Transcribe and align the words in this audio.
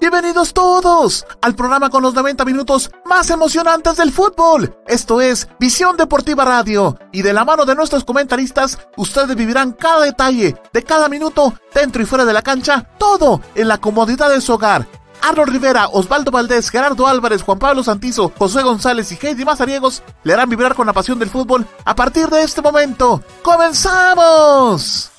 Bienvenidos 0.00 0.52
todos 0.52 1.26
al 1.40 1.54
programa 1.54 1.90
con 1.90 2.02
los 2.02 2.14
90 2.14 2.44
minutos 2.44 2.90
más 3.04 3.30
emocionantes 3.30 3.96
del 3.96 4.12
fútbol. 4.12 4.76
Esto 4.86 5.20
es 5.20 5.48
Visión 5.58 5.96
Deportiva 5.96 6.44
Radio 6.44 6.98
y 7.10 7.22
de 7.22 7.32
la 7.32 7.44
mano 7.44 7.64
de 7.64 7.74
nuestros 7.74 8.04
comentaristas 8.04 8.78
ustedes 8.96 9.34
vivirán 9.34 9.72
cada 9.72 10.04
detalle 10.04 10.56
de 10.72 10.82
cada 10.84 11.08
minuto 11.08 11.54
dentro 11.74 12.02
y 12.02 12.06
fuera 12.06 12.24
de 12.24 12.32
la 12.32 12.42
cancha, 12.42 12.86
todo 12.98 13.40
en 13.54 13.66
la 13.66 13.78
comodidad 13.78 14.30
de 14.30 14.40
su 14.40 14.52
hogar. 14.52 14.86
Arnold 15.24 15.48
Rivera, 15.48 15.88
Osvaldo 15.88 16.30
Valdés, 16.30 16.68
Gerardo 16.68 17.06
Álvarez, 17.06 17.42
Juan 17.42 17.58
Pablo 17.58 17.82
Santizo, 17.82 18.30
José 18.36 18.62
González 18.62 19.10
y 19.10 19.26
Heidi 19.26 19.42
Mazariegos 19.42 20.02
le 20.22 20.34
harán 20.34 20.50
vibrar 20.50 20.74
con 20.74 20.86
la 20.86 20.92
pasión 20.92 21.18
del 21.18 21.30
fútbol 21.30 21.66
a 21.82 21.94
partir 21.96 22.28
de 22.28 22.42
este 22.42 22.60
momento. 22.60 23.22
¡Comenzamos! 23.42 25.10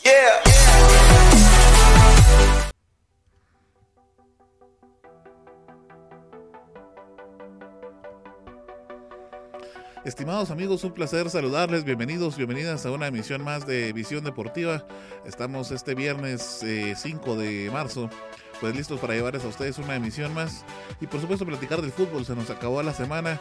Estimados 10.06 10.52
amigos, 10.52 10.84
un 10.84 10.92
placer 10.92 11.32
saludarles. 11.32 11.84
Bienvenidos, 11.84 12.38
bienvenidas 12.38 12.86
a 12.86 12.92
una 12.92 13.08
emisión 13.08 13.44
más 13.44 13.66
de 13.66 13.92
Visión 13.92 14.24
Deportiva. 14.24 14.86
Estamos 15.26 15.72
este 15.72 15.96
viernes 15.96 16.64
5 16.96 17.34
eh, 17.34 17.38
de 17.38 17.72
marzo, 17.72 18.12
pues 18.60 18.76
listos 18.76 19.00
para 19.00 19.14
llevarles 19.14 19.44
a 19.44 19.48
ustedes 19.48 19.78
una 19.78 19.96
emisión 19.96 20.34
más. 20.34 20.64
Y 21.02 21.08
por 21.08 21.22
supuesto 21.22 21.46
platicar 21.46 21.82
del 21.82 21.92
fútbol. 21.92 22.26
Se 22.26 22.36
nos 22.36 22.50
acabó 22.50 22.82
la 22.84 22.94
semana 22.94 23.40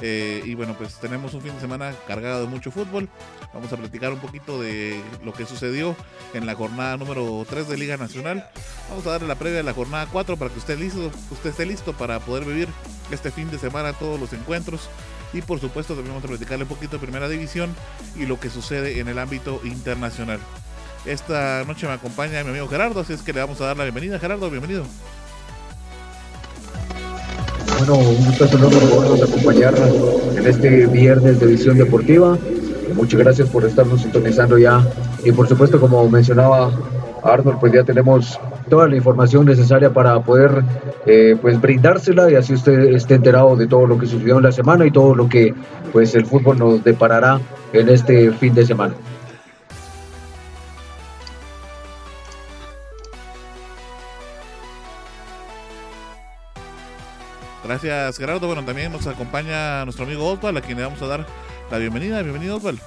eh, 0.00 0.42
y 0.44 0.54
bueno, 0.54 0.74
pues 0.76 0.94
tenemos 1.00 1.34
un 1.34 1.42
fin 1.42 1.54
de 1.54 1.60
semana 1.60 1.94
cargado 2.06 2.42
de 2.42 2.46
mucho 2.46 2.70
fútbol. 2.70 3.08
Vamos 3.52 3.72
a 3.72 3.76
platicar 3.76 4.12
un 4.12 4.20
poquito 4.20 4.60
de 4.60 5.00
lo 5.24 5.32
que 5.32 5.46
sucedió 5.46 5.96
en 6.32 6.46
la 6.46 6.54
jornada 6.54 6.96
número 6.96 7.44
3 7.48 7.68
de 7.68 7.76
Liga 7.76 7.96
Nacional. 7.96 8.48
Vamos 8.88 9.06
a 9.06 9.10
darle 9.10 9.28
la 9.28 9.36
previa 9.36 9.58
de 9.58 9.64
la 9.64 9.74
jornada 9.74 10.06
4 10.10 10.36
para 10.36 10.50
que 10.50 10.58
usted, 10.58 10.78
listo, 10.78 11.10
usted 11.30 11.50
esté 11.50 11.66
listo 11.66 11.92
para 11.92 12.20
poder 12.20 12.44
vivir 12.44 12.68
este 13.10 13.30
fin 13.30 13.50
de 13.50 13.58
semana 13.58 13.92
todos 13.92 14.18
los 14.18 14.32
encuentros 14.32 14.88
y 15.34 15.42
por 15.42 15.60
supuesto 15.60 15.94
también 15.94 16.14
vamos 16.14 16.24
a 16.24 16.28
platicarle 16.28 16.62
un 16.64 16.68
poquito 16.68 16.92
de 16.92 17.02
primera 17.02 17.28
división 17.28 17.74
y 18.16 18.24
lo 18.24 18.38
que 18.38 18.48
sucede 18.48 19.00
en 19.00 19.08
el 19.08 19.18
ámbito 19.18 19.60
internacional. 19.64 20.40
Esta 21.06 21.64
noche 21.66 21.86
me 21.86 21.92
acompaña 21.92 22.42
mi 22.44 22.50
amigo 22.50 22.66
Gerardo, 22.66 23.00
así 23.00 23.12
es 23.12 23.20
que 23.20 23.32
le 23.32 23.40
vamos 23.40 23.60
a 23.60 23.66
dar 23.66 23.76
la 23.76 23.84
bienvenida. 23.84 24.18
Gerardo, 24.18 24.48
bienvenido. 24.48 24.84
Bueno, 27.78 27.96
un 27.96 28.24
gusto 28.24 28.46
podernos 28.48 29.22
acompañar 29.22 29.74
en 30.36 30.46
este 30.46 30.86
viernes 30.86 31.40
de 31.40 31.46
visión 31.46 31.76
deportiva. 31.76 32.38
Muchas 32.94 33.20
gracias 33.20 33.48
por 33.50 33.64
estarnos 33.64 34.00
sintonizando 34.00 34.56
ya. 34.56 34.82
Y 35.24 35.32
por 35.32 35.46
supuesto, 35.46 35.78
como 35.78 36.08
mencionaba 36.08 36.70
Arnold, 37.22 37.58
pues 37.58 37.72
ya 37.72 37.84
tenemos 37.84 38.38
toda 38.70 38.88
la 38.88 38.96
información 38.96 39.44
necesaria 39.44 39.90
para 39.90 40.20
poder 40.20 40.62
eh, 41.04 41.36
pues 41.40 41.60
brindársela 41.60 42.30
y 42.30 42.36
así 42.36 42.54
usted 42.54 42.94
esté 42.94 43.14
enterado 43.14 43.56
de 43.56 43.66
todo 43.66 43.86
lo 43.86 43.98
que 43.98 44.06
sucedió 44.06 44.38
en 44.38 44.44
la 44.44 44.52
semana 44.52 44.86
y 44.86 44.90
todo 44.90 45.14
lo 45.14 45.28
que 45.28 45.52
pues 45.92 46.14
el 46.14 46.24
fútbol 46.24 46.58
nos 46.58 46.82
deparará 46.82 47.40
en 47.74 47.90
este 47.90 48.30
fin 48.32 48.54
de 48.54 48.64
semana. 48.64 48.94
Gracias 57.64 58.18
Gerardo. 58.18 58.46
Bueno, 58.46 58.64
también 58.64 58.92
nos 58.92 59.06
acompaña 59.06 59.84
nuestro 59.84 60.04
amigo 60.04 60.26
Osval, 60.30 60.56
a 60.56 60.60
quien 60.60 60.76
le 60.76 60.84
vamos 60.84 61.00
a 61.02 61.06
dar 61.06 61.26
la 61.70 61.78
bienvenida. 61.78 62.20
Bienvenido 62.22 62.56
Osval. 62.56 62.78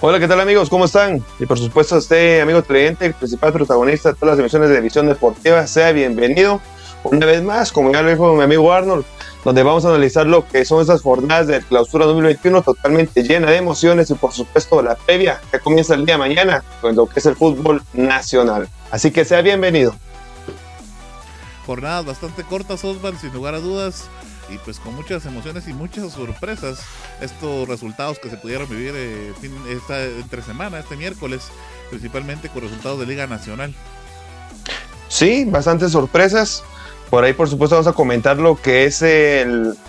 Hola, 0.00 0.20
¿qué 0.20 0.28
tal 0.28 0.40
amigos? 0.40 0.68
¿Cómo 0.68 0.84
están? 0.84 1.24
Y 1.40 1.46
por 1.46 1.58
supuesto, 1.58 1.98
este 1.98 2.40
amigo 2.40 2.62
televidente, 2.62 3.06
el 3.06 3.14
principal 3.14 3.52
protagonista 3.52 4.10
de 4.10 4.14
todas 4.14 4.36
las 4.36 4.40
emisiones 4.40 4.70
de 4.70 4.80
Visión 4.80 5.06
Deportiva, 5.06 5.66
sea 5.66 5.90
bienvenido 5.92 6.60
una 7.04 7.26
vez 7.26 7.42
más, 7.42 7.72
como 7.72 7.92
ya 7.92 8.02
lo 8.02 8.10
dijo 8.10 8.34
mi 8.34 8.42
amigo 8.42 8.72
Arnold, 8.72 9.04
donde 9.44 9.62
vamos 9.62 9.84
a 9.84 9.88
analizar 9.88 10.26
lo 10.26 10.46
que 10.46 10.64
son 10.64 10.82
esas 10.82 11.02
jornadas 11.02 11.46
de 11.46 11.60
clausura 11.62 12.06
2021 12.06 12.62
totalmente 12.62 13.22
llena 13.22 13.50
de 13.50 13.56
emociones 13.56 14.10
y 14.10 14.14
por 14.14 14.32
supuesto 14.32 14.82
la 14.82 14.94
previa 14.94 15.40
que 15.50 15.60
comienza 15.60 15.94
el 15.94 16.04
día 16.04 16.14
de 16.14 16.18
mañana 16.18 16.64
con 16.80 16.94
lo 16.94 17.06
que 17.06 17.20
es 17.20 17.26
el 17.26 17.36
fútbol 17.36 17.82
nacional. 17.92 18.68
Así 18.90 19.10
que 19.10 19.24
sea 19.24 19.42
bienvenido. 19.42 19.94
Jornadas 21.68 22.06
bastante 22.06 22.44
cortas, 22.44 22.82
Osvaldo, 22.82 23.20
sin 23.20 23.30
lugar 23.34 23.52
a 23.52 23.60
dudas 23.60 24.08
y 24.48 24.56
pues 24.56 24.80
con 24.80 24.94
muchas 24.94 25.26
emociones 25.26 25.68
y 25.68 25.74
muchas 25.74 26.14
sorpresas 26.14 26.80
estos 27.20 27.68
resultados 27.68 28.18
que 28.18 28.30
se 28.30 28.38
pudieron 28.38 28.66
vivir 28.70 28.94
eh, 28.96 29.34
esta 29.68 30.02
entre 30.02 30.40
semana, 30.40 30.78
este 30.78 30.96
miércoles, 30.96 31.42
principalmente 31.90 32.48
con 32.48 32.62
resultados 32.62 32.98
de 33.00 33.04
Liga 33.04 33.26
Nacional. 33.26 33.74
Sí, 35.08 35.44
bastantes 35.44 35.92
sorpresas. 35.92 36.64
Por 37.10 37.24
ahí, 37.24 37.34
por 37.34 37.50
supuesto, 37.50 37.76
vamos 37.76 37.86
a 37.86 37.92
comentar 37.92 38.38
lo 38.38 38.56
que 38.56 38.86
es 38.86 39.04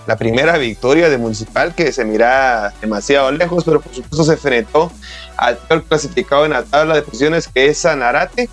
la 0.06 0.18
primera 0.18 0.58
victoria 0.58 1.08
de 1.08 1.18
Municipal, 1.18 1.74
que 1.76 1.94
se 1.94 2.04
mira 2.04 2.74
demasiado 2.82 3.32
lejos, 3.32 3.64
pero 3.64 3.80
por 3.80 3.96
supuesto 3.96 4.26
se 4.26 4.34
enfrentó 4.34 4.92
al 5.38 5.58
peor 5.60 5.86
clasificado 5.86 6.44
en 6.44 6.52
la 6.52 6.64
tabla 6.64 6.96
de 6.96 7.04
posiciones, 7.04 7.48
que 7.48 7.68
es 7.68 7.78
Sanarate 7.78 8.50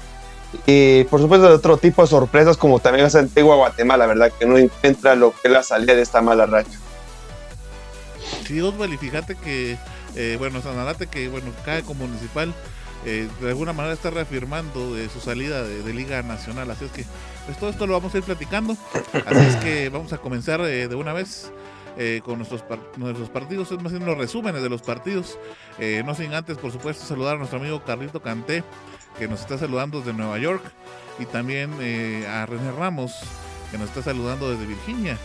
y 0.66 1.04
por 1.04 1.20
supuesto 1.20 1.48
otro 1.48 1.76
tipo 1.76 2.02
de 2.02 2.08
sorpresas 2.08 2.56
como 2.56 2.78
también 2.78 3.06
es 3.06 3.14
Antigua 3.14 3.56
Guatemala, 3.56 4.06
¿verdad? 4.06 4.32
Que 4.38 4.46
no 4.46 4.56
encuentra 4.56 5.14
lo 5.14 5.32
que 5.32 5.48
es 5.48 5.50
la 5.50 5.62
salida 5.62 5.94
de 5.94 6.02
esta 6.02 6.20
mala 6.20 6.46
racha. 6.46 6.78
Sí, 8.46 8.60
Osvaldo, 8.60 8.94
y 8.94 8.98
fíjate 8.98 9.34
que, 9.36 9.76
eh, 10.14 10.36
bueno, 10.38 10.62
Sanarate 10.62 11.06
que, 11.06 11.28
bueno, 11.28 11.50
cae 11.64 11.82
como 11.82 12.06
municipal, 12.06 12.54
eh, 13.04 13.28
de 13.40 13.48
alguna 13.48 13.72
manera 13.72 13.94
está 13.94 14.10
reafirmando 14.10 14.94
de 14.94 15.08
su 15.08 15.20
salida 15.20 15.62
de, 15.62 15.92
Liga 15.92 16.22
Nacional, 16.22 16.70
así 16.70 16.86
es 16.86 16.92
que, 16.92 17.04
pues 17.44 17.58
todo 17.58 17.70
esto 17.70 17.86
lo 17.86 17.94
vamos 17.94 18.14
a 18.14 18.18
ir 18.18 18.24
platicando, 18.24 18.76
así 19.26 19.46
es 19.46 19.56
que 19.56 19.88
vamos 19.88 20.12
a 20.12 20.18
comenzar 20.18 20.60
eh, 20.62 20.88
de 20.88 20.94
una 20.94 21.12
vez. 21.12 21.52
Con 22.24 22.38
nuestros, 22.38 22.62
nuestros 22.96 23.30
partidos, 23.30 23.72
es 23.72 23.82
más 23.82 23.92
bien 23.92 24.04
los 24.04 24.18
resúmenes 24.18 24.62
de 24.62 24.68
los 24.68 24.82
partidos. 24.82 25.38
no 26.04 26.14
sin 26.14 26.34
antes, 26.34 26.58
por 26.58 26.70
supuesto, 26.72 27.04
saludar 27.04 27.36
a 27.36 27.38
nuestro 27.38 27.58
amigo 27.58 27.82
Carlito 27.84 28.20
Canté, 28.20 28.62
que 29.18 29.28
nos 29.28 29.40
está 29.40 29.56
saludando 29.56 30.00
desde 30.00 30.12
Nueva 30.12 30.38
York, 30.38 30.62
y 31.18 31.26
también 31.26 31.72
eh, 31.80 32.26
a 32.28 32.46
René 32.46 32.72
Ramos, 32.72 33.12
que 33.70 33.78
nos 33.78 33.88
está 33.88 34.02
saludando 34.02 34.50
desde 34.50 34.66
Virginia. 34.66 35.18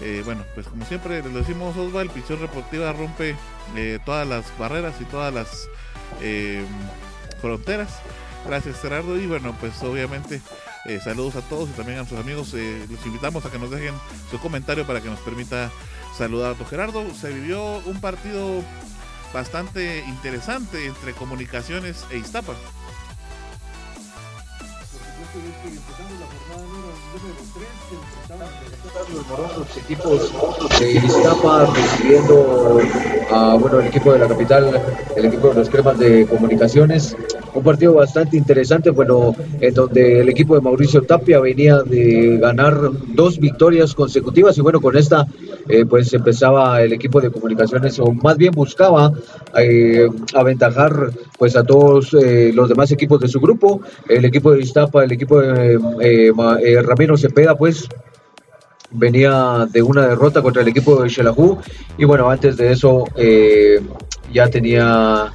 Eh, 0.00 0.22
bueno, 0.24 0.44
pues 0.54 0.66
como 0.66 0.84
siempre 0.84 1.22
le 1.22 1.28
decimos, 1.28 1.76
Osvaldo, 1.76 2.12
Pichón 2.12 2.40
Deportiva 2.40 2.92
rompe 2.92 3.36
eh, 3.76 3.98
todas 4.04 4.26
las 4.26 4.46
barreras 4.58 4.94
y 5.00 5.04
todas 5.04 5.32
las 5.32 5.68
fronteras. 7.40 7.88
Gracias 8.46 8.80
Gerardo 8.80 9.18
y 9.18 9.26
bueno, 9.26 9.56
pues 9.58 9.82
obviamente 9.82 10.40
saludos 11.02 11.36
a 11.36 11.40
todos 11.42 11.68
y 11.68 11.72
también 11.72 11.98
a 11.98 12.04
sus 12.04 12.18
amigos. 12.18 12.52
los 12.52 13.06
invitamos 13.06 13.44
a 13.44 13.50
que 13.50 13.58
nos 13.58 13.70
dejen 13.70 13.94
su 14.30 14.38
comentario 14.38 14.86
para 14.86 15.00
que 15.00 15.08
nos 15.08 15.20
permita 15.20 15.70
tu 16.54 16.64
Gerardo. 16.64 17.14
Se 17.14 17.32
vivió 17.32 17.78
un 17.86 18.00
partido 18.00 18.62
bastante 19.32 20.04
interesante 20.06 20.86
entre 20.86 21.12
Comunicaciones 21.14 22.04
e 22.10 22.18
Iztapa 22.18 22.54
empezamos 25.32 26.20
la 26.20 26.26
jornada 26.26 26.62
número 26.62 26.81
3 26.81 26.81
los 29.58 29.76
equipos 29.76 30.32
de 30.80 30.92
Iztapa 30.92 31.66
recibiendo 31.74 32.80
a 33.30 33.54
bueno 33.56 33.80
el 33.80 33.86
equipo 33.86 34.12
de 34.12 34.18
la 34.18 34.28
capital, 34.28 34.80
el 35.16 35.24
equipo 35.26 35.48
de 35.48 35.54
los 35.54 35.68
cremas 35.68 35.98
de 35.98 36.26
comunicaciones. 36.26 37.16
Un 37.54 37.62
partido 37.62 37.92
bastante 37.92 38.38
interesante, 38.38 38.88
bueno, 38.88 39.34
en 39.60 39.74
donde 39.74 40.20
el 40.20 40.28
equipo 40.30 40.54
de 40.54 40.62
Mauricio 40.62 41.02
Tapia 41.02 41.38
venía 41.38 41.82
de 41.82 42.38
ganar 42.38 42.78
dos 43.08 43.38
victorias 43.38 43.94
consecutivas 43.94 44.56
y 44.56 44.62
bueno, 44.62 44.80
con 44.80 44.96
esta 44.96 45.26
eh, 45.68 45.84
pues 45.84 46.12
empezaba 46.14 46.82
el 46.82 46.94
equipo 46.94 47.20
de 47.20 47.30
comunicaciones 47.30 47.98
o 47.98 48.10
más 48.12 48.38
bien 48.38 48.52
buscaba 48.52 49.12
eh, 49.58 50.08
aventajar 50.34 51.10
pues 51.38 51.54
a 51.56 51.62
todos 51.62 52.14
eh, 52.14 52.52
los 52.54 52.70
demás 52.70 52.90
equipos 52.90 53.20
de 53.20 53.28
su 53.28 53.38
grupo, 53.38 53.82
el 54.08 54.24
equipo 54.24 54.52
de 54.52 54.62
Iztapa, 54.62 55.04
el 55.04 55.12
equipo 55.12 55.40
de 55.40 55.78
Ramiro 57.02 57.16
Cepeda 57.16 57.56
pues 57.56 57.88
venía 58.92 59.66
de 59.72 59.82
una 59.82 60.06
derrota 60.06 60.40
contra 60.40 60.62
el 60.62 60.68
equipo 60.68 61.02
de 61.02 61.10
Xelajú 61.10 61.58
y 61.98 62.04
bueno, 62.04 62.30
antes 62.30 62.56
de 62.56 62.70
eso 62.70 63.06
ya 64.32 64.48
tenía 64.48 65.32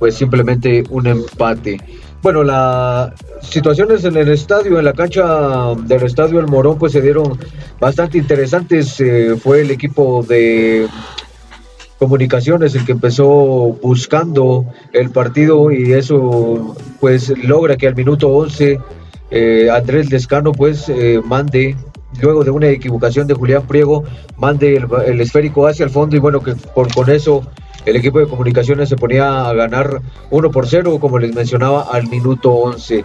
pues 0.00 0.16
simplemente 0.16 0.82
un 0.90 1.06
empate. 1.06 1.80
Bueno, 2.22 2.42
las 2.42 3.12
situaciones 3.40 4.04
en 4.04 4.16
el 4.16 4.28
estadio, 4.30 4.80
en 4.80 4.84
la 4.84 4.94
cancha 4.94 5.74
del 5.84 6.02
estadio 6.02 6.40
El 6.40 6.48
Morón, 6.48 6.76
pues 6.76 6.90
se 6.90 7.00
dieron 7.00 7.38
bastante 7.78 8.18
interesantes. 8.18 9.00
Eh, 9.00 9.36
fue 9.40 9.60
el 9.60 9.70
equipo 9.70 10.24
de 10.28 10.88
comunicaciones 12.00 12.74
el 12.74 12.84
que 12.84 12.92
empezó 12.92 13.28
buscando 13.80 14.66
el 14.92 15.10
partido 15.10 15.70
y 15.70 15.92
eso 15.92 16.76
pues 16.98 17.32
logra 17.44 17.76
que 17.76 17.86
al 17.86 17.94
minuto 17.94 18.28
11 18.28 18.80
eh, 19.30 19.68
Andrés 19.70 20.10
Lescano 20.10 20.52
pues 20.52 20.88
eh, 20.88 21.20
mande 21.24 21.76
luego 22.20 22.44
de 22.44 22.50
una 22.50 22.68
equivocación 22.68 23.26
de 23.26 23.34
Julián 23.34 23.66
Priego, 23.66 24.04
mande 24.38 24.76
el, 24.76 25.20
esférico 25.20 25.66
hacia 25.66 25.84
el 25.84 25.90
fondo 25.90 26.16
y 26.16 26.18
bueno, 26.18 26.40
que 26.40 26.54
por, 26.54 26.92
con 26.94 27.10
eso 27.10 27.42
el 27.84 27.96
equipo 27.96 28.18
de 28.18 28.26
comunicaciones 28.26 28.88
se 28.88 28.96
ponía 28.96 29.48
a 29.48 29.52
ganar 29.52 30.00
1 30.30 30.50
por 30.50 30.66
0, 30.66 30.98
como 30.98 31.18
les 31.18 31.34
mencionaba, 31.34 31.88
al 31.92 32.08
minuto 32.08 32.52
11. 32.52 33.04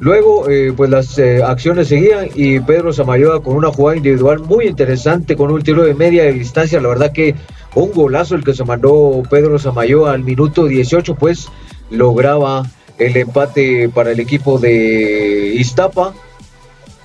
Luego, 0.00 0.48
eh, 0.48 0.72
pues 0.76 0.90
las 0.90 1.18
acciones 1.18 1.88
seguían 1.88 2.28
y 2.34 2.60
Pedro 2.60 2.92
Samayoa 2.92 3.42
con 3.42 3.56
una 3.56 3.70
jugada 3.70 3.96
individual 3.96 4.38
muy 4.38 4.66
interesante, 4.66 5.36
con 5.36 5.50
un 5.50 5.62
tiro 5.62 5.82
de 5.84 5.94
media 5.94 6.24
distancia. 6.24 6.80
La 6.80 6.88
verdad 6.88 7.12
que 7.12 7.34
un 7.74 7.92
golazo 7.92 8.34
el 8.34 8.44
que 8.44 8.54
se 8.54 8.64
mandó 8.64 9.22
Pedro 9.28 9.58
Samayoa 9.58 10.12
al 10.12 10.24
minuto 10.24 10.66
18, 10.66 11.16
pues 11.16 11.48
lograba 11.90 12.64
el 12.98 13.16
empate 13.16 13.88
para 13.88 14.10
el 14.12 14.20
equipo 14.20 14.58
de 14.58 15.54
Iztapa. 15.54 16.14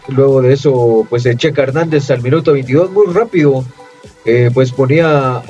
Luego 0.08 0.42
de 0.42 0.54
eso, 0.54 1.08
pues 1.10 1.26
el 1.26 1.38
Checa 1.38 1.64
Hernández 1.64 2.10
al 2.12 2.22
minuto 2.22 2.54
22, 2.54 2.92
muy 2.92 3.06
rápido, 3.14 3.64
eh, 4.26 4.52
pues 4.54 4.72
ponía 4.72 5.42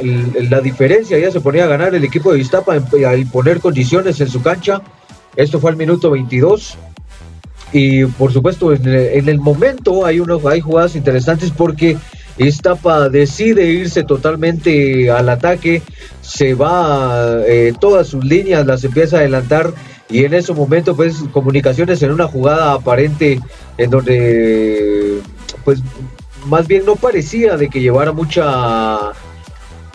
la 0.50 0.62
diferencia, 0.62 1.18
ya 1.18 1.32
se 1.32 1.42
ponía 1.42 1.64
a 1.64 1.68
ganar 1.68 1.96
el 1.96 2.04
equipo 2.04 2.34
de 2.34 2.40
Iztapa 2.40 2.74
al 2.74 3.26
poner 3.32 3.60
condiciones 3.60 4.20
en 4.22 4.30
su 4.30 4.42
cancha. 4.42 4.82
Esto 5.36 5.60
fue 5.60 5.72
al 5.72 5.78
minuto 5.78 6.12
22. 6.12 6.78
Y 7.72 8.06
por 8.06 8.32
supuesto, 8.32 8.72
en 8.72 9.28
el, 9.28 9.40
momento 9.40 10.06
hay, 10.06 10.20
unos, 10.20 10.46
hay 10.46 10.62
jugadas 10.62 10.96
interesantes 10.96 11.50
porque 11.50 11.98
Iztapa 12.38 13.10
decide 13.10 13.66
irse 13.66 14.04
totalmente 14.04 15.10
al 15.10 15.30
ataque, 15.30 15.82
se 16.22 16.54
va, 16.54 17.40
eh, 17.48 17.74
todas 17.80 18.08
sus 18.08 18.24
líneas 18.24 18.66
las 18.68 18.84
empieza 18.84 19.18
a 19.18 19.20
adelantar 19.22 19.74
y 20.14 20.26
en 20.26 20.34
ese 20.36 20.54
momento 20.54 20.96
pues 20.96 21.24
comunicaciones 21.32 22.02
en 22.04 22.12
una 22.12 22.28
jugada 22.28 22.74
aparente 22.74 23.42
en 23.78 23.90
donde 23.90 25.22
pues 25.66 25.82
más 26.46 26.68
bien 26.68 26.86
no 26.86 26.96
parecía 26.96 27.58
de 27.58 27.68
que 27.68 27.82
llevara 27.82 28.12
mucha 28.12 29.12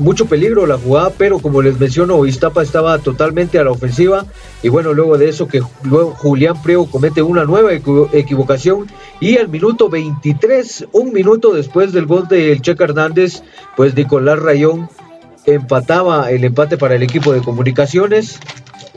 mucho 0.00 0.26
peligro 0.26 0.67
la 0.67 0.79
jugada, 0.79 1.11
pero 1.19 1.41
como 1.41 1.61
les 1.61 1.79
menciono, 1.79 2.25
Iztapa 2.25 2.62
estaba 2.62 2.99
totalmente 2.99 3.59
a 3.59 3.65
la 3.65 3.73
ofensiva 3.73 4.26
y 4.62 4.69
bueno, 4.69 4.93
luego 4.93 5.19
de 5.19 5.29
eso 5.29 5.49
que 5.49 5.62
luego 5.82 6.12
Julián 6.12 6.62
Priego 6.62 6.88
comete 6.91 7.23
una 7.23 7.44
nueva 7.44 7.73
equivocación 7.73 8.87
y 9.20 9.37
al 9.37 9.49
minuto 9.49 9.88
23, 9.88 10.88
un 10.93 11.12
minuto 11.12 11.53
después 11.53 11.93
del 11.93 12.06
gol 12.06 12.26
del 12.29 12.61
Checa 12.61 12.85
Hernández, 12.85 13.43
pues 13.76 13.94
Nicolás 13.94 14.38
Rayón 14.38 14.88
empataba 15.47 16.31
el 16.31 16.44
empate 16.44 16.76
para 16.76 16.94
el 16.94 17.03
equipo 17.03 17.32
de 17.32 17.41
comunicaciones. 17.41 18.38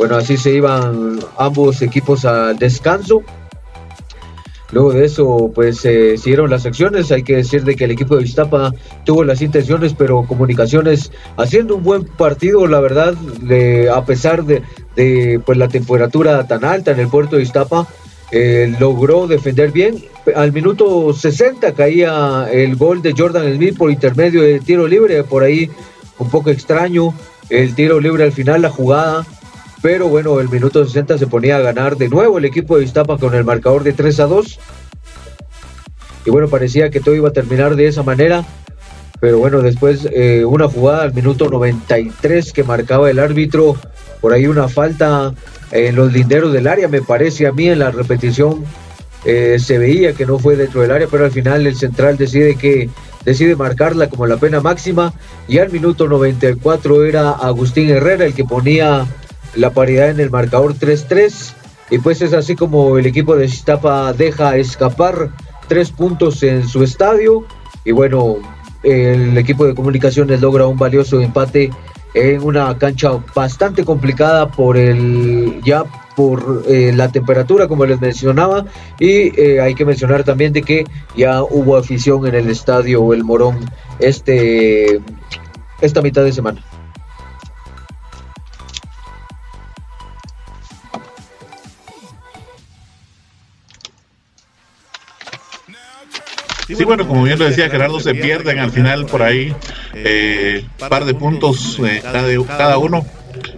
Bueno, 0.01 0.15
así 0.15 0.35
se 0.35 0.49
iban 0.49 1.19
ambos 1.37 1.83
equipos 1.83 2.25
al 2.25 2.57
descanso. 2.57 3.21
Luego 4.71 4.93
de 4.93 5.05
eso, 5.05 5.51
pues 5.53 5.77
se 5.77 6.17
siguieron 6.17 6.49
las 6.49 6.65
acciones. 6.65 7.11
Hay 7.11 7.21
que 7.21 7.35
decir 7.35 7.63
de 7.63 7.75
que 7.75 7.83
el 7.83 7.91
equipo 7.91 8.17
de 8.17 8.23
Iztapa 8.23 8.73
tuvo 9.05 9.23
las 9.23 9.43
intenciones, 9.43 9.93
pero 9.93 10.23
Comunicaciones 10.23 11.11
haciendo 11.37 11.75
un 11.75 11.83
buen 11.83 12.05
partido, 12.05 12.65
la 12.65 12.79
verdad, 12.79 13.13
a 13.93 14.03
pesar 14.03 14.43
de, 14.43 15.39
pues, 15.45 15.59
la 15.59 15.67
temperatura 15.67 16.47
tan 16.47 16.65
alta 16.65 16.89
en 16.93 16.99
el 16.99 17.07
puerto 17.07 17.35
de 17.35 17.43
Iztapa, 17.43 17.87
eh, 18.31 18.75
logró 18.79 19.27
defender 19.27 19.71
bien. 19.71 20.03
Al 20.35 20.51
minuto 20.51 21.13
60 21.13 21.73
caía 21.73 22.47
el 22.51 22.75
gol 22.75 23.03
de 23.03 23.13
Jordan 23.15 23.53
Smith 23.53 23.77
por 23.77 23.91
intermedio 23.91 24.41
de 24.41 24.61
tiro 24.61 24.87
libre, 24.87 25.23
por 25.23 25.43
ahí 25.43 25.69
un 26.17 26.27
poco 26.31 26.49
extraño 26.49 27.13
el 27.51 27.75
tiro 27.75 27.99
libre 27.99 28.23
al 28.23 28.31
final, 28.31 28.63
la 28.63 28.69
jugada 28.71 29.27
pero 29.81 30.07
bueno, 30.07 30.39
el 30.39 30.49
minuto 30.49 30.85
60 30.85 31.17
se 31.17 31.27
ponía 31.27 31.57
a 31.57 31.61
ganar 31.61 31.97
de 31.97 32.07
nuevo 32.07 32.37
el 32.37 32.45
equipo 32.45 32.77
de 32.77 32.83
Iztapa 32.83 33.17
con 33.17 33.33
el 33.33 33.43
marcador 33.43 33.83
de 33.83 33.93
3 33.93 34.19
a 34.19 34.25
2. 34.27 34.59
Y 36.25 36.29
bueno, 36.29 36.47
parecía 36.47 36.91
que 36.91 36.99
todo 36.99 37.15
iba 37.15 37.29
a 37.29 37.33
terminar 37.33 37.75
de 37.75 37.87
esa 37.87 38.03
manera. 38.03 38.45
Pero 39.19 39.39
bueno, 39.39 39.61
después 39.61 40.07
eh, 40.11 40.45
una 40.45 40.67
jugada 40.67 41.03
al 41.03 41.13
minuto 41.13 41.49
93 41.49 42.53
que 42.53 42.63
marcaba 42.63 43.09
el 43.09 43.19
árbitro. 43.19 43.75
Por 44.19 44.33
ahí 44.33 44.45
una 44.45 44.67
falta 44.67 45.33
en 45.71 45.95
los 45.95 46.13
linderos 46.13 46.53
del 46.53 46.67
área, 46.67 46.87
me 46.87 47.01
parece 47.01 47.47
a 47.47 47.51
mí 47.51 47.67
en 47.67 47.79
la 47.79 47.89
repetición. 47.89 48.63
Eh, 49.25 49.57
se 49.59 49.77
veía 49.77 50.13
que 50.13 50.25
no 50.25 50.37
fue 50.37 50.55
dentro 50.55 50.81
del 50.81 50.91
área, 50.91 51.07
pero 51.09 51.25
al 51.25 51.31
final 51.31 51.65
el 51.65 51.75
central 51.75 52.17
decide 52.17 52.55
que 52.55 52.89
decide 53.25 53.55
marcarla 53.55 54.09
como 54.09 54.25
la 54.25 54.37
pena 54.37 54.61
máxima 54.61 55.13
y 55.47 55.59
al 55.59 55.71
minuto 55.71 56.07
94 56.07 57.05
era 57.05 57.29
Agustín 57.29 57.89
Herrera 57.91 58.25
el 58.25 58.33
que 58.33 58.45
ponía 58.45 59.05
la 59.55 59.71
paridad 59.71 60.09
en 60.09 60.19
el 60.19 60.29
marcador 60.29 60.75
3-3 60.75 61.53
y 61.91 61.97
pues 61.99 62.21
es 62.21 62.33
así 62.33 62.55
como 62.55 62.97
el 62.97 63.05
equipo 63.05 63.35
de 63.35 63.49
Chistapa 63.49 64.13
deja 64.13 64.55
escapar 64.55 65.29
tres 65.67 65.91
puntos 65.91 66.41
en 66.41 66.65
su 66.65 66.83
estadio. 66.83 67.45
Y 67.83 67.91
bueno, 67.91 68.37
el 68.81 69.37
equipo 69.37 69.65
de 69.65 69.75
comunicaciones 69.75 70.39
logra 70.39 70.67
un 70.67 70.77
valioso 70.77 71.19
empate 71.19 71.69
en 72.13 72.41
una 72.43 72.77
cancha 72.77 73.11
bastante 73.35 73.83
complicada 73.83 74.49
por 74.49 74.77
el 74.77 75.61
ya 75.63 75.83
por 76.15 76.63
eh, 76.67 76.93
la 76.95 77.09
temperatura 77.09 77.67
como 77.67 77.85
les 77.85 77.99
mencionaba. 77.99 78.65
Y 78.97 79.37
eh, 79.37 79.59
hay 79.59 79.75
que 79.75 79.83
mencionar 79.83 80.23
también 80.23 80.53
de 80.53 80.61
que 80.61 80.85
ya 81.17 81.43
hubo 81.43 81.75
afición 81.75 82.25
en 82.25 82.35
el 82.35 82.49
estadio 82.49 83.13
El 83.13 83.25
Morón 83.25 83.69
este 83.99 85.01
esta 85.81 86.01
mitad 86.01 86.23
de 86.23 86.31
semana. 86.31 86.63
Sí, 96.75 96.83
bueno, 96.85 97.07
como 97.07 97.23
bien 97.23 97.39
lo 97.39 97.45
decía 97.45 97.69
Gerardo, 97.69 97.99
se 97.99 98.13
pierden 98.15 98.59
al 98.59 98.71
final 98.71 99.05
por 99.05 99.21
ahí 99.21 99.53
eh, 99.93 100.65
par 100.89 101.05
de 101.05 101.13
puntos 101.13 101.79
eh, 101.85 102.01
cada, 102.01 102.77
uno 102.77 103.05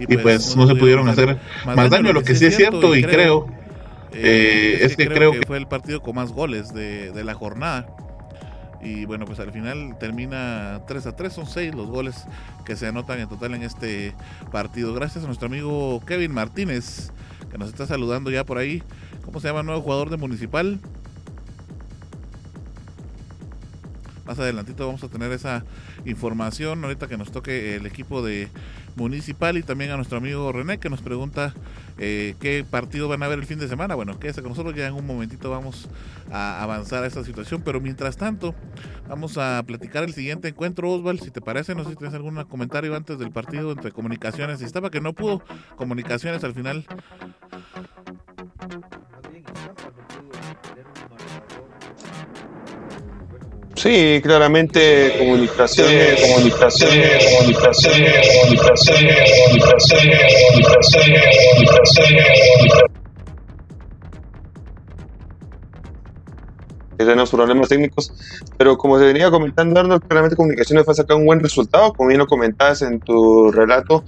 y 0.00 0.16
pues 0.16 0.56
no 0.56 0.66
se 0.66 0.74
pudieron 0.74 1.08
hacer 1.08 1.38
más 1.64 1.90
daño. 1.90 2.12
Lo 2.12 2.22
que 2.22 2.34
sí 2.34 2.46
es 2.46 2.56
cierto 2.56 2.94
y 2.94 3.02
creo 3.02 3.46
eh, 4.12 4.78
es 4.80 4.96
que 4.96 5.08
creo 5.08 5.32
que 5.32 5.46
fue 5.46 5.58
el 5.58 5.66
partido 5.66 6.00
con 6.02 6.14
más 6.14 6.32
goles 6.32 6.72
de, 6.72 7.12
de 7.12 7.24
la 7.24 7.34
jornada. 7.34 7.86
Y 8.82 9.06
bueno, 9.06 9.24
pues 9.24 9.40
al 9.40 9.50
final 9.50 9.96
termina 9.98 10.82
3 10.86 11.06
a 11.06 11.16
3, 11.16 11.32
son 11.32 11.46
6 11.46 11.74
los 11.74 11.88
goles 11.88 12.26
que 12.66 12.76
se 12.76 12.86
anotan 12.86 13.18
en 13.18 13.28
total 13.28 13.54
en 13.54 13.62
este 13.62 14.14
partido. 14.52 14.92
Gracias 14.92 15.24
a 15.24 15.26
nuestro 15.26 15.46
amigo 15.46 16.02
Kevin 16.06 16.32
Martínez, 16.32 17.10
que 17.50 17.56
nos 17.56 17.70
está 17.70 17.86
saludando 17.86 18.30
ya 18.30 18.44
por 18.44 18.58
ahí. 18.58 18.82
¿Cómo 19.24 19.40
se 19.40 19.48
llama 19.48 19.62
nuevo 19.62 19.80
jugador 19.80 20.10
de 20.10 20.18
Municipal? 20.18 20.80
Más 24.26 24.38
adelantito 24.38 24.86
vamos 24.86 25.04
a 25.04 25.08
tener 25.08 25.30
esa 25.32 25.64
información 26.04 26.82
ahorita 26.82 27.06
que 27.08 27.16
nos 27.16 27.30
toque 27.30 27.76
el 27.76 27.86
equipo 27.86 28.22
de 28.22 28.48
Municipal 28.96 29.58
y 29.58 29.62
también 29.62 29.90
a 29.90 29.96
nuestro 29.96 30.18
amigo 30.18 30.52
René 30.52 30.78
que 30.78 30.88
nos 30.88 31.02
pregunta 31.02 31.52
eh, 31.98 32.36
qué 32.40 32.64
partido 32.68 33.08
van 33.08 33.22
a 33.22 33.28
ver 33.28 33.38
el 33.38 33.44
fin 33.46 33.58
de 33.58 33.68
semana. 33.68 33.94
Bueno, 33.94 34.18
quédese 34.18 34.40
con 34.40 34.50
nosotros, 34.50 34.74
ya 34.74 34.86
en 34.86 34.94
un 34.94 35.06
momentito 35.06 35.50
vamos 35.50 35.88
a 36.30 36.62
avanzar 36.62 37.02
a 37.02 37.06
esta 37.06 37.24
situación, 37.24 37.62
pero 37.64 37.80
mientras 37.80 38.16
tanto 38.16 38.54
vamos 39.08 39.36
a 39.36 39.62
platicar 39.66 40.04
el 40.04 40.14
siguiente 40.14 40.48
encuentro, 40.48 40.90
Osval, 40.92 41.20
si 41.20 41.30
te 41.30 41.40
parece, 41.40 41.74
no 41.74 41.84
sé 41.84 41.90
si 41.90 41.96
tienes 41.96 42.14
algún 42.14 42.42
comentario 42.44 42.94
antes 42.94 43.18
del 43.18 43.30
partido 43.30 43.72
entre 43.72 43.90
comunicaciones 43.90 44.62
y 44.62 44.64
estaba 44.64 44.90
que 44.90 45.00
no 45.00 45.12
pudo 45.12 45.42
comunicaciones 45.76 46.44
al 46.44 46.54
final. 46.54 46.86
Sí, 53.84 54.18
claramente 54.22 55.14
comunicaciones, 55.18 56.18
comunicaciones, 56.22 57.22
comunicaciones, 57.36 58.30
comunicaciones, 58.40 59.30
comunicaciones, 59.44 60.34
comunicaciones, 60.48 61.36
comunicaciones, 61.52 62.24
tenemos 66.96 67.30
problemas 67.30 67.68
técnicos, 67.68 68.10
pero 68.56 68.78
como 68.78 68.98
se 68.98 69.04
venía 69.04 69.30
comentando 69.30 69.78
Arnold, 69.80 70.02
claramente 70.08 70.36
Comunicaciones 70.36 70.86
fue 70.86 70.92
a 70.92 70.94
sacar 70.94 71.18
un 71.18 71.26
buen 71.26 71.40
resultado, 71.40 71.92
como 71.92 72.08
bien 72.08 72.20
lo 72.20 72.26
comentabas 72.26 72.80
en 72.80 73.00
tu 73.00 73.52
relato, 73.52 74.06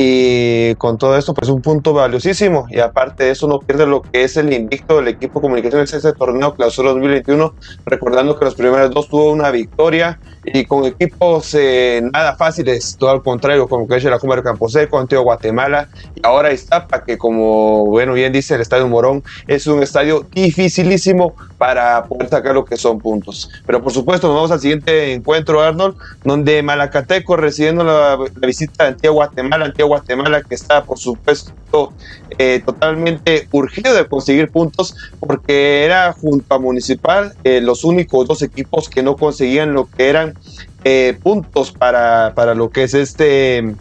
y 0.00 0.76
con 0.76 0.96
todo 0.96 1.18
esto, 1.18 1.34
pues 1.34 1.50
un 1.50 1.60
punto 1.60 1.92
valiosísimo. 1.92 2.66
Y 2.70 2.78
aparte 2.78 3.24
de 3.24 3.30
eso, 3.32 3.48
no 3.48 3.58
pierde 3.58 3.84
lo 3.84 4.02
que 4.02 4.22
es 4.22 4.36
el 4.36 4.52
invicto 4.52 4.96
del 4.96 5.08
equipo 5.08 5.40
Comunicaciones 5.40 5.92
ese 5.92 6.12
torneo 6.12 6.54
Clausura 6.54 6.90
2021. 6.90 7.52
Recordando 7.84 8.38
que 8.38 8.44
los 8.44 8.54
primeros 8.54 8.92
dos 8.92 9.08
tuvo 9.08 9.32
una 9.32 9.50
victoria 9.50 10.20
y 10.52 10.64
con 10.64 10.84
equipos 10.84 11.54
eh, 11.54 12.00
nada 12.12 12.36
fáciles, 12.36 12.96
todo 12.98 13.10
al 13.10 13.22
contrario, 13.22 13.68
como 13.68 13.86
que 13.86 13.96
es 13.96 14.04
la 14.04 14.18
Cumbre 14.18 14.42
Camposeco, 14.42 14.98
Antiguo 14.98 15.24
Guatemala 15.24 15.88
y 16.14 16.20
ahora 16.22 16.52
Iztapa, 16.52 17.04
que 17.04 17.18
como 17.18 17.86
bueno 17.86 18.14
bien 18.14 18.32
dice 18.32 18.54
el 18.54 18.60
Estadio 18.60 18.88
Morón, 18.88 19.22
es 19.46 19.66
un 19.66 19.82
estadio 19.82 20.26
dificilísimo 20.32 21.34
para 21.58 22.04
poder 22.04 22.28
sacar 22.28 22.54
lo 22.54 22.64
que 22.64 22.76
son 22.76 22.98
puntos. 22.98 23.50
Pero 23.66 23.82
por 23.82 23.92
supuesto, 23.92 24.28
nos 24.28 24.36
vamos 24.36 24.50
al 24.50 24.60
siguiente 24.60 25.12
encuentro, 25.12 25.60
Arnold, 25.60 25.96
donde 26.24 26.62
Malacateco 26.62 27.36
recibiendo 27.36 27.84
la, 27.84 28.18
visita 28.40 28.84
de 28.84 28.90
Antiguo 28.90 29.16
Guatemala, 29.16 29.66
Antiguo 29.66 29.88
Guatemala, 29.88 30.42
que 30.42 30.54
está, 30.54 30.84
por 30.84 30.98
supuesto, 30.98 31.92
eh, 32.38 32.62
totalmente 32.64 33.48
urgido 33.50 33.92
de 33.94 34.06
conseguir 34.06 34.50
puntos, 34.50 34.94
porque 35.20 35.84
era 35.84 36.12
junto 36.12 36.54
a 36.54 36.58
Municipal 36.58 37.34
eh, 37.44 37.60
los 37.60 37.84
únicos 37.84 38.26
dos 38.26 38.42
equipos 38.42 38.88
que 38.88 39.02
no 39.02 39.16
conseguían 39.16 39.74
lo 39.74 39.86
que 39.86 40.08
eran 40.08 40.37
eh, 40.84 41.18
puntos 41.22 41.72
para, 41.72 42.32
para 42.34 42.54
lo 42.54 42.70
que 42.70 42.84
es 42.84 42.94
este, 42.94 43.74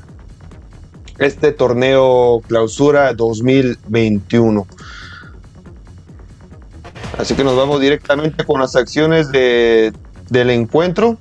este 1.20 1.52
torneo 1.52 2.42
clausura 2.48 3.14
2021. 3.14 4.68
Así 7.18 7.34
que 7.34 7.44
nos 7.44 7.56
vamos 7.56 7.82
directamente 7.82 8.44
con 8.44 8.62
las 8.62 8.76
acciones 8.76 9.32
de, 9.32 9.92
del 10.30 10.50
encuentro. 10.52 11.18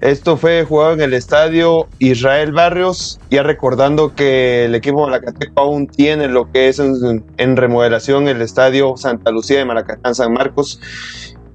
Esto 0.00 0.38
fue 0.38 0.64
jugado 0.64 0.94
en 0.94 1.02
el 1.02 1.12
estadio 1.12 1.86
Israel 1.98 2.52
Barrios, 2.52 3.20
ya 3.30 3.42
recordando 3.42 4.14
que 4.14 4.64
el 4.64 4.74
equipo 4.74 5.00
de 5.00 5.10
Malacateco 5.10 5.60
aún 5.60 5.88
tiene 5.88 6.26
lo 6.28 6.50
que 6.50 6.68
es 6.68 6.78
en, 6.78 7.56
remodelación 7.56 8.26
el 8.26 8.40
estadio 8.40 8.96
Santa 8.96 9.30
Lucía 9.30 9.58
de 9.58 9.66
Malacatán 9.66 10.14
San 10.14 10.32
Marcos. 10.32 10.80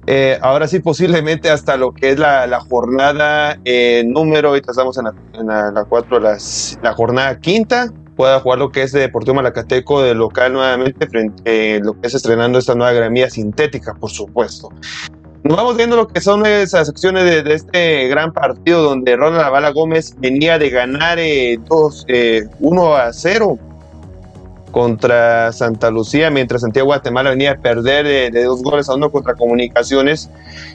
Eh, 0.06 0.38
ahora 0.40 0.68
sí, 0.68 0.78
posiblemente 0.78 1.50
hasta 1.50 1.76
lo 1.76 1.92
que 1.92 2.10
es 2.10 2.18
la, 2.18 2.60
jornada 2.60 3.58
eh, 3.64 4.04
número, 4.06 4.50
ahorita 4.50 4.70
estamos 4.70 4.96
en 4.98 5.04
la, 5.46 5.72
la, 5.72 5.84
4, 5.84 6.20
la 6.20 6.92
jornada 6.94 7.40
quinta, 7.40 7.92
pueda 8.14 8.40
jugar 8.40 8.60
lo 8.60 8.70
que 8.70 8.82
es 8.82 8.92
de 8.92 9.00
Deportivo 9.00 9.34
Malacateco 9.34 10.02
de 10.02 10.14
local 10.14 10.52
nuevamente 10.52 11.06
frente 11.08 11.76
a 11.76 11.84
lo 11.84 12.00
que 12.00 12.06
es 12.06 12.14
estrenando 12.14 12.58
esta 12.58 12.74
nueva 12.74 12.92
gramía 12.92 13.28
sintética, 13.30 13.94
por 13.94 14.10
supuesto. 14.10 14.70
Nos 15.42 15.56
vamos 15.56 15.76
viendo 15.76 15.94
lo 15.94 16.08
que 16.08 16.20
son 16.20 16.44
esas 16.44 16.88
acciones 16.88 17.24
de, 17.24 17.54
este 17.54 18.08
gran 18.08 18.32
partido 18.32 18.82
donde 18.82 19.14
Ronald 19.16 19.42
Lavala 19.42 19.70
Gómez 19.70 20.14
venía 20.18 20.58
de 20.58 20.70
ganar 20.70 21.18
2, 21.68 22.04
eh, 22.08 22.48
1 22.58 22.96
eh, 22.96 23.00
a 23.00 23.12
0 23.12 23.58
contra 24.70 25.52
Santa 25.52 25.90
Lucía, 25.90 26.30
mientras 26.30 26.62
Santiago 26.62 26.86
Guatemala 26.86 27.30
venía 27.30 27.52
a 27.52 27.56
perder 27.56 28.32
de, 28.32 28.44
dos 28.44 28.62
goles 28.62 28.88
a 28.88 28.94
uno 28.94 29.10
contra 29.10 29.34
Comunicaciones. 29.34 30.30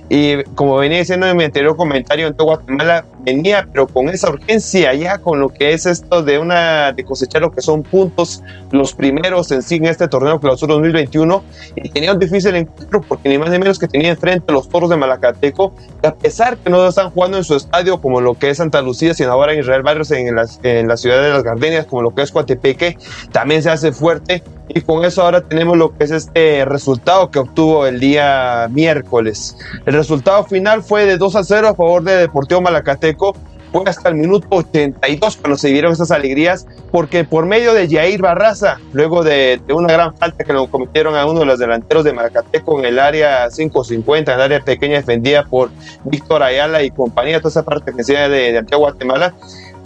Y 0.09 0.43
como 0.55 0.77
venía 0.77 0.99
diciendo 0.99 1.27
en 1.27 1.37
mi 1.37 1.43
anterior 1.43 1.77
comentario, 1.77 2.27
en 2.27 2.35
Guatemala 2.37 3.05
venía, 3.23 3.67
pero 3.71 3.87
con 3.87 4.09
esa 4.09 4.29
urgencia 4.29 4.93
ya 4.93 5.19
con 5.19 5.39
lo 5.39 5.49
que 5.49 5.73
es 5.73 5.85
esto 5.85 6.23
de 6.23 6.39
una 6.39 6.91
de 6.91 7.03
cosechar 7.05 7.41
lo 7.41 7.51
que 7.51 7.61
son 7.61 7.83
puntos, 7.83 8.43
los 8.71 8.93
primeros 8.93 9.51
en 9.51 9.61
sí 9.61 9.75
en 9.75 9.85
este 9.85 10.07
torneo 10.07 10.39
clausura 10.39 10.73
2021 10.73 11.43
y 11.75 11.89
tenía 11.89 12.13
un 12.13 12.19
difícil 12.19 12.55
encuentro 12.55 13.01
porque 13.01 13.29
ni 13.29 13.37
más 13.37 13.49
ni 13.49 13.59
menos 13.59 13.79
que 13.79 13.87
tenía 13.87 14.09
enfrente 14.09 14.51
los 14.51 14.67
toros 14.67 14.89
de 14.89 14.97
Malacateco, 14.97 15.73
a 16.03 16.13
pesar 16.13 16.57
que 16.57 16.69
no 16.69 16.87
están 16.87 17.11
jugando 17.11 17.37
en 17.37 17.43
su 17.43 17.55
estadio 17.55 18.01
como 18.01 18.21
lo 18.21 18.33
que 18.33 18.49
es 18.49 18.57
Santa 18.57 18.81
Lucía, 18.81 19.13
sino 19.13 19.31
ahora 19.31 19.53
en 19.53 19.59
Israel 19.59 19.83
Barrios 19.83 20.11
en 20.11 20.35
la, 20.35 20.45
en 20.63 20.87
la 20.87 20.97
ciudad 20.97 21.21
de 21.21 21.29
las 21.29 21.43
Gardenias, 21.43 21.85
como 21.85 22.01
lo 22.01 22.13
que 22.13 22.23
es 22.23 22.31
Coatepeque, 22.31 22.97
también 23.31 23.63
se 23.63 23.69
hace 23.69 23.90
fuerte 23.93 24.43
y 24.73 24.81
con 24.81 25.03
eso 25.03 25.23
ahora 25.23 25.41
tenemos 25.41 25.77
lo 25.77 25.97
que 25.97 26.05
es 26.05 26.11
este 26.11 26.65
resultado 26.65 27.29
que 27.29 27.39
obtuvo 27.39 27.85
el 27.85 27.99
día 27.99 28.67
miércoles. 28.71 29.57
El 29.85 29.93
resultado 29.93 30.43
final 30.45 30.83
fue 30.83 31.05
de 31.05 31.17
2 31.17 31.35
a 31.35 31.43
0 31.43 31.67
a 31.69 31.75
favor 31.75 32.03
de 32.03 32.15
Deportivo 32.15 32.61
Malacateco. 32.61 33.35
Fue 33.71 33.83
hasta 33.85 34.09
el 34.09 34.15
minuto 34.15 34.47
82 34.49 35.37
cuando 35.37 35.57
se 35.57 35.71
vieron 35.71 35.93
esas 35.93 36.11
alegrías, 36.11 36.67
porque 36.91 37.23
por 37.23 37.45
medio 37.45 37.73
de 37.73 37.87
Jair 37.87 38.21
Barraza, 38.21 38.79
luego 38.91 39.23
de, 39.23 39.61
una 39.69 39.93
gran 39.93 40.13
falta 40.17 40.43
que 40.43 40.51
lo 40.51 40.67
cometieron 40.67 41.15
a 41.15 41.25
uno 41.25 41.39
de 41.39 41.45
los 41.45 41.57
delanteros 41.57 42.03
de 42.03 42.11
Malacateco 42.11 42.79
en 42.79 42.85
el 42.85 42.99
área 42.99 43.47
550, 43.49 44.33
en 44.33 44.39
el 44.39 44.43
área 44.43 44.59
pequeña 44.59 44.97
defendida 44.97 45.45
por 45.45 45.69
Víctor 46.03 46.43
Ayala 46.43 46.83
y 46.83 46.91
compañía, 46.91 47.39
toda 47.39 47.49
esa 47.49 47.63
parte 47.63 47.93
que 47.93 48.03
de, 48.03 48.27
de 48.51 48.57
Antiguo 48.57 48.81
Guatemala, 48.81 49.33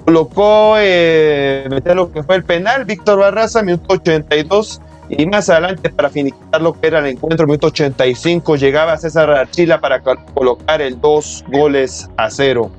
colocó, 0.06 0.76
eh, 0.78 1.68
meter 1.70 1.96
lo 1.96 2.12
que 2.12 2.24
fue 2.24 2.36
el 2.36 2.44
penal, 2.44 2.86
Víctor 2.86 3.20
Barraza, 3.20 3.64
minuto 3.64 3.96
82, 3.96 4.80
y 5.10 5.26
más 5.26 5.50
adelante 5.50 5.90
para 5.90 6.10
finiquitar 6.10 6.62
lo 6.62 6.74
que 6.74 6.88
era 6.88 7.00
el 7.00 7.08
encuentro, 7.08 7.48
minuto 7.48 7.68
85, 7.68 8.56
llegaba 8.56 8.98
César 8.98 9.30
Archila 9.32 9.80
para 9.82 10.02
colocar 10.02 10.82
el 10.82 11.02
dos 11.02 11.44
goles 11.52 12.10
a 12.18 12.30
cero. 12.30 12.72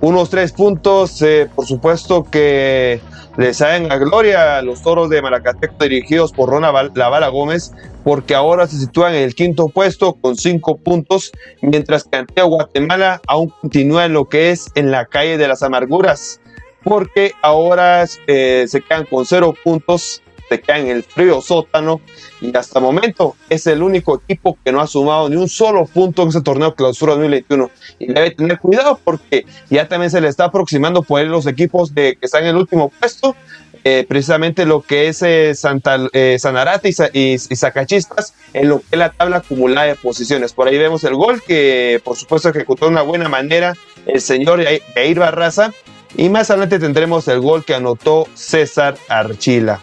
Unos 0.00 0.30
tres 0.30 0.52
puntos, 0.52 1.20
eh, 1.22 1.48
por 1.54 1.66
supuesto 1.66 2.24
que 2.24 3.00
le 3.36 3.54
saben 3.54 3.90
a 3.90 3.96
gloria 3.96 4.58
a 4.58 4.62
los 4.62 4.82
toros 4.82 5.10
de 5.10 5.22
Malacateco 5.22 5.74
dirigidos 5.84 6.32
por 6.32 6.50
Rona 6.50 6.72
Lavala 6.94 7.28
Gómez, 7.28 7.72
porque 8.04 8.34
ahora 8.34 8.66
se 8.66 8.78
sitúan 8.78 9.14
en 9.14 9.22
el 9.22 9.34
quinto 9.34 9.68
puesto 9.68 10.14
con 10.14 10.36
cinco 10.36 10.76
puntos, 10.76 11.32
mientras 11.62 12.04
que 12.04 12.18
Antigua 12.18 12.48
Guatemala 12.48 13.20
aún 13.26 13.52
continúa 13.60 14.04
en 14.04 14.12
lo 14.12 14.28
que 14.28 14.50
es 14.50 14.70
en 14.74 14.90
la 14.90 15.06
calle 15.06 15.38
de 15.38 15.48
las 15.48 15.62
amarguras 15.62 16.40
porque 16.88 17.32
ahora 17.42 18.06
eh, 18.26 18.64
se 18.66 18.80
quedan 18.80 19.04
con 19.04 19.26
cero 19.26 19.54
puntos, 19.62 20.22
se 20.48 20.58
quedan 20.58 20.86
en 20.86 20.96
el 20.96 21.02
frío 21.02 21.42
sótano 21.42 22.00
y 22.40 22.56
hasta 22.56 22.78
el 22.78 22.84
momento 22.86 23.36
es 23.50 23.66
el 23.66 23.82
único 23.82 24.22
equipo 24.24 24.56
que 24.64 24.72
no 24.72 24.80
ha 24.80 24.86
sumado 24.86 25.28
ni 25.28 25.36
un 25.36 25.50
solo 25.50 25.84
punto 25.84 26.22
en 26.22 26.28
ese 26.30 26.40
torneo 26.40 26.74
clausura 26.74 27.12
2021 27.12 27.70
y 27.98 28.06
debe 28.06 28.30
tener 28.30 28.58
cuidado 28.58 28.98
porque 29.04 29.44
ya 29.68 29.86
también 29.86 30.10
se 30.10 30.22
le 30.22 30.28
está 30.28 30.44
aproximando 30.44 31.02
por 31.02 31.20
los 31.24 31.46
equipos 31.46 31.94
de, 31.94 32.16
que 32.16 32.24
están 32.24 32.44
en 32.44 32.50
el 32.50 32.56
último 32.56 32.88
puesto 32.88 33.36
eh, 33.84 34.06
precisamente 34.08 34.64
lo 34.64 34.80
que 34.80 35.08
es 35.08 35.22
eh, 35.22 35.54
Santa, 35.54 35.98
Sanarate 36.38 36.88
y, 37.12 37.34
y, 37.34 37.36
en 38.54 38.68
lo 38.68 38.80
que 38.80 38.86
es 38.90 38.98
la 38.98 39.10
tabla 39.10 39.36
acumulada 39.38 39.86
de 39.86 39.94
posiciones. 39.94 40.52
Por 40.52 40.68
ahí 40.68 40.78
vemos 40.78 41.04
el 41.04 41.14
gol 41.14 41.42
que 41.46 42.00
por 42.02 42.16
supuesto 42.16 42.48
ejecutó 42.48 42.86
de 42.86 42.92
una 42.92 43.02
buena 43.02 43.28
manera 43.28 43.76
el 44.06 44.20
señor 44.20 44.64
Jair 44.94 45.18
Barraza 45.18 45.72
y 46.16 46.28
más 46.28 46.50
adelante 46.50 46.78
tendremos 46.78 47.28
el 47.28 47.40
gol 47.40 47.64
que 47.64 47.74
anotó 47.74 48.26
César 48.34 48.96
Archila. 49.08 49.80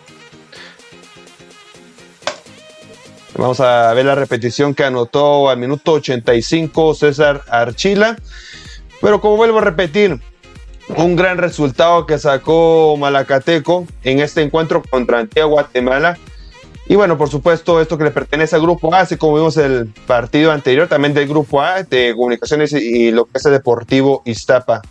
Vamos 3.38 3.60
a 3.60 3.94
ver 3.94 4.05
la 4.05 4.15
repetición 4.15 4.74
que 4.74 4.86
anotó 4.86 5.50
al 5.50 5.58
minuto 5.58 5.94
85 5.94 6.96
César 6.96 7.41
Archila. 7.50 8.17
Pero 9.01 9.20
como 9.20 9.36
vuelvo 9.36 9.58
a 9.58 9.62
repetir, 9.62 10.22
un 10.96 11.15
gran 11.15 11.38
resultado 11.38 12.05
que 12.05 12.17
sacó 12.17 12.96
Malacateco 12.98 13.86
en 14.03 14.20
este 14.20 14.41
encuentro 14.41 14.82
contra 14.89 15.20
Antigua 15.20 15.48
Guatemala. 15.48 16.17
Y 16.88 16.96
bueno, 16.96 17.17
por 17.17 17.29
supuesto, 17.29 17.82
esto 17.82 17.98
que 17.98 18.05
le 18.05 18.12
pertenece 18.12 18.55
al 18.55 18.62
grupo 18.62 18.94
A, 18.94 19.01
así 19.01 19.17
como 19.17 19.36
vimos 19.36 19.58
el 19.58 19.88
partido 20.08 20.51
anterior, 20.51 20.88
también 20.88 21.13
del 21.13 21.27
grupo 21.27 21.62
A 21.62 21.84
de 21.84 22.13
comunicaciones 22.15 22.72
y 22.74 23.12
lo 23.12 23.25
que 23.25 23.32
es 23.38 23.46
el 23.46 23.53
Deportivo 23.53 24.22
Iztapa. 24.25 24.82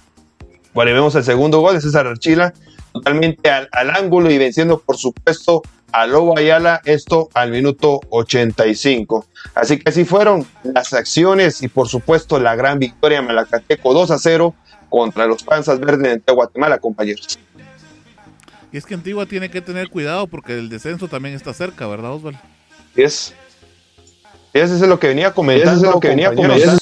Bueno, 0.75 0.91
y 0.91 0.95
vemos 0.95 1.15
el 1.15 1.23
segundo 1.23 1.61
gol 1.61 1.75
de 1.75 1.81
César 1.81 2.09
Archila, 2.09 2.53
totalmente 2.93 3.49
al, 3.49 3.91
ángulo 3.91 4.29
y 4.31 4.39
venciendo, 4.39 4.81
por 4.81 4.97
supuesto, 4.97 5.63
a 5.93 6.05
Lobo 6.07 6.37
Ayala, 6.37 6.83
esto 6.85 7.29
al 7.33 7.53
minuto 7.53 8.01
85. 8.11 9.25
Así 9.55 9.79
que 9.79 9.89
así 9.89 10.05
fueron 10.05 10.45
las 10.65 10.93
acciones 10.93 11.63
y, 11.63 11.69
por 11.69 11.89
supuesto, 11.89 12.41
la 12.41 12.57
gran 12.57 12.81
victoria 12.81 13.21
de 13.21 13.27
Malacateco 13.29 13.95
2 13.95 14.11
a 14.11 14.19
0 14.19 14.53
contra 14.89 15.27
los 15.27 15.45
Panzas 15.45 15.79
Verdes 15.79 16.21
de 16.27 16.33
Guatemala, 16.33 16.79
compañeros. 16.79 17.39
Y 18.73 18.77
es 18.77 18.85
que 18.85 18.95
Antigua 18.95 19.27
tiene 19.27 19.51
que 19.51 19.61
tener 19.61 19.89
cuidado 19.89 20.27
porque 20.27 20.59
el 20.59 20.69
descenso 20.69 21.07
también 21.07 21.37
está 21.37 21.55
cerca, 21.55 21.87
¿verdad, 21.87 22.15
Osvaldo? 22.15 22.41
Es. 22.97 23.33
Eso 24.53 24.75
es 24.75 24.81
lo 24.81 24.99
que 24.99 25.07
venía 25.07 25.33
comentando. 25.33 25.79
Eso 25.79 25.87
es 25.87 25.95
lo 25.95 26.01
que 26.01 26.09
venía 26.09 26.35
comentando 26.35 26.79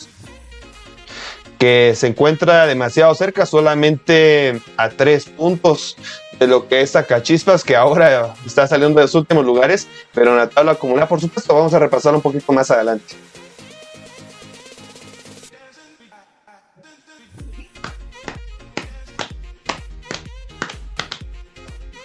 que 1.62 1.94
se 1.94 2.08
encuentra 2.08 2.66
demasiado 2.66 3.14
cerca, 3.14 3.46
solamente 3.46 4.60
a 4.76 4.88
tres 4.88 5.26
puntos 5.26 5.96
de 6.40 6.48
lo 6.48 6.66
que 6.66 6.80
es 6.80 6.96
Acachispas, 6.96 7.62
que 7.62 7.76
ahora 7.76 8.34
está 8.44 8.66
saliendo 8.66 8.98
de 8.98 9.04
los 9.04 9.14
últimos 9.14 9.44
lugares, 9.44 9.86
pero 10.12 10.32
en 10.32 10.38
la 10.38 10.48
tabla 10.48 10.72
acumulada, 10.72 11.06
por 11.06 11.20
supuesto, 11.20 11.54
vamos 11.54 11.72
a 11.72 11.78
repasar 11.78 12.16
un 12.16 12.20
poquito 12.20 12.52
más 12.52 12.68
adelante. 12.72 13.14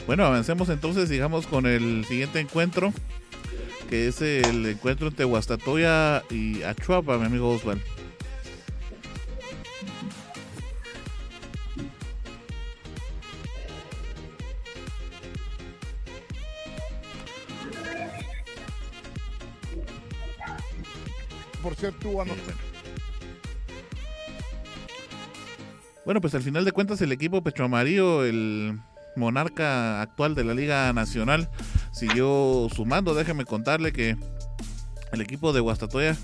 Bueno, 0.06 0.24
avancemos 0.24 0.70
entonces, 0.70 1.10
digamos, 1.10 1.48
con 1.48 1.66
el 1.66 2.06
siguiente 2.06 2.40
encuentro, 2.40 2.94
que 3.90 4.08
es 4.08 4.22
el 4.22 4.68
encuentro 4.68 5.08
entre 5.08 5.26
Huastatoya 5.26 6.22
y 6.30 6.62
Achuapa, 6.62 7.18
mi 7.18 7.26
amigo 7.26 7.50
Osvaldo. 7.50 7.97
Por 21.62 21.76
ser 21.76 21.94
tú 21.94 22.18
Bueno, 26.06 26.22
pues 26.22 26.36
al 26.36 26.42
final 26.42 26.66
de 26.66 26.72
cuentas 26.72 27.02
el 27.02 27.12
equipo 27.12 27.44
Pecho 27.44 27.64
Amarillo, 27.66 28.24
el 28.24 28.80
monarca 29.16 30.02
actual 30.02 30.36
de 30.36 30.44
la 30.44 30.54
Liga 30.54 30.94
Nacional, 30.94 31.50
siguió 31.92 32.68
sumando. 32.74 33.14
Déjeme 33.14 33.46
contarle 33.46 33.92
que 33.92 34.16
el 35.12 35.22
equipo 35.22 35.54
de 35.54 35.60
Guastatoya, 35.60 36.16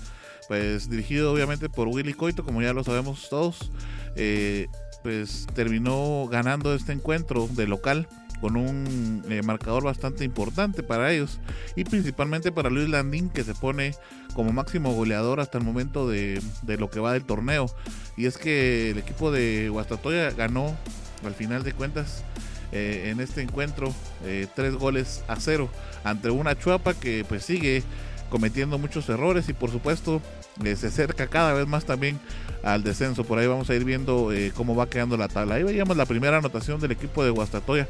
pues 0.48 0.88
dirigido 0.88 1.32
obviamente 1.32 1.68
por 1.68 1.88
Willy 1.88 2.14
Coito, 2.14 2.44
como 2.44 2.62
ya 2.62 2.72
lo 2.72 2.84
sabemos 2.84 3.28
todos, 3.28 3.70
eh, 4.16 4.68
pues 5.02 5.46
terminó 5.54 6.26
ganando 6.30 6.74
este 6.74 6.92
encuentro 6.92 7.48
de 7.50 7.66
local 7.66 8.08
con 8.44 8.56
un 8.56 9.24
eh, 9.30 9.40
marcador 9.42 9.84
bastante 9.84 10.22
importante 10.22 10.82
para 10.82 11.10
ellos 11.10 11.40
y 11.76 11.84
principalmente 11.84 12.52
para 12.52 12.68
Luis 12.68 12.90
Landín 12.90 13.30
que 13.30 13.42
se 13.42 13.54
pone 13.54 13.94
como 14.34 14.52
máximo 14.52 14.92
goleador 14.92 15.40
hasta 15.40 15.56
el 15.56 15.64
momento 15.64 16.06
de, 16.06 16.42
de 16.60 16.76
lo 16.76 16.90
que 16.90 17.00
va 17.00 17.14
del 17.14 17.24
torneo. 17.24 17.74
Y 18.18 18.26
es 18.26 18.36
que 18.36 18.90
el 18.90 18.98
equipo 18.98 19.30
de 19.30 19.70
Guastatoya 19.70 20.30
ganó 20.32 20.76
al 21.24 21.32
final 21.32 21.62
de 21.62 21.72
cuentas 21.72 22.22
eh, 22.70 23.08
en 23.10 23.20
este 23.20 23.40
encuentro 23.40 23.94
eh, 24.26 24.46
tres 24.54 24.74
goles 24.74 25.24
a 25.26 25.36
cero 25.36 25.70
ante 26.04 26.28
una 26.28 26.58
Chuapa 26.58 26.92
que 26.92 27.24
pues 27.26 27.46
sigue 27.46 27.82
cometiendo 28.28 28.76
muchos 28.76 29.08
errores 29.08 29.48
y 29.48 29.54
por 29.54 29.70
supuesto 29.70 30.20
eh, 30.62 30.76
se 30.76 30.88
acerca 30.88 31.28
cada 31.28 31.54
vez 31.54 31.66
más 31.66 31.86
también 31.86 32.20
al 32.62 32.84
descenso. 32.84 33.24
Por 33.24 33.38
ahí 33.38 33.46
vamos 33.46 33.70
a 33.70 33.74
ir 33.74 33.86
viendo 33.86 34.30
cómo 34.54 34.76
va 34.76 34.90
quedando 34.90 35.16
la 35.16 35.28
tabla. 35.28 35.54
Ahí 35.54 35.62
veíamos 35.62 35.96
la 35.96 36.04
primera 36.04 36.36
anotación 36.36 36.78
del 36.78 36.92
equipo 36.92 37.24
de 37.24 37.30
Guastatoya. 37.30 37.88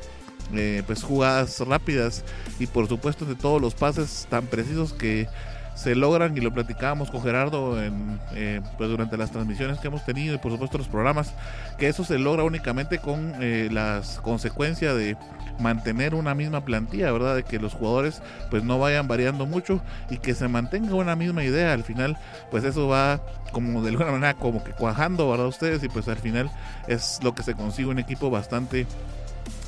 Pues 0.87 1.03
jugadas 1.03 1.61
rápidas 1.61 2.25
y 2.59 2.67
por 2.67 2.87
supuesto 2.89 3.25
de 3.25 3.35
todos 3.35 3.61
los 3.61 3.75
pases 3.75 4.27
tan 4.31 4.47
precisos 4.47 4.93
que 4.93 5.27
se 5.75 5.95
logran 5.95 6.37
y 6.37 6.41
lo 6.41 6.53
platicábamos 6.53 7.11
con 7.11 7.23
Gerardo 7.23 7.77
eh, 8.33 8.61
pues 8.79 8.91
durante 8.91 9.17
las 9.17 9.31
transmisiones 9.33 9.79
que 9.79 9.89
hemos 9.89 10.05
tenido 10.05 10.35
y 10.35 10.39
por 10.39 10.53
supuesto 10.53 10.79
los 10.79 10.89
programas, 10.89 11.35
que 11.79 11.89
eso 11.89 12.05
se 12.05 12.19
logra 12.19 12.45
únicamente 12.45 12.99
con 12.99 13.35
eh, 13.41 13.69
las 13.71 14.21
consecuencias 14.21 14.97
de 14.97 15.17
mantener 15.59 16.15
una 16.15 16.35
misma 16.35 16.65
plantilla, 16.65 17.13
¿verdad? 17.13 17.37
De 17.37 17.43
que 17.45 17.59
los 17.59 17.75
jugadores 17.75 18.23
pues 18.51 18.65
no 18.65 18.79
vayan 18.79 19.07
variando 19.07 19.47
mucho 19.47 19.81
y 20.11 20.19
que 20.19 20.35
se 20.35 20.49
mantenga 20.49 20.95
una 20.95 21.17
misma 21.17 21.45
idea. 21.45 21.73
Al 21.73 21.85
final 21.85 22.17
pues 22.51 22.65
eso 22.65 22.89
va 22.89 23.21
como 23.53 23.83
de 23.83 23.91
alguna 23.91 24.13
manera 24.13 24.35
como 24.35 24.63
que 24.65 24.73
cuajando, 24.73 25.31
¿verdad? 25.31 25.47
Ustedes 25.47 25.83
y 25.83 25.89
pues 25.89 26.09
al 26.09 26.19
final 26.19 26.51
es 26.89 27.21
lo 27.23 27.35
que 27.35 27.43
se 27.43 27.55
consigue 27.55 27.89
un 27.89 27.99
equipo 27.99 28.31
bastante 28.31 28.87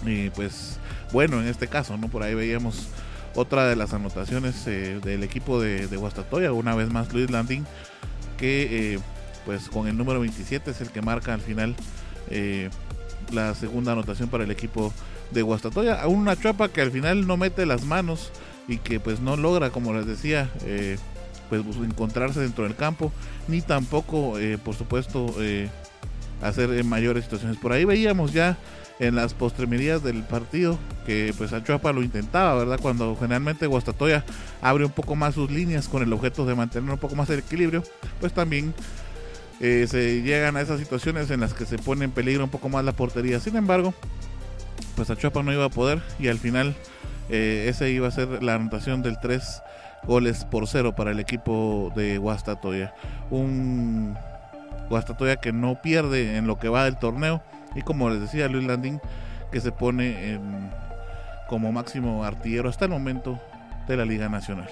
eh, 0.07 0.31
pues 0.35 0.79
bueno 1.13 1.41
en 1.41 1.49
este 1.49 1.69
caso, 1.69 1.97
¿no? 1.97 2.09
Por 2.09 2.23
ahí 2.23 2.35
veíamos 2.35 2.89
otra 3.37 3.69
de 3.69 3.77
las 3.77 3.93
anotaciones 3.93 4.67
eh, 4.67 4.99
del 5.03 5.23
equipo 5.23 5.61
de, 5.61 5.87
Guastatoya, 5.97 6.53
una 6.53 6.75
vez 6.75 6.91
más 6.91 7.13
Luis 7.13 7.31
Landín, 7.31 7.67
que 8.39 8.95
eh, 8.95 8.99
pues 9.45 9.69
con 9.69 9.87
el 9.87 9.97
número 9.97 10.21
27 10.21 10.71
es 10.71 10.81
el 10.81 10.91
que 10.91 11.03
marca 11.03 11.35
al 11.35 11.41
final 11.41 11.77
eh, 12.31 12.71
la 13.33 13.55
segunda 13.55 13.93
anotación 13.93 14.29
para 14.29 14.45
el 14.45 14.51
equipo 14.51 14.93
de 15.31 15.43
Guastatoya. 15.43 16.07
Una 16.07 16.37
chapa 16.37 16.69
que 16.71 16.81
al 16.81 16.91
final 16.91 17.27
no 17.27 17.37
mete 17.37 17.67
las 17.67 17.85
manos 17.85 18.33
y 18.69 18.79
que 18.79 19.01
pues 19.01 19.21
no 19.21 19.37
logra, 19.37 19.71
como 19.71 19.93
les 19.93 20.07
decía, 20.07 20.51
pues 21.49 21.63
encontrarse 21.77 22.41
dentro 22.41 22.65
del 22.65 22.75
campo, 22.75 23.13
ni 23.49 23.61
tampoco, 23.61 24.35
por 24.65 24.75
supuesto, 24.75 25.35
hacer 26.43 26.83
mayores 26.85 27.25
situaciones. 27.25 27.59
Por 27.59 27.73
ahí 27.73 27.85
veíamos 27.85 28.33
ya 28.33 28.57
en 28.99 29.15
las 29.15 29.35
postremerías 29.35 30.03
del 30.03 30.23
partido, 30.23 30.79
que 31.05 31.35
pues 31.37 31.53
Achuapa 31.53 31.93
lo 31.93 32.03
intentaba, 32.03 32.55
¿verdad? 32.55 32.79
Cuando 32.81 33.15
generalmente 33.17 33.67
Guastatoya 33.67 34.25
abre 34.63 34.85
un 34.85 34.93
poco 34.93 35.15
más 35.15 35.35
sus 35.35 35.51
líneas 35.51 35.89
con 35.89 36.03
el 36.03 36.13
objeto 36.13 36.47
de 36.47 36.55
mantener 36.55 36.91
un 36.91 36.99
poco 36.99 37.15
más 37.15 37.29
el 37.31 37.41
equilibrio, 37.41 37.83
pues 38.21 38.33
también 38.33 38.75
eh, 39.61 39.87
se 39.89 40.23
llegan 40.23 40.57
a 40.57 40.61
esas 40.61 40.79
situaciones 40.81 41.31
en 41.31 41.41
las 41.41 41.55
que 41.55 41.67
se 41.67 41.79
pone 41.79 42.05
en 42.05 42.11
peligro 42.11 42.45
un 42.45 42.51
poco 42.51 42.69
más 42.69 42.85
la 42.85 42.93
portería. 42.93 43.39
Sin 43.41 43.57
embargo, 43.57 43.95
pues 44.95 45.11
Achuapa 45.11 45.43
no 45.43 45.53
iba 45.53 45.65
a 45.65 45.71
poder 45.71 46.01
y 46.19 46.29
al 46.29 46.39
final 46.39 46.75
eh, 47.29 47.73
iba 47.93 48.09
a 48.09 48.11
ser 48.11 48.43
la 48.43 48.55
anotación 48.55 49.03
del 49.03 49.19
3 49.21 49.63
goles 50.07 50.45
por 50.45 50.67
0 50.67 50.95
para 50.95 51.11
el 51.11 51.21
equipo 51.21 51.93
de 51.95 52.17
Guastatoya. 52.19 52.95
Un 53.31 54.17
Guastatoya 54.89 55.37
que 55.37 55.53
no 55.53 55.81
pierde 55.83 56.37
en 56.37 56.47
lo 56.47 56.59
que 56.59 56.69
va 56.69 56.85
del 56.85 56.99
torneo 56.99 57.43
y 57.75 57.83
como 57.83 58.11
les 58.11 58.21
decía 58.21 58.49
Luis 58.49 58.67
Landín, 58.67 59.01
que 59.51 59.61
se 59.61 59.73
pone 59.73 60.41
como 61.49 61.73
máximo 61.73 62.25
artillero 62.25 62.69
hasta 62.69 62.87
el 62.87 62.91
momento 62.91 63.39
de 63.87 63.97
la 63.97 64.05
Liga 64.05 64.29
Nacional. 64.29 64.69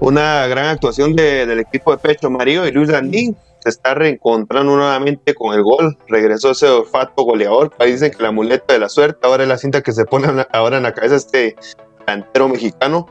Una 0.00 0.46
gran 0.48 0.66
actuación 0.66 1.14
del 1.14 1.60
equipo 1.60 1.92
de 1.92 1.98
Pecho 1.98 2.28
Mario 2.28 2.66
y 2.66 2.72
Luis 2.72 2.88
Landín 2.88 3.36
se 3.60 3.68
está 3.68 3.94
reencontrando 3.94 4.74
nuevamente 4.74 5.34
con 5.34 5.54
el 5.54 5.62
gol. 5.62 5.96
Regresó 6.08 6.50
ese 6.50 6.68
olfato 6.68 7.22
goleador. 7.22 7.72
Dicen 7.86 8.10
que 8.10 8.20
la 8.22 8.32
muleta 8.32 8.74
de 8.74 8.80
la 8.80 8.88
suerte 8.88 9.24
ahora 9.24 9.44
es 9.44 9.48
la 9.48 9.58
cinta 9.58 9.80
que 9.82 9.92
se 9.92 10.04
pone 10.04 10.26
ahora 10.52 10.78
en 10.78 10.82
la 10.82 10.92
cabeza 10.92 11.14
este 11.14 11.54
delantero 12.00 12.48
mexicano. 12.48 13.06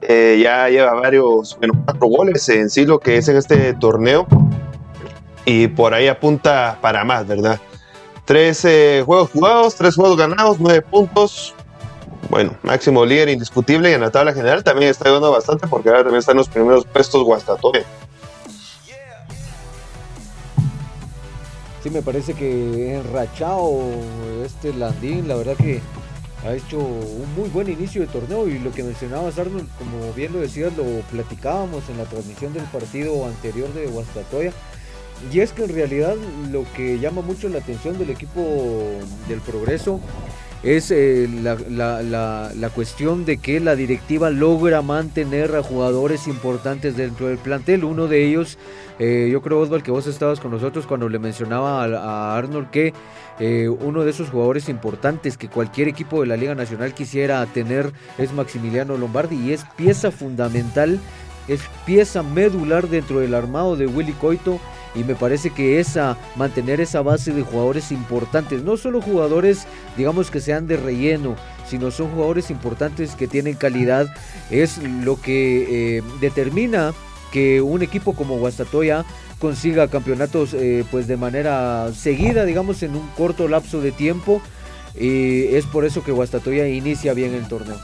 Eh, 0.00 0.40
ya 0.42 0.68
lleva 0.70 0.94
varios, 0.94 1.56
bueno, 1.58 1.74
cuatro 1.84 2.08
goles 2.08 2.48
en 2.48 2.70
sí 2.70 2.86
lo 2.86 2.98
que 2.98 3.18
es 3.18 3.28
en 3.28 3.36
este 3.36 3.74
torneo 3.74 4.26
y 5.44 5.68
por 5.68 5.94
ahí 5.94 6.08
apunta 6.08 6.78
para 6.80 7.04
más, 7.04 7.26
¿verdad? 7.26 7.60
13 8.24 9.02
juegos 9.04 9.30
jugados, 9.30 9.74
3 9.76 9.94
juegos 9.94 10.16
ganados, 10.16 10.58
9 10.60 10.82
puntos. 10.82 11.54
Bueno, 12.30 12.54
máximo 12.62 13.04
líder 13.04 13.28
indiscutible 13.28 13.90
y 13.90 13.94
en 13.94 14.00
la 14.00 14.10
tabla 14.10 14.32
general 14.32 14.62
también 14.62 14.90
está 14.90 15.06
ayudando 15.06 15.32
bastante 15.32 15.66
porque 15.66 15.88
ahora 15.88 16.02
también 16.02 16.20
están 16.20 16.36
los 16.36 16.48
primeros 16.48 16.84
puestos 16.86 17.24
Guastatoya. 17.24 17.84
Sí, 21.82 21.90
me 21.90 22.00
parece 22.00 22.34
que 22.34 22.94
enrachado 22.94 23.82
este 24.44 24.72
Landín, 24.72 25.26
la 25.26 25.34
verdad 25.34 25.56
que 25.56 25.80
ha 26.46 26.54
hecho 26.54 26.78
un 26.78 27.34
muy 27.36 27.48
buen 27.48 27.68
inicio 27.68 28.02
de 28.02 28.06
torneo 28.06 28.46
y 28.46 28.60
lo 28.60 28.70
que 28.70 28.84
mencionabas 28.84 29.36
Arnold, 29.38 29.68
como 29.78 30.12
bien 30.12 30.32
lo 30.32 30.38
decías, 30.38 30.72
lo 30.76 30.84
platicábamos 31.10 31.88
en 31.88 31.98
la 31.98 32.04
transmisión 32.04 32.52
del 32.52 32.64
partido 32.64 33.26
anterior 33.26 33.72
de 33.74 33.88
Guastatoya 33.88 34.52
y 35.30 35.40
es 35.40 35.52
que 35.52 35.64
en 35.64 35.74
realidad 35.74 36.16
lo 36.50 36.64
que 36.74 36.98
llama 36.98 37.22
mucho 37.22 37.48
la 37.48 37.58
atención 37.58 37.98
del 37.98 38.10
equipo 38.10 38.40
del 39.28 39.40
progreso 39.40 40.00
es 40.62 40.92
eh, 40.92 41.28
la, 41.42 42.70
cuestión 42.74 43.24
de 43.24 43.38
que 43.38 43.58
la 43.58 43.74
directiva 43.74 44.30
logra 44.30 44.80
mantener 44.80 45.54
a 45.56 45.62
jugadores 45.62 46.28
importantes 46.28 46.96
dentro 46.96 47.26
del 47.26 47.38
plantel. 47.38 47.84
Uno 47.84 48.06
de 48.06 48.24
ellos, 48.24 48.58
eh, 48.98 49.28
yo 49.30 49.42
creo, 49.42 49.58
Osval, 49.58 49.82
que 49.82 49.90
vos 49.90 50.06
estabas 50.06 50.38
con 50.38 50.52
nosotros 50.52 50.86
cuando 50.86 51.08
le 51.08 51.18
mencionaba 51.18 51.84
a, 51.84 52.36
Arnold 52.36 52.70
que 52.70 52.94
eh, 53.40 53.68
uno 53.68 54.04
de 54.04 54.10
esos 54.10 54.30
jugadores 54.30 54.68
importantes 54.68 55.36
que 55.36 55.48
cualquier 55.48 55.88
equipo 55.88 56.20
de 56.20 56.28
la 56.28 56.36
Liga 56.36 56.54
Nacional 56.54 56.94
quisiera 56.94 57.44
tener 57.46 57.92
es 58.18 58.32
Maximiliano 58.32 58.96
Lombardi 58.96 59.36
y 59.36 59.52
es 59.52 59.64
pieza 59.76 60.12
fundamental, 60.12 61.00
es 61.48 61.60
pieza 61.84 62.22
medular 62.22 62.88
dentro 62.88 63.18
del 63.18 63.34
armado 63.34 63.74
de 63.74 63.88
Willy 63.88 64.12
Coito 64.12 64.60
y 64.94 65.04
me 65.04 65.14
parece 65.14 65.50
que 65.50 65.80
esa 65.80 66.16
mantener 66.36 66.80
esa 66.80 67.02
base 67.02 67.32
de 67.32 67.42
jugadores 67.42 67.92
importantes, 67.92 68.62
no 68.62 68.76
solo 68.76 69.00
jugadores 69.00 69.66
digamos 69.96 70.30
que 70.30 70.40
sean 70.40 70.66
de 70.66 70.76
relleno, 70.76 71.36
sino 71.68 71.90
son 71.90 72.10
jugadores 72.10 72.50
importantes 72.50 73.14
que 73.14 73.28
tienen 73.28 73.54
calidad, 73.54 74.06
es 74.50 74.78
lo 74.78 75.20
que 75.20 75.98
eh, 75.98 76.02
determina 76.20 76.92
que 77.32 77.62
un 77.62 77.82
equipo 77.82 78.14
como 78.14 78.38
Guastatoya 78.38 79.04
consiga 79.38 79.88
campeonatos 79.88 80.54
eh, 80.54 80.84
pues 80.90 81.06
de 81.06 81.16
manera 81.16 81.90
seguida, 81.94 82.44
digamos 82.44 82.82
en 82.82 82.94
un 82.94 83.08
corto 83.16 83.48
lapso 83.48 83.80
de 83.80 83.90
tiempo. 83.92 84.42
y 84.94 85.54
es 85.54 85.64
por 85.64 85.84
eso 85.86 86.04
que 86.04 86.12
Guastatoya 86.12 86.68
inicia 86.68 87.14
bien 87.14 87.34
el 87.34 87.48
torneo. 87.48 87.78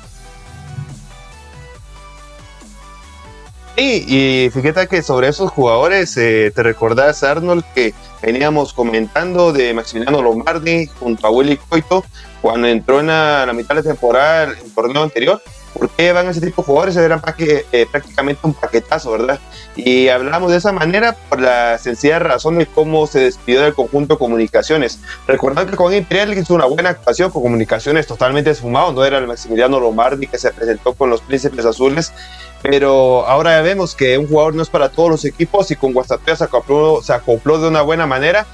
Y 3.80 4.50
fíjate 4.50 4.88
que 4.88 5.02
sobre 5.02 5.28
esos 5.28 5.52
jugadores, 5.52 6.16
eh, 6.16 6.50
te 6.52 6.64
recordás, 6.64 7.22
Arnold, 7.22 7.64
que 7.74 7.94
veníamos 8.20 8.72
comentando 8.72 9.52
de 9.52 9.72
Maximiliano 9.72 10.20
Lombardi 10.20 10.86
junto 10.98 11.26
a 11.26 11.30
Willy 11.30 11.58
Coito 11.58 12.04
cuando 12.42 12.66
entró 12.66 12.98
en 12.98 13.06
la, 13.06 13.48
mitad 13.54 13.76
de 13.76 13.84
temporada 13.84 14.44
el 14.44 14.72
torneo 14.74 15.04
anterior. 15.04 15.40
¿Por 15.74 15.90
qué 15.90 16.12
van 16.12 16.26
ese 16.26 16.40
tipo 16.40 16.62
de 16.62 16.66
jugadores? 16.66 16.96
Eran 16.96 17.22
eh, 17.38 17.86
prácticamente 17.88 18.40
un 18.42 18.54
paquetazo, 18.54 19.12
¿verdad? 19.12 19.38
Y 19.76 20.08
hablamos 20.08 20.50
de 20.50 20.56
esa 20.56 20.72
manera 20.72 21.14
por 21.28 21.40
la 21.40 21.78
sencilla 21.78 22.18
razón 22.18 22.58
de 22.58 22.66
cómo 22.66 23.06
se 23.06 23.20
despidió 23.20 23.62
del 23.62 23.74
conjunto 23.74 24.14
de 24.14 24.18
comunicaciones. 24.18 24.98
Recordad 25.28 25.68
que 25.68 25.76
con 25.76 25.94
Imperial 25.94 26.36
hizo 26.36 26.54
una 26.54 26.64
buena 26.64 26.88
actuación 26.88 27.30
con 27.30 27.42
comunicaciones 27.42 28.08
totalmente 28.08 28.50
esfumado, 28.50 28.92
no 28.92 29.04
era 29.04 29.18
el 29.18 29.28
Maximiliano 29.28 29.78
Lombardi 29.78 30.26
que 30.26 30.38
se 30.38 30.50
presentó 30.50 30.94
con 30.94 31.10
los 31.10 31.20
Príncipes 31.20 31.64
Azules 31.64 32.12
pero 32.62 33.26
ahora 33.26 33.60
vemos 33.62 33.94
que 33.94 34.18
un 34.18 34.26
jugador 34.26 34.54
no 34.54 34.62
es 34.62 34.68
para 34.68 34.88
todos 34.88 35.10
los 35.10 35.24
equipos 35.24 35.70
y 35.70 35.76
con 35.76 35.92
Guastatoya 35.92 36.36
se 36.36 36.44
acopló, 36.44 37.02
se 37.02 37.12
acopló 37.12 37.58
de 37.58 37.68
una 37.68 37.82
buena 37.82 38.06
manera 38.06 38.46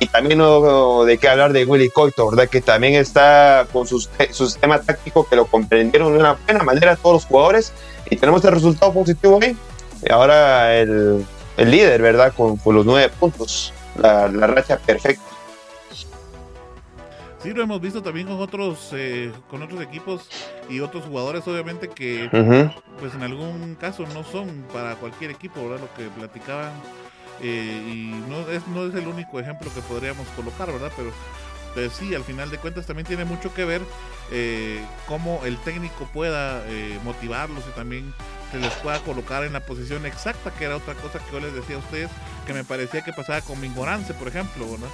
y 0.00 0.06
también 0.06 0.38
no 0.38 1.04
de 1.04 1.18
qué 1.18 1.28
hablar 1.28 1.52
de 1.52 1.66
Willy 1.66 1.90
Coito, 1.90 2.30
¿verdad? 2.30 2.48
Que 2.48 2.62
también 2.62 2.94
está 2.94 3.66
con 3.70 3.86
su, 3.86 4.00
su, 4.00 4.46
sistema 4.46 4.80
táctico 4.80 5.28
que 5.28 5.36
lo 5.36 5.44
comprendieron 5.44 6.12
de 6.14 6.18
una 6.18 6.38
buena 6.46 6.64
manera 6.64 6.96
todos 6.96 7.16
los 7.16 7.26
jugadores 7.26 7.72
y 8.08 8.16
tenemos 8.16 8.42
el 8.44 8.52
resultado 8.52 8.94
positivo 8.94 9.38
ahí. 9.42 9.54
Y 10.02 10.10
ahora 10.10 10.74
el, 10.74 11.26
el 11.58 11.70
líder, 11.70 12.00
¿verdad? 12.00 12.32
Con, 12.34 12.56
con, 12.56 12.74
los 12.74 12.86
nueve 12.86 13.12
puntos, 13.20 13.74
la, 13.96 14.28
la 14.28 14.46
racha 14.46 14.78
perfecta. 14.78 15.22
Sí, 17.42 17.52
lo 17.52 17.62
hemos 17.62 17.80
visto 17.80 18.02
también 18.02 18.26
con 18.26 18.38
otros 18.38 18.90
eh, 18.92 19.32
con 19.48 19.62
otros 19.62 19.80
equipos 19.80 20.28
y 20.68 20.80
otros 20.80 21.04
jugadores, 21.04 21.46
obviamente, 21.48 21.88
que 21.88 22.28
pues 22.98 23.14
en 23.14 23.22
algún 23.22 23.76
caso 23.76 24.06
no 24.12 24.24
son 24.24 24.66
para 24.72 24.94
cualquier 24.96 25.30
equipo, 25.30 25.62
¿verdad? 25.68 25.86
Lo 25.86 25.94
que 25.94 26.10
platicaban 26.10 26.72
eh, 27.42 27.82
y 27.86 28.30
no 28.30 28.48
es, 28.50 28.66
no 28.68 28.86
es 28.86 28.94
el 28.94 29.08
único 29.08 29.40
ejemplo 29.40 29.72
que 29.74 29.80
podríamos 29.80 30.26
colocar, 30.36 30.70
¿verdad? 30.70 30.92
Pero, 30.96 31.10
pero 31.74 31.90
sí, 31.90 32.14
al 32.14 32.24
final 32.24 32.50
de 32.50 32.58
cuentas 32.58 32.86
también 32.86 33.06
tiene 33.06 33.24
mucho 33.24 33.54
que 33.54 33.64
ver 33.64 33.80
eh, 34.30 34.84
cómo 35.06 35.40
el 35.44 35.56
técnico 35.58 36.06
pueda 36.12 36.62
eh, 36.68 36.98
motivarlos 37.04 37.64
y 37.66 37.74
también 37.74 38.12
se 38.52 38.58
les 38.58 38.72
pueda 38.74 38.98
colocar 39.00 39.44
en 39.44 39.52
la 39.52 39.60
posición 39.60 40.04
exacta, 40.04 40.50
que 40.50 40.64
era 40.64 40.76
otra 40.76 40.94
cosa 40.94 41.18
que 41.18 41.32
yo 41.32 41.40
les 41.40 41.54
decía 41.54 41.76
a 41.76 41.78
ustedes, 41.78 42.10
que 42.46 42.52
me 42.52 42.64
parecía 42.64 43.02
que 43.02 43.12
pasaba 43.12 43.40
con 43.40 43.60
Mingorance, 43.60 44.12
por 44.14 44.28
ejemplo, 44.28 44.66
¿verdad? 44.70 44.88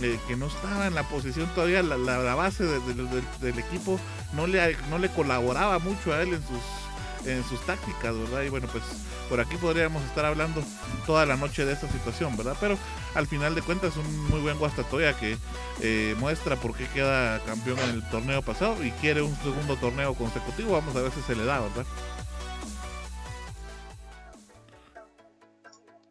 Eh, 0.00 0.18
que 0.26 0.36
no 0.36 0.46
estaba 0.46 0.86
en 0.86 0.94
la 0.94 1.02
posición 1.04 1.48
todavía, 1.54 1.82
la, 1.82 1.96
la, 1.96 2.34
base 2.34 2.64
de, 2.64 2.80
de, 2.80 2.94
de, 2.94 3.22
del 3.40 3.58
equipo 3.58 4.00
no 4.32 4.46
le, 4.46 4.76
no 4.90 4.98
le 4.98 5.08
colaboraba 5.10 5.78
mucho 5.78 6.12
a 6.12 6.22
él 6.22 6.32
en 6.34 6.42
sus, 6.42 7.26
en 7.28 7.44
sus 7.44 7.60
tácticas, 7.66 8.16
¿verdad? 8.16 8.42
Y 8.42 8.48
bueno, 8.48 8.68
pues 8.72 8.82
por 9.28 9.40
aquí 9.40 9.56
podríamos 9.56 10.02
estar 10.04 10.24
hablando 10.24 10.62
toda 11.06 11.26
la 11.26 11.36
noche 11.36 11.64
de 11.64 11.72
esta 11.72 11.88
situación, 11.88 12.36
¿verdad? 12.36 12.56
Pero 12.60 12.76
al 13.14 13.26
final 13.26 13.54
de 13.54 13.62
cuentas 13.62 13.96
un 13.96 14.28
muy 14.28 14.40
buen 14.40 14.58
Guastatoya 14.58 15.16
que 15.18 15.36
eh, 15.80 16.16
muestra 16.18 16.56
por 16.56 16.74
qué 16.74 16.86
queda 16.88 17.38
campeón 17.40 17.78
en 17.80 17.90
el 17.90 18.10
torneo 18.10 18.42
pasado 18.42 18.82
y 18.84 18.90
quiere 18.92 19.22
un 19.22 19.36
segundo 19.36 19.76
torneo 19.76 20.14
consecutivo, 20.14 20.72
vamos 20.72 20.96
a 20.96 21.02
ver 21.02 21.12
si 21.12 21.20
se 21.22 21.36
le 21.36 21.44
da, 21.44 21.60
¿verdad? 21.60 21.84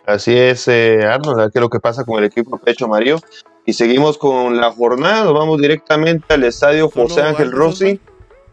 Así 0.06 0.36
es, 0.36 0.67
eh, 0.67 1.06
Arnold, 1.06 1.52
¿qué 1.52 1.60
es 1.60 1.62
lo 1.62 1.70
que 1.70 1.80
pasa 1.80 2.04
con 2.04 2.20
el 2.20 2.26
equipo 2.26 2.58
Pecho 2.58 2.88
Mario? 2.88 3.20
Y 3.65 3.74
seguimos 3.74 4.17
con 4.17 4.58
la 4.58 4.71
jornada, 4.71 5.24
nos 5.24 5.34
vamos 5.34 5.62
directamente 5.62 6.34
al 6.34 6.43
estadio 6.43 6.89
José 6.89 7.21
Ángel 7.21 7.52
Rossi. 7.52 8.00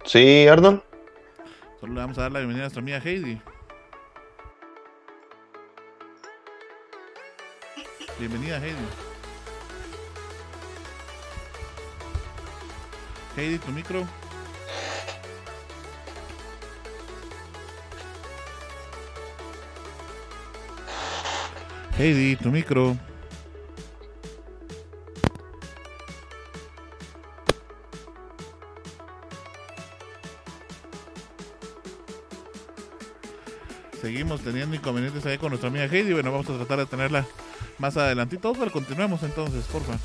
Sí, 0.05 0.47
Arnold. 0.47 0.83
Solo 1.81 1.95
le 1.95 2.01
vamos 2.01 2.19
a 2.19 2.23
dar 2.23 2.33
la 2.33 2.41
bienvenida 2.41 2.65
a 2.65 2.67
nuestra 2.67 2.83
amiga 2.83 2.99
Heidi. 2.99 3.41
Bienvenida, 8.19 8.59
Heidi. 8.59 8.77
Heidi, 13.37 13.59
tu 13.59 13.71
micro. 13.73 14.07
Heidi, 21.97 22.37
tu 22.37 22.51
micro. 22.51 22.97
Seguimos 34.09 34.41
teniendo 34.41 34.75
inconvenientes 34.75 35.27
ahí 35.27 35.37
con 35.37 35.51
nuestra 35.51 35.69
amiga 35.69 35.85
Heidi. 35.85 36.15
Bueno, 36.15 36.33
vamos 36.33 36.49
a 36.49 36.55
tratar 36.57 36.79
de 36.79 36.87
tenerla 36.87 37.27
más 37.77 37.95
adelantito. 37.99 38.55
Pero 38.59 38.73
continuemos 38.73 39.23
entonces, 39.23 39.67
porfa. 39.67 39.99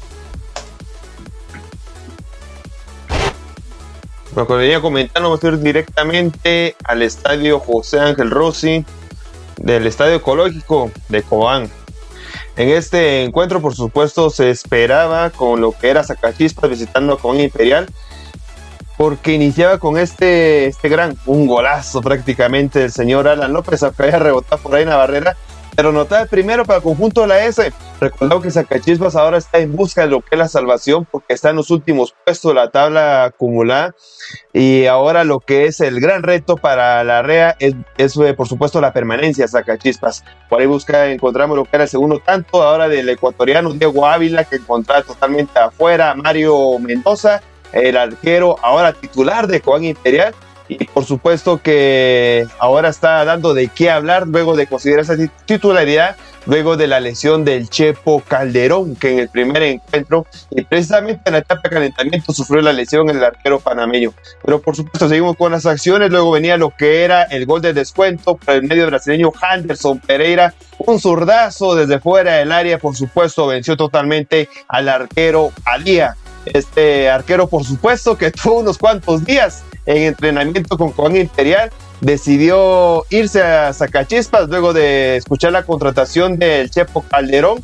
Lo 4.36 4.46
que 4.46 4.54
venía 4.56 4.82
comentando, 4.82 5.30
vamos 5.30 5.42
a 5.42 5.48
ir 5.48 5.60
directamente 5.60 6.76
al 6.84 7.02
estadio 7.02 7.62
José 7.62 8.02
Ángel 8.02 8.30
Rossi 8.30 8.84
del 9.56 9.88
Estadio 9.88 10.16
Ecológico 10.16 10.92
de 11.08 11.24
Cobán. 11.24 11.72
En 12.58 12.68
este 12.72 13.24
encuentro, 13.24 13.62
por 13.62 13.74
supuesto, 13.74 14.30
se 14.30 14.50
esperaba 14.50 15.30
con 15.30 15.62
lo 15.62 15.72
que 15.72 15.90
era 15.90 16.04
Sacachispas 16.04 16.70
visitando 16.70 17.14
a 17.14 17.18
Cobán 17.18 17.40
Imperial, 17.40 17.88
porque 19.04 19.34
iniciaba 19.34 19.80
con 19.80 19.98
este, 19.98 20.68
este 20.68 20.88
gran, 20.88 21.18
un 21.26 21.46
golazo 21.46 22.02
prácticamente 22.02 22.80
del 22.80 22.90
señor 22.90 23.28
Alan 23.28 23.52
López, 23.52 23.82
que 23.82 24.04
había 24.04 24.18
rebotado 24.18 24.62
por 24.62 24.76
ahí 24.76 24.84
en 24.84 24.90
la 24.92 24.96
barrera, 24.96 25.36
pero 25.76 25.92
notaba 25.92 26.26
primero 26.26 26.64
para 26.64 26.78
el 26.78 26.84
conjunto 26.84 27.20
de 27.20 27.28
la 27.28 27.44
S. 27.44 27.74
Recordado 28.00 28.42
que 28.42 28.50
Zacachispas 28.50 29.18
ahora 29.18 29.40
está 29.40 29.60
en 29.60 29.76
busca 29.76 30.04
de 30.04 30.08
lo 30.08 30.22
que 30.22 30.36
es 30.36 30.40
la 30.40 30.48
salvación 30.48 31.06
porque 31.12 31.34
está 31.34 31.50
en 31.50 31.58
los 31.58 31.70
últimos 31.70 32.16
puestos 32.24 32.52
de 32.52 32.56
la 32.56 32.72
tabla 32.72 33.26
acumulada 33.26 33.94
y 34.54 34.86
ahora 34.86 35.26
lo 35.26 35.42
que 35.42 35.66
es 35.66 35.82
el 35.82 36.00
gran 36.00 36.24
reto 36.24 36.56
para 36.56 37.04
la 37.04 37.22
REA 37.22 37.58
es, 37.60 37.76
es 37.98 38.18
por 38.38 38.48
supuesto 38.48 38.80
la 38.80 38.94
permanencia 38.94 39.50
Zacachispas. 39.50 40.24
Por 40.48 40.62
ahí 40.62 40.66
busca, 40.66 41.12
encontramos 41.12 41.58
lo 41.58 41.66
que 41.66 41.72
era 41.74 41.84
el 41.84 41.90
segundo 41.90 42.20
tanto 42.20 42.64
ahora 42.64 42.88
del 42.88 43.10
ecuatoriano 43.10 43.74
Diego 43.74 44.08
Ávila 44.08 44.46
que 44.46 44.56
encontraba 44.56 45.04
totalmente 45.04 45.60
afuera, 45.60 46.16
Mario 46.16 46.80
Mendoza, 46.80 47.42
el 47.74 47.98
arquero 47.98 48.58
ahora 48.62 48.94
titular 48.94 49.48
de 49.48 49.62
Coan 49.62 49.84
Imperial 49.84 50.34
y 50.68 50.86
por 50.86 51.06
supuesto 51.06 51.62
que 51.62 52.46
ahora 52.60 52.90
está 52.90 53.24
dando 53.26 53.54
de 53.54 53.68
qué 53.68 53.90
hablar 53.90 54.28
luego 54.28 54.56
de 54.56 54.68
considerar 54.68 55.04
esa 55.04 55.18
titularidad, 55.46 56.16
luego 56.46 56.78
de 56.78 56.88
la 56.88 57.00
lesión 57.00 57.44
del 57.46 57.70
Chepo 57.70 58.22
Calderón, 58.22 58.96
que 58.96 59.12
en 59.12 59.20
el 59.20 59.30
primer 59.30 59.64
encuentro 59.64 60.26
y 60.52 60.64
precisamente 60.64 61.22
en 61.26 61.34
la 61.34 61.40
etapa 61.40 61.62
de 61.64 61.70
calentamiento 61.70 62.34
sufrió 62.34 62.62
la 62.62 62.74
lesión 62.74 63.10
en 63.10 63.18
el 63.18 63.24
arquero 63.24 63.60
panameño. 63.60 64.14
Pero 64.44 64.62
por 64.62 64.76
supuesto 64.76 65.10
seguimos 65.10 65.36
con 65.36 65.52
las 65.52 65.66
acciones, 65.66 66.12
luego 66.12 66.32
venía 66.32 66.58
lo 66.58 66.72
que 66.72 67.04
era 67.04 67.24
el 67.24 67.46
gol 67.46 67.62
de 67.62 67.74
descuento 67.74 68.38
por 68.38 68.56
el 68.56 68.64
medio 68.64 68.88
brasileño 68.88 69.32
Henderson 69.42 70.00
Pereira, 70.00 70.54
un 70.80 71.00
zurdazo 71.00 71.76
desde 71.76 72.00
fuera 72.00 72.36
del 72.36 72.52
área, 72.52 72.78
por 72.78 72.96
supuesto 72.96 73.48
venció 73.48 73.78
totalmente 73.78 74.50
al 74.68 74.90
arquero 74.90 75.52
Alía. 75.66 76.16
Este 76.46 77.10
arquero, 77.10 77.48
por 77.48 77.64
supuesto, 77.64 78.18
que 78.18 78.32
tuvo 78.44 78.60
unos 78.60 78.78
cuantos 78.78 79.24
días 79.26 79.64
en 79.86 80.04
entrenamiento 80.04 80.78
con 80.78 80.92
Juan 80.92 81.16
Imperial, 81.16 81.72
decidió 82.02 83.06
irse 83.10 83.42
a 83.42 83.74
Zacachispas 83.74 84.50
luego 84.50 84.74
de 84.74 85.18
escuchar 85.18 85.52
la 85.52 85.64
contratación 85.64 86.38
del 86.38 86.70
Chepo 86.70 87.04
Calderón, 87.04 87.64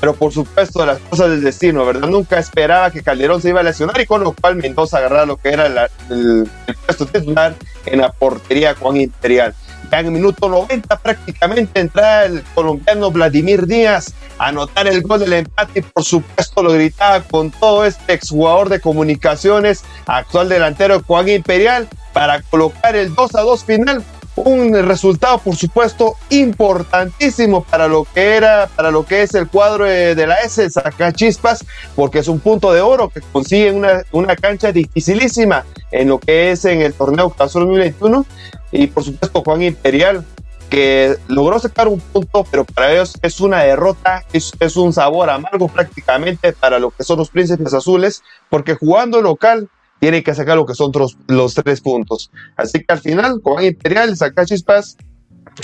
pero 0.00 0.14
por 0.14 0.32
supuesto 0.32 0.84
las 0.84 0.98
cosas 0.98 1.30
del 1.30 1.42
destino, 1.42 1.84
¿verdad? 1.84 2.08
Nunca 2.08 2.38
esperaba 2.38 2.90
que 2.90 3.02
Calderón 3.02 3.40
se 3.40 3.50
iba 3.50 3.60
a 3.60 3.62
lesionar 3.62 4.00
y 4.00 4.06
con 4.06 4.22
lo 4.22 4.32
cual 4.32 4.56
Mendoza 4.56 4.98
agarrara 4.98 5.26
lo 5.26 5.36
que 5.36 5.48
era 5.50 5.66
el, 5.66 5.78
el, 6.10 6.50
puesto 6.84 7.06
titular 7.06 7.54
en 7.86 8.00
la 8.00 8.12
portería 8.12 8.74
Juan 8.74 8.98
Imperial. 8.98 9.54
En 9.92 10.06
el 10.06 10.12
minuto 10.12 10.48
90 10.48 10.98
prácticamente 10.98 11.80
entra 11.80 12.24
el 12.26 12.42
colombiano 12.54 13.10
Vladimir 13.10 13.66
Díaz 13.66 14.12
a 14.38 14.48
anotar 14.48 14.86
el 14.86 15.02
gol 15.02 15.20
del 15.20 15.32
empate 15.32 15.78
y 15.78 15.82
por 15.82 16.04
supuesto 16.04 16.62
lo 16.62 16.72
gritaba 16.72 17.22
con 17.22 17.50
todo 17.50 17.84
este 17.84 18.12
exjugador 18.12 18.68
de 18.68 18.80
comunicaciones, 18.80 19.84
actual 20.06 20.48
delantero 20.48 21.02
Juan 21.06 21.28
Imperial, 21.28 21.88
para 22.12 22.42
colocar 22.42 22.94
el 22.96 23.14
2 23.14 23.34
a 23.36 23.40
2 23.42 23.64
final. 23.64 24.04
Un 24.36 24.74
resultado, 24.86 25.38
por 25.38 25.56
supuesto, 25.56 26.14
importantísimo 26.28 27.64
para 27.64 27.88
lo 27.88 28.04
que 28.04 28.36
era, 28.36 28.68
para 28.76 28.90
lo 28.90 29.06
que 29.06 29.22
es 29.22 29.34
el 29.34 29.48
cuadro 29.48 29.86
de 29.86 30.26
la 30.26 30.34
S, 30.36 30.68
saca 30.68 31.10
chispas, 31.12 31.64
porque 31.94 32.18
es 32.18 32.28
un 32.28 32.40
punto 32.40 32.70
de 32.72 32.82
oro 32.82 33.08
que 33.08 33.22
consigue 33.32 33.72
una, 33.72 34.02
una 34.12 34.36
cancha 34.36 34.72
dificilísima 34.72 35.64
en 35.90 36.08
lo 36.08 36.18
que 36.18 36.50
es 36.50 36.66
en 36.66 36.82
el 36.82 36.92
torneo 36.92 37.30
Clausura 37.30 37.64
2021. 37.64 38.26
Y 38.72 38.88
por 38.88 39.04
supuesto, 39.04 39.42
Juan 39.42 39.62
Imperial, 39.62 40.22
que 40.68 41.16
logró 41.28 41.58
sacar 41.58 41.88
un 41.88 42.00
punto, 42.00 42.44
pero 42.50 42.64
para 42.64 42.92
ellos 42.92 43.14
es 43.22 43.40
una 43.40 43.62
derrota, 43.62 44.24
es, 44.32 44.52
es, 44.60 44.76
un 44.76 44.92
sabor 44.92 45.30
amargo 45.30 45.68
prácticamente 45.68 46.52
para 46.52 46.78
lo 46.78 46.90
que 46.90 47.04
son 47.04 47.18
los 47.18 47.30
príncipes 47.30 47.72
azules, 47.72 48.22
porque 48.50 48.74
jugando 48.74 49.22
local 49.22 49.70
tiene 50.00 50.22
que 50.22 50.34
sacar 50.34 50.56
lo 50.56 50.66
que 50.66 50.74
son 50.74 50.92
los, 50.94 51.16
los 51.26 51.54
tres 51.54 51.80
puntos. 51.80 52.30
Así 52.56 52.80
que 52.80 52.92
al 52.92 53.00
final, 53.00 53.40
Juan 53.42 53.64
Imperial 53.64 54.16
saca 54.16 54.44
chispas 54.44 54.96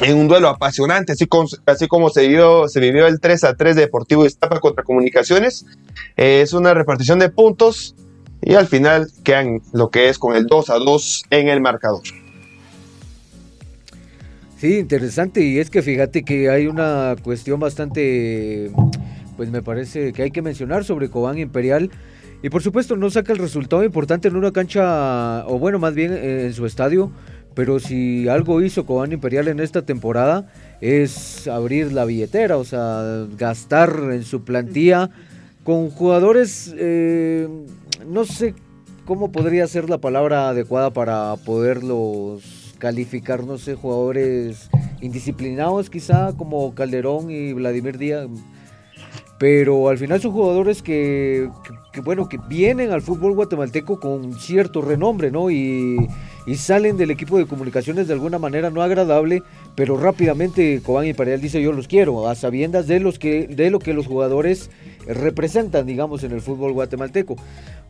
en 0.00 0.16
un 0.16 0.28
duelo 0.28 0.48
apasionante, 0.48 1.12
así 1.12 1.26
como, 1.26 1.48
así 1.66 1.86
como 1.86 2.08
se, 2.10 2.22
vivió, 2.22 2.68
se 2.68 2.80
vivió 2.80 3.06
el 3.06 3.20
3 3.20 3.44
a 3.44 3.54
3 3.54 3.76
de 3.76 3.82
Deportivo 3.82 4.24
Iztapa 4.24 4.60
contra 4.60 4.84
Comunicaciones. 4.84 5.66
Eh, 6.16 6.40
es 6.42 6.52
una 6.52 6.72
repartición 6.74 7.18
de 7.18 7.28
puntos 7.28 7.94
y 8.40 8.54
al 8.54 8.66
final 8.66 9.10
quedan 9.22 9.60
lo 9.72 9.90
que 9.90 10.08
es 10.08 10.18
con 10.18 10.34
el 10.34 10.46
2 10.46 10.70
a 10.70 10.78
2 10.78 11.24
en 11.30 11.48
el 11.48 11.60
marcador. 11.60 12.02
Sí, 14.58 14.78
interesante. 14.78 15.42
Y 15.42 15.58
es 15.58 15.70
que 15.70 15.82
fíjate 15.82 16.22
que 16.22 16.48
hay 16.48 16.68
una 16.68 17.16
cuestión 17.22 17.60
bastante, 17.60 18.70
pues 19.36 19.50
me 19.50 19.60
parece 19.60 20.12
que 20.12 20.22
hay 20.22 20.30
que 20.30 20.40
mencionar 20.40 20.84
sobre 20.84 21.10
Cobán 21.10 21.38
Imperial. 21.38 21.90
Y 22.42 22.50
por 22.50 22.62
supuesto 22.62 22.96
no 22.96 23.08
saca 23.08 23.32
el 23.32 23.38
resultado 23.38 23.84
importante 23.84 24.28
en 24.28 24.36
una 24.36 24.52
cancha, 24.52 25.46
o 25.46 25.58
bueno, 25.58 25.78
más 25.78 25.94
bien 25.94 26.12
en 26.12 26.52
su 26.52 26.66
estadio. 26.66 27.10
Pero 27.54 27.78
si 27.78 28.28
algo 28.28 28.62
hizo 28.62 28.86
Cobán 28.86 29.12
Imperial 29.12 29.48
en 29.48 29.60
esta 29.60 29.82
temporada 29.82 30.50
es 30.80 31.46
abrir 31.46 31.92
la 31.92 32.04
billetera, 32.04 32.56
o 32.56 32.64
sea, 32.64 33.26
gastar 33.36 33.94
en 34.12 34.24
su 34.24 34.42
plantilla 34.42 35.10
con 35.62 35.90
jugadores, 35.90 36.74
eh, 36.76 37.46
no 38.06 38.24
sé 38.24 38.54
cómo 39.04 39.30
podría 39.30 39.66
ser 39.66 39.90
la 39.90 39.98
palabra 39.98 40.48
adecuada 40.48 40.90
para 40.90 41.36
poderlos 41.44 42.74
calificar, 42.78 43.44
no 43.44 43.58
sé, 43.58 43.74
jugadores 43.74 44.68
indisciplinados 45.00 45.90
quizá 45.90 46.32
como 46.36 46.74
Calderón 46.74 47.30
y 47.30 47.52
Vladimir 47.52 47.98
Díaz. 47.98 48.28
Pero 49.42 49.88
al 49.88 49.98
final 49.98 50.20
son 50.20 50.30
jugadores 50.30 50.82
que, 50.82 51.50
bueno, 52.04 52.28
que 52.28 52.38
vienen 52.48 52.92
al 52.92 53.02
fútbol 53.02 53.34
guatemalteco 53.34 53.98
con 53.98 54.38
cierto 54.38 54.82
renombre, 54.82 55.32
¿no? 55.32 55.50
Y, 55.50 55.96
y 56.46 56.54
salen 56.54 56.96
del 56.96 57.10
equipo 57.10 57.38
de 57.38 57.46
comunicaciones 57.46 58.06
de 58.06 58.14
alguna 58.14 58.38
manera 58.38 58.70
no 58.70 58.82
agradable, 58.82 59.42
pero 59.74 59.96
rápidamente 59.96 60.80
Cobán 60.84 61.06
Imperial 61.06 61.40
dice 61.40 61.60
yo 61.60 61.72
los 61.72 61.88
quiero, 61.88 62.28
a 62.28 62.36
sabiendas 62.36 62.86
de, 62.86 63.00
los 63.00 63.18
que, 63.18 63.48
de 63.48 63.70
lo 63.70 63.80
que 63.80 63.94
los 63.94 64.06
jugadores 64.06 64.70
representan, 65.08 65.86
digamos, 65.86 66.22
en 66.22 66.30
el 66.30 66.40
fútbol 66.40 66.72
guatemalteco. 66.72 67.34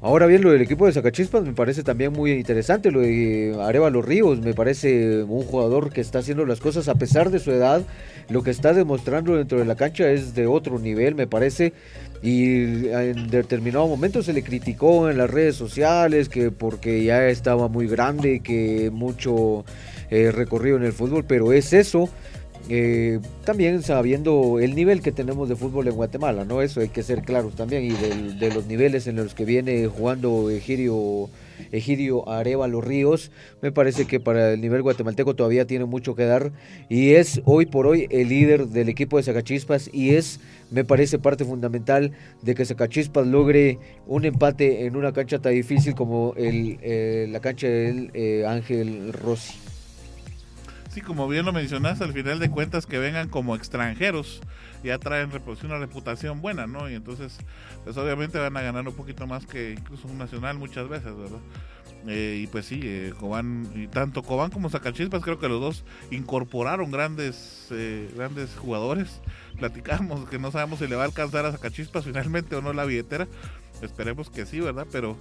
Ahora 0.01 0.27
bien, 0.27 0.41
lo 0.41 0.53
del 0.53 0.62
equipo 0.62 0.87
de 0.87 0.93
Zacachispas 0.93 1.45
me 1.45 1.53
parece 1.53 1.83
también 1.83 2.15
muy 2.15 2.33
interesante. 2.33 2.91
Lo 2.91 3.01
de 3.01 3.57
Arevalo 3.61 4.01
Ríos 4.01 4.41
me 4.41 4.55
parece 4.55 5.23
un 5.23 5.45
jugador 5.45 5.93
que 5.93 6.01
está 6.01 6.21
haciendo 6.21 6.47
las 6.47 6.61
cosas 6.61 6.88
a 6.88 6.95
pesar 6.95 7.31
de 7.31 7.38
su 7.38 7.51
edad. 7.53 7.83
Lo 8.29 8.43
que 8.43 8.51
está 8.51 8.73
demostrando 8.73 9.37
dentro 9.37 9.59
de 9.59 9.65
la 9.65 9.75
cancha 9.75 10.11
es 10.11 10.35
de 10.35 10.47
otro 10.47 10.79
nivel, 10.79 11.15
me 11.15 11.27
parece. 11.27 11.73
Y 12.23 12.87
en 12.89 13.29
determinado 13.29 13.89
momento 13.89 14.23
se 14.23 14.33
le 14.33 14.43
criticó 14.43 15.11
en 15.11 15.19
las 15.19 15.29
redes 15.29 15.57
sociales 15.57 16.29
que 16.29 16.51
porque 16.51 17.03
ya 17.03 17.27
estaba 17.27 17.69
muy 17.69 17.89
grande, 17.89 18.41
que 18.41 18.91
mucho 18.93 19.65
eh, 20.11 20.31
recorrido 20.31 20.77
en 20.77 20.85
el 20.85 20.93
fútbol, 20.93 21.25
pero 21.27 21.53
es 21.53 21.73
eso. 21.73 22.09
Eh, 22.69 23.19
también 23.45 23.83
sabiendo 23.83 24.61
el 24.61 24.77
nivel 24.77 25.03
que 25.03 25.11
tenemos 25.11 25.49
de 25.49 25.57
fútbol 25.57 25.89
en 25.89 25.95
Guatemala, 25.95 26.45
¿no? 26.45 26.63
Eso 26.63 26.81
hay 26.81 26.91
que 26.91 27.03
ser 27.03 27.23
claros 27.23 27.57
también, 27.57 27.83
y 27.85 27.91
de 27.91 28.55
los 28.55 28.67
niveles 28.67 29.09
en 29.09 29.17
los 29.17 29.35
que 29.35 29.45
viene 29.45 29.89
jugando 29.89 30.49
Egidio, 30.49 31.29
Egidio 31.70 32.29
Arevalo 32.29 32.81
Ríos, 32.81 33.31
me 33.61 33.72
parece 33.72 34.07
que 34.07 34.20
para 34.20 34.53
el 34.53 34.61
nivel 34.61 34.83
guatemalteco 34.83 35.35
todavía 35.35 35.66
tiene 35.66 35.85
mucho 35.85 36.14
que 36.14 36.25
dar, 36.25 36.53
y 36.88 37.11
es 37.11 37.40
hoy 37.44 37.66
por 37.66 37.87
hoy 37.87 38.07
el 38.11 38.29
líder 38.29 38.68
del 38.68 38.88
equipo 38.88 39.16
de 39.16 39.22
Zacachispas, 39.22 39.90
y 39.92 40.14
es, 40.14 40.40
me 40.70 40.85
parece, 40.85 41.18
parte 41.18 41.44
fundamental 41.44 42.12
de 42.42 42.55
que 42.55 42.64
Zacachispas 42.64 43.27
logre 43.27 43.79
un 44.07 44.25
empate 44.25 44.87
en 44.87 44.96
una 44.96 45.12
cancha 45.12 45.38
tan 45.38 45.53
difícil 45.53 45.94
como 45.94 46.35
el, 46.37 46.79
eh, 46.83 47.27
la 47.31 47.40
cancha 47.40 47.68
del 47.68 48.11
eh, 48.14 48.44
Ángel 48.46 49.12
Rossi. 49.12 49.55
Sí, 50.92 51.01
como 51.01 51.27
bien 51.27 51.46
lo 51.46 51.55
mencionaste, 51.55 52.05
al 52.05 52.12
final 52.12 52.38
de 52.38 52.51
cuentas 52.51 52.85
que 52.85 52.98
vengan 52.98 53.31
como 53.31 53.57
extranjeros 53.57 54.42
ya 54.83 54.99
traen 54.99 55.31
una 55.64 55.79
reputación 55.79 56.40
buena, 56.40 56.66
¿no? 56.66 56.90
Y 56.90 56.95
entonces, 56.95 57.38
pues 57.85 57.97
obviamente 57.97 58.38
van 58.38 58.57
a 58.57 58.62
ganar 58.62 58.87
un 58.87 58.95
poquito 58.95 59.27
más 59.27 59.47
que 59.47 59.73
incluso 59.73 60.09
un 60.09 60.18
nacional 60.18 60.59
muchas 60.59 60.88
veces, 60.88 61.16
¿verdad? 61.16 61.40
Eh, 62.09 62.40
y 62.42 62.47
pues 62.49 62.66
sí, 62.66 62.81
eh, 62.83 63.12
Cobán, 63.18 63.71
y 63.77 63.87
tanto 63.87 64.23
Cobán 64.23 64.51
como 64.51 64.68
Zacachispas, 64.68 65.23
creo 65.23 65.38
que 65.38 65.49
los 65.49 65.61
dos 65.61 65.85
incorporaron 66.11 66.90
grandes, 66.90 67.68
eh, 67.71 68.11
grandes 68.16 68.57
jugadores. 68.57 69.21
Platicamos 69.59 70.29
que 70.29 70.38
no 70.38 70.51
sabemos 70.51 70.81
si 70.81 70.88
le 70.88 70.97
va 70.97 71.03
a 71.03 71.07
alcanzar 71.07 71.47
a 71.47 71.53
Zacachispas 71.53 72.05
finalmente 72.05 72.57
o 72.57 72.62
no 72.62 72.73
la 72.73 72.85
billetera. 72.85 73.29
Esperemos 73.83 74.31
que 74.31 74.47
sí, 74.47 74.61
¿verdad? 74.61 74.87
Pero 74.90 75.16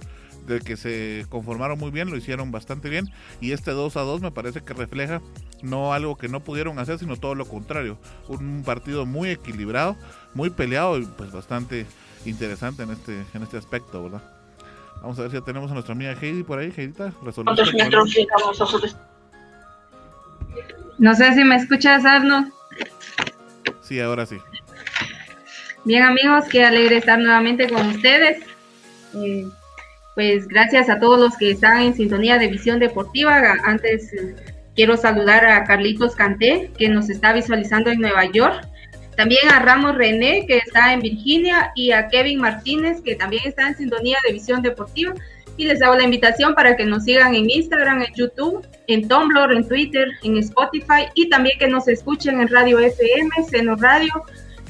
de 0.46 0.60
que 0.60 0.76
se 0.76 1.24
conformaron 1.28 1.78
muy 1.78 1.90
bien, 1.90 2.10
lo 2.10 2.16
hicieron 2.16 2.50
bastante 2.50 2.88
bien. 2.88 3.08
Y 3.40 3.52
este 3.52 3.70
2 3.70 3.96
a 3.96 4.00
2 4.00 4.20
me 4.20 4.30
parece 4.32 4.62
que 4.62 4.74
refleja 4.74 5.20
no 5.62 5.92
algo 5.92 6.16
que 6.16 6.28
no 6.28 6.40
pudieron 6.40 6.78
hacer, 6.78 6.98
sino 6.98 7.16
todo 7.16 7.34
lo 7.34 7.46
contrario. 7.46 7.96
Un 8.28 8.62
partido 8.64 9.06
muy 9.06 9.30
equilibrado, 9.30 9.96
muy 10.34 10.50
peleado 10.50 10.98
y 10.98 11.04
pues 11.04 11.32
bastante 11.32 11.86
interesante 12.24 12.82
en 12.82 12.90
este, 12.90 13.24
en 13.34 13.42
este 13.42 13.56
aspecto, 13.56 14.02
¿verdad? 14.02 14.22
Vamos 15.00 15.18
a 15.18 15.22
ver 15.22 15.30
si 15.30 15.36
ya 15.36 15.44
tenemos 15.44 15.70
a 15.70 15.74
nuestra 15.74 15.94
amiga 15.94 16.12
Heidi 16.12 16.42
por 16.42 16.58
ahí, 16.58 16.72
Heidita. 16.76 17.12
No 20.98 21.14
sé 21.14 21.34
si 21.34 21.44
me 21.44 21.56
escuchas, 21.56 22.04
Arno. 22.04 22.50
Sí, 23.82 23.98
ahora 23.98 24.26
sí. 24.26 24.38
Bien 25.84 26.04
amigos, 26.04 26.44
qué 26.50 26.64
alegre 26.64 26.98
estar 26.98 27.18
nuevamente 27.18 27.68
con 27.68 27.88
ustedes. 27.88 28.44
Eh, 29.14 29.48
pues 30.14 30.46
gracias 30.46 30.88
a 30.88 31.00
todos 31.00 31.18
los 31.18 31.36
que 31.36 31.50
están 31.50 31.80
en 31.80 31.94
sintonía 31.94 32.38
de 32.38 32.46
Visión 32.46 32.78
Deportiva. 32.78 33.42
Antes 33.64 34.12
eh, 34.12 34.36
quiero 34.74 34.96
saludar 34.96 35.44
a 35.44 35.64
Carlitos 35.64 36.14
Canté, 36.14 36.70
que 36.76 36.88
nos 36.88 37.10
está 37.10 37.32
visualizando 37.32 37.90
en 37.90 38.00
Nueva 38.00 38.24
York. 38.26 38.68
También 39.16 39.48
a 39.50 39.58
Ramos 39.58 39.94
René, 39.94 40.46
que 40.46 40.58
está 40.58 40.92
en 40.92 41.00
Virginia, 41.00 41.72
y 41.74 41.92
a 41.92 42.08
Kevin 42.08 42.40
Martínez, 42.40 43.02
que 43.02 43.14
también 43.14 43.42
está 43.46 43.68
en 43.68 43.76
sintonía 43.76 44.16
de 44.26 44.32
Visión 44.32 44.62
Deportiva. 44.62 45.12
Y 45.58 45.66
les 45.66 45.82
hago 45.82 45.94
la 45.96 46.04
invitación 46.04 46.54
para 46.54 46.76
que 46.76 46.86
nos 46.86 47.04
sigan 47.04 47.34
en 47.34 47.50
Instagram, 47.50 48.02
en 48.02 48.14
YouTube, 48.14 48.66
en 48.86 49.06
Tumblr, 49.06 49.52
en 49.52 49.68
Twitter, 49.68 50.08
en 50.22 50.38
Spotify 50.38 51.08
y 51.14 51.28
también 51.28 51.58
que 51.58 51.68
nos 51.68 51.88
escuchen 51.88 52.40
en 52.40 52.48
Radio 52.48 52.78
FM, 52.78 53.28
Seno 53.50 53.76
Radio, 53.76 54.12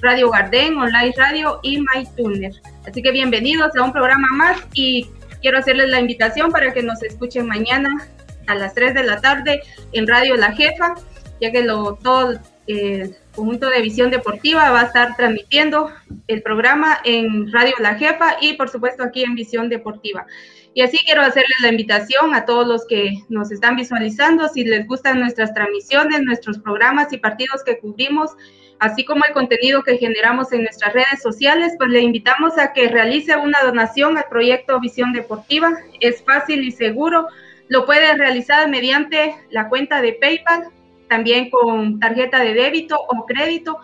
Radio 0.00 0.30
Garden, 0.30 0.76
Online 0.76 1.14
Radio 1.16 1.60
y 1.62 1.78
MyTuner. 1.80 2.52
Así 2.84 3.00
que 3.00 3.12
bienvenidos 3.12 3.76
a 3.76 3.82
un 3.84 3.92
programa 3.92 4.26
más 4.32 4.60
y 4.74 5.08
quiero 5.40 5.58
hacerles 5.58 5.88
la 5.88 6.00
invitación 6.00 6.50
para 6.50 6.72
que 6.74 6.82
nos 6.82 7.00
escuchen 7.04 7.46
mañana 7.46 8.08
a 8.46 8.54
las 8.54 8.74
3 8.74 8.94
de 8.94 9.04
la 9.04 9.20
tarde 9.20 9.62
en 9.92 10.06
Radio 10.06 10.36
La 10.36 10.52
Jefa, 10.52 10.94
ya 11.40 11.50
que 11.50 11.62
lo, 11.62 11.96
todo 11.96 12.38
el 12.66 13.16
conjunto 13.34 13.68
de 13.68 13.82
visión 13.82 14.10
deportiva 14.10 14.70
va 14.70 14.80
a 14.82 14.84
estar 14.84 15.16
transmitiendo 15.16 15.90
el 16.28 16.42
programa 16.42 16.98
en 17.04 17.52
Radio 17.52 17.74
La 17.80 17.94
Jefa 17.94 18.36
y 18.40 18.54
por 18.54 18.68
supuesto 18.68 19.02
aquí 19.02 19.22
en 19.24 19.34
Visión 19.34 19.68
Deportiva. 19.68 20.26
Y 20.74 20.80
así 20.80 20.98
quiero 21.04 21.20
hacerles 21.22 21.60
la 21.60 21.68
invitación 21.68 22.34
a 22.34 22.46
todos 22.46 22.66
los 22.66 22.86
que 22.86 23.18
nos 23.28 23.50
están 23.52 23.76
visualizando, 23.76 24.48
si 24.48 24.64
les 24.64 24.86
gustan 24.86 25.20
nuestras 25.20 25.52
transmisiones, 25.52 26.22
nuestros 26.22 26.58
programas 26.58 27.12
y 27.12 27.18
partidos 27.18 27.62
que 27.62 27.78
cubrimos, 27.78 28.30
así 28.78 29.04
como 29.04 29.24
el 29.26 29.34
contenido 29.34 29.82
que 29.82 29.98
generamos 29.98 30.50
en 30.52 30.62
nuestras 30.62 30.94
redes 30.94 31.20
sociales, 31.22 31.74
pues 31.76 31.90
le 31.90 32.00
invitamos 32.00 32.56
a 32.58 32.72
que 32.72 32.88
realice 32.88 33.36
una 33.36 33.60
donación 33.62 34.16
al 34.16 34.24
proyecto 34.30 34.80
Visión 34.80 35.12
Deportiva. 35.12 35.76
Es 36.00 36.24
fácil 36.24 36.64
y 36.64 36.72
seguro. 36.72 37.26
Lo 37.72 37.86
puede 37.86 38.14
realizar 38.18 38.68
mediante 38.68 39.34
la 39.48 39.70
cuenta 39.70 40.02
de 40.02 40.12
PayPal, 40.12 40.64
también 41.08 41.48
con 41.48 41.98
tarjeta 42.00 42.40
de 42.40 42.52
débito 42.52 43.00
o 43.00 43.24
crédito. 43.24 43.78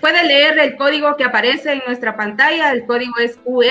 Puede 0.00 0.24
leer 0.24 0.56
el 0.56 0.76
código 0.76 1.16
que 1.16 1.24
aparece 1.24 1.72
en 1.72 1.82
nuestra 1.84 2.16
pantalla, 2.16 2.70
el 2.70 2.86
código 2.86 3.18
es 3.18 3.40
UR, 3.44 3.66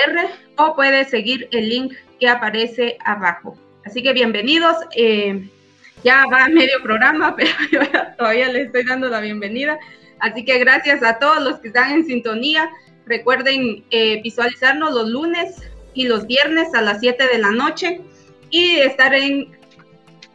o 0.58 0.76
puede 0.76 1.06
seguir 1.06 1.48
el 1.50 1.70
link 1.70 1.94
que 2.20 2.28
aparece 2.28 2.98
abajo. 3.02 3.56
Así 3.86 4.02
que 4.02 4.12
bienvenidos. 4.12 4.76
Eh, 4.94 5.48
ya 6.04 6.26
va 6.26 6.48
medio 6.52 6.82
programa, 6.82 7.34
pero 7.38 7.52
yo 7.72 7.80
todavía 8.18 8.52
le 8.52 8.64
estoy 8.64 8.84
dando 8.84 9.08
la 9.08 9.20
bienvenida. 9.20 9.78
Así 10.18 10.44
que 10.44 10.58
gracias 10.58 11.02
a 11.02 11.18
todos 11.18 11.42
los 11.42 11.58
que 11.60 11.68
están 11.68 11.90
en 11.92 12.04
sintonía. 12.04 12.68
Recuerden 13.06 13.82
eh, 13.92 14.20
visualizarnos 14.20 14.92
los 14.92 15.08
lunes 15.08 15.56
y 15.94 16.06
los 16.06 16.26
viernes 16.26 16.74
a 16.74 16.82
las 16.82 17.00
7 17.00 17.28
de 17.28 17.38
la 17.38 17.50
noche 17.50 18.02
y 18.50 18.76
estar 18.76 19.14
en, 19.14 19.48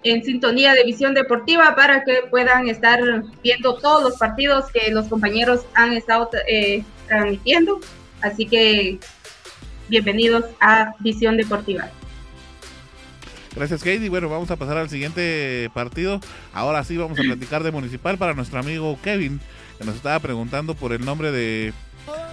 en 0.04 0.24
sintonía 0.24 0.74
de 0.74 0.84
visión 0.84 1.14
deportiva 1.14 1.76
para 1.76 2.04
que 2.04 2.24
puedan 2.30 2.68
estar 2.70 3.00
viendo 3.44 3.76
todos 3.76 4.04
los 4.04 4.18
partidos 4.18 4.66
que 4.72 4.92
los 4.92 5.08
compañeros 5.08 5.66
han 5.74 5.94
estado 5.94 6.30
eh, 6.48 6.84
transmitiendo. 7.08 7.80
Así 8.22 8.46
que 8.46 9.00
bienvenidos 9.90 10.46
a 10.60 10.96
Visión 11.00 11.38
Deportiva. 11.38 11.90
Gracias, 13.56 13.82
Katie. 13.82 14.10
Bueno, 14.10 14.28
vamos 14.28 14.52
a 14.52 14.58
pasar 14.58 14.78
al 14.78 14.90
siguiente 14.90 15.70
partido. 15.74 16.20
Ahora 16.54 16.84
sí 16.84 16.98
vamos 16.98 17.20
a 17.20 17.22
platicar 17.24 17.64
de 17.64 17.72
Municipal 17.72 18.18
para 18.18 18.34
nuestro 18.34 18.60
amigo 18.60 18.98
Kevin, 19.04 19.40
que 19.78 19.86
nos 19.86 19.96
estaba 19.96 20.20
preguntando 20.20 20.76
por 20.76 20.92
el 20.92 21.06
nombre 21.06 21.32
de 21.32 21.74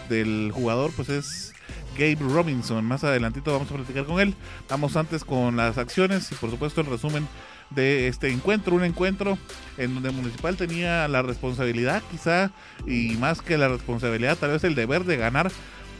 del 0.08 0.50
jugador, 0.52 0.92
pues 0.94 1.08
es 1.08 1.51
Gabe 1.96 2.18
Robinson. 2.20 2.84
Más 2.84 3.04
adelantito 3.04 3.52
vamos 3.52 3.70
a 3.70 3.74
platicar 3.74 4.04
con 4.04 4.20
él. 4.20 4.34
Vamos 4.68 4.96
antes 4.96 5.24
con 5.24 5.56
las 5.56 5.78
acciones 5.78 6.30
y 6.32 6.34
por 6.34 6.50
supuesto 6.50 6.80
el 6.80 6.86
resumen 6.86 7.26
de 7.70 8.08
este 8.08 8.30
encuentro, 8.30 8.74
un 8.74 8.84
encuentro 8.84 9.38
en 9.78 9.94
donde 9.94 10.10
Municipal 10.10 10.56
tenía 10.56 11.08
la 11.08 11.22
responsabilidad 11.22 12.02
quizá 12.10 12.50
y 12.86 13.16
más 13.16 13.40
que 13.40 13.56
la 13.56 13.68
responsabilidad, 13.68 14.36
tal 14.36 14.50
vez 14.50 14.64
el 14.64 14.74
deber 14.74 15.04
de 15.04 15.16
ganar 15.16 15.50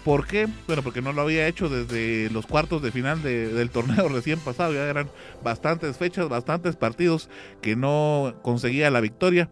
¿Por 0.04 0.26
qué? 0.26 0.48
Bueno, 0.66 0.82
porque 0.82 1.00
no 1.00 1.12
lo 1.12 1.22
había 1.22 1.46
hecho 1.46 1.68
desde 1.68 2.28
los 2.30 2.46
cuartos 2.46 2.82
de 2.82 2.90
final 2.90 3.22
del 3.22 3.70
torneo 3.70 4.08
recién 4.08 4.40
pasado. 4.40 4.72
Ya 4.72 4.88
eran 4.88 5.08
bastantes 5.44 5.96
fechas, 5.96 6.28
bastantes 6.28 6.74
partidos 6.74 7.30
que 7.60 7.76
no 7.76 8.34
conseguía 8.42 8.90
la 8.90 9.00
victoria. 9.00 9.48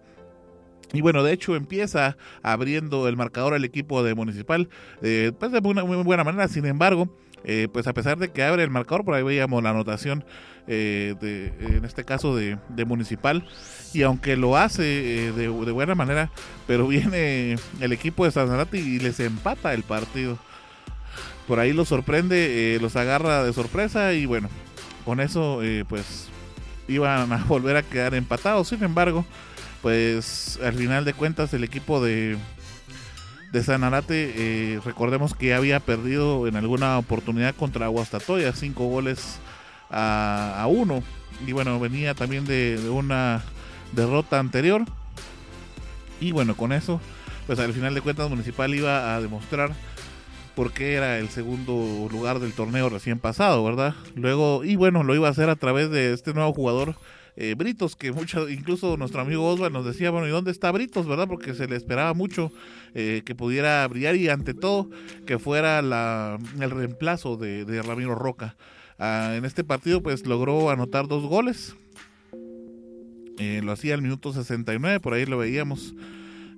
Y 0.92 1.00
bueno, 1.00 1.22
de 1.22 1.32
hecho 1.32 1.54
empieza 1.54 2.16
abriendo 2.42 3.06
el 3.08 3.16
marcador 3.16 3.54
al 3.54 3.64
equipo 3.64 4.02
de 4.02 4.14
Municipal, 4.14 4.68
eh, 5.02 5.32
pues 5.38 5.52
de 5.52 5.60
una 5.60 5.84
muy 5.84 5.96
buena 6.02 6.24
manera. 6.24 6.48
Sin 6.48 6.66
embargo, 6.66 7.08
eh, 7.44 7.68
pues 7.72 7.86
a 7.86 7.94
pesar 7.94 8.18
de 8.18 8.30
que 8.30 8.42
abre 8.42 8.64
el 8.64 8.70
marcador, 8.70 9.04
por 9.04 9.14
ahí 9.14 9.22
veíamos 9.22 9.62
la 9.62 9.70
anotación, 9.70 10.24
eh, 10.66 11.14
de, 11.20 11.52
en 11.76 11.84
este 11.84 12.04
caso 12.04 12.36
de, 12.36 12.58
Municipal, 12.86 13.46
y 13.92 14.02
aunque 14.02 14.36
lo 14.36 14.56
hace 14.56 14.82
de, 15.32 15.48
buena 15.48 15.94
manera, 15.94 16.30
pero 16.66 16.86
viene 16.88 17.56
el 17.80 17.92
equipo 17.92 18.24
de 18.24 18.32
Sanarate 18.32 18.78
y 18.78 18.98
les 18.98 19.20
empata 19.20 19.72
el 19.74 19.84
partido. 19.84 20.38
Por 21.46 21.58
ahí 21.58 21.72
los 21.72 21.88
sorprende, 21.88 22.78
los 22.80 22.94
agarra 22.94 23.42
de 23.42 23.52
sorpresa 23.52 24.12
y 24.12 24.24
bueno, 24.24 24.48
con 25.04 25.18
eso 25.18 25.60
pues 25.88 26.28
iban 26.86 27.32
a 27.32 27.44
volver 27.48 27.76
a 27.76 27.82
quedar 27.82 28.14
empatados. 28.14 28.68
Sin 28.68 28.82
embargo, 28.84 29.24
pues 29.82 30.58
al 30.62 30.74
final 30.74 31.04
de 31.04 31.14
cuentas 31.14 31.54
el 31.54 31.64
equipo 31.64 32.02
de, 32.02 32.36
de 33.52 33.62
Sanarate, 33.62 34.32
eh, 34.36 34.80
recordemos 34.84 35.34
que 35.34 35.54
había 35.54 35.80
perdido 35.80 36.46
en 36.46 36.56
alguna 36.56 36.98
oportunidad 36.98 37.54
contra 37.54 37.86
Aguastatoya, 37.86 38.52
cinco 38.52 38.86
goles 38.86 39.38
a, 39.90 40.66
uno. 40.68 41.02
Y 41.46 41.52
bueno, 41.52 41.80
venía 41.80 42.14
también 42.14 42.44
de, 42.44 42.78
una 42.90 43.42
derrota 43.92 44.38
anterior. 44.38 44.84
Y 46.20 46.32
bueno, 46.32 46.56
con 46.56 46.72
eso, 46.72 47.00
pues 47.46 47.58
al 47.58 47.72
final 47.72 47.94
de 47.94 48.02
cuentas 48.02 48.28
Municipal 48.28 48.74
iba 48.74 49.16
a 49.16 49.20
demostrar 49.20 49.72
por 50.54 50.72
qué 50.72 50.94
era 50.94 51.18
el 51.18 51.30
segundo 51.30 52.08
lugar 52.10 52.38
del 52.38 52.52
torneo 52.52 52.88
recién 52.90 53.18
pasado, 53.18 53.64
¿verdad? 53.64 53.94
Luego, 54.14 54.62
y 54.62 54.76
bueno, 54.76 55.02
lo 55.02 55.14
iba 55.14 55.28
a 55.28 55.30
hacer 55.30 55.48
a 55.48 55.56
través 55.56 55.90
de 55.90 56.12
este 56.12 56.34
nuevo 56.34 56.52
jugador 56.52 56.94
eh, 57.42 57.54
Britos, 57.54 57.96
que 57.96 58.12
mucho, 58.12 58.50
incluso 58.50 58.98
nuestro 58.98 59.22
amigo 59.22 59.48
Osvaldo 59.48 59.78
nos 59.78 59.86
decía, 59.86 60.10
bueno, 60.10 60.28
¿y 60.28 60.30
dónde 60.30 60.50
está 60.50 60.70
Britos, 60.70 61.06
verdad? 61.06 61.26
Porque 61.26 61.54
se 61.54 61.66
le 61.66 61.74
esperaba 61.74 62.12
mucho 62.12 62.52
eh, 62.94 63.22
que 63.24 63.34
pudiera 63.34 63.88
brillar 63.88 64.14
y 64.16 64.28
ante 64.28 64.52
todo 64.52 64.90
que 65.24 65.38
fuera 65.38 65.78
el 65.78 66.70
reemplazo 66.70 67.38
de, 67.38 67.80
Ramiro 67.80 68.14
Roca. 68.14 68.56
Ah, 68.98 69.32
en 69.38 69.46
este 69.46 69.64
partido 69.64 70.02
pues 70.02 70.26
logró 70.26 70.68
anotar 70.68 71.08
dos 71.08 71.24
goles. 71.24 71.74
Eh, 73.38 73.62
lo 73.64 73.72
hacía 73.72 73.94
al 73.94 74.02
minuto 74.02 74.34
69, 74.34 75.00
por 75.00 75.14
ahí 75.14 75.24
lo 75.24 75.38
veíamos. 75.38 75.94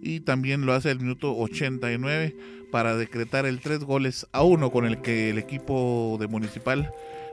Y 0.03 0.19
también 0.19 0.67
lo 0.67 0.73
hace 0.73 0.91
al 0.91 0.99
minuto 0.99 1.37
89 1.37 2.35
para 2.73 2.97
decretar 2.97 3.47
el 3.47 3.61
tres 3.61 3.85
goles 3.85 4.27
a 4.33 4.43
uno 4.43 4.73
con 4.73 4.85
el 4.85 5.01
que 5.01 5.31
el 5.31 5.39
equipo 5.39 6.17
de 6.19 6.27
Municipal 6.27 6.93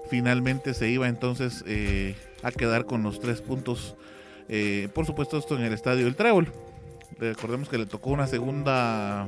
finalmente 0.10 0.74
se 0.74 0.90
iba 0.90 1.08
entonces 1.08 1.64
eh, 1.68 2.16
a 2.44 2.52
quedar 2.52 2.86
con 2.86 3.04
los 3.04 3.20
tres 3.20 3.42
puntos. 3.42 3.96
Eh, 4.48 4.90
por 4.94 5.06
supuesto 5.06 5.38
esto 5.38 5.56
en 5.56 5.64
el 5.64 5.74
estadio 5.74 6.06
del 6.06 6.16
Trébol. 6.16 6.52
Recordemos 7.20 7.70
que 7.70 7.78
le 7.78 7.86
tocó 7.86 8.12
una 8.12 8.28
segunda 8.28 9.28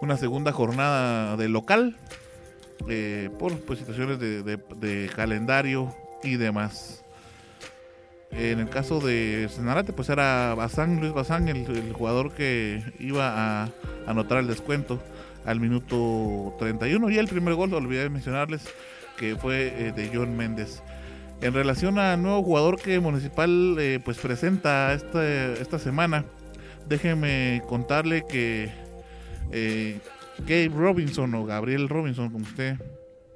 una 0.00 0.16
segunda 0.16 0.52
jornada 0.52 1.36
de 1.36 1.48
local 1.48 1.96
eh, 2.88 3.30
por 3.38 3.58
pues, 3.60 3.78
situaciones 3.78 4.18
de, 4.18 5.10
calendario 5.14 5.94
y 6.22 6.36
demás. 6.36 7.04
En 8.30 8.60
el 8.60 8.68
caso 8.68 9.00
de 9.00 9.48
Senarate, 9.50 9.92
pues 9.92 10.08
era 10.08 10.54
Bazán, 10.54 11.00
Luis 11.00 11.12
Bazán, 11.12 11.48
el, 11.48 11.92
jugador 11.92 12.32
que 12.32 12.82
iba 13.00 13.64
a 13.64 13.68
anotar 14.06 14.38
el 14.38 14.46
descuento 14.46 15.00
al 15.44 15.60
minuto 15.60 16.54
31. 16.58 17.10
Y 17.10 17.18
el 17.18 17.26
primer 17.26 17.54
gol, 17.54 17.74
olvidé 17.74 18.08
mencionarles, 18.08 18.62
que 19.20 19.36
fue 19.36 19.66
eh, 19.66 19.92
de 19.92 20.10
John 20.12 20.34
Méndez. 20.34 20.82
En 21.42 21.52
relación 21.52 21.98
al 21.98 22.22
nuevo 22.22 22.42
jugador 22.42 22.80
que 22.80 22.98
Municipal 23.00 23.76
eh, 23.78 24.00
pues 24.02 24.16
presenta 24.16 24.94
esta, 24.94 25.52
esta 25.52 25.78
semana, 25.78 26.24
déjenme 26.88 27.62
contarle 27.68 28.24
que 28.26 28.72
Gabe 30.38 30.70
Robinson 30.74 31.34
o 31.34 31.44
Gabriel 31.44 31.90
Robinson, 31.90 32.30
como 32.30 32.46
usted 32.46 32.78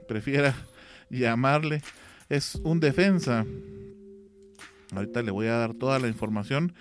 prefiera 0.09 0.55
llamarle, 1.11 1.83
es 2.31 2.55
un 2.65 2.81
defensa. 2.81 3.45
Ahorita 4.95 5.23
le 5.23 5.33
voy 5.33 5.49
a 5.49 5.59
dar 5.59 5.75
toda 5.75 5.99
la 5.99 6.09
información. 6.09 6.73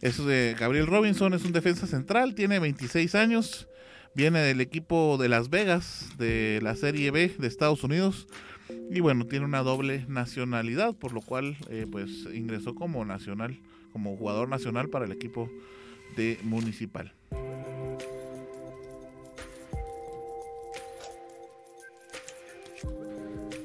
Es 0.00 0.20
Gabriel 0.58 0.86
Robinson, 0.86 1.34
es 1.34 1.44
un 1.44 1.52
defensa 1.52 1.88
central, 1.88 2.36
tiene 2.36 2.60
26 2.60 3.14
años, 3.16 3.66
viene 4.14 4.40
del 4.40 4.60
equipo 4.60 5.18
de 5.18 5.28
Las 5.28 5.50
Vegas, 5.50 6.08
de 6.18 6.60
la 6.62 6.76
Serie 6.76 7.10
B 7.10 7.34
de 7.38 7.46
Estados 7.46 7.84
Unidos. 7.84 8.26
Y 8.90 9.00
bueno, 9.00 9.26
tiene 9.26 9.44
una 9.44 9.62
doble 9.62 10.04
nacionalidad, 10.08 10.94
por 10.94 11.12
lo 11.12 11.20
cual 11.20 11.56
eh, 11.68 11.86
pues 11.90 12.10
ingresó 12.32 12.74
como 12.74 13.04
nacional, 13.04 13.58
como 13.92 14.16
jugador 14.16 14.48
nacional 14.48 14.88
para 14.88 15.04
el 15.04 15.12
equipo 15.12 15.50
de 16.16 16.38
Municipal. 16.42 17.12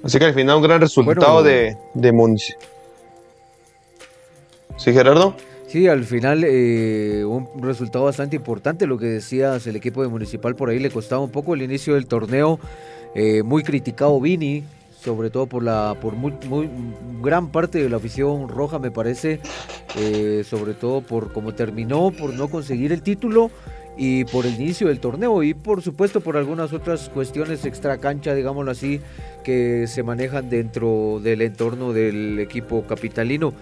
Así 0.03 0.17
que 0.17 0.25
al 0.25 0.33
final 0.33 0.57
un 0.57 0.63
gran 0.63 0.81
resultado 0.81 1.43
de, 1.43 1.77
de 1.93 2.11
Municipal. 2.11 2.67
¿Sí, 4.77 4.93
Gerardo? 4.93 5.35
Sí, 5.69 5.87
al 5.87 6.03
final 6.03 6.43
eh, 6.47 7.23
un 7.23 7.47
resultado 7.61 8.05
bastante 8.05 8.35
importante, 8.35 8.87
lo 8.87 8.97
que 8.97 9.05
decías, 9.05 9.67
el 9.67 9.75
equipo 9.75 10.01
de 10.01 10.07
Municipal 10.07 10.55
por 10.55 10.71
ahí 10.71 10.79
le 10.79 10.89
costaba 10.89 11.21
un 11.21 11.29
poco 11.29 11.53
el 11.53 11.61
inicio 11.61 11.93
del 11.93 12.07
torneo, 12.07 12.59
eh, 13.13 13.43
muy 13.43 13.61
criticado 13.61 14.19
Vini, 14.19 14.63
sobre 14.99 15.29
todo 15.29 15.45
por 15.45 15.61
la 15.61 15.95
por 16.01 16.15
muy, 16.15 16.33
muy 16.47 16.67
gran 17.21 17.51
parte 17.51 17.83
de 17.83 17.87
la 17.87 17.97
afición 17.97 18.49
roja 18.49 18.79
me 18.79 18.89
parece, 18.89 19.41
eh, 19.95 20.43
sobre 20.43 20.73
todo 20.73 21.01
por 21.01 21.31
cómo 21.33 21.53
terminó, 21.53 22.09
por 22.09 22.33
no 22.33 22.47
conseguir 22.47 22.91
el 22.91 23.03
título 23.03 23.51
y 23.95 24.25
por 24.25 24.47
el 24.47 24.55
inicio 24.55 24.87
del 24.87 24.99
torneo 24.99 25.43
y 25.43 25.53
por 25.53 25.83
supuesto 25.83 26.19
por 26.19 26.35
algunas 26.35 26.73
otras 26.73 27.09
cuestiones 27.09 27.63
extra 27.63 27.99
cancha, 27.99 28.33
digámoslo 28.33 28.71
así, 28.71 29.01
que 29.43 29.85
se 29.85 30.01
manejan 30.01 30.49
dentro 30.49 31.19
del 31.21 31.43
entorno 31.43 31.93
del 31.93 32.39
equipo 32.39 32.87
capitalino. 32.87 33.53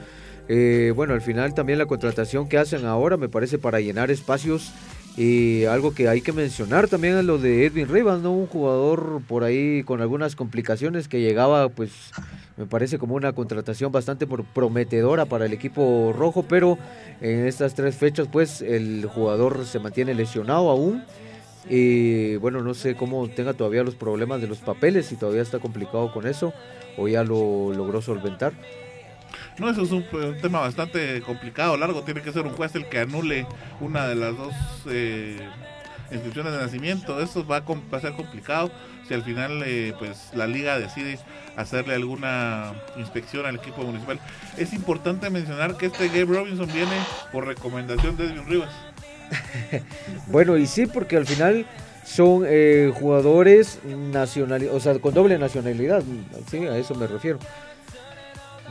Eh, 0.50 0.94
bueno, 0.96 1.14
al 1.14 1.22
final 1.22 1.54
también 1.54 1.78
la 1.78 1.86
contratación 1.86 2.48
que 2.48 2.58
hacen 2.58 2.86
ahora 2.86 3.18
me 3.18 3.30
parece 3.30 3.58
para 3.58 3.80
llenar 3.82 4.12
espacios 4.12 4.72
y 5.18 5.66
algo 5.66 5.96
que 5.96 6.08
hay 6.08 6.22
que 6.22 6.32
mencionar 6.32 6.88
también 6.88 7.18
es 7.18 7.26
lo 7.26 7.40
de 7.40 7.66
Edwin 7.66 7.90
Rivas, 7.90 8.22
¿no? 8.22 8.32
Un 8.32 8.46
jugador 8.46 9.20
por 9.28 9.44
ahí 9.44 9.84
con 9.84 10.00
algunas 10.00 10.36
complicaciones 10.36 11.08
que 11.08 11.20
llegaba, 11.20 11.70
pues, 11.70 11.92
me 12.56 12.68
parece 12.68 13.00
como 13.00 13.16
una 13.16 13.34
contratación 13.34 13.92
bastante 13.92 14.28
prometedora 14.28 15.26
para 15.26 15.48
el 15.48 15.54
equipo 15.54 16.14
rojo, 16.16 16.46
pero 16.48 16.78
en 17.20 17.48
estas 17.48 17.74
tres 17.74 17.96
fechas, 17.96 18.28
pues, 18.32 18.62
el 18.62 19.06
jugador 19.08 19.66
se 19.66 19.80
mantiene 19.80 20.14
lesionado 20.14 20.70
aún. 20.70 21.04
Y 21.68 22.36
bueno, 22.38 22.62
no 22.62 22.76
sé 22.76 22.96
cómo 22.96 23.28
tenga 23.28 23.54
todavía 23.54 23.84
los 23.84 23.96
problemas 23.96 24.40
de 24.40 24.48
los 24.48 24.60
papeles, 24.60 25.08
si 25.08 25.16
todavía 25.16 25.42
está 25.42 25.58
complicado 25.58 26.14
con 26.14 26.28
eso, 26.28 26.54
o 26.96 27.08
ya 27.08 27.24
lo 27.24 27.74
logró 27.74 28.04
solventar. 28.04 28.54
No, 29.60 29.70
eso 29.70 29.82
es 29.82 29.91
un, 29.91 30.06
tema 30.39 30.60
bastante 30.60 31.22
complicado, 31.22 31.78
largo. 31.78 32.04
Tiene 32.04 32.22
que 32.22 32.32
ser 32.32 32.46
un 32.46 32.54
juez 32.54 32.76
el 32.76 32.86
que 32.86 33.00
anule 33.00 33.48
una 33.80 34.08
de 34.08 34.15
las 34.15 34.38
dos 34.38 34.54
eh, 34.88 35.39
inscripciones 36.12 36.54
de 36.54 36.60
nacimiento. 36.60 37.20
Eso 37.20 37.46
va 37.46 37.58
a, 37.58 38.00
ser 38.00 38.13
complicado 38.13 38.72
si 39.08 39.15
al 39.15 39.24
final 39.24 39.63
eh, 39.65 39.93
pues 39.98 40.30
la 40.34 40.46
liga 40.46 40.78
decide 40.78 41.17
hacerle 41.56 41.96
alguna 41.96 42.74
inspección 42.98 43.48
al 43.48 43.56
equipo 43.56 43.82
municipal. 43.82 44.20
Es 44.58 44.74
importante 44.74 45.30
mencionar 45.32 45.76
que 45.76 45.88
este 45.88 46.08
Gabe 46.08 46.38
Robinson 46.38 46.67
viene 46.67 46.98
por 47.32 47.48
recomendación 47.48 48.15
de 48.15 48.26
Edwin 48.26 48.46
Rivas. 48.48 48.72
bueno, 50.28 50.56
y 50.58 50.67
sí, 50.67 50.86
porque 50.86 51.17
al 51.17 51.26
final 51.26 51.65
son 52.06 52.43
eh, 52.48 52.93
jugadores 52.93 53.80
nacionales, 53.84 54.70
o 54.72 54.80
sea, 54.80 54.98
con 55.00 55.13
doble 55.13 55.38
nacionalidad, 55.38 56.04
sí, 56.50 56.65
a 56.65 56.78
eso 56.78 56.96
me 56.96 57.08
refiero. 57.08 57.39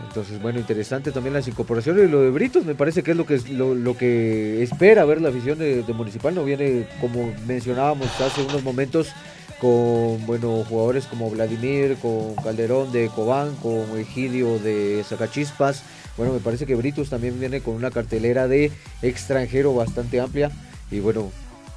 Entonces, 0.04 0.40
bueno, 0.40 0.59
interesante 0.59 1.11
también 1.11 1.35
las 1.35 1.48
incorporaciones. 1.48 2.04
Y 2.04 2.11
lo 2.11 2.22
de 2.22 2.30
Britos 2.30 2.64
me 2.64 2.74
parece 2.74 3.02
que 3.02 3.12
es 3.12 3.16
lo 3.16 3.26
que, 3.26 3.40
lo, 3.50 3.96
que 3.96 4.62
espera 4.62 5.04
ver 5.04 5.20
la 5.20 5.30
afición 5.30 5.59
de, 5.59 5.85
Municipal. 5.94 6.35
No 6.35 6.44
viene, 6.44 6.87
como 7.00 7.32
mencionábamos 7.46 8.09
hace 8.20 8.42
unos 8.42 8.62
momentos, 8.62 9.12
con 9.61 10.26
bueno 10.26 10.64
jugadores 10.68 11.06
como 11.06 11.30
Vladimir, 11.30 11.96
con 12.02 12.35
Calderón 12.37 12.92
de 12.92 13.09
Cobán, 13.09 13.56
con 13.56 13.98
Egidio 13.98 14.59
de 14.59 15.02
Zacachispas. 15.04 15.82
Bueno, 16.18 16.32
me 16.32 16.40
parece 16.40 16.66
que 16.66 16.74
Britos 16.74 17.11
también 17.11 17.38
viene 17.40 17.61
con 17.61 17.74
una 17.74 17.90
cartelera 17.90 18.48
de 18.48 18.70
extranjero 19.02 19.74
bastante 19.74 20.20
amplia. 20.20 20.50
Y 20.90 21.00
bueno, 21.00 21.30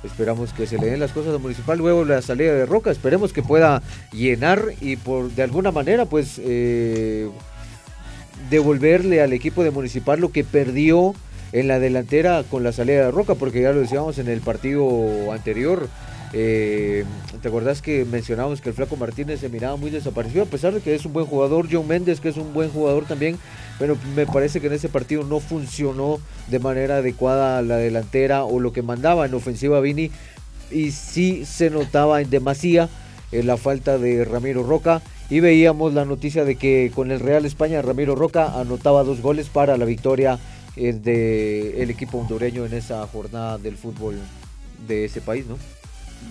esperamos 0.03 0.53
que 0.53 0.67
se 0.67 0.77
le 0.77 0.87
den 0.87 0.99
las 0.99 1.11
cosas 1.11 1.33
a 1.35 1.37
Municipal. 1.37 1.77
Luego 1.77 2.03
la 2.03 2.21
salida 2.21 2.53
de 2.53 2.65
Roca, 2.65 2.91
esperemos 2.91 3.31
que 3.31 3.43
pueda 3.43 3.81
llenar 4.11 4.61
y 4.81 4.97
por 4.97 5.31
de 5.31 5.43
alguna 5.43 5.71
manera, 5.71 6.05
pues. 6.05 6.39
Eh, 6.43 7.29
devolverle 8.49 9.21
al 9.21 9.33
equipo 9.33 9.63
de 9.63 9.71
Municipal 9.71 10.19
lo 10.19 10.31
que 10.31 10.43
perdió 10.43 11.13
en 11.51 11.67
la 11.67 11.79
delantera 11.79 12.43
con 12.43 12.63
la 12.63 12.71
salida 12.71 13.05
de 13.05 13.11
Roca, 13.11 13.35
porque 13.35 13.61
ya 13.61 13.71
lo 13.71 13.79
decíamos 13.79 14.17
en 14.17 14.27
el 14.27 14.41
partido 14.41 15.31
anterior. 15.31 15.87
Eh, 16.31 17.05
¿Te 17.41 17.47
acordás 17.47 17.81
que 17.81 18.05
mencionábamos 18.05 18.61
que 18.61 18.69
el 18.69 18.75
Flaco 18.75 18.95
Martínez 18.97 19.39
se 19.39 19.49
miraba 19.49 19.77
muy 19.77 19.89
desaparecido? 19.89 20.43
A 20.43 20.47
pesar 20.47 20.73
de 20.73 20.81
que 20.81 20.93
es 20.93 21.05
un 21.05 21.13
buen 21.13 21.25
jugador, 21.25 21.67
John 21.71 21.87
Méndez, 21.87 22.19
que 22.19 22.29
es 22.29 22.37
un 22.37 22.53
buen 22.53 22.69
jugador 22.69 23.05
también, 23.05 23.37
pero 23.79 23.97
me 24.15 24.27
parece 24.27 24.61
que 24.61 24.67
en 24.67 24.73
ese 24.73 24.89
partido 24.89 25.23
no 25.23 25.39
funcionó 25.39 26.19
de 26.47 26.59
manera 26.59 26.97
adecuada 26.97 27.61
la 27.63 27.77
delantera 27.77 28.43
o 28.43 28.59
lo 28.59 28.73
que 28.73 28.83
mandaba 28.83 29.25
en 29.25 29.33
ofensiva 29.33 29.79
Vini, 29.79 30.11
y 30.69 30.91
sí 30.91 31.45
se 31.45 31.71
notaba 31.71 32.21
en 32.21 32.29
demasía 32.29 32.89
eh, 33.31 33.41
la 33.41 33.57
falta 33.57 33.97
de 33.97 34.23
Ramiro 34.23 34.61
Roca 34.61 35.01
y 35.29 35.39
veíamos 35.39 35.93
la 35.93 36.05
noticia 36.05 36.43
de 36.43 36.55
que 36.55 36.91
con 36.93 37.11
el 37.11 37.19
Real 37.19 37.45
España 37.45 37.81
Ramiro 37.81 38.15
Roca 38.15 38.59
anotaba 38.59 39.03
dos 39.03 39.21
goles 39.21 39.47
para 39.49 39.77
la 39.77 39.85
victoria 39.85 40.39
eh, 40.75 40.93
del 40.93 41.89
equipo 41.89 42.17
hondureño 42.17 42.65
en 42.65 42.73
esa 42.73 43.05
jornada 43.07 43.57
del 43.57 43.77
fútbol 43.77 44.19
de 44.87 45.05
ese 45.05 45.21
país, 45.21 45.45
¿no? 45.45 45.57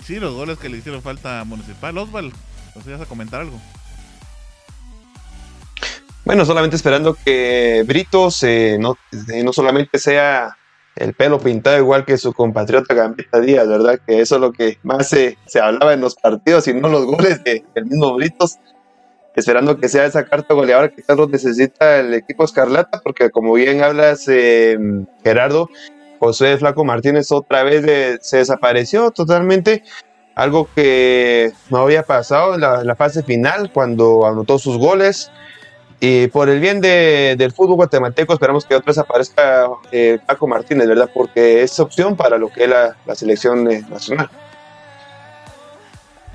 Sí, 0.04 0.16
los 0.16 0.34
goles 0.34 0.58
que 0.58 0.68
le 0.68 0.78
hicieron 0.78 1.02
falta 1.02 1.40
a 1.40 1.44
Municipal. 1.44 1.96
Osval, 1.96 2.32
¿nos 2.74 2.86
ibas 2.86 3.00
a 3.00 3.06
comentar 3.06 3.40
algo? 3.40 3.58
Bueno, 6.24 6.44
solamente 6.44 6.76
esperando 6.76 7.14
que 7.14 7.84
Brito 7.86 8.28
no, 8.78 8.98
eh, 9.28 9.42
no 9.42 9.52
solamente 9.52 9.98
sea 9.98 10.56
el 10.96 11.14
pelo 11.14 11.38
pintado 11.38 11.78
igual 11.78 12.04
que 12.04 12.18
su 12.18 12.32
compatriota 12.32 12.92
Gambetta 12.92 13.40
Díaz, 13.40 13.68
¿verdad? 13.68 14.00
Que 14.06 14.20
eso 14.20 14.34
es 14.34 14.40
lo 14.40 14.52
que 14.52 14.78
más 14.82 15.08
se, 15.08 15.38
se 15.46 15.60
hablaba 15.60 15.94
en 15.94 16.00
los 16.00 16.16
partidos 16.16 16.66
y 16.66 16.74
no 16.74 16.88
los 16.88 17.06
goles 17.06 17.42
del 17.44 17.86
mismo 17.86 18.14
Britos 18.14 18.58
esperando 19.38 19.78
que 19.78 19.88
sea 19.88 20.04
esa 20.04 20.24
carta 20.24 20.54
goleadora 20.54 20.90
que 20.90 21.02
tanto 21.02 21.28
necesita 21.28 22.00
el 22.00 22.14
equipo 22.14 22.44
Escarlata, 22.44 23.00
porque 23.02 23.30
como 23.30 23.54
bien 23.54 23.82
hablas, 23.82 24.26
eh, 24.28 24.78
Gerardo, 25.22 25.68
José 26.18 26.56
Flaco 26.58 26.84
Martínez 26.84 27.30
otra 27.32 27.62
vez 27.62 28.18
se 28.22 28.38
desapareció 28.38 29.10
totalmente, 29.10 29.82
algo 30.34 30.68
que 30.74 31.52
no 31.70 31.78
había 31.78 32.02
pasado 32.04 32.54
en 32.54 32.60
la, 32.60 32.94
fase 32.96 33.22
final 33.22 33.72
cuando 33.72 34.26
anotó 34.26 34.58
sus 34.58 34.78
goles. 34.78 35.30
Y 36.00 36.28
por 36.28 36.48
el 36.48 36.60
bien 36.60 36.80
del 36.80 37.50
fútbol 37.50 37.74
guatemalteco, 37.74 38.32
esperamos 38.32 38.64
que 38.64 38.76
otra 38.76 38.86
vez 38.86 38.98
aparezca 38.98 39.68
eh, 39.90 40.20
Paco 40.24 40.46
Martínez, 40.46 40.86
¿verdad? 40.86 41.10
Porque 41.12 41.62
es 41.64 41.80
opción 41.80 42.14
para 42.16 42.38
lo 42.38 42.50
que 42.50 42.64
es 42.64 42.70
la, 42.70 43.14
selección 43.16 43.68
eh, 43.68 43.84
nacional. 43.90 44.30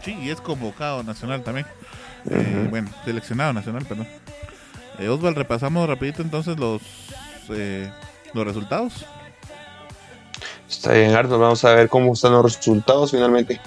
Sí, 0.03 0.17
y 0.21 0.31
es 0.31 0.41
convocado 0.41 1.01
nacional 1.03 1.41
también. 1.43 1.65
Eh, 2.29 2.67
bueno, 2.69 2.89
seleccionado 3.05 3.53
nacional, 3.53 3.85
perdón. 3.85 4.07
Eh, 4.99 5.09
Osval, 5.09 5.35
repasamos 5.35 5.87
rapidito 5.87 6.21
entonces 6.21 6.57
los, 6.57 6.81
los 8.33 8.45
resultados. 8.47 9.05
Está 10.69 10.93
bien, 10.93 11.15
Arthur. 11.15 11.39
Vamos 11.39 11.63
a 11.65 11.73
ver 11.73 11.89
cómo 11.89 12.13
están 12.13 12.33
los 12.33 12.43
resultados 12.43 13.11
finalmente. 13.11 13.59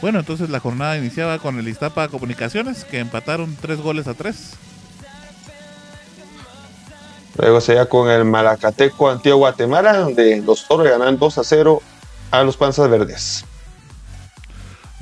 Bueno, 0.00 0.18
entonces 0.18 0.50
la 0.50 0.60
jornada 0.60 0.98
iniciaba 0.98 1.38
con 1.38 1.58
el 1.58 1.66
Iztapa 1.66 2.08
Comunicaciones, 2.08 2.84
que 2.84 2.98
empataron 2.98 3.56
tres 3.60 3.80
goles 3.80 4.06
a 4.06 4.14
tres. 4.14 4.52
Luego 7.38 7.60
seguía 7.60 7.86
con 7.86 8.10
el 8.10 8.24
Malacateco 8.24 9.10
Antiguo 9.10 9.38
Guatemala, 9.38 9.96
donde 9.96 10.40
los 10.42 10.68
toros 10.68 10.86
ganan 10.86 11.18
2 11.18 11.38
a 11.38 11.44
0 11.44 11.82
a 12.30 12.42
los 12.44 12.56
Panzas 12.56 12.88
Verdes. 12.88 13.44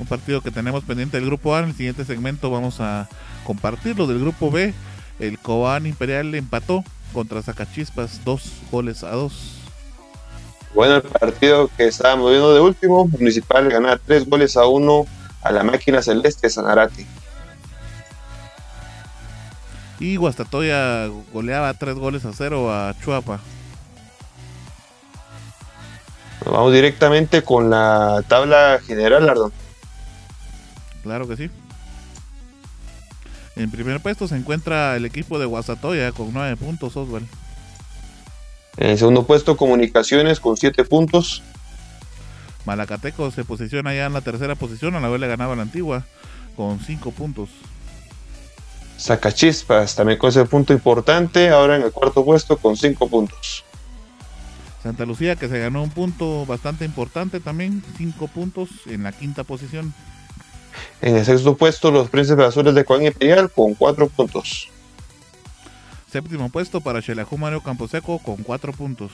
Un 0.03 0.09
partido 0.09 0.41
que 0.41 0.51
tenemos 0.51 0.83
pendiente 0.83 1.15
del 1.15 1.27
grupo 1.27 1.55
A. 1.55 1.59
En 1.59 1.69
el 1.69 1.75
siguiente 1.75 2.03
segmento 2.03 2.51
vamos 2.51 2.81
a 2.81 3.07
compartirlo 3.45 4.05
del 4.05 4.19
grupo 4.19 4.51
B. 4.51 4.73
El 5.17 5.39
Cobán 5.39 5.85
Imperial 5.85 6.35
empató 6.35 6.83
contra 7.13 7.41
Zacachispas, 7.41 8.25
dos 8.25 8.51
goles 8.69 9.05
a 9.05 9.11
dos. 9.11 9.59
Bueno, 10.75 10.95
el 10.97 11.03
partido 11.03 11.69
que 11.77 11.87
estábamos 11.87 12.31
viendo 12.31 12.53
de 12.53 12.59
último, 12.59 13.07
Municipal 13.07 13.69
gana 13.69 13.97
tres 13.97 14.27
goles 14.27 14.57
a 14.57 14.65
uno 14.67 15.05
a 15.41 15.53
la 15.53 15.63
máquina 15.63 16.01
celeste 16.01 16.49
Sanarate. 16.49 17.07
Y 20.01 20.17
Guastatoya 20.17 21.07
goleaba 21.31 21.73
tres 21.75 21.95
goles 21.95 22.25
a 22.25 22.33
cero 22.33 22.73
a 22.73 22.93
Chuapa. 23.01 23.39
vamos 26.45 26.73
directamente 26.73 27.41
con 27.41 27.69
la 27.69 28.21
tabla 28.27 28.81
general, 28.85 29.29
Ardón. 29.29 29.62
Claro 31.03 31.27
que 31.27 31.37
sí. 31.37 31.49
En 33.55 33.69
primer 33.69 34.01
puesto 34.01 34.27
se 34.27 34.35
encuentra 34.35 34.95
el 34.95 35.05
equipo 35.05 35.37
de 35.37 35.45
Guastatoya 35.45 36.11
con 36.11 36.33
nueve 36.33 36.57
puntos, 36.57 36.97
Oswald. 36.97 37.27
En 38.77 38.89
el 38.91 38.97
segundo 38.97 39.25
puesto, 39.25 39.55
Comunicaciones 39.55 40.39
con 40.39 40.57
7 40.57 40.83
puntos. 40.85 41.43
Malacateco 42.65 43.29
se 43.29 43.43
posiciona 43.43 43.93
ya 43.93 44.05
en 44.05 44.13
la 44.13 44.21
tercera 44.21 44.55
posición, 44.55 44.95
a 44.95 44.99
la 44.99 45.09
vez 45.09 45.19
le 45.19 45.27
ganaba 45.27 45.55
la 45.55 45.61
antigua 45.61 46.05
con 46.55 46.79
5 46.79 47.11
puntos. 47.11 47.49
Sacachispas 48.97 49.95
también 49.95 50.17
con 50.17 50.29
ese 50.29 50.45
punto 50.45 50.73
importante, 50.73 51.49
ahora 51.49 51.75
en 51.75 51.83
el 51.83 51.91
cuarto 51.91 52.23
puesto 52.23 52.57
con 52.57 52.77
5 52.77 53.09
puntos. 53.09 53.63
Santa 54.81 55.05
Lucía 55.05 55.35
que 55.35 55.49
se 55.49 55.59
ganó 55.59 55.83
un 55.83 55.89
punto 55.89 56.45
bastante 56.45 56.83
importante 56.83 57.39
también, 57.39 57.83
5 57.97 58.27
puntos 58.27 58.69
en 58.87 59.03
la 59.03 59.11
quinta 59.11 59.43
posición. 59.43 59.93
En 61.01 61.17
el 61.17 61.25
sexto 61.25 61.55
puesto, 61.55 61.91
los 61.91 62.09
Príncipes 62.09 62.45
Azules 62.45 62.75
de 62.75 62.83
Juan 62.83 63.05
Imperial 63.05 63.51
con 63.51 63.73
4 63.73 64.07
puntos. 64.09 64.69
Séptimo 66.13 66.47
puesto 66.51 66.79
para 66.79 67.01
Xelajú 67.01 67.39
Mario 67.39 67.61
Camposeco 67.61 68.19
con 68.19 68.35
cuatro 68.43 68.71
puntos. 68.71 69.11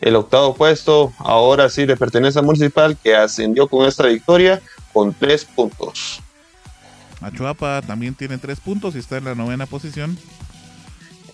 El 0.00 0.16
octavo 0.16 0.54
puesto 0.54 1.12
ahora 1.18 1.68
sí 1.68 1.84
le 1.84 1.98
pertenece 1.98 2.38
a 2.38 2.42
Municipal 2.42 2.96
que 2.96 3.14
ascendió 3.14 3.68
con 3.68 3.86
esta 3.86 4.06
victoria 4.06 4.62
con 4.94 5.12
tres 5.12 5.44
puntos. 5.44 6.22
Achuapa 7.20 7.82
también 7.82 8.14
tiene 8.14 8.38
tres 8.38 8.58
puntos 8.58 8.94
y 8.94 9.00
está 9.00 9.18
en 9.18 9.24
la 9.24 9.34
novena 9.34 9.66
posición. 9.66 10.16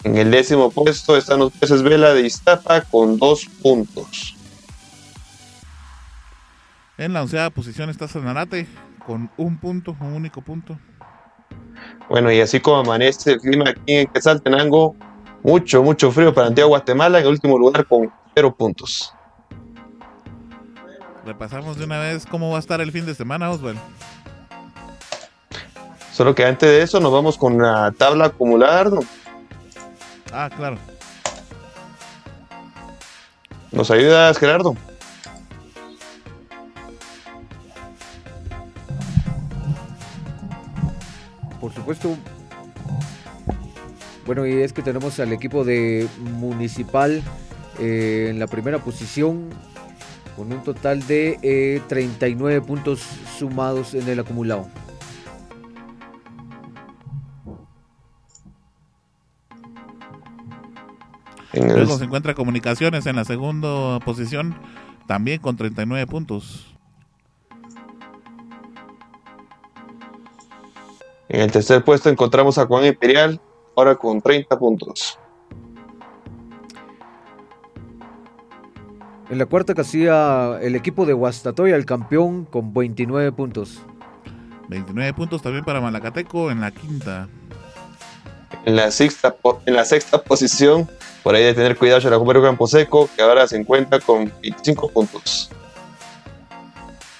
En 0.03 0.16
el 0.16 0.32
décimo 0.32 0.72
puesto 0.72 1.16
están 1.16 1.39
los 1.39 1.53
peces 1.53 1.82
Vela 1.82 2.12
de 2.12 2.26
Iztapa 2.26 2.80
con 2.80 3.16
dos 3.16 3.47
puntos. 3.62 4.35
En 6.99 7.12
la 7.12 7.22
onceava 7.22 7.51
posición 7.51 7.91
está 7.91 8.09
Sanarate 8.09 8.66
con 9.07 9.30
un 9.36 9.59
punto, 9.59 9.96
un 10.00 10.12
único 10.12 10.42
punto. 10.42 10.78
Bueno, 12.09 12.30
y 12.30 12.40
así 12.40 12.61
como 12.61 12.78
amanece 12.78 13.32
el 13.32 13.40
clima 13.40 13.70
aquí 13.70 13.94
en 13.94 14.07
Quetzaltenango, 14.09 14.94
mucho, 15.42 15.82
mucho 15.82 16.11
frío 16.11 16.32
para 16.32 16.48
Antigua 16.48 16.68
Guatemala, 16.68 17.18
en 17.18 17.24
el 17.24 17.30
último 17.30 17.59
lugar 17.59 17.86
con 17.86 18.12
cero 18.34 18.55
puntos. 18.57 19.14
Repasamos 21.24 21.78
de 21.78 21.84
una 21.84 21.98
vez 21.98 22.26
cómo 22.26 22.50
va 22.50 22.57
a 22.57 22.61
estar 22.61 22.80
el 22.80 22.92
fin 22.92 23.07
de 23.07 23.14
semana, 23.14 23.50
Oswald. 23.50 23.78
Solo 26.12 26.34
que 26.34 26.44
antes 26.44 26.68
de 26.68 26.82
eso 26.82 27.00
nos 27.00 27.12
vamos 27.12 27.36
con 27.36 27.59
la 27.59 27.92
tabla 27.92 28.26
acumulada, 28.26 28.84
¿no? 28.84 29.00
Ah, 30.32 30.50
claro. 30.55 30.76
¿Nos 33.72 33.90
ayudas, 33.90 34.38
Gerardo? 34.38 34.76
Por 41.64 41.72
supuesto. 41.72 42.14
Bueno, 44.26 44.46
y 44.46 44.52
es 44.52 44.74
que 44.74 44.82
tenemos 44.82 45.18
al 45.18 45.32
equipo 45.32 45.64
de 45.64 46.06
Municipal 46.38 47.22
eh, 47.78 48.26
en 48.28 48.38
la 48.38 48.46
primera 48.48 48.80
posición 48.80 49.48
con 50.36 50.52
un 50.52 50.62
total 50.62 51.06
de 51.06 51.80
39 51.88 52.56
eh, 52.56 52.60
puntos 52.60 53.00
sumados 53.38 53.94
en 53.94 54.06
el 54.06 54.20
acumulado. 54.20 54.68
Luego 61.54 61.96
se 61.96 62.04
encuentra 62.04 62.34
Comunicaciones 62.34 63.06
en 63.06 63.16
la 63.16 63.24
segunda 63.24 64.00
posición, 64.00 64.54
también 65.06 65.40
con 65.40 65.56
39 65.56 66.06
puntos. 66.08 66.74
En 71.29 71.41
el 71.41 71.51
tercer 71.51 71.83
puesto 71.85 72.11
encontramos 72.11 72.59
a 72.59 72.66
Juan 72.66 72.85
Imperial, 72.85 73.41
ahora 73.77 73.95
con 73.97 74.20
30 74.20 74.59
puntos. 74.59 75.18
En 79.31 79.39
la 79.39 79.47
cuarta 79.47 79.75
casilla, 79.75 80.61
el 80.61 80.77
equipo 80.77 81.07
de 81.07 81.14
Guastatoya, 81.14 81.77
el 81.77 81.87
campeón, 81.87 82.45
con 82.45 82.75
29 82.75 83.33
puntos. 83.33 83.81
29 84.68 85.14
puntos 85.14 85.43
también 85.43 85.64
para 85.64 85.81
Malacateco 85.81 86.51
en 86.51 86.61
la 86.61 86.70
quinta. 86.70 87.29
En 88.66 88.77
la 88.77 88.91
sexta, 88.91 89.35
en 89.66 89.75
la 89.75 89.85
sexta 89.85 90.22
posición, 90.22 90.89
por 91.22 91.35
ahí 91.35 91.43
de 91.43 91.55
tener 91.55 91.77
cuidado, 91.77 92.09
la 92.11 92.43
Campo 92.43 92.66
Seco, 92.66 93.09
que 93.16 93.22
ahora 93.22 93.47
se 93.49 93.57
encuentra 93.57 93.99
con 93.99 94.31
25 94.43 94.91
puntos 94.91 95.51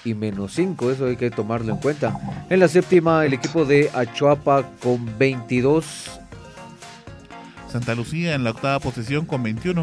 y 0.05 0.13
menos 0.13 0.53
5, 0.53 0.91
eso 0.91 1.05
hay 1.07 1.17
que 1.17 1.31
tomarlo 1.31 1.73
en 1.73 1.79
cuenta. 1.79 2.17
En 2.49 2.59
la 2.59 2.67
séptima, 2.67 3.25
el 3.25 3.33
equipo 3.33 3.65
de 3.65 3.89
Achuapa 3.93 4.63
con 4.81 5.17
22. 5.17 6.19
Santa 7.67 7.95
Lucía 7.95 8.35
en 8.35 8.43
la 8.43 8.51
octava 8.51 8.79
posición 8.79 9.25
con 9.25 9.43
21. 9.43 9.81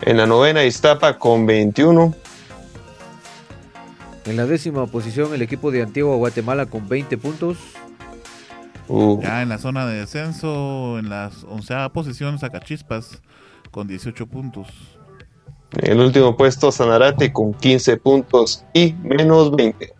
En 0.00 0.16
la 0.16 0.26
novena, 0.26 0.64
Iztapa 0.64 1.18
con 1.18 1.46
21. 1.46 2.14
En 4.24 4.36
la 4.36 4.46
décima 4.46 4.86
posición, 4.86 5.34
el 5.34 5.42
equipo 5.42 5.70
de 5.70 5.82
Antigua 5.82 6.16
Guatemala 6.16 6.66
con 6.66 6.88
20 6.88 7.18
puntos. 7.18 7.58
Uh. 8.88 9.20
Ya 9.22 9.42
en 9.42 9.50
la 9.50 9.58
zona 9.58 9.86
de 9.86 10.00
descenso, 10.00 10.98
en 10.98 11.10
la 11.10 11.30
onceava 11.48 11.92
posición, 11.92 12.38
Sacachispas 12.38 13.20
con 13.70 13.86
18 13.86 14.26
puntos. 14.26 14.97
El 15.72 16.00
último 16.00 16.36
puesto, 16.36 16.72
Sanarate 16.72 17.32
con 17.32 17.52
15 17.52 17.98
puntos 17.98 18.64
y 18.72 18.94
menos 19.02 19.54
20. 19.54 19.94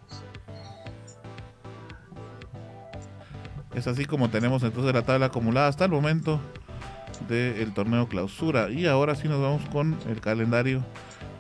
Es 3.75 3.87
así 3.87 4.07
como 4.07 4.31
tenemos 4.31 4.63
entonces 4.63 4.93
la 4.93 5.03
tabla 5.03 5.27
acumulada 5.27 5.69
hasta 5.69 5.85
el 5.85 5.91
momento 5.91 6.41
del 7.29 7.73
torneo 7.75 8.09
clausura. 8.09 8.71
Y 8.71 8.87
ahora 8.87 9.15
sí 9.15 9.29
nos 9.29 9.41
vamos 9.41 9.63
con 9.71 9.97
el 10.09 10.21
calendario 10.21 10.83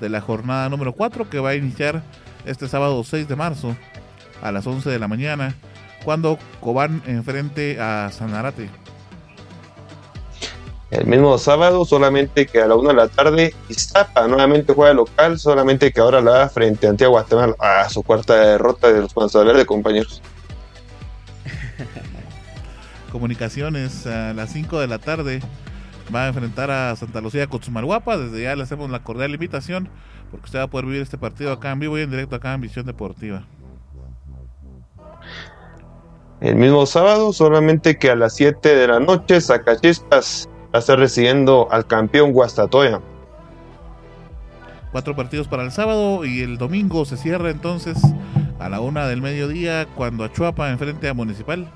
de 0.00 0.08
la 0.08 0.20
jornada 0.20 0.68
número 0.68 0.92
4 0.92 1.28
que 1.30 1.40
va 1.40 1.50
a 1.50 1.54
iniciar 1.56 2.02
este 2.44 2.68
sábado 2.68 3.02
6 3.02 3.28
de 3.28 3.36
marzo 3.36 3.76
a 4.42 4.52
las 4.52 4.66
11 4.66 4.88
de 4.90 4.98
la 4.98 5.08
mañana 5.08 5.54
cuando 6.04 6.38
Cobán 6.60 7.02
enfrente 7.06 7.80
a 7.80 8.10
Sanarate. 8.12 8.68
El 10.90 11.04
mismo 11.04 11.36
sábado, 11.36 11.84
solamente 11.84 12.46
que 12.46 12.62
a 12.62 12.66
la 12.66 12.74
1 12.74 12.88
de 12.88 12.94
la 12.94 13.08
tarde, 13.08 13.54
Iztapa 13.68 14.26
nuevamente 14.26 14.72
juega 14.72 14.94
local, 14.94 15.38
solamente 15.38 15.92
que 15.92 16.00
ahora 16.00 16.22
la 16.22 16.30
da 16.30 16.48
frente 16.48 16.86
a 16.86 16.90
Antigua 16.90 17.10
Guatemala. 17.10 17.54
a 17.58 17.88
su 17.90 18.02
cuarta 18.02 18.34
derrota 18.36 18.90
de 18.90 19.02
los 19.02 19.12
Panzas 19.12 19.44
Verde, 19.44 19.66
compañeros. 19.66 20.22
Comunicaciones 23.12 24.06
a 24.06 24.32
las 24.32 24.50
5 24.52 24.80
de 24.80 24.86
la 24.86 24.98
tarde 24.98 25.42
va 26.14 26.24
a 26.24 26.28
enfrentar 26.28 26.70
a 26.70 26.96
Santa 26.96 27.20
Lucía 27.20 27.46
Cotzumalguapa. 27.48 28.16
Desde 28.16 28.42
ya 28.42 28.56
le 28.56 28.62
hacemos 28.62 28.88
la 28.88 29.02
cordial 29.02 29.32
invitación 29.32 29.90
porque 30.30 30.46
usted 30.46 30.58
va 30.58 30.64
a 30.64 30.68
poder 30.68 30.86
vivir 30.86 31.02
este 31.02 31.18
partido 31.18 31.52
acá 31.52 31.70
en 31.70 31.80
vivo 31.80 31.98
y 31.98 32.02
en 32.02 32.10
directo 32.10 32.34
acá 32.36 32.54
en 32.54 32.62
Visión 32.62 32.86
Deportiva. 32.86 33.44
El 36.40 36.56
mismo 36.56 36.86
sábado, 36.86 37.34
solamente 37.34 37.98
que 37.98 38.10
a 38.10 38.16
las 38.16 38.36
7 38.36 38.74
de 38.74 38.86
la 38.86 39.00
noche, 39.00 39.40
Zacachispas 39.40 40.48
va 40.74 40.78
a 40.78 40.78
estar 40.78 40.98
recibiendo 40.98 41.68
al 41.70 41.86
campeón 41.86 42.32
Guastatoya. 42.32 43.00
Cuatro 44.92 45.14
partidos 45.14 45.48
para 45.48 45.62
el 45.62 45.72
sábado 45.72 46.24
y 46.24 46.40
el 46.40 46.58
domingo 46.58 47.04
se 47.04 47.16
cierra 47.16 47.50
entonces 47.50 47.98
a 48.58 48.68
la 48.68 48.80
una 48.80 49.06
del 49.06 49.22
mediodía 49.22 49.86
cuando 49.94 50.24
Achuapa 50.24 50.70
enfrente 50.70 51.08
a 51.08 51.14
Municipal. 51.14 51.68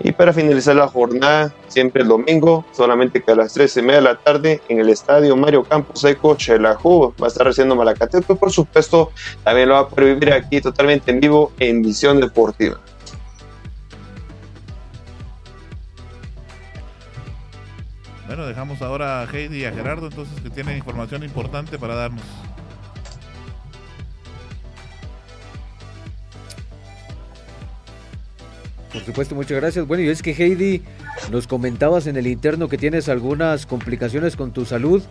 Y 0.00 0.12
para 0.12 0.32
finalizar 0.32 0.76
la 0.76 0.86
jornada, 0.86 1.52
siempre 1.66 2.02
el 2.02 2.08
domingo, 2.08 2.64
solamente 2.72 3.20
que 3.20 3.32
a 3.32 3.34
las 3.34 3.52
13 3.52 3.80
y 3.80 3.82
media 3.82 3.96
de 3.96 4.02
la 4.02 4.14
tarde, 4.14 4.60
en 4.68 4.78
el 4.78 4.90
estadio 4.90 5.36
Mario 5.36 5.64
Campos 5.64 6.00
Seco, 6.00 6.36
Chelajú 6.36 7.14
va 7.20 7.26
a 7.26 7.28
estar 7.28 7.44
recibiendo 7.44 7.74
Malacateco. 7.74 8.34
Y 8.34 8.36
por 8.36 8.52
supuesto, 8.52 9.10
también 9.42 9.68
lo 9.68 9.74
va 9.74 9.80
a 9.80 9.88
poder 9.88 10.14
vivir 10.14 10.32
aquí 10.32 10.60
totalmente 10.60 11.10
en 11.10 11.18
vivo 11.18 11.52
en 11.58 11.82
Visión 11.82 12.20
Deportiva. 12.20 12.78
Bueno, 18.28 18.46
dejamos 18.46 18.82
ahora 18.82 19.22
a 19.22 19.24
Heidi 19.24 19.62
y 19.62 19.64
a 19.64 19.72
Gerardo, 19.72 20.08
entonces 20.08 20.38
que 20.42 20.50
tienen 20.50 20.76
información 20.76 21.24
importante 21.24 21.78
para 21.78 21.94
darnos. 21.94 22.22
Por 28.92 29.02
supuesto, 29.02 29.34
muchas 29.34 29.58
gracias. 29.58 29.86
Bueno, 29.86 30.02
y 30.02 30.10
es 30.10 30.20
que 30.20 30.32
Heidi, 30.32 30.82
nos 31.30 31.46
comentabas 31.46 32.06
en 32.06 32.18
el 32.18 32.26
interno 32.26 32.68
que 32.68 32.76
tienes 32.76 33.08
algunas 33.08 33.64
complicaciones 33.64 34.36
con 34.36 34.52
tu 34.52 34.66
salud. 34.66 35.02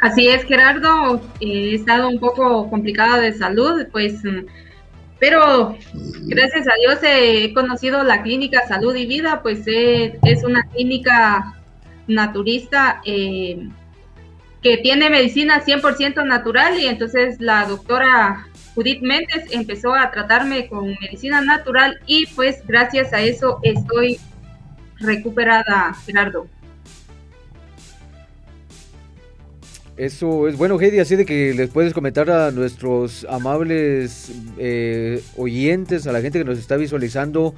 Así 0.00 0.28
es, 0.28 0.44
Gerardo. 0.44 1.20
He 1.40 1.74
estado 1.74 2.08
un 2.08 2.18
poco 2.18 2.70
complicada 2.70 3.18
de 3.18 3.34
salud, 3.34 3.86
pues 3.92 4.22
pero 5.26 5.74
gracias 6.26 6.68
a 6.68 6.74
Dios 6.78 6.98
he 7.02 7.54
conocido 7.54 8.02
la 8.02 8.22
clínica 8.22 8.68
Salud 8.68 8.94
y 8.94 9.06
Vida, 9.06 9.40
pues 9.42 9.62
es 9.66 10.44
una 10.44 10.64
clínica 10.64 11.54
naturista 12.06 13.00
eh, 13.06 13.70
que 14.60 14.76
tiene 14.76 15.08
medicina 15.08 15.64
100% 15.64 16.26
natural 16.26 16.78
y 16.78 16.88
entonces 16.88 17.40
la 17.40 17.64
doctora 17.64 18.48
Judith 18.74 19.00
Méndez 19.00 19.46
empezó 19.50 19.94
a 19.94 20.10
tratarme 20.10 20.68
con 20.68 20.88
medicina 21.00 21.40
natural 21.40 21.98
y 22.06 22.26
pues 22.26 22.62
gracias 22.66 23.14
a 23.14 23.22
eso 23.22 23.60
estoy 23.62 24.18
recuperada, 24.98 25.94
Gerardo. 26.04 26.48
Eso 29.96 30.48
es 30.48 30.56
bueno, 30.56 30.80
Heidi, 30.80 30.98
así 30.98 31.14
de 31.14 31.24
que 31.24 31.54
les 31.54 31.70
puedes 31.70 31.94
comentar 31.94 32.28
a 32.28 32.50
nuestros 32.50 33.24
amables 33.30 34.32
eh, 34.58 35.22
oyentes, 35.36 36.08
a 36.08 36.12
la 36.12 36.20
gente 36.20 36.40
que 36.40 36.44
nos 36.44 36.58
está 36.58 36.76
visualizando, 36.76 37.54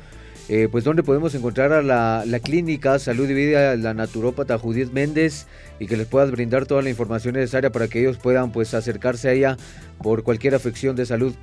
eh, 0.51 0.68
pues 0.70 0.84
dónde 0.84 1.03
podemos 1.03 1.34
encontrar 1.34 1.72
a 1.72 1.80
la, 1.80 2.41
clínica 2.41 2.99
Salud 2.99 3.28
y 3.30 3.32
Vida, 3.32 3.74
la 3.76 3.95
naturópata 3.95 4.59
Judith 4.59 4.93
Méndez, 4.93 5.47
y 5.80 5.87
que 5.87 5.97
les 5.97 6.07
puedas 6.07 6.30
brindar 6.30 6.66
toda 6.66 6.82
la 6.82 6.91
información 6.91 7.34
necesaria 7.37 7.72
para 7.72 7.89
que 7.89 8.01
ellos 8.01 8.18
puedan 8.18 8.53
pues 8.53 8.74
acercarse 8.74 9.30
a 9.30 9.32
ella 9.32 9.57
por 10.03 10.22
cualquier 10.22 10.55
afección 10.55 10.95
de 10.95 11.07
salud 11.07 11.34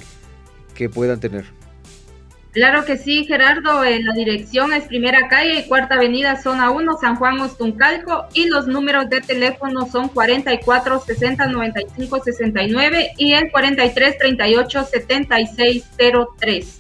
que 0.76 0.90
puedan 0.90 1.20
tener. 1.20 1.46
Claro 2.54 2.86
que 2.86 2.98
sí, 2.98 3.26
Gerardo. 3.26 3.84
En 3.84 4.06
la 4.06 4.14
dirección 4.14 4.74
es 4.74 4.84
Primera 4.84 5.28
Calle 5.28 5.60
y 5.60 5.68
Cuarta 5.68 5.96
Avenida, 5.96 6.40
Zona 6.40 6.70
1, 6.70 6.98
San 7.02 7.16
Juan 7.16 7.40
Ostuncalco. 7.42 8.26
Y 8.36 8.46
los 8.46 8.68
números 8.68 9.10
de 9.10 9.22
teléfono 9.22 9.90
son 9.92 10.08
44 10.10 11.00
60 11.00 11.48
95 11.48 12.24
69 12.24 13.14
y 13.18 13.34
el 13.34 13.52
43 13.52 14.18
38 14.20 14.86
76 14.86 15.84
03. 16.40 16.80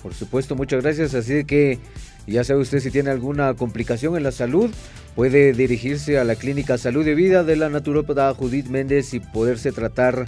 Por 0.00 0.14
supuesto, 0.14 0.54
muchas 0.54 0.84
gracias. 0.84 1.14
Así 1.14 1.44
que 1.44 1.80
ya 2.28 2.44
sabe 2.44 2.60
usted 2.60 2.78
si 2.78 2.92
tiene 2.92 3.10
alguna 3.10 3.54
complicación 3.54 4.16
en 4.16 4.22
la 4.22 4.30
salud, 4.30 4.70
puede 5.16 5.52
dirigirse 5.52 6.20
a 6.20 6.24
la 6.24 6.36
Clínica 6.36 6.78
Salud 6.78 7.04
de 7.04 7.16
Vida 7.16 7.42
de 7.42 7.56
la 7.56 7.70
naturópata 7.70 8.32
Judith 8.34 8.68
Méndez 8.68 9.14
y 9.14 9.20
poderse 9.20 9.72
tratar 9.72 10.26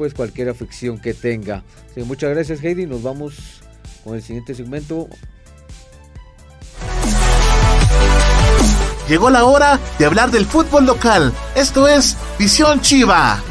pues 0.00 0.14
cualquier 0.14 0.48
afección 0.48 0.98
que 0.98 1.12
tenga. 1.12 1.62
muchas 2.06 2.30
gracias 2.30 2.64
Heidi, 2.64 2.86
nos 2.86 3.02
vamos 3.02 3.60
con 4.02 4.14
el 4.14 4.22
siguiente 4.22 4.54
segmento. 4.54 5.10
Llegó 9.06 9.28
la 9.28 9.44
hora 9.44 9.78
de 9.98 10.06
hablar 10.06 10.30
del 10.30 10.46
fútbol 10.46 10.86
local. 10.86 11.34
Esto 11.54 11.86
es 11.86 12.16
Visión 12.38 12.80
Chiva. 12.80 13.42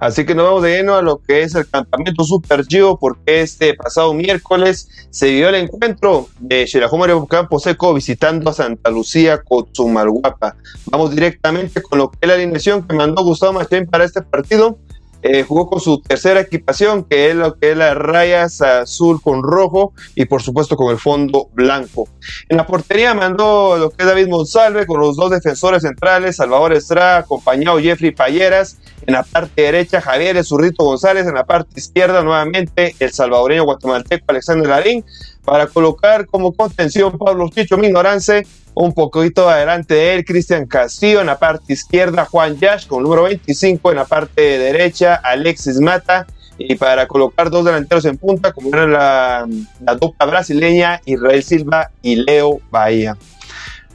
Así 0.00 0.24
que 0.24 0.34
nos 0.34 0.46
vamos 0.46 0.62
de 0.62 0.76
lleno 0.76 0.94
a 0.94 1.02
lo 1.02 1.18
que 1.18 1.42
es 1.42 1.54
el 1.54 1.68
campamento 1.68 2.24
Super 2.24 2.66
Chivo, 2.66 2.98
porque 2.98 3.42
este 3.42 3.74
pasado 3.74 4.12
miércoles 4.14 4.88
se 5.10 5.26
dio 5.26 5.48
el 5.48 5.54
encuentro 5.56 6.28
de 6.40 6.66
Mario 6.98 7.26
Campo 7.26 7.58
Seco 7.58 7.94
visitando 7.94 8.50
a 8.50 8.52
Santa 8.52 8.90
Lucía 8.90 9.42
Cotzumalguapa. 9.42 10.56
Vamos 10.86 11.10
directamente 11.10 11.82
con 11.82 11.98
lo 11.98 12.10
que 12.10 12.18
es 12.20 12.28
la 12.28 12.34
alineación 12.34 12.86
que 12.86 12.94
mandó 12.94 13.22
Gustavo 13.22 13.54
Machín 13.54 13.86
para 13.86 14.04
este 14.04 14.22
partido. 14.22 14.78
Eh, 15.26 15.42
jugó 15.42 15.70
con 15.70 15.80
su 15.80 16.02
tercera 16.02 16.40
equipación, 16.40 17.04
que 17.04 17.30
es 17.30 17.34
lo 17.34 17.54
que 17.54 17.70
es 17.70 17.76
las 17.78 17.96
rayas 17.96 18.60
azul 18.60 19.22
con 19.22 19.42
rojo 19.42 19.94
y 20.14 20.26
por 20.26 20.42
supuesto 20.42 20.76
con 20.76 20.92
el 20.92 20.98
fondo 20.98 21.48
blanco. 21.54 22.06
En 22.50 22.58
la 22.58 22.66
portería 22.66 23.14
mandó 23.14 23.78
lo 23.78 23.88
que 23.88 24.02
es 24.02 24.06
David 24.06 24.28
Monsalve 24.28 24.86
con 24.86 25.00
los 25.00 25.16
dos 25.16 25.30
defensores 25.30 25.82
centrales, 25.82 26.36
Salvador 26.36 26.74
Estrada, 26.74 27.16
acompañado 27.20 27.78
Jeffrey 27.78 28.10
Payeras. 28.10 28.76
En 29.06 29.14
la 29.14 29.22
parte 29.22 29.62
derecha, 29.62 30.02
Javier 30.02 30.44
Zurrito 30.44 30.84
González. 30.84 31.26
En 31.26 31.34
la 31.34 31.44
parte 31.44 31.80
izquierda, 31.80 32.22
nuevamente, 32.22 32.94
el 32.98 33.10
salvadoreño 33.10 33.64
guatemalteco 33.64 34.24
Alexander 34.28 34.68
Larín. 34.68 35.04
Para 35.44 35.66
colocar 35.66 36.26
como 36.26 36.54
contención 36.54 37.18
Pablo 37.18 37.48
Chicho 37.48 37.76
Minorance 37.76 38.46
un 38.74 38.92
poquito 38.92 39.48
adelante 39.48 39.94
de 39.94 40.14
él, 40.14 40.24
Cristian 40.24 40.66
Castillo, 40.66 41.20
en 41.20 41.26
la 41.26 41.38
parte 41.38 41.72
izquierda, 41.72 42.24
Juan 42.24 42.58
Yash 42.58 42.86
con 42.86 43.02
número 43.02 43.22
25, 43.24 43.90
en 43.90 43.96
la 43.96 44.04
parte 44.04 44.58
derecha, 44.58 45.14
Alexis 45.14 45.80
Mata, 45.80 46.26
y 46.58 46.74
para 46.74 47.06
colocar 47.06 47.50
dos 47.50 47.64
delanteros 47.64 48.04
en 48.04 48.16
punta, 48.16 48.52
como 48.52 48.70
era 48.70 48.86
la, 48.86 49.46
la 49.80 49.94
dupla 49.94 50.26
brasileña, 50.26 51.00
Israel 51.04 51.42
Silva 51.42 51.90
y 52.02 52.16
Leo 52.16 52.60
Bahía. 52.70 53.16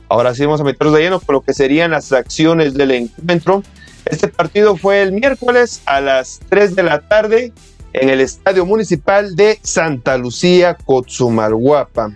Ahora 0.08 0.34
sí 0.34 0.44
vamos 0.46 0.62
a 0.62 0.64
meternos 0.64 0.96
de 0.96 1.02
lleno 1.02 1.20
con 1.20 1.34
lo 1.34 1.42
que 1.42 1.54
serían 1.54 1.92
las 1.92 2.12
acciones 2.12 2.74
del 2.74 2.92
encuentro. 2.92 3.64
Este 4.06 4.28
partido 4.28 4.76
fue 4.76 5.02
el 5.02 5.12
miércoles 5.12 5.82
a 5.86 6.02
las 6.02 6.40
3 6.50 6.76
de 6.76 6.84
la 6.84 7.00
tarde 7.02 7.54
en 7.94 8.10
el 8.10 8.22
Estadio 8.22 8.66
Municipal 8.66 9.36
de 9.36 9.60
Santa 9.64 10.18
Lucía, 10.18 10.76
Cotzumalguapa. 10.76 12.12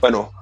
Bueno, 0.00 0.32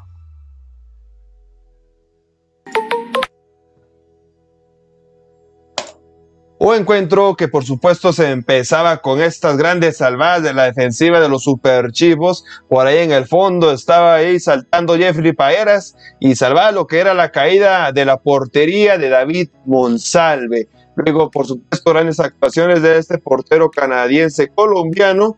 Un 6.61 6.75
encuentro 6.75 7.37
que 7.37 7.47
por 7.47 7.65
supuesto 7.65 8.13
se 8.13 8.33
empezaba 8.33 8.97
con 8.97 9.21
estas 9.21 9.57
grandes 9.57 9.99
salvadas 9.99 10.43
de 10.43 10.53
la 10.53 10.65
defensiva 10.65 11.21
de 11.21 11.29
los 11.29 11.45
superchivos. 11.45 12.45
Por 12.69 12.85
ahí 12.85 12.99
en 12.99 13.13
el 13.13 13.27
fondo 13.27 13.71
estaba 13.71 14.17
ahí 14.17 14.41
saltando 14.41 14.97
Jeffrey 14.97 15.33
Paeras 15.33 15.95
y 16.19 16.35
salvaba 16.35 16.73
lo 16.73 16.89
que 16.89 16.99
era 16.99 17.15
la 17.15 17.31
caída 17.31 17.93
de 17.93 18.05
la 18.05 18.17
portería 18.17 18.99
de 18.99 19.09
David 19.09 19.51
Monsalve. 19.67 20.67
Luego, 20.97 21.31
por 21.31 21.47
supuesto, 21.47 21.93
grandes 21.93 22.19
actuaciones 22.19 22.83
de 22.83 22.99
este 22.99 23.19
portero 23.19 23.71
canadiense 23.71 24.49
colombiano 24.49 25.37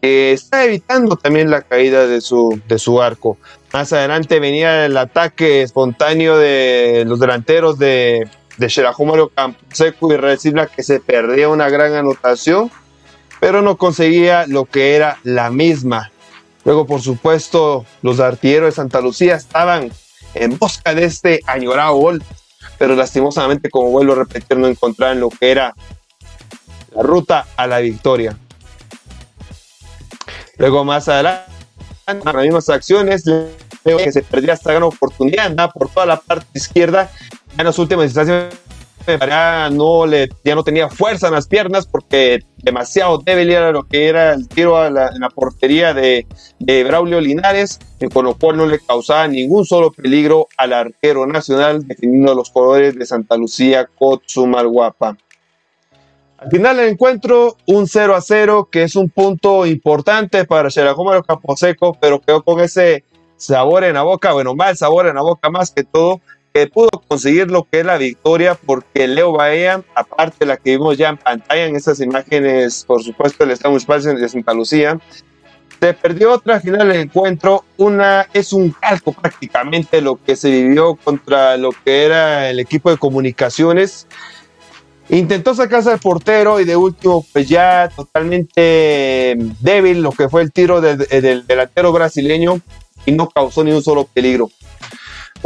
que 0.00 0.32
está 0.32 0.64
evitando 0.64 1.16
también 1.16 1.50
la 1.50 1.60
caída 1.60 2.06
de 2.06 2.22
su, 2.22 2.62
de 2.66 2.78
su 2.78 3.02
arco. 3.02 3.36
Más 3.74 3.92
adelante 3.92 4.40
venía 4.40 4.86
el 4.86 4.96
ataque 4.96 5.60
espontáneo 5.60 6.38
de 6.38 7.04
los 7.06 7.20
delanteros 7.20 7.78
de, 7.78 8.26
de 8.56 8.68
Mario 9.04 9.30
Camposeco 9.34 10.12
y 10.12 10.38
Silva 10.38 10.66
que 10.66 10.82
se 10.82 11.00
perdía 11.00 11.48
una 11.48 11.68
gran 11.68 11.94
anotación. 11.94 12.70
pero 13.40 13.60
no 13.60 13.76
conseguía 13.76 14.46
lo 14.46 14.64
que 14.64 14.96
era 14.96 15.18
la 15.22 15.50
misma. 15.50 16.10
Luego, 16.64 16.86
por 16.86 17.02
supuesto, 17.02 17.84
los 18.02 18.18
artilleros 18.18 18.70
de 18.70 18.72
Santa 18.72 19.00
Lucía 19.00 19.36
estaban 19.36 19.92
en 20.34 20.58
busca 20.58 20.94
de 20.94 21.04
este 21.04 21.40
añorado 21.46 21.94
gol, 21.94 22.24
pero 22.78 22.96
lastimosamente, 22.96 23.70
como 23.70 23.90
vuelvo 23.90 24.14
a 24.14 24.16
repetir, 24.16 24.56
no 24.58 24.66
encontraron 24.66 25.20
lo 25.20 25.28
que 25.28 25.50
era 25.50 25.74
la 26.94 27.02
ruta 27.02 27.46
a 27.56 27.66
la 27.66 27.78
victoria. 27.78 28.36
Luego, 30.56 30.84
más 30.84 31.08
adelante, 31.08 31.52
las 32.06 32.34
mismas 32.34 32.68
acciones, 32.68 33.24
que 33.84 34.12
se 34.12 34.22
perdía 34.22 34.54
esta 34.54 34.72
gran 34.72 34.84
oportunidad, 34.84 35.46
andaba 35.46 35.72
por 35.72 35.88
toda 35.88 36.06
la 36.06 36.20
parte 36.20 36.46
izquierda, 36.54 37.10
en 37.58 37.64
las 37.64 37.78
últimas 37.78 38.06
instancias 38.06 38.54
ya 39.06 39.70
no, 39.70 40.06
le, 40.06 40.28
ya 40.44 40.54
no 40.54 40.64
tenía 40.64 40.88
fuerza 40.88 41.28
en 41.28 41.34
las 41.34 41.46
piernas 41.46 41.86
porque 41.86 42.40
demasiado 42.58 43.18
débil 43.18 43.50
era 43.50 43.70
lo 43.70 43.84
que 43.84 44.08
era 44.08 44.32
el 44.32 44.48
tiro 44.48 44.76
a 44.76 44.90
la, 44.90 45.08
en 45.08 45.20
la 45.20 45.30
portería 45.30 45.94
de, 45.94 46.26
Braulio 46.58 47.20
Linares, 47.20 47.78
con 48.12 48.24
lo 48.24 48.34
cual 48.34 48.56
no 48.56 48.66
le 48.66 48.80
causaba 48.80 49.28
ningún 49.28 49.64
solo 49.64 49.92
peligro 49.92 50.48
al 50.56 50.72
arquero 50.72 51.26
nacional, 51.26 51.86
definiendo 51.86 52.34
los 52.34 52.50
colores 52.50 52.96
de 52.96 53.06
Santa 53.06 53.36
Lucía 53.36 53.88
Cotzumalguapa. 53.96 55.16
Al 56.38 56.50
final 56.50 56.76
del 56.76 56.88
encuentro, 56.88 57.56
un 57.66 57.86
0 57.86 58.14
a 58.14 58.20
0, 58.20 58.68
que 58.70 58.82
es 58.82 58.96
un 58.96 59.08
punto 59.08 59.64
importante 59.64 60.44
para 60.44 60.70
Xerajúmaro 60.70 61.22
Camposeco, 61.22 61.96
pero 62.00 62.20
quedó 62.20 62.42
con 62.42 62.60
ese 62.60 63.04
sabor 63.36 63.84
en 63.84 63.94
la 63.94 64.02
boca, 64.02 64.32
bueno, 64.32 64.54
mal 64.54 64.76
sabor 64.76 65.06
en 65.06 65.14
la 65.14 65.22
boca 65.22 65.48
más 65.50 65.70
que 65.70 65.84
todo, 65.84 66.20
pudo 66.66 66.88
conseguir 67.06 67.50
lo 67.50 67.64
que 67.64 67.80
es 67.80 67.86
la 67.86 67.98
victoria 67.98 68.54
porque 68.54 69.06
Leo 69.06 69.32
Bahía, 69.32 69.82
aparte 69.94 70.36
de 70.40 70.46
la 70.46 70.56
que 70.56 70.70
vimos 70.70 70.96
ya 70.96 71.10
en 71.10 71.18
pantalla 71.18 71.66
en 71.66 71.76
estas 71.76 72.00
imágenes, 72.00 72.84
por 72.86 73.02
supuesto, 73.02 73.44
el 73.44 73.50
Estado 73.50 73.72
Municipal 73.72 74.02
de 74.02 74.28
Santa 74.28 74.54
Lucía, 74.54 74.98
se 75.80 75.92
perdió 75.92 76.32
otra 76.32 76.60
final 76.60 76.88
del 76.88 77.00
encuentro, 77.02 77.64
una 77.76 78.26
es 78.32 78.52
un 78.52 78.70
calco 78.70 79.12
prácticamente 79.12 80.00
lo 80.00 80.16
que 80.16 80.36
se 80.36 80.50
vivió 80.50 80.94
contra 80.96 81.56
lo 81.56 81.70
que 81.84 82.04
era 82.04 82.48
el 82.48 82.58
equipo 82.60 82.90
de 82.90 82.96
comunicaciones. 82.96 84.06
Intentó 85.08 85.54
sacarse 85.54 85.90
al 85.90 86.00
portero 86.00 86.58
y 86.58 86.64
de 86.64 86.76
último, 86.76 87.24
pues 87.32 87.48
ya 87.48 87.90
totalmente 87.94 89.36
débil 89.60 90.02
lo 90.02 90.10
que 90.10 90.28
fue 90.28 90.42
el 90.42 90.50
tiro 90.50 90.80
del, 90.80 90.98
del 90.98 91.46
delantero 91.46 91.92
brasileño 91.92 92.60
y 93.04 93.12
no 93.12 93.28
causó 93.28 93.62
ni 93.62 93.70
un 93.72 93.82
solo 93.82 94.04
peligro. 94.04 94.50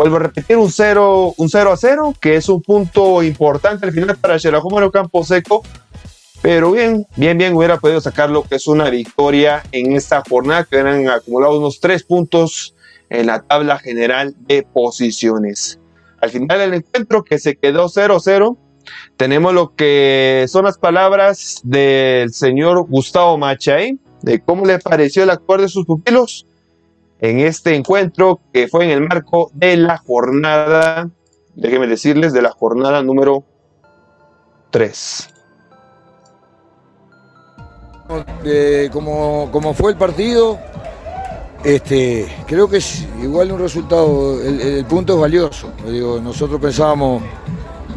Vuelvo 0.01 0.17
a 0.17 0.21
repetir, 0.21 0.57
un 0.57 0.73
0, 0.73 1.35
un 1.37 1.51
0 1.51 1.73
a 1.73 1.77
0, 1.77 2.15
que 2.19 2.37
es 2.37 2.49
un 2.49 2.63
punto 2.63 3.23
importante 3.23 3.85
al 3.85 3.93
final 3.93 4.17
para 4.17 4.39
Xerajúmaro 4.39 4.91
Campo 4.91 5.23
Seco. 5.23 5.63
Pero 6.41 6.73
bien, 6.73 7.07
bien, 7.17 7.37
bien 7.37 7.55
hubiera 7.55 7.77
podido 7.77 8.01
sacar 8.01 8.31
lo 8.31 8.43
que 8.43 8.55
es 8.55 8.67
una 8.67 8.89
victoria 8.89 9.63
en 9.73 9.93
esta 9.93 10.23
jornada, 10.27 10.65
que 10.65 10.79
eran 10.79 11.07
acumulados 11.11 11.59
unos 11.59 11.81
tres 11.81 12.03
puntos 12.03 12.75
en 13.11 13.27
la 13.27 13.43
tabla 13.43 13.79
general 13.79 14.35
de 14.39 14.63
posiciones. 14.63 15.79
Al 16.23 16.31
final 16.31 16.59
del 16.61 16.73
encuentro, 16.73 17.23
que 17.23 17.39
se 17.39 17.57
quedó 17.57 17.91
0-0, 17.91 18.57
tenemos 19.19 19.53
lo 19.53 19.75
que 19.75 20.47
son 20.49 20.65
las 20.65 20.79
palabras 20.79 21.61
del 21.63 22.33
señor 22.33 22.87
Gustavo 22.89 23.37
Machay, 23.37 23.99
de 24.23 24.41
cómo 24.41 24.65
le 24.65 24.79
pareció 24.79 25.25
el 25.25 25.31
acuerdo 25.31 25.65
de 25.65 25.69
sus 25.69 25.85
pupilos 25.85 26.47
en 27.21 27.41
este 27.41 27.75
encuentro 27.75 28.41
que 28.53 28.69
fue 28.69 28.85
en 28.85 28.91
el 28.91 29.01
marco 29.03 29.51
de 29.53 29.77
la 29.77 29.99
jornada, 29.99 31.11
déjenme 31.55 31.87
decirles, 31.87 32.33
de 32.33 32.43
la 32.43 32.51
jornada 32.51 33.03
número 33.03 33.45
3. 34.71 35.29
como, 38.91 39.51
como 39.53 39.75
fue 39.75 39.93
el 39.93 39.99
partido, 39.99 40.59
este, 41.63 42.27
creo 42.47 42.69
que 42.69 42.79
es 42.79 43.07
igual 43.23 43.53
un 43.53 43.61
resultado, 43.61 44.41
el, 44.43 44.85
punto 44.87 45.15
es 45.15 45.21
valioso. 45.21 45.71
Nosotros 46.23 46.59
pensábamos 46.61 47.23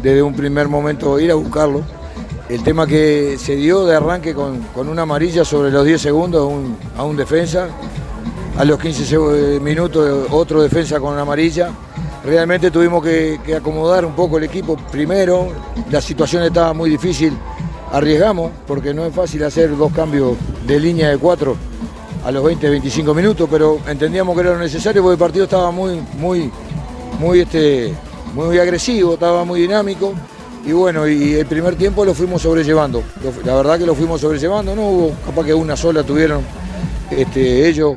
desde 0.02 0.22
un 0.22 0.34
primer 0.34 0.68
momento 0.68 1.18
ir 1.18 1.30
a 1.30 1.34
buscarlo. 1.34 1.82
El 2.50 2.62
tema 2.62 2.86
que 2.86 3.38
se 3.38 3.56
dio 3.56 3.86
de 3.86 3.96
arranque 3.96 4.34
con, 4.34 4.60
con 4.74 4.90
una 4.90 5.02
amarilla 5.02 5.46
sobre 5.46 5.70
los 5.70 5.86
10 5.86 6.00
segundos 6.00 6.42
a 6.42 6.44
un, 6.44 6.76
a 6.94 7.02
un 7.02 7.16
defensa, 7.16 7.70
a 8.56 8.64
los 8.64 8.78
15 8.78 9.60
minutos 9.60 10.28
otro 10.30 10.62
defensa 10.62 11.00
con 11.00 11.18
amarilla. 11.18 11.70
Realmente 12.24 12.70
tuvimos 12.70 13.02
que, 13.02 13.40
que, 13.44 13.56
acomodar 13.56 14.04
un 14.04 14.14
poco 14.14 14.38
el 14.38 14.44
equipo 14.44 14.76
primero, 14.90 15.48
la 15.90 16.00
situación 16.00 16.42
estaba 16.44 16.72
muy 16.72 16.88
difícil, 16.88 17.36
arriesgamos 17.92 18.50
porque 18.66 18.94
no 18.94 19.04
es 19.04 19.14
fácil 19.14 19.44
hacer 19.44 19.76
dos 19.76 19.92
cambios 19.92 20.36
de 20.66 20.80
línea 20.80 21.10
de 21.10 21.18
cuatro 21.18 21.56
a 22.24 22.30
los 22.30 22.42
20, 22.42 22.70
25 22.70 23.12
minutos, 23.12 23.46
pero 23.50 23.78
entendíamos 23.86 24.34
que 24.34 24.40
era 24.40 24.52
lo 24.52 24.58
necesario 24.58 25.02
porque 25.02 25.14
el 25.14 25.18
partido 25.18 25.44
estaba 25.44 25.70
muy, 25.70 26.00
muy, 26.18 26.50
muy, 27.18 27.40
este, 27.40 27.92
muy 28.34 28.58
agresivo, 28.58 29.14
estaba 29.14 29.44
muy 29.44 29.60
dinámico. 29.60 30.14
Y 30.64 30.72
bueno, 30.72 31.06
y 31.06 31.34
el 31.34 31.44
primer 31.44 31.76
tiempo 31.76 32.06
lo 32.06 32.14
fuimos 32.14 32.40
sobrellevando, 32.40 33.02
la 33.44 33.54
verdad 33.54 33.78
que 33.78 33.84
lo 33.84 33.94
fuimos 33.94 34.22
sobrellevando, 34.22 34.74
no 34.74 34.88
hubo, 34.88 35.12
capaz 35.26 35.44
que 35.44 35.52
una 35.52 35.76
sola 35.76 36.02
tuvieron 36.02 36.40
este, 37.10 37.68
ellos 37.68 37.94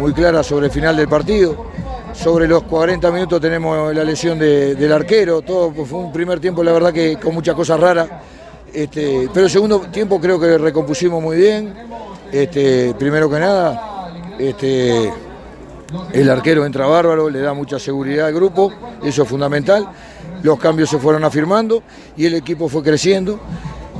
muy 0.00 0.12
clara 0.14 0.42
sobre 0.42 0.66
el 0.66 0.72
final 0.72 0.96
del 0.96 1.08
partido. 1.08 1.66
Sobre 2.14 2.48
los 2.48 2.62
40 2.64 3.10
minutos 3.12 3.40
tenemos 3.40 3.94
la 3.94 4.02
lesión 4.02 4.38
de, 4.38 4.74
del 4.74 4.92
arquero, 4.92 5.42
todo 5.42 5.72
fue 5.84 5.98
un 5.98 6.12
primer 6.12 6.40
tiempo, 6.40 6.64
la 6.64 6.72
verdad 6.72 6.92
que 6.92 7.18
con 7.18 7.34
muchas 7.34 7.54
cosas 7.54 7.78
raras. 7.78 8.08
Este, 8.72 9.28
pero 9.32 9.46
el 9.46 9.50
segundo 9.50 9.80
tiempo 9.92 10.20
creo 10.20 10.40
que 10.40 10.58
recompusimos 10.58 11.22
muy 11.22 11.36
bien. 11.36 11.74
Este, 12.32 12.94
primero 12.98 13.28
que 13.28 13.38
nada, 13.38 14.10
este, 14.38 15.12
el 16.12 16.30
arquero 16.30 16.64
entra 16.64 16.86
bárbaro, 16.86 17.28
le 17.28 17.40
da 17.40 17.52
mucha 17.52 17.78
seguridad 17.78 18.26
al 18.26 18.34
grupo, 18.34 18.72
eso 19.04 19.22
es 19.22 19.28
fundamental. 19.28 19.88
Los 20.42 20.58
cambios 20.58 20.88
se 20.88 20.98
fueron 20.98 21.24
afirmando 21.24 21.82
y 22.16 22.26
el 22.26 22.34
equipo 22.34 22.68
fue 22.68 22.82
creciendo 22.82 23.38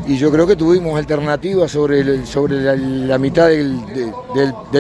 y 0.07 0.17
yo 0.17 0.31
creo 0.31 0.47
que 0.47 0.57
tuvimos 0.57 0.99
alternativas 0.99 1.71
sobre, 1.71 2.25
sobre 2.27 2.57
la, 3.07 3.19
mitad 3.19 3.49
del, 3.49 3.79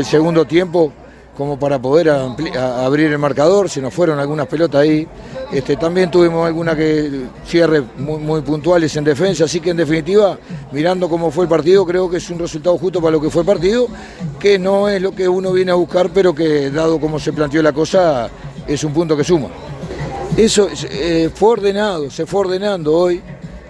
segundo 0.04 0.44
tiempo 0.44 0.92
como 1.40 1.58
para 1.58 1.78
poder 1.78 2.10
abrir 2.10 3.10
el 3.10 3.16
marcador, 3.16 3.70
se 3.70 3.80
nos 3.80 3.94
fueron 3.94 4.18
algunas 4.18 4.46
pelotas 4.46 4.82
ahí. 4.82 5.08
Este, 5.50 5.74
también 5.76 6.10
tuvimos 6.10 6.46
algunas 6.46 6.76
que 6.76 7.22
cierre 7.46 7.82
muy, 7.96 8.42
puntuales 8.42 8.94
en 8.96 9.04
defensa, 9.04 9.44
así 9.44 9.58
que 9.58 9.70
en 9.70 9.78
definitiva, 9.78 10.38
mirando 10.70 11.08
cómo 11.08 11.30
fue 11.30 11.44
el 11.44 11.48
partido, 11.48 11.86
creo 11.86 12.10
que 12.10 12.18
es 12.18 12.28
un 12.28 12.40
resultado 12.40 12.76
justo 12.76 13.00
para 13.00 13.12
lo 13.12 13.22
que 13.22 13.30
fue 13.30 13.40
el 13.40 13.46
partido, 13.46 13.88
que 14.38 14.58
no 14.58 14.86
es 14.90 15.00
lo 15.00 15.12
que 15.12 15.26
uno 15.26 15.50
viene 15.50 15.70
a 15.70 15.76
buscar, 15.76 16.10
pero 16.10 16.34
que 16.34 16.70
dado 16.70 17.00
como 17.00 17.18
se 17.18 17.32
planteó 17.32 17.62
la 17.62 17.72
cosa, 17.72 18.28
es 18.66 18.84
un 18.84 18.92
punto 18.92 19.16
que 19.16 19.24
suma. 19.24 19.48
Eso 20.36 20.68
eh, 20.90 21.30
fue 21.34 21.52
ordenado, 21.52 22.10
se 22.10 22.26
fue 22.26 22.40
ordenando 22.40 22.94
hoy. 22.94 23.22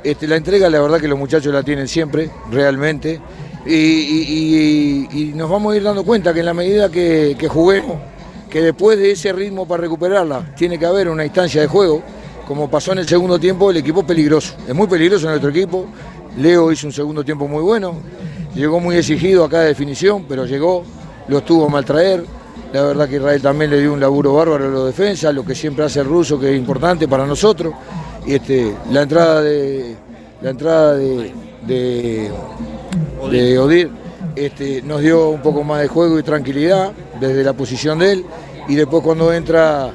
Este, 0.03 0.27
la 0.27 0.35
entrega, 0.35 0.69
la 0.69 0.81
verdad 0.81 1.01
que 1.01 1.07
los 1.07 1.19
muchachos 1.21 1.55
la 1.55 1.63
tienen 1.63 1.87
siempre, 1.87 2.31
realmente. 2.51 3.21
Y, 3.67 5.33
nos 5.35 5.51
vamos 5.51 5.73
a 5.73 5.77
ir 5.77 5.83
dando 5.83 6.05
cuenta 6.05 6.33
que 6.33 6.41
en 6.41 6.47
la 6.47 6.55
medida 6.55 6.91
que, 6.91 7.37
que, 7.39 7.49
juguemos, 7.49 7.99
que 8.49 8.63
después 8.63 8.99
de 8.99 9.13
ese 9.13 9.33
ritmo 9.33 9.67
para 9.67 9.83
recuperarla, 9.83 10.55
tiene 10.57 10.79
que 10.79 10.87
haber 10.87 11.09
una 11.09 11.25
instancia 11.25 11.61
de 11.61 11.67
juego, 11.67 12.03
como 12.47 12.69
pasó 12.69 12.93
en 12.93 12.99
el 12.99 13.09
segundo 13.09 13.39
tiempo, 13.39 13.71
el 13.71 13.77
equipo 13.77 14.01
es 14.01 14.07
peligroso, 14.07 14.55
es 14.67 14.75
muy 14.75 14.87
peligroso 14.87 15.29
nuestro 15.29 15.51
equipo. 15.51 15.87
Leo 16.37 16.73
hizo 16.73 16.87
un 16.87 16.93
segundo 16.93 17.25
tiempo 17.25 17.47
muy 17.47 17.63
bueno, 17.63 17.95
llegó 18.55 18.81
muy 18.81 18.97
exigido 18.97 19.45
a 19.45 19.49
cada 19.49 19.65
definición, 19.65 20.25
pero 20.29 20.47
llegó, 20.47 20.85
lo 21.29 21.39
estuvo 21.39 21.67
a 21.67 21.69
maltraer. 21.69 22.25
La 22.73 22.83
verdad 22.83 23.09
que 23.09 23.17
Israel 23.17 23.43
también 23.43 23.71
le 23.71 23.81
dio 23.81 23.93
un 23.93 24.01
laburo 24.01 24.35
bárbaro 24.35 24.67
a 24.67 24.69
los 24.69 24.87
defensas, 24.87 25.35
lo 25.35 25.45
que 25.45 25.55
siempre 25.55 25.85
hace 25.85 26.01
el 26.01 26.07
ruso, 26.07 26.39
que 26.39 26.53
es 26.53 26.59
importante 26.59 27.09
para 27.09 27.27
nosotros. 27.27 27.75
Y 28.27 28.35
este, 28.35 28.75
la 28.91 29.03
entrada 29.03 29.43
de, 29.43 29.97
la 30.41 30.51
entrada 30.51 30.97
de, 30.97 31.33
de 31.67 32.31
de 33.31 33.59
Odir 33.59 33.91
este, 34.37 34.83
nos 34.83 35.01
dio 35.01 35.29
un 35.31 35.43
poco 35.43 35.63
más 35.65 35.81
de 35.81 35.89
juego 35.89 36.19
y 36.19 36.23
tranquilidad 36.23 36.93
desde 37.21 37.45
la 37.45 37.53
posición 37.53 37.99
de 37.99 38.13
él 38.13 38.25
y 38.69 38.75
después 38.75 39.03
cuando 39.03 39.33
entra 39.33 39.93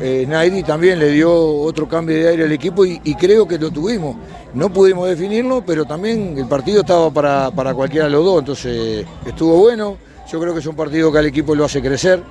eh, 0.00 0.24
Naidi 0.26 0.62
también 0.62 0.98
le 0.98 1.10
dio 1.10 1.32
otro 1.32 1.88
cambio 1.88 2.16
de 2.16 2.28
aire 2.28 2.44
al 2.44 2.52
equipo 2.52 2.84
y, 2.84 2.98
creo 3.14 3.46
que 3.46 3.58
lo 3.58 3.70
tuvimos. 3.70 4.16
No 4.54 4.72
pudimos 4.72 5.08
definirlo, 5.08 5.62
pero 5.64 5.84
también 5.84 6.34
el 6.36 6.46
partido 6.46 6.80
estaba 6.80 7.10
para, 7.10 7.50
para 7.50 7.74
cualquiera 7.74 8.06
de 8.06 8.12
los 8.12 8.24
dos, 8.24 8.38
entonces 8.40 9.06
estuvo 9.24 9.56
bueno. 9.58 9.96
Yo 10.30 10.40
creo 10.40 10.54
que 10.54 10.60
es 10.60 10.66
un 10.66 10.76
partido 10.76 11.12
que 11.12 11.18
al 11.18 11.26
equipo 11.26 11.54
lo 11.54 11.64
hace 11.64 11.82
crecer, 11.82 12.22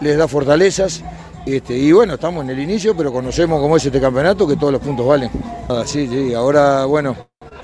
les 0.00 0.16
da 0.16 0.26
fortalezas. 0.26 1.02
Este, 1.46 1.76
y 1.76 1.92
bueno, 1.92 2.14
estamos 2.14 2.42
en 2.44 2.50
el 2.50 2.58
inicio, 2.58 2.96
pero 2.96 3.12
conocemos 3.12 3.60
cómo 3.60 3.76
es 3.76 3.84
este 3.84 4.00
campeonato, 4.00 4.46
que 4.46 4.56
todos 4.56 4.72
los 4.72 4.82
puntos 4.82 5.06
valen. 5.06 5.30
Ah, 5.68 5.82
sí, 5.84 6.08
sí, 6.08 6.32
ahora 6.32 6.86
bueno, 6.86 7.16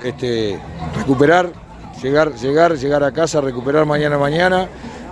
este, 0.03 0.59
recuperar, 0.97 1.51
llegar, 2.01 2.33
llegar, 2.35 2.75
llegar 2.77 3.03
a 3.03 3.11
casa, 3.11 3.41
recuperar 3.41 3.85
mañana 3.85 4.17
mañana, 4.17 4.67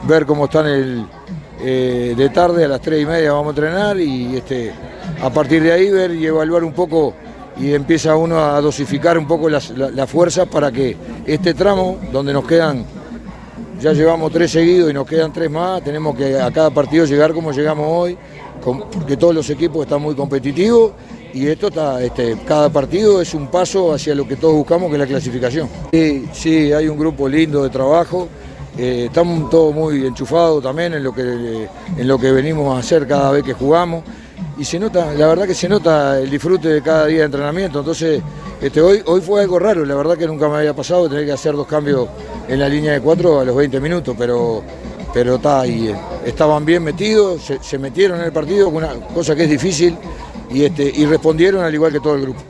ver 0.07 0.25
cómo 0.25 0.45
están 0.45 0.67
el, 0.67 1.05
eh, 1.61 2.13
de 2.17 2.29
tarde 2.29 2.65
a 2.65 2.67
las 2.67 2.81
3 2.81 3.01
y 3.03 3.05
media 3.05 3.31
vamos 3.33 3.47
a 3.47 3.49
entrenar 3.49 3.99
y 3.99 4.37
este, 4.37 4.71
a 5.21 5.29
partir 5.29 5.61
de 5.63 5.71
ahí 5.73 5.89
ver 5.91 6.11
y 6.11 6.25
evaluar 6.25 6.63
un 6.63 6.73
poco 6.73 7.13
y 7.57 7.73
empieza 7.73 8.15
uno 8.15 8.39
a 8.39 8.61
dosificar 8.61 9.17
un 9.17 9.27
poco 9.27 9.49
las- 9.49 9.71
la, 9.71 9.89
la 9.89 10.07
fuerza 10.07 10.45
para 10.45 10.71
que 10.71 10.95
este 11.25 11.53
tramo, 11.53 11.97
donde 12.11 12.31
nos 12.31 12.45
quedan, 12.45 12.85
ya 13.81 13.91
llevamos 13.93 14.31
tres 14.31 14.51
seguidos 14.51 14.89
y 14.89 14.93
nos 14.93 15.05
quedan 15.05 15.31
tres 15.33 15.49
más, 15.51 15.81
tenemos 15.83 16.15
que 16.15 16.39
a 16.39 16.51
cada 16.51 16.69
partido 16.69 17.05
llegar 17.05 17.33
como 17.33 17.51
llegamos 17.51 17.85
hoy, 17.89 18.17
con- 18.63 18.89
porque 18.89 19.17
todos 19.17 19.35
los 19.35 19.49
equipos 19.49 19.83
están 19.83 20.01
muy 20.01 20.15
competitivos 20.15 20.91
y 21.34 21.47
esto 21.47 21.67
está, 21.67 22.01
este, 22.03 22.38
cada 22.47 22.69
partido 22.69 23.21
es 23.21 23.34
un 23.34 23.47
paso 23.47 23.93
hacia 23.93 24.15
lo 24.15 24.27
que 24.27 24.36
todos 24.36 24.55
buscamos, 24.55 24.89
que 24.89 24.95
es 24.95 24.99
la 24.99 25.07
clasificación. 25.07 25.69
Sí, 25.91 26.27
sí, 26.34 26.71
hay 26.73 26.88
un 26.88 26.97
grupo 26.97 27.27
lindo 27.27 27.63
de 27.63 27.69
trabajo. 27.69 28.27
eh, 28.77 29.05
estamos 29.07 29.49
todos 29.49 29.73
muy 29.73 30.05
enchufados 30.05 30.63
también 30.63 30.93
en 30.93 31.03
lo, 31.03 31.13
que, 31.13 31.67
en 31.97 32.07
lo 32.07 32.17
que 32.17 32.32
venimos 32.32 32.75
a 32.75 32.80
hacer 32.80 33.05
cada 33.07 33.32
vez 33.32 33.43
que 33.43 33.53
jugamos 33.53 34.03
y 34.57 34.63
se 34.63 34.80
nota, 34.80 35.13
la 35.13 35.27
verdad 35.27 35.45
que 35.47 35.53
se 35.55 35.67
nota 35.67 36.19
el 36.19 36.30
disfrute 36.30 36.69
de 36.69 36.82
cada 36.82 37.05
día 37.05 37.19
de 37.19 37.25
entrenamiento. 37.25 37.80
Entonces, 37.80 38.21
este, 38.61 38.82
hoy, 38.82 39.01
hoy 39.05 39.21
fue 39.21 39.41
algo 39.41 39.59
raro, 39.59 39.86
la 39.86 39.95
verdad 39.95 40.17
que 40.17 40.27
nunca 40.27 40.47
me 40.49 40.57
había 40.57 40.73
pasado 40.73 41.09
tener 41.09 41.25
que 41.25 41.32
hacer 41.32 41.55
dos 41.55 41.67
cambios 41.67 42.07
en 42.47 42.59
la 42.59 42.67
línea 42.69 42.93
de 42.93 43.01
cuatro 43.01 43.39
a 43.39 43.45
los 43.45 43.55
20 43.55 43.80
minutos, 43.80 44.15
pero 44.17 44.63
pero 45.11 45.36
está 45.36 45.61
ahí, 45.61 45.88
eh, 45.88 45.95
estaban 46.23 46.63
bien 46.63 46.84
metidos, 46.84 47.41
se, 47.41 47.57
se 47.63 47.80
metieron 47.80 48.19
en 48.19 48.25
el 48.25 48.32
partido, 48.32 48.69
una 48.69 48.93
cosa 49.13 49.36
que 49.36 49.45
es 49.45 49.49
difícil, 49.49 49.97
y, 50.50 50.66
este, 50.66 50.91
y 50.95 51.06
respondieron 51.06 51.64
al 51.64 51.74
igual 51.74 51.91
que 51.91 52.00
todo 52.00 52.16
el 52.16 52.22
grupo. 52.22 52.41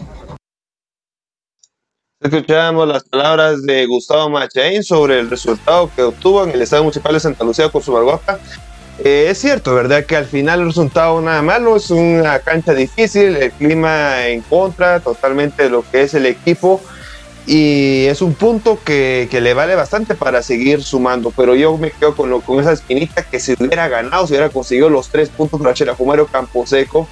Escuchamos 2.21 2.87
las 2.87 3.03
palabras 3.05 3.61
de 3.63 3.85
Gustavo 3.85 4.29
Machain 4.29 4.83
sobre 4.83 5.19
el 5.19 5.29
resultado 5.29 5.89
que 5.95 6.03
obtuvo 6.03 6.43
en 6.43 6.51
el 6.51 6.61
Estado 6.61 6.83
Municipal 6.83 7.13
de 7.13 7.19
Santa 7.21 7.45
Lucía 7.45 7.69
con 7.69 7.81
su 7.81 7.93
Barguapa. 7.93 8.39
Eh, 9.01 9.27
es 9.29 9.37
cierto, 9.37 9.73
¿verdad? 9.73 10.03
Que 10.05 10.17
al 10.17 10.25
final 10.25 10.59
el 10.59 10.67
resultado 10.67 11.21
nada 11.21 11.41
malo, 11.41 11.77
es 11.77 11.89
una 11.89 12.39
cancha 12.39 12.73
difícil, 12.73 13.37
el 13.37 13.51
clima 13.53 14.27
en 14.27 14.41
contra 14.41 14.99
totalmente 14.99 15.69
lo 15.69 15.89
que 15.89 16.01
es 16.01 16.13
el 16.13 16.25
equipo 16.25 16.81
y 17.47 18.05
es 18.05 18.21
un 18.21 18.33
punto 18.33 18.77
que, 18.83 19.29
que 19.31 19.39
le 19.39 19.53
vale 19.53 19.75
bastante 19.75 20.13
para 20.13 20.43
seguir 20.43 20.83
sumando, 20.83 21.31
pero 21.35 21.55
yo 21.55 21.77
me 21.77 21.91
quedo 21.91 22.15
con, 22.15 22.29
lo, 22.29 22.41
con 22.41 22.59
esa 22.59 22.73
espinita 22.73 23.23
que 23.23 23.39
si 23.39 23.53
hubiera 23.53 23.87
ganado, 23.87 24.27
si 24.27 24.33
hubiera 24.33 24.49
conseguido 24.49 24.89
los 24.89 25.07
tres 25.07 25.29
puntos 25.29 25.59
para 25.61 25.73
Chelajumario 25.73 26.27
Camposeco 26.27 27.07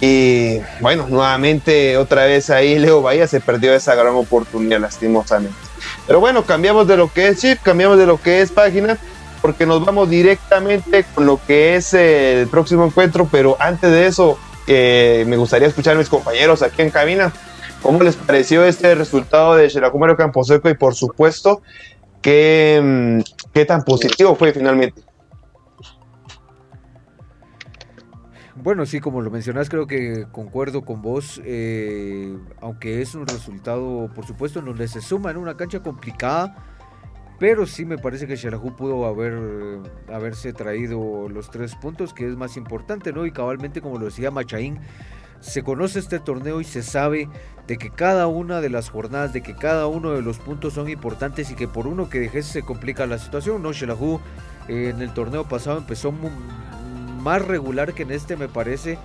y 0.00 0.60
bueno, 0.80 1.06
nuevamente 1.08 1.98
otra 1.98 2.24
vez 2.24 2.48
ahí 2.48 2.78
Leo 2.78 3.02
Bahía 3.02 3.26
se 3.26 3.40
perdió 3.40 3.74
esa 3.74 3.94
gran 3.94 4.14
oportunidad 4.14 4.80
lastimosamente. 4.80 5.56
Pero 6.06 6.20
bueno, 6.20 6.44
cambiamos 6.44 6.88
de 6.88 6.96
lo 6.96 7.12
que 7.12 7.28
es 7.28 7.40
chip, 7.40 7.58
cambiamos 7.62 7.98
de 7.98 8.06
lo 8.06 8.20
que 8.20 8.40
es 8.40 8.50
página, 8.50 8.96
porque 9.42 9.66
nos 9.66 9.84
vamos 9.84 10.08
directamente 10.08 11.04
con 11.14 11.26
lo 11.26 11.38
que 11.46 11.76
es 11.76 11.92
el 11.92 12.48
próximo 12.48 12.86
encuentro, 12.86 13.28
pero 13.30 13.56
antes 13.60 13.90
de 13.90 14.06
eso 14.06 14.38
eh, 14.66 15.24
me 15.26 15.36
gustaría 15.36 15.68
escuchar 15.68 15.96
a 15.96 15.98
mis 15.98 16.08
compañeros 16.08 16.62
aquí 16.62 16.80
en 16.80 16.90
cabina. 16.90 17.32
¿Cómo 17.82 18.02
les 18.02 18.16
pareció 18.16 18.64
este 18.64 18.94
resultado 18.94 19.56
de 19.56 19.68
Xelajumario 19.68 20.16
Camposeco 20.16 20.68
y 20.68 20.74
por 20.74 20.94
supuesto 20.94 21.62
qué, 22.22 23.22
qué 23.52 23.64
tan 23.64 23.84
positivo 23.84 24.34
fue 24.34 24.52
finalmente? 24.52 25.02
Bueno, 28.62 28.84
sí, 28.84 29.00
como 29.00 29.22
lo 29.22 29.30
mencionas, 29.30 29.70
creo 29.70 29.86
que 29.86 30.26
concuerdo 30.32 30.82
con 30.82 31.00
vos, 31.00 31.40
eh, 31.44 32.36
aunque 32.60 33.00
es 33.00 33.14
un 33.14 33.26
resultado, 33.26 34.10
por 34.14 34.26
supuesto, 34.26 34.58
en 34.58 34.66
donde 34.66 34.86
se 34.88 35.00
suma 35.00 35.30
en 35.30 35.38
una 35.38 35.56
cancha 35.56 35.80
complicada, 35.82 36.56
pero 37.38 37.64
sí 37.64 37.86
me 37.86 37.96
parece 37.96 38.26
que 38.26 38.36
Xelajú 38.36 38.76
pudo 38.76 39.06
haber, 39.06 39.80
haberse 40.12 40.52
traído 40.52 41.28
los 41.30 41.50
tres 41.50 41.74
puntos, 41.74 42.12
que 42.12 42.26
es 42.28 42.36
más 42.36 42.58
importante, 42.58 43.12
¿no? 43.14 43.24
Y 43.24 43.32
cabalmente, 43.32 43.80
como 43.80 43.98
lo 43.98 44.06
decía 44.06 44.30
Machaín, 44.30 44.78
se 45.40 45.62
conoce 45.62 45.98
este 46.00 46.18
torneo 46.18 46.60
y 46.60 46.64
se 46.64 46.82
sabe 46.82 47.30
de 47.66 47.78
que 47.78 47.90
cada 47.90 48.26
una 48.26 48.60
de 48.60 48.68
las 48.68 48.90
jornadas, 48.90 49.32
de 49.32 49.42
que 49.42 49.54
cada 49.54 49.86
uno 49.86 50.10
de 50.12 50.20
los 50.20 50.38
puntos 50.38 50.74
son 50.74 50.90
importantes 50.90 51.50
y 51.50 51.54
que 51.54 51.66
por 51.66 51.86
uno 51.86 52.10
que 52.10 52.18
dejese 52.20 52.52
se 52.52 52.62
complica 52.62 53.06
la 53.06 53.16
situación, 53.18 53.62
¿no? 53.62 53.72
Xelajú 53.72 54.20
eh, 54.68 54.90
en 54.94 55.00
el 55.00 55.14
torneo 55.14 55.48
pasado 55.48 55.78
empezó 55.78 56.12
mu- 56.12 56.28
más 57.20 57.42
regular 57.42 57.94
que 57.94 58.02
en 58.02 58.10
este 58.10 58.36
me 58.36 58.48
parece. 58.48 58.98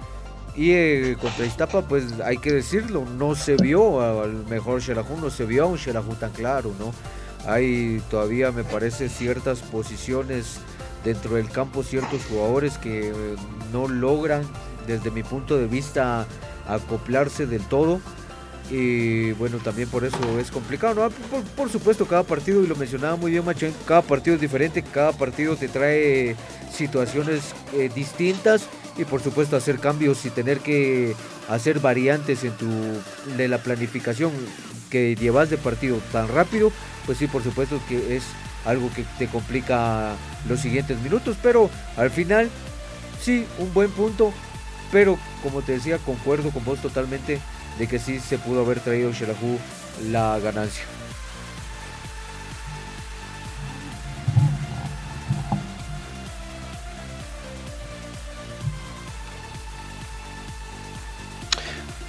Y 0.55 0.72
eh, 0.72 1.18
contra 1.22 1.45
Iztapa 1.45 1.82
pues 1.82 2.20
hay 2.24 2.38
que 2.38 2.53
decirlo 2.53 3.03
no 3.18 3.36
se 3.36 3.57
vio 3.57 3.99
al 3.99 4.45
mejor 4.47 4.82
Xelajú 4.82 5.18
no 5.18 5.30
se 5.30 5.45
vio 5.45 5.63
a 5.63 5.66
un 5.66 5.78
Xelajú 5.78 6.16
tan 6.16 6.32
claro 6.32 6.72
no 6.80 6.93
hay 7.45 8.01
todavía 8.09 8.53
me 8.53 8.63
parece 8.63 9.09
ciertas 9.09 9.59
posiciones 9.59 10.59
dentro 11.03 11.36
del 11.36 11.49
campo 11.49 11.84
ciertos 11.84 12.22
jugadores 12.30 12.78
que 12.78 13.09
eh, 13.09 13.13
no 13.74 13.89
logran 13.89 14.43
desde 14.88 15.11
mi 15.11 15.24
punto 15.24 15.57
de 15.57 15.68
vista 15.68 16.26
acoplarse 16.70 17.45
del 17.45 17.63
todo 17.63 17.99
y 18.70 19.32
bueno, 19.34 19.57
también 19.57 19.88
por 19.89 20.05
eso 20.05 20.18
es 20.39 20.49
complicado, 20.49 20.95
¿no? 20.95 21.09
Por, 21.09 21.43
por 21.43 21.70
supuesto, 21.70 22.07
cada 22.07 22.24
partido, 22.24 22.63
y 22.63 22.68
lo 22.68 22.76
mencionaba 22.76 23.16
muy 23.16 23.32
bien 23.32 23.45
Machén, 23.45 23.74
cada 23.86 24.01
partido 24.01 24.36
es 24.36 24.41
diferente, 24.41 24.84
cada 24.84 25.11
partido 25.11 25.55
te 25.55 25.68
trae 25.68 26.36
situaciones 26.74 27.53
eh, 27.74 27.89
distintas 27.93 28.68
y 28.97 29.05
por 29.05 29.22
supuesto 29.22 29.55
hacer 29.55 29.80
cambios 29.80 30.26
y 30.26 30.30
tener 30.30 30.59
que 30.59 31.16
hacer 31.49 31.80
variantes 31.80 32.43
en 32.43 32.51
tu 32.53 32.70
de 33.38 33.47
la 33.47 33.59
planificación 33.59 34.32
que 34.89 35.16
llevas 35.16 35.49
de 35.49 35.57
partido 35.57 35.97
tan 36.11 36.28
rápido, 36.28 36.72
pues 37.05 37.18
sí, 37.18 37.28
por 37.28 37.43
supuesto 37.43 37.80
que 37.88 38.16
es 38.16 38.24
algo 38.66 38.89
que 38.95 39.03
te 39.20 39.28
complica 39.28 40.16
los 40.49 40.59
siguientes 40.59 40.99
minutos, 41.01 41.38
pero 41.41 41.70
al 41.97 42.09
final 42.09 42.49
sí, 43.22 43.45
un 43.59 43.74
buen 43.74 43.91
punto, 43.91 44.34
pero 44.91 45.18
como 45.43 45.61
te 45.61 45.74
decía, 45.74 45.97
concuerdo 45.99 46.49
con 46.51 46.63
vos 46.66 46.80
totalmente 46.80 47.39
de 47.78 47.88
que 47.88 47.99
sí 47.99 48.19
se 48.19 48.38
pudo 48.38 48.61
haber 48.61 48.80
traído 48.80 49.13
Xelajú 49.13 49.57
la 50.11 50.39
ganancia. 50.39 50.86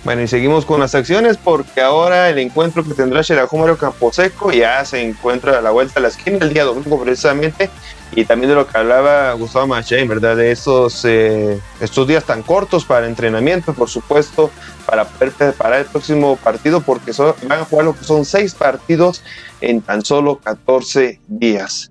Bueno, 0.07 0.23
y 0.23 0.29
seguimos 0.29 0.65
con 0.65 0.79
las 0.79 0.95
acciones 0.95 1.37
porque 1.37 1.81
ahora 1.81 2.31
el 2.31 2.39
encuentro 2.39 2.85
que 2.85 2.95
tendrá 2.95 3.25
Xelajumario 3.25 3.77
Camposeco 3.77 4.53
ya 4.53 4.85
se 4.85 5.03
encuentra 5.03 5.59
a 5.59 5.61
la 5.61 5.73
vuelta 5.73 5.95
de 5.95 6.03
la 6.03 6.09
esquina 6.09 6.39
el 6.43 6.55
día 6.55 6.63
domingo 6.63 7.03
precisamente 7.03 7.69
y 8.13 8.25
también 8.25 8.51
de 8.51 8.55
lo 8.55 8.67
que 8.67 8.79
hablaba 8.79 9.33
Gustavo 9.33 9.67
Machain, 9.67 10.09
¿verdad? 10.09 10.37
De 10.37 10.51
esos, 10.51 11.05
eh, 11.05 11.61
estos 11.81 12.07
días 12.07 12.25
tan 12.25 12.43
cortos 12.43 12.85
para 12.85 13.07
entrenamiento, 13.07 13.75
por 13.75 13.89
supuesto, 13.89 14.51
para 14.87 15.05
poder 15.05 15.33
preparar 15.33 15.81
el 15.81 15.87
próximo 15.87 16.37
partido 16.37 16.81
porque 16.81 17.13
son, 17.13 17.35
van 17.49 17.61
a 17.61 17.65
jugar 17.65 17.85
lo 17.87 17.95
que 17.95 18.05
son 18.05 18.25
seis 18.25 18.55
partidos 18.55 19.23
en 19.61 19.81
tan 19.83 20.05
solo 20.05 20.39
14 20.39 21.21
días. 21.27 21.91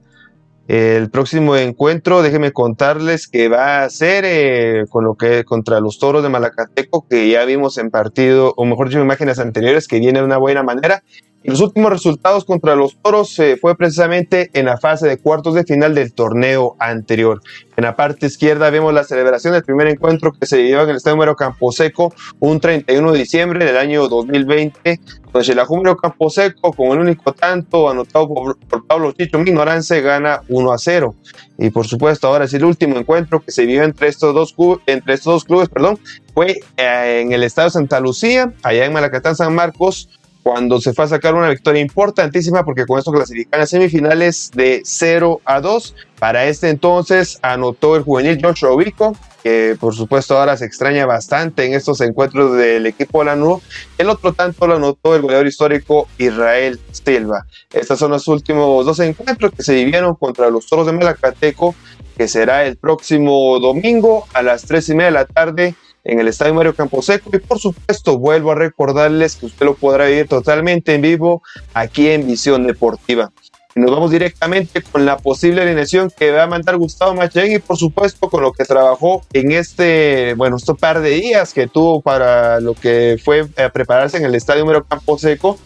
El 0.68 1.12
próximo 1.12 1.56
encuentro, 1.56 2.24
déjenme 2.24 2.52
contarles 2.52 3.28
que 3.28 3.50
va 3.50 3.84
a 3.84 3.90
ser 3.92 4.24
eh, 4.26 4.86
con 4.90 5.04
lo 5.04 5.14
que 5.14 5.44
contra 5.44 5.80
los 5.80 6.00
toros 6.00 6.24
de 6.24 6.30
Malacateco, 6.30 7.06
que 7.08 7.30
ya 7.30 7.46
vimos 7.46 7.78
en 7.78 7.92
partido, 7.92 8.52
o 8.58 8.66
mejor 8.66 8.88
dicho, 8.88 8.98
en 8.98 9.06
imágenes 9.06 9.38
anteriores, 9.38 9.88
que 9.88 10.00
viene 10.00 10.20
de 10.20 10.26
una 10.26 10.38
buena 10.38 10.64
manera. 10.64 11.04
Los 11.46 11.62
últimos 11.62 11.92
resultados 11.92 12.44
contra 12.44 12.76
los 12.76 12.98
toros 12.98 13.38
eh, 13.38 13.56
fue 13.62 13.78
precisamente 13.78 14.50
en 14.54 14.66
la 14.66 14.80
fase 14.80 15.08
de 15.08 15.20
cuartos 15.20 15.54
de 15.54 15.64
final 15.64 15.94
del 15.94 16.12
torneo 16.12 16.76
anterior. 16.80 17.40
En 17.78 17.84
la 17.84 17.96
parte 17.96 18.26
izquierda 18.26 18.72
vemos 18.72 18.92
la 18.96 19.04
celebración 19.04 19.54
del 19.54 19.64
primer 19.64 19.86
encuentro 19.86 20.34
que 20.34 20.48
se 20.48 20.64
llevó 20.64 20.82
en 20.82 20.90
el 20.90 20.96
Estadio 20.96 21.18
Número 21.18 21.36
Camposeco 21.36 22.12
un 22.40 22.60
31 22.60 23.12
de 23.12 23.20
diciembre 23.20 23.64
del 23.64 23.78
año 23.78 24.08
2020, 24.08 25.00
donde 25.32 25.52
el 25.52 25.60
Número 25.70 25.96
Camposeco, 25.98 26.74
con 26.74 26.88
el 26.94 27.00
único 27.00 27.32
tanto 27.34 27.92
anotado 27.92 28.28
por, 28.28 28.88
Pablo 28.88 29.12
Chicho 29.12 29.38
Mignorance, 29.38 30.02
gana 30.02 30.42
1 30.50 30.72
a 30.72 30.78
0. 30.80 31.14
Y 31.60 31.70
por 31.70 31.86
supuesto, 31.86 32.28
ahora 32.28 32.46
es 32.46 32.54
el 32.56 32.66
último 32.66 32.98
encuentro 32.98 33.42
que 33.42 33.52
se 33.52 33.68
vivió 33.68 33.84
entre 33.84 34.08
estos 34.08 34.34
dos, 34.34 34.56
entre 34.88 35.14
estos 35.14 35.34
dos 35.34 35.44
clubes, 35.44 35.70
perdón, 35.70 36.00
fue 36.34 36.60
eh, 36.76 37.20
en 37.22 37.34
el 37.34 37.44
Estado 37.44 37.68
de 37.68 37.74
Santa 37.74 38.00
Lucía, 38.00 38.52
allá 38.64 38.86
en 38.86 38.94
Malacatán, 38.94 39.36
San 39.36 39.54
Marcos, 39.54 40.10
cuando 40.46 40.80
se 40.80 40.94
fue 40.94 41.06
a 41.06 41.08
sacar 41.08 41.34
una 41.34 41.50
victoria 41.50 41.82
importantísima 41.82 42.64
porque 42.64 42.86
con 42.86 43.00
esto 43.00 43.12
clasifican 43.12 43.62
a 43.62 43.66
semifinales 43.66 44.52
de 44.54 44.84
0 44.86 45.42
a 45.44 45.60
2. 45.60 45.96
Para 46.20 46.46
este 46.46 46.70
entonces 46.70 47.40
anotó 47.42 47.96
el 47.96 48.04
juvenil 48.04 48.40
Joshua 48.40 48.72
Ubico, 48.72 49.18
que 49.42 49.76
por 49.80 49.96
supuesto 49.96 50.38
ahora 50.38 50.56
se 50.56 50.66
extraña 50.66 51.08
bastante 51.08 51.66
en 51.66 51.74
estos 51.74 52.00
encuentros 52.02 52.56
del 52.58 52.86
equipo 52.86 53.22
de 53.22 53.26
la 53.26 53.36
NU. 53.36 53.60
El 53.98 54.08
otro 54.08 54.34
tanto 54.34 54.68
lo 54.68 54.76
anotó 54.76 55.16
el 55.16 55.24
goleador 55.24 55.48
histórico 55.48 56.08
Israel 56.20 56.80
Silva. 56.92 57.48
Estos 57.74 57.98
son 57.98 58.12
los 58.12 58.28
últimos 58.28 58.86
dos 58.86 59.00
encuentros 59.00 59.52
que 59.52 59.64
se 59.64 59.74
vivieron 59.74 60.14
contra 60.14 60.52
los 60.52 60.68
Toros 60.68 60.86
de 60.86 60.94
Malacateco, 60.94 61.74
que 62.16 62.28
será 62.28 62.66
el 62.66 62.78
próximo 62.78 63.60
domingo 63.60 64.28
a 64.36 64.44
las 64.44 64.66
3 64.66 64.90
y 64.90 64.94
media 64.94 65.06
de 65.06 65.12
la 65.12 65.26
tarde 65.26 65.76
en 66.06 66.20
el 66.20 66.28
Estadio 66.28 66.54
Mario 66.54 66.76
Camposeco. 66.76 67.30
Y 67.34 67.40
por 67.40 67.60
supuesto, 67.60 68.18
vuelvo 68.18 68.52
a 68.52 68.56
recordarles 68.56 69.36
que 69.36 69.48
usted 69.48 69.66
lo 69.66 69.76
podrá 69.76 70.06
vivir 70.06 70.28
totalmente 70.28 70.94
en 70.94 71.02
vivo 71.02 71.44
aquí 71.74 72.08
en 72.10 72.26
Visión 72.26 72.66
Deportiva. 72.66 73.32
Y 73.76 73.82
nos 73.82 73.92
vamos 73.92 74.10
directamente 74.10 74.82
con 74.82 75.06
la 75.06 75.18
posible 75.18 75.62
alineación 75.62 76.10
que 76.10 76.32
va 76.32 76.44
a 76.44 76.48
mandar 76.48 76.78
Gustavo 76.78 77.14
Machain 77.14 77.52
y 77.52 77.60
por 77.60 77.76
supuesto 77.76 78.30
con 78.30 78.42
lo 78.42 78.54
que 78.54 78.64
trabajó 78.64 79.24
en 79.34 79.52
este, 79.52 80.34
bueno, 80.36 80.56
este 80.56 80.74
par 80.76 81.02
de 81.02 81.10
días 81.10 81.54
que 81.54 81.68
tuvo 81.68 82.02
para 82.02 82.62
lo 82.62 82.74
que 82.74 83.20
fue 83.22 83.46
eh, 83.58 83.70
prepararse 83.74 84.16
en 84.16 84.24
el 84.24 84.34
estadio 84.34 84.66
Mero 84.66 84.86
Campo 84.86 85.18
Seco 85.18 85.60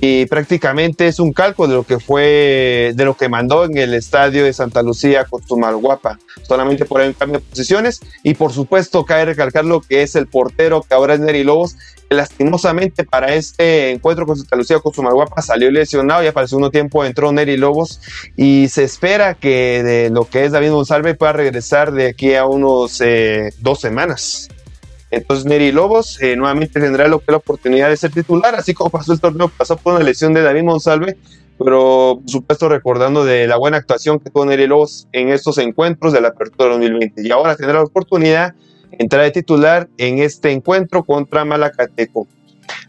y 0.00 0.26
prácticamente 0.26 1.06
es 1.06 1.18
un 1.18 1.32
calco 1.32 1.66
de 1.66 1.74
lo 1.74 1.84
que 1.84 1.98
fue, 1.98 2.92
de 2.94 3.04
lo 3.04 3.16
que 3.16 3.28
mandó 3.28 3.64
en 3.64 3.76
el 3.78 3.94
estadio 3.94 4.44
de 4.44 4.52
Santa 4.52 4.82
Lucía 4.82 5.24
con 5.24 5.42
Guapa. 5.80 6.18
Solamente 6.42 6.84
por 6.84 7.00
un 7.00 7.12
cambio 7.12 7.38
de 7.40 7.44
posiciones 7.44 8.00
y 8.22 8.34
por 8.34 8.52
supuesto 8.52 9.04
cabe 9.04 9.26
recalcar 9.26 9.64
lo 9.64 9.80
que 9.80 10.02
es 10.02 10.16
el 10.16 10.26
portero 10.26 10.82
que 10.82 10.94
ahora 10.94 11.14
es 11.14 11.20
Neri 11.20 11.44
Lobos, 11.44 11.76
lastimosamente 12.08 13.04
para 13.04 13.34
este 13.34 13.90
encuentro 13.90 14.26
con 14.26 14.36
Santa 14.36 14.56
Lucía 14.56 14.78
con 14.80 14.92
Guapa 14.92 15.42
salió 15.42 15.70
lesionado 15.70 16.26
y 16.26 16.30
para 16.30 16.46
segundo 16.46 16.70
tiempo 16.70 17.04
entró 17.04 17.32
Neri 17.32 17.56
Lobos 17.56 18.00
y 18.36 18.68
se 18.68 18.84
espera 18.84 19.34
que 19.34 19.82
de 19.82 20.10
lo 20.10 20.28
que 20.28 20.44
es 20.44 20.52
David 20.52 20.70
González 20.70 21.16
pueda 21.16 21.32
regresar 21.32 21.92
de 21.92 22.08
aquí 22.08 22.34
a 22.34 22.46
unos 22.46 23.00
eh, 23.00 23.50
dos 23.60 23.80
semanas. 23.80 24.48
Entonces 25.10 25.46
Neri 25.46 25.72
Lobos 25.72 26.20
eh, 26.20 26.36
nuevamente 26.36 26.80
tendrá 26.80 27.06
lo 27.08 27.20
que 27.20 27.30
la 27.30 27.38
oportunidad 27.38 27.88
de 27.88 27.96
ser 27.96 28.10
titular, 28.10 28.54
así 28.54 28.74
como 28.74 28.90
pasó 28.90 29.12
el 29.12 29.20
torneo, 29.20 29.48
pasó 29.48 29.76
por 29.76 29.94
una 29.94 30.04
lesión 30.04 30.34
de 30.34 30.42
David 30.42 30.64
Monsalve, 30.64 31.16
pero 31.58 32.18
por 32.20 32.30
supuesto 32.30 32.68
recordando 32.68 33.24
de 33.24 33.46
la 33.46 33.56
buena 33.56 33.76
actuación 33.76 34.18
que 34.18 34.30
tuvo 34.30 34.44
Neri 34.46 34.66
Lobos 34.66 35.08
en 35.12 35.28
estos 35.28 35.58
encuentros 35.58 36.12
de 36.12 36.20
la 36.20 36.28
apertura 36.28 36.70
2020. 36.70 37.26
Y 37.26 37.30
ahora 37.30 37.56
tendrá 37.56 37.74
la 37.74 37.84
oportunidad 37.84 38.54
de 38.90 38.96
entrar 38.98 39.22
de 39.22 39.30
titular 39.30 39.88
en 39.96 40.18
este 40.18 40.50
encuentro 40.50 41.04
contra 41.04 41.44
Malacateco. 41.44 42.26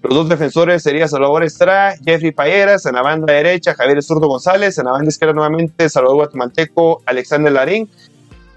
Los 0.01 0.13
dos 0.13 0.30
defensores 0.30 0.84
serían 0.84 1.09
Salvador 1.09 1.43
Estrada, 1.43 1.95
Jeffrey 2.03 2.32
Payeras, 2.32 2.86
en 2.86 2.95
la 2.95 3.01
banda 3.01 3.34
derecha 3.34 3.76
Javier 3.76 4.01
Zurdo 4.01 4.28
González, 4.28 4.78
en 4.78 4.86
la 4.86 4.91
banda 4.91 5.09
izquierda 5.09 5.34
nuevamente 5.34 5.89
Salvador 5.89 6.18
Guatemalteco, 6.18 7.01
Alexander 7.05 7.51
Larín, 7.51 7.89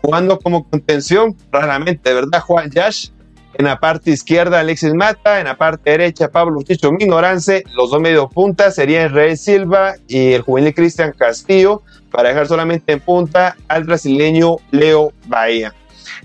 jugando 0.03 0.39
como 0.39 0.69
contención, 0.69 1.37
raramente, 1.51 2.13
¿verdad? 2.13 2.41
Juan 2.41 2.71
Yash, 2.71 3.09
en 3.55 3.65
la 3.65 3.79
parte 3.81 4.11
izquierda, 4.11 4.61
Alexis 4.61 4.95
Mata. 4.95 5.41
En 5.41 5.47
la 5.47 5.57
parte 5.57 5.91
derecha, 5.91 6.29
Pablo 6.29 6.63
Chicho 6.63 6.93
Minorance. 6.93 7.65
Los 7.75 7.91
dos 7.91 8.01
medio 8.01 8.29
puntas 8.29 8.75
serían 8.75 9.07
Israel 9.07 9.37
Silva 9.37 9.95
y 10.09 10.33
el 10.33 10.43
juvenil 10.43 10.75
Cristian 10.75 11.13
Castillo. 11.13 11.83
Para 12.11 12.31
dejar 12.31 12.47
solamente 12.47 12.93
en 12.93 13.01
punta 13.01 13.57
al 13.69 13.85
brasileño 13.85 14.57
Leo 14.71 15.13
Bahía. 15.27 15.75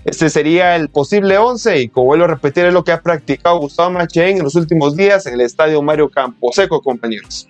Este 0.04 0.30
sería 0.30 0.76
el 0.76 0.88
posible 0.88 1.36
11 1.36 1.80
y 1.82 1.88
como 1.88 2.06
vuelvo 2.06 2.24
a 2.24 2.28
repetir 2.28 2.64
es 2.64 2.72
lo 2.72 2.84
que 2.84 2.92
ha 2.92 3.00
practicado 3.00 3.58
Gustavo 3.58 3.90
Machen 3.90 4.38
en 4.38 4.42
los 4.42 4.54
últimos 4.54 4.96
días 4.96 5.26
en 5.26 5.34
el 5.34 5.40
estadio 5.40 5.82
Mario 5.82 6.08
Camposeco, 6.08 6.80
compañeros. 6.80 7.48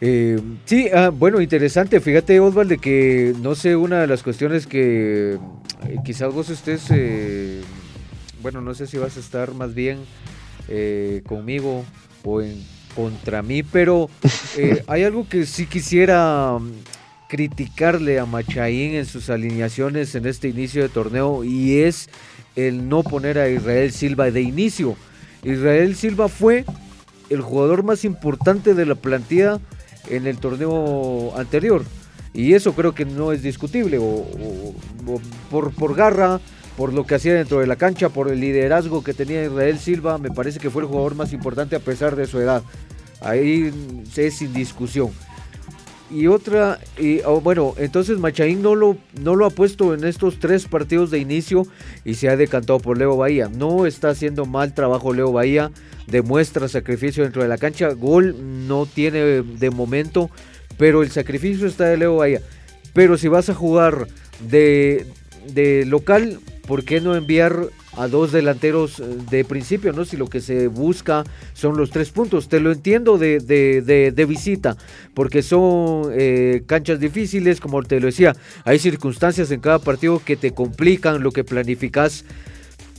Eh, 0.00 0.38
sí, 0.66 0.88
ah, 0.92 1.08
bueno, 1.08 1.40
interesante. 1.40 2.00
Fíjate, 2.00 2.38
Osvaldo, 2.38 2.76
que 2.78 3.34
no 3.40 3.54
sé, 3.54 3.76
una 3.76 4.02
de 4.02 4.06
las 4.06 4.22
cuestiones 4.22 4.66
que 4.66 5.38
eh, 5.94 5.98
quizás 6.04 6.32
vos 6.32 6.50
estés, 6.50 6.86
eh, 6.90 7.62
bueno, 8.42 8.60
no 8.60 8.74
sé 8.74 8.86
si 8.86 8.98
vas 8.98 9.16
a 9.16 9.20
estar 9.20 9.54
más 9.54 9.74
bien 9.74 9.98
eh, 10.68 11.22
conmigo 11.26 11.84
o 12.24 12.42
en 12.42 12.64
contra 12.94 13.42
mí, 13.42 13.62
pero 13.62 14.08
hay 14.86 15.04
algo 15.04 15.28
que 15.28 15.46
sí 15.46 15.66
quisiera 15.66 16.58
mm, 16.58 16.72
criticarle 17.28 18.18
a 18.18 18.26
Machaín 18.26 18.94
en 18.94 19.06
sus 19.06 19.30
alineaciones 19.30 20.14
en 20.14 20.26
este 20.26 20.48
inicio 20.48 20.82
de 20.82 20.88
torneo 20.88 21.44
y 21.44 21.80
es 21.80 22.08
el 22.56 22.88
no 22.88 23.02
poner 23.02 23.38
a 23.38 23.48
Israel 23.48 23.92
Silva 23.92 24.30
de 24.30 24.42
inicio. 24.42 24.96
Israel 25.42 25.94
Silva 25.96 26.28
fue 26.28 26.64
el 27.30 27.40
jugador 27.40 27.82
más 27.82 28.04
importante 28.04 28.74
de 28.74 28.86
la 28.86 28.94
plantilla 28.94 29.60
en 30.08 30.26
el 30.26 30.38
torneo 30.38 31.36
anterior. 31.36 31.84
Y 32.34 32.54
eso 32.54 32.74
creo 32.74 32.94
que 32.94 33.04
no 33.04 33.32
es 33.32 33.42
discutible, 33.42 33.98
o, 33.98 34.26
por, 35.50 35.72
por 35.72 35.94
garra, 35.94 36.40
por 36.76 36.92
lo 36.92 37.06
que 37.06 37.14
hacía 37.14 37.32
dentro 37.34 37.60
de 37.60 37.68
la 37.68 37.76
cancha, 37.76 38.08
por 38.08 38.28
el 38.28 38.40
liderazgo 38.40 39.04
que 39.04 39.14
tenía 39.14 39.44
Israel 39.44 39.78
Silva, 39.78 40.18
me 40.18 40.30
parece 40.30 40.58
que 40.58 40.68
fue 40.68 40.82
el 40.82 40.88
jugador 40.88 41.14
más 41.14 41.32
importante 41.32 41.76
a 41.76 41.80
pesar 41.80 42.16
de 42.16 42.26
su 42.26 42.40
edad. 42.40 42.62
Ahí 43.20 43.72
es 44.16 44.34
sin 44.34 44.52
discusión. 44.52 45.10
Y 46.10 46.26
otra, 46.26 46.78
y, 46.98 47.20
oh, 47.24 47.40
bueno, 47.40 47.74
entonces 47.78 48.18
Machaín 48.18 48.62
no 48.62 48.74
lo, 48.74 48.96
no 49.20 49.36
lo 49.36 49.46
ha 49.46 49.50
puesto 49.50 49.94
en 49.94 50.04
estos 50.04 50.38
tres 50.38 50.66
partidos 50.66 51.10
de 51.10 51.18
inicio 51.18 51.66
y 52.04 52.14
se 52.14 52.28
ha 52.28 52.36
decantado 52.36 52.78
por 52.78 52.98
Leo 52.98 53.16
Bahía. 53.16 53.48
No 53.48 53.86
está 53.86 54.10
haciendo 54.10 54.44
mal 54.44 54.74
trabajo 54.74 55.14
Leo 55.14 55.32
Bahía, 55.32 55.70
demuestra 56.06 56.68
sacrificio 56.68 57.22
dentro 57.22 57.42
de 57.42 57.48
la 57.48 57.58
cancha, 57.58 57.88
gol 57.92 58.36
no 58.68 58.86
tiene 58.86 59.42
de 59.42 59.70
momento, 59.70 60.30
pero 60.76 61.02
el 61.02 61.10
sacrificio 61.10 61.66
está 61.66 61.86
de 61.86 61.96
Leo 61.96 62.16
Bahía. 62.16 62.40
Pero 62.92 63.18
si 63.18 63.28
vas 63.28 63.48
a 63.48 63.54
jugar 63.54 64.06
de, 64.48 65.06
de 65.52 65.84
local, 65.84 66.38
¿por 66.66 66.84
qué 66.84 67.00
no 67.00 67.16
enviar 67.16 67.68
a 67.96 68.08
dos 68.08 68.32
delanteros 68.32 69.00
eh, 69.00 69.04
de 69.30 69.44
principio, 69.44 69.92
¿no? 69.92 70.04
Si 70.04 70.16
lo 70.16 70.26
que 70.26 70.40
se 70.40 70.68
busca 70.68 71.24
son 71.52 71.76
los 71.76 71.90
tres 71.90 72.10
puntos. 72.10 72.48
Te 72.48 72.60
lo 72.60 72.72
entiendo 72.72 73.18
de, 73.18 73.40
de, 73.40 74.12
de, 74.12 74.24
visita, 74.24 74.76
porque 75.14 75.42
son 75.42 76.10
eh, 76.12 76.62
canchas 76.66 77.00
difíciles, 77.00 77.60
como 77.60 77.82
te 77.82 78.00
lo 78.00 78.06
decía, 78.06 78.34
hay 78.64 78.78
circunstancias 78.78 79.50
en 79.50 79.60
cada 79.60 79.78
partido 79.78 80.20
que 80.24 80.36
te 80.36 80.52
complican 80.52 81.22
lo 81.22 81.30
que 81.30 81.44
planificas 81.44 82.24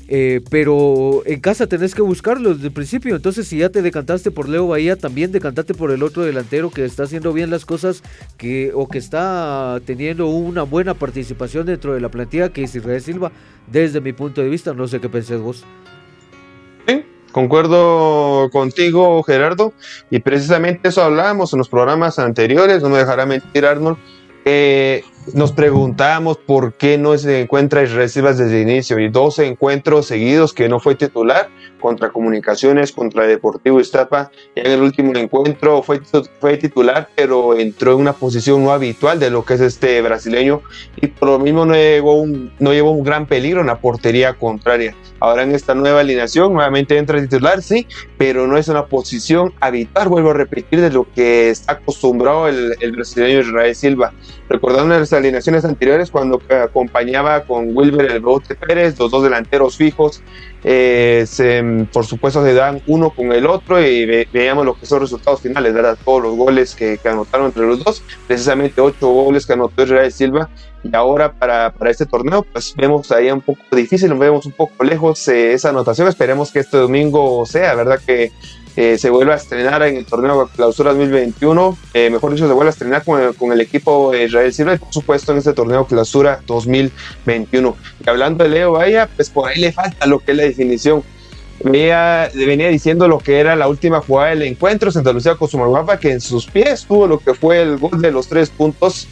eh, 0.08 0.41
pero 0.49 1.24
en 1.26 1.39
casa 1.39 1.68
tenés 1.68 1.95
que 1.95 2.01
buscarlo 2.01 2.53
desde 2.53 2.68
el 2.68 2.74
principio. 2.74 3.16
Entonces, 3.16 3.47
si 3.47 3.58
ya 3.58 3.70
te 3.70 3.82
decantaste 3.82 4.32
por 4.32 4.47
Leo 4.47 4.68
Bahía, 4.68 4.95
también 4.95 5.32
decantate 5.32 5.74
por 5.74 5.91
el 5.91 6.03
otro 6.03 6.24
delantero 6.24 6.70
que 6.70 6.86
está 6.86 7.03
haciendo 7.03 7.34
bien 7.34 7.49
las 7.49 7.66
cosas 7.66 8.03
que, 8.38 8.72
o 8.76 8.88
que 8.88 8.99
está 8.99 9.80
teniendo 9.86 10.28
una 10.28 10.64
buena 10.64 10.93
participación 10.93 11.66
dentro 11.66 11.93
de 11.93 12.01
la 12.01 12.10
plantilla, 12.10 12.49
que 12.49 12.64
es 12.64 12.76
Israel 12.76 13.01
Silva, 13.01 13.32
desde 13.68 14.01
mi 14.01 14.14
punto 14.14 14.41
de 14.41 14.49
vista. 14.49 14.74
No 14.74 14.88
sé 14.88 14.99
qué 14.99 15.10
pensés 15.10 15.39
vos. 15.39 15.64
Sí, 16.88 17.03
concuerdo 17.32 18.49
contigo, 18.51 19.24
Gerardo. 19.24 19.74
Y 20.12 20.20
precisamente 20.20 20.89
eso 20.89 21.01
hablábamos 21.03 21.51
en 21.53 21.60
los 21.60 21.70
programas 21.70 22.20
anteriores. 22.20 22.84
No 22.84 22.89
me 22.89 22.99
dejará 22.99 23.26
mentir, 23.26 23.66
Arnold. 23.66 23.97
Nos 25.34 25.51
preguntamos 25.51 26.38
por 26.38 26.73
qué 26.73 26.97
no 26.97 27.17
se 27.17 27.41
encuentra 27.41 27.84
Israel 27.84 28.09
Silva 28.09 28.34
desde 28.34 28.61
el 28.61 28.69
inicio 28.69 28.99
y 28.99 29.09
dos 29.09 29.39
encuentros 29.39 30.07
seguidos 30.07 30.53
que 30.53 30.69
no 30.69 30.80
fue 30.80 30.95
titular 30.95 31.49
contra 31.86 32.10
Comunicaciones, 32.10 32.92
contra 32.92 33.28
Deportivo 33.28 33.80
Iztapa. 33.80 34.32
en 34.56 34.72
el 34.72 34.82
último 34.82 35.16
encuentro 35.16 35.84
fue, 35.84 36.02
fue 36.40 36.58
titular, 36.58 37.10
pero 37.16 37.56
entró 37.56 37.92
en 37.92 38.00
una 38.00 38.14
posición 38.14 38.64
no 38.64 38.72
habitual 38.72 39.20
de 39.20 39.30
lo 39.30 39.46
que 39.46 39.54
es 39.54 39.62
este 39.62 40.02
brasileño 40.02 40.64
y 40.96 41.06
por 41.06 41.30
lo 41.30 41.38
mismo 41.38 41.64
no 41.64 41.76
llevó 41.76 42.16
un, 42.16 42.52
no 42.58 42.74
llevó 42.74 42.90
un 42.90 43.04
gran 43.04 43.28
peligro 43.28 43.62
en 43.62 43.68
la 43.68 43.78
portería 43.78 44.34
contraria. 44.34 44.96
Ahora 45.20 45.44
en 45.44 45.52
esta 45.52 45.76
nueva 45.76 46.00
alineación 46.00 46.54
nuevamente 46.54 46.98
entra 46.98 47.22
titular, 47.22 47.62
sí, 47.62 47.86
pero 48.18 48.48
no 48.48 48.58
es 48.58 48.68
una 48.68 48.88
posición 48.88 49.54
habitual, 49.60 50.10
vuelvo 50.10 50.32
a 50.32 50.34
repetir, 50.34 50.82
de 50.82 50.90
lo 50.90 51.06
que 51.14 51.52
está 51.52 51.74
acostumbrado 51.74 52.48
el, 52.48 52.76
el 52.80 52.94
brasileño 52.94 53.42
Israel 53.42 53.76
Silva. 53.76 54.12
Recordando 54.50 54.98
las 54.98 55.14
alineaciones 55.14 55.66
anteriores 55.66 56.12
cuando 56.12 56.42
acompañaba 56.50 57.44
con 57.44 57.76
Wilber 57.76 58.12
el 58.12 58.20
Bote 58.20 58.56
Pérez, 58.56 58.98
los 59.00 59.10
dos 59.10 59.24
delanteros 59.24 59.78
fijos, 59.78 60.22
eh, 60.68 61.86
por 61.93 62.07
supuesto 62.07 62.43
se 62.43 62.55
dan 62.55 62.82
uno 62.88 63.11
con 63.11 63.32
el 63.32 63.45
otro 63.45 63.80
y 63.80 64.26
veíamos 64.34 64.66
lo 64.66 64.74
que 64.74 64.88
son 64.88 64.99
resultados 64.99 65.41
finales, 65.41 65.72
¿verdad? 65.76 65.95
Todos 66.03 66.24
los 66.24 66.36
goles 66.36 66.74
que, 66.74 66.99
anotaron 67.05 67.47
entre 67.47 67.68
los 67.68 67.84
dos, 67.84 68.03
precisamente 68.26 68.82
ocho 68.82 69.07
goles 69.09 69.45
que 69.45 69.53
anotó 69.53 69.84
Israel 69.84 70.11
Silva 70.11 70.49
y 70.84 70.95
ahora 70.95 71.32
para, 71.34 71.72
para, 71.72 71.91
este 71.91 72.07
torneo 72.07 72.43
pues 72.51 72.74
vemos 72.76 73.11
ahí 73.11 73.30
un 73.30 73.41
poco 73.41 73.61
difícil, 73.76 74.11
vemos 74.16 74.47
un 74.47 74.53
poco 74.53 74.84
lejos 74.84 75.28
eh, 75.28 75.53
esa 75.53 75.70
anotación, 75.70 76.07
esperemos 76.07 76.51
que 76.51 76.59
este 76.59 76.78
domingo 76.78 77.45
sea, 77.45 77.76
¿verdad? 77.76 77.99
Que 78.03 78.32
eh, 78.76 78.97
se 78.97 79.09
vuelve 79.09 79.34
a 79.34 79.38
estrenar 79.38 79.84
en 79.84 79.95
el 79.95 80.05
torneo 80.05 80.49
Clausura 80.53 80.91
2021, 80.91 81.78
eh, 81.93 82.09
mejor 82.09 82.34
dicho, 82.34 82.47
se 82.47 82.53
vuelve 82.53 82.69
a 82.69 82.73
estrenar 82.73 83.03
con 83.03 83.34
con 83.34 83.51
el 83.53 83.61
equipo 83.61 84.13
Israel 84.13 84.53
Silva 84.53 84.76
por 84.78 84.91
supuesto 84.93 85.32
en 85.32 85.38
este 85.38 85.53
torneo 85.53 85.86
Clausura 85.86 86.41
2021. 86.45 87.76
Y 88.05 88.09
hablando 88.09 88.43
de 88.43 88.49
Leo 88.49 88.73
Vaya, 88.73 89.09
pues 89.15 89.30
por 89.30 89.49
ahí 89.49 89.59
le 89.59 89.71
falta 89.71 90.05
lo 90.05 90.19
que 90.19 90.32
es 90.32 90.38
la 90.38 90.43
definición. 90.43 91.03
Venía, 91.63 92.30
venía 92.36 92.67
diciendo 92.67 93.07
lo 93.07 93.17
que 93.17 93.39
era 93.39 93.55
la 93.55 93.69
última 93.69 94.01
jugada 94.01 94.32
del 94.32 94.41
encuentro, 94.41 94.91
Santa 94.91 95.13
Lucía 95.13 95.36
con 95.36 95.47
Sumaguapa, 95.47 95.97
que 95.97 96.11
en 96.11 96.21
sus 96.21 96.45
pies 96.45 96.86
tuvo 96.86 97.07
lo 97.07 97.19
que 97.19 97.34
fue 97.34 97.61
el 97.61 97.78
gol 97.78 98.01
de 98.01 98.11
los 98.11 98.28
tres 98.28 98.49
puntos 98.49 99.07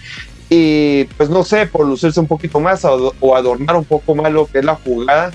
y 0.50 1.06
pues 1.18 1.30
no 1.30 1.44
sé, 1.44 1.68
por 1.68 1.88
lucirse 1.88 2.20
un 2.20 2.28
poquito 2.28 2.60
más 2.60 2.84
o, 2.86 3.36
adornar 3.36 3.78
un 3.78 3.86
poco 3.86 4.14
más 4.14 4.32
lo 4.32 4.46
que 4.46 4.60
es 4.60 4.66
la 4.66 4.76
jugada, 4.76 5.32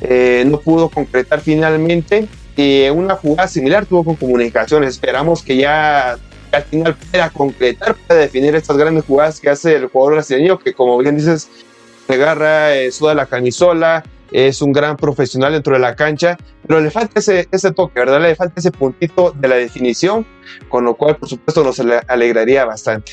eh, 0.00 0.44
no 0.46 0.60
pudo 0.60 0.88
concretar 0.88 1.40
finalmente 1.40 2.28
y 2.56 2.88
una 2.90 3.16
jugada 3.16 3.48
similar 3.48 3.86
tuvo 3.86 4.04
con 4.04 4.16
comunicaciones. 4.16 4.90
Esperamos 4.90 5.42
que 5.42 5.56
ya, 5.56 6.18
al 6.52 6.62
final 6.64 6.96
pueda 6.96 7.30
concretar, 7.30 7.94
pueda 7.94 8.20
definir 8.20 8.54
estas 8.54 8.76
grandes 8.76 9.04
jugadas 9.04 9.40
que 9.40 9.50
hace 9.50 9.76
el 9.76 9.86
jugador 9.86 10.14
brasileño, 10.14 10.58
que 10.58 10.74
como 10.74 10.98
bien 10.98 11.16
dices, 11.16 11.48
agarra, 12.08 12.74
eh, 12.74 12.90
suda 12.92 13.14
la 13.14 13.26
camisola, 13.26 14.02
es 14.30 14.62
un 14.62 14.72
gran 14.72 14.96
profesional 14.96 15.52
dentro 15.52 15.74
de 15.74 15.80
la 15.80 15.94
cancha, 15.94 16.36
pero 16.66 16.80
le 16.80 16.90
falta 16.90 17.20
ese, 17.20 17.48
ese 17.50 17.72
toque, 17.72 18.00
¿verdad? 18.00 18.20
Le 18.20 18.34
falta 18.34 18.60
ese 18.60 18.70
puntito 18.70 19.32
de 19.32 19.48
la 19.48 19.56
definición, 19.56 20.26
con 20.68 20.84
lo 20.84 20.94
cual, 20.94 21.16
por 21.16 21.28
supuesto, 21.28 21.62
nos 21.62 21.80
alegraría 22.08 22.64
bastante. 22.64 23.12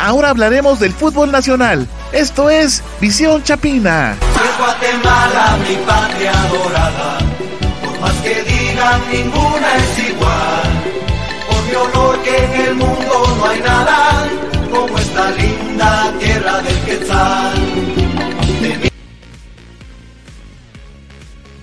Ahora 0.00 0.30
hablaremos 0.30 0.78
del 0.78 0.92
fútbol 0.92 1.32
nacional. 1.32 1.86
Esto 2.12 2.50
es 2.50 2.82
Visión 3.00 3.42
Chapina. 3.42 4.16
Guatemala, 4.58 5.58
mi 5.68 5.76
patria 5.86 6.32
dorada, 6.50 7.18
por 7.84 8.00
más 8.00 8.14
que 8.22 8.42
digan, 8.42 9.00
ninguna 9.12 9.76
es 9.76 10.08
igual. 10.08 10.62
Por 11.48 11.64
mi 11.64 11.74
honor 11.74 12.22
que 12.22 12.44
en 12.44 12.60
el 12.66 12.74
mundo 12.74 13.36
no 13.38 13.46
hay 13.46 13.60
nada 13.60 14.28
como 14.70 14.98
esta 14.98 15.30
linda 15.32 16.12
tierra 16.20 16.62
del 16.62 16.80
Quetzal. 16.84 17.52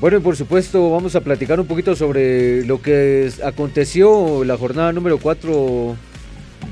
Bueno, 0.01 0.17
y 0.17 0.19
por 0.19 0.35
supuesto 0.35 0.91
vamos 0.91 1.15
a 1.15 1.21
platicar 1.21 1.59
un 1.59 1.67
poquito 1.67 1.95
sobre 1.95 2.65
lo 2.65 2.81
que 2.81 3.31
aconteció 3.43 4.43
la 4.43 4.57
jornada 4.57 4.91
número 4.91 5.17
4 5.19 5.95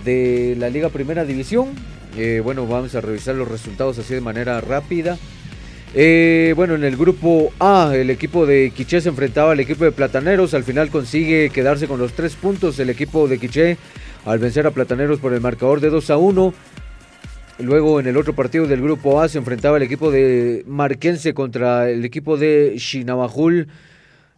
de 0.03 0.55
la 0.57 0.69
Liga 0.69 0.89
Primera 0.89 1.25
División. 1.25 1.69
Eh, 2.17 2.41
bueno, 2.43 2.67
vamos 2.67 2.93
a 2.95 3.01
revisar 3.01 3.35
los 3.35 3.47
resultados 3.47 3.97
así 3.99 4.13
de 4.13 4.21
manera 4.21 4.61
rápida. 4.61 5.17
Eh, 5.95 6.53
bueno, 6.55 6.73
en 6.73 6.83
el 6.83 6.97
grupo 6.97 7.53
A, 7.59 7.91
el 7.93 8.09
equipo 8.09 8.45
de 8.45 8.71
Quiché 8.75 8.99
se 8.99 9.09
enfrentaba 9.09 9.51
al 9.51 9.59
equipo 9.59 9.83
de 9.83 9.91
Plataneros. 9.91 10.53
Al 10.53 10.63
final 10.63 10.89
consigue 10.89 11.49
quedarse 11.51 11.87
con 11.87 11.99
los 11.99 12.13
tres 12.13 12.35
puntos 12.35 12.79
el 12.79 12.89
equipo 12.89 13.27
de 13.27 13.37
Quiché 13.37 13.77
al 14.25 14.39
vencer 14.39 14.65
a 14.65 14.71
Plataneros 14.71 15.19
por 15.19 15.33
el 15.33 15.41
marcador 15.41 15.81
de 15.81 15.89
2 15.89 16.09
a 16.09 16.17
1. 16.17 16.53
Luego 17.59 17.99
en 17.99 18.07
el 18.07 18.17
otro 18.17 18.33
partido 18.33 18.65
del 18.65 18.81
grupo 18.81 19.21
A 19.21 19.29
se 19.29 19.37
enfrentaba 19.37 19.77
el 19.77 19.83
equipo 19.83 20.09
de 20.09 20.63
Marquense 20.65 21.35
contra 21.35 21.89
el 21.89 22.03
equipo 22.03 22.37
de 22.37 22.73
Chinabajul. 22.77 23.67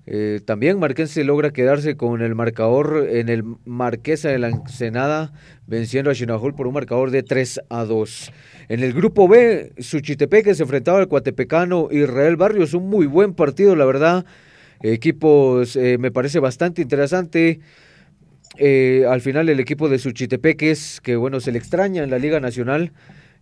Eh, 0.07 0.39
también 0.45 0.79
Marquense 0.79 1.23
logra 1.23 1.51
quedarse 1.51 1.97
con 1.97 2.21
el 2.21 2.35
marcador 2.35 3.07
en 3.09 3.27
el 3.27 3.43
Marquesa 3.65 4.29
de 4.29 4.37
la 4.37 4.49
Ensenada, 4.49 5.33
venciendo 5.65 6.11
a 6.11 6.13
Chinabajul 6.13 6.53
por 6.53 6.67
un 6.67 6.75
marcador 6.75 7.09
de 7.09 7.23
3 7.23 7.61
a 7.69 7.85
2. 7.85 8.31
En 8.69 8.83
el 8.83 8.93
grupo 8.93 9.27
B, 9.27 9.73
Suchitepeque 9.79 10.53
se 10.53 10.63
enfrentaba 10.63 10.99
al 10.99 11.07
Cuatepecano 11.07 11.89
Israel 11.91 12.35
Barrios, 12.35 12.73
un 12.73 12.89
muy 12.89 13.07
buen 13.07 13.33
partido, 13.33 13.75
la 13.75 13.85
verdad. 13.85 14.25
Equipos, 14.81 15.75
eh, 15.75 15.97
me 15.97 16.11
parece 16.11 16.39
bastante 16.39 16.81
interesante. 16.81 17.59
Eh, 18.57 19.05
al 19.09 19.21
final 19.21 19.49
el 19.49 19.59
equipo 19.59 19.89
de 19.89 19.97
Suchitepeques, 19.97 21.01
que 21.01 21.15
bueno, 21.15 21.39
se 21.39 21.51
le 21.51 21.57
extraña 21.57 22.03
en 22.03 22.09
la 22.09 22.19
Liga 22.19 22.39
Nacional, 22.39 22.91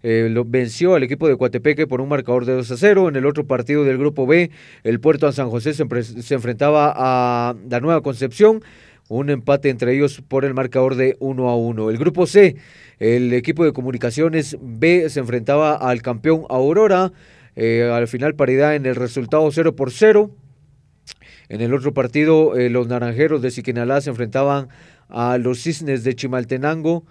eh, 0.06 0.28
lo 0.30 0.43
venció 0.43 0.95
al 0.95 1.04
equipo 1.04 1.30
de 1.30 1.38
Coatepeque 1.38 1.88
por 1.88 2.01
un 2.01 2.10
marcador 2.10 2.45
de 2.45 2.51
2 2.54 2.72
a 2.72 2.78
0. 2.78 3.08
En 3.08 3.16
el 3.16 3.26
otro 3.26 3.47
partido 3.47 3.86
del 3.86 3.97
grupo 3.97 4.28
B, 4.28 4.51
el 4.84 4.99
Puerto 4.99 5.28
de 5.28 5.32
San 5.32 5.49
José 5.49 5.74
se, 5.74 5.84
enfrentaba 6.34 6.93
a 6.93 7.56
la 7.70 7.80
Nueva 7.80 8.01
Concepción. 8.01 8.62
Un 9.08 9.30
empate 9.30 9.70
entre 9.70 9.95
ellos 9.95 10.22
por 10.28 10.43
el 10.43 10.54
marcador 10.54 10.95
de 10.95 11.16
1 11.20 11.49
a 11.49 11.56
1. 11.56 11.89
El 11.89 11.97
grupo 11.97 12.28
C, 12.28 12.58
el 12.99 13.34
equipo 13.34 13.64
de 13.64 13.72
comunicaciones 13.72 14.58
B 14.62 15.10
se 15.10 15.22
enfrentaba 15.22 15.76
al 15.76 16.01
campeón 16.01 16.43
Aurora. 16.49 17.14
Eh, 17.56 17.89
al 17.89 18.08
final 18.10 18.36
paridad 18.36 18.76
en 18.76 18.86
el 18.86 18.95
resultado 18.95 19.49
0 19.49 19.74
por 19.76 19.91
0. 19.91 20.32
En 21.47 21.62
el 21.62 21.74
otro 21.74 21.93
partido, 21.93 22.54
los 22.70 22.88
naranjeros 22.88 23.41
de 23.41 23.51
Siquinalá 23.51 24.01
se 24.01 24.10
enfrentaban 24.10 24.70
a 25.08 25.38
los 25.38 25.62
cisnes 25.62 26.04
de 26.04 26.16
Chimaltenango. 26.16 27.06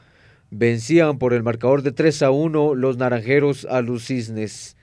Vencían 0.55 1.19
por 1.19 1.33
el 1.33 1.43
marcador 1.43 1.81
de 1.81 1.93
3 1.93 2.25
a 2.25 2.31
1 2.31 2.75
los 2.75 2.99
naranjeros 2.99 3.67
a 3.71 3.81
los 3.81 4.05
cisnes. 4.05 4.77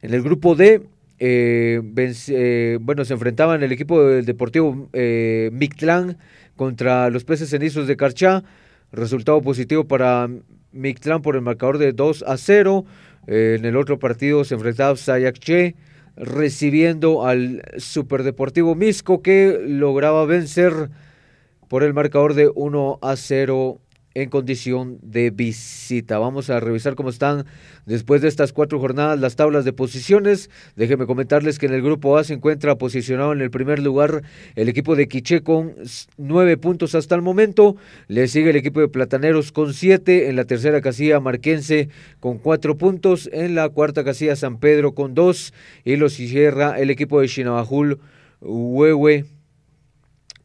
En 0.00 0.14
el 0.14 0.22
grupo 0.22 0.54
D, 0.54 0.80
eh, 1.18 1.82
eh, 2.28 2.78
bueno, 2.80 3.04
se 3.04 3.12
enfrentaban 3.12 3.62
el 3.62 3.72
equipo 3.72 4.02
del 4.02 4.24
Deportivo 4.24 4.88
eh, 4.94 5.50
Mictlán 5.52 6.16
contra 6.56 7.10
los 7.10 7.24
peces 7.24 7.50
cenizos 7.50 7.86
de 7.86 7.98
Carchá. 7.98 8.42
Resultado 8.90 9.42
positivo 9.42 9.84
para 9.84 10.30
Mictlán 10.72 11.20
por 11.20 11.36
el 11.36 11.42
marcador 11.42 11.76
de 11.76 11.92
2 11.92 12.24
a 12.26 12.38
0. 12.38 12.86
en 13.26 13.66
el 13.66 13.76
otro 13.76 13.98
partido 13.98 14.44
se 14.44 14.54
enfrentaba 14.54 14.96
Sayakche 14.96 15.74
recibiendo 16.16 17.26
al 17.26 17.62
Superdeportivo 17.76 18.74
Misco 18.74 19.20
que 19.20 19.60
lograba 19.62 20.24
vencer 20.24 20.88
por 21.68 21.82
el 21.82 21.92
marcador 21.92 22.32
de 22.32 22.50
1 22.54 22.98
a 23.02 23.16
0 23.16 23.78
en 24.16 24.30
condición 24.30 24.98
de 25.02 25.30
visita. 25.30 26.18
Vamos 26.18 26.48
a 26.48 26.58
revisar 26.58 26.94
cómo 26.94 27.10
están 27.10 27.44
después 27.84 28.22
de 28.22 28.28
estas 28.28 28.54
cuatro 28.54 28.80
jornadas 28.80 29.20
las 29.20 29.36
tablas 29.36 29.66
de 29.66 29.74
posiciones. 29.74 30.48
Déjenme 30.74 31.04
comentarles 31.06 31.58
que 31.58 31.66
en 31.66 31.74
el 31.74 31.82
grupo 31.82 32.16
A 32.16 32.24
se 32.24 32.32
encuentra 32.32 32.76
posicionado 32.76 33.34
en 33.34 33.42
el 33.42 33.50
primer 33.50 33.78
lugar 33.78 34.22
el 34.54 34.70
equipo 34.70 34.96
de 34.96 35.06
Quiché 35.06 35.42
con 35.42 35.74
nueve 36.16 36.56
puntos 36.56 36.94
hasta 36.94 37.14
el 37.14 37.20
momento. 37.20 37.76
Le 38.08 38.26
sigue 38.26 38.50
el 38.50 38.56
equipo 38.56 38.80
de 38.80 38.88
Plataneros 38.88 39.52
con 39.52 39.74
siete. 39.74 40.30
En 40.30 40.36
la 40.36 40.46
tercera 40.46 40.80
casilla 40.80 41.20
Marquense 41.20 41.90
con 42.18 42.38
cuatro 42.38 42.78
puntos. 42.78 43.28
En 43.34 43.54
la 43.54 43.68
cuarta 43.68 44.02
casilla 44.02 44.34
San 44.34 44.58
Pedro 44.60 44.94
con 44.94 45.14
dos. 45.14 45.52
Y 45.84 45.96
los 45.96 46.14
cierra 46.14 46.80
el 46.80 46.88
equipo 46.88 47.20
de 47.20 47.28
Chinabajul 47.28 47.98
Huehue 48.40 49.26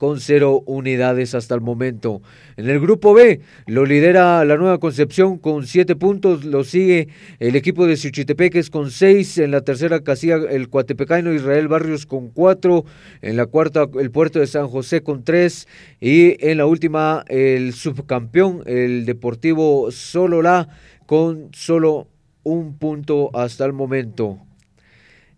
con 0.01 0.19
cero 0.19 0.63
unidades 0.65 1.35
hasta 1.35 1.53
el 1.53 1.61
momento. 1.61 2.23
En 2.57 2.67
el 2.67 2.79
grupo 2.79 3.13
B 3.13 3.39
lo 3.67 3.85
lidera 3.85 4.43
la 4.45 4.57
Nueva 4.57 4.79
Concepción 4.79 5.37
con 5.37 5.67
siete 5.67 5.95
puntos, 5.95 6.43
lo 6.43 6.63
sigue 6.63 7.09
el 7.37 7.55
equipo 7.55 7.85
de 7.85 7.95
Suchitepeques 7.95 8.71
con 8.71 8.89
seis, 8.89 9.37
en 9.37 9.51
la 9.51 9.61
tercera 9.61 9.99
casilla 9.99 10.37
el 10.49 10.69
Cuatepecaino 10.69 11.31
Israel 11.31 11.67
Barrios 11.67 12.07
con 12.07 12.29
cuatro, 12.29 12.83
en 13.21 13.37
la 13.37 13.45
cuarta 13.45 13.85
el 13.99 14.09
Puerto 14.09 14.39
de 14.39 14.47
San 14.47 14.67
José 14.69 15.03
con 15.03 15.23
tres 15.23 15.67
y 15.99 16.35
en 16.47 16.57
la 16.57 16.65
última 16.65 17.23
el 17.27 17.71
subcampeón, 17.73 18.63
el 18.65 19.05
Deportivo 19.05 19.91
Solola 19.91 20.67
con 21.05 21.49
solo 21.53 22.07
un 22.41 22.75
punto 22.79 23.29
hasta 23.35 23.65
el 23.65 23.73
momento. 23.73 24.39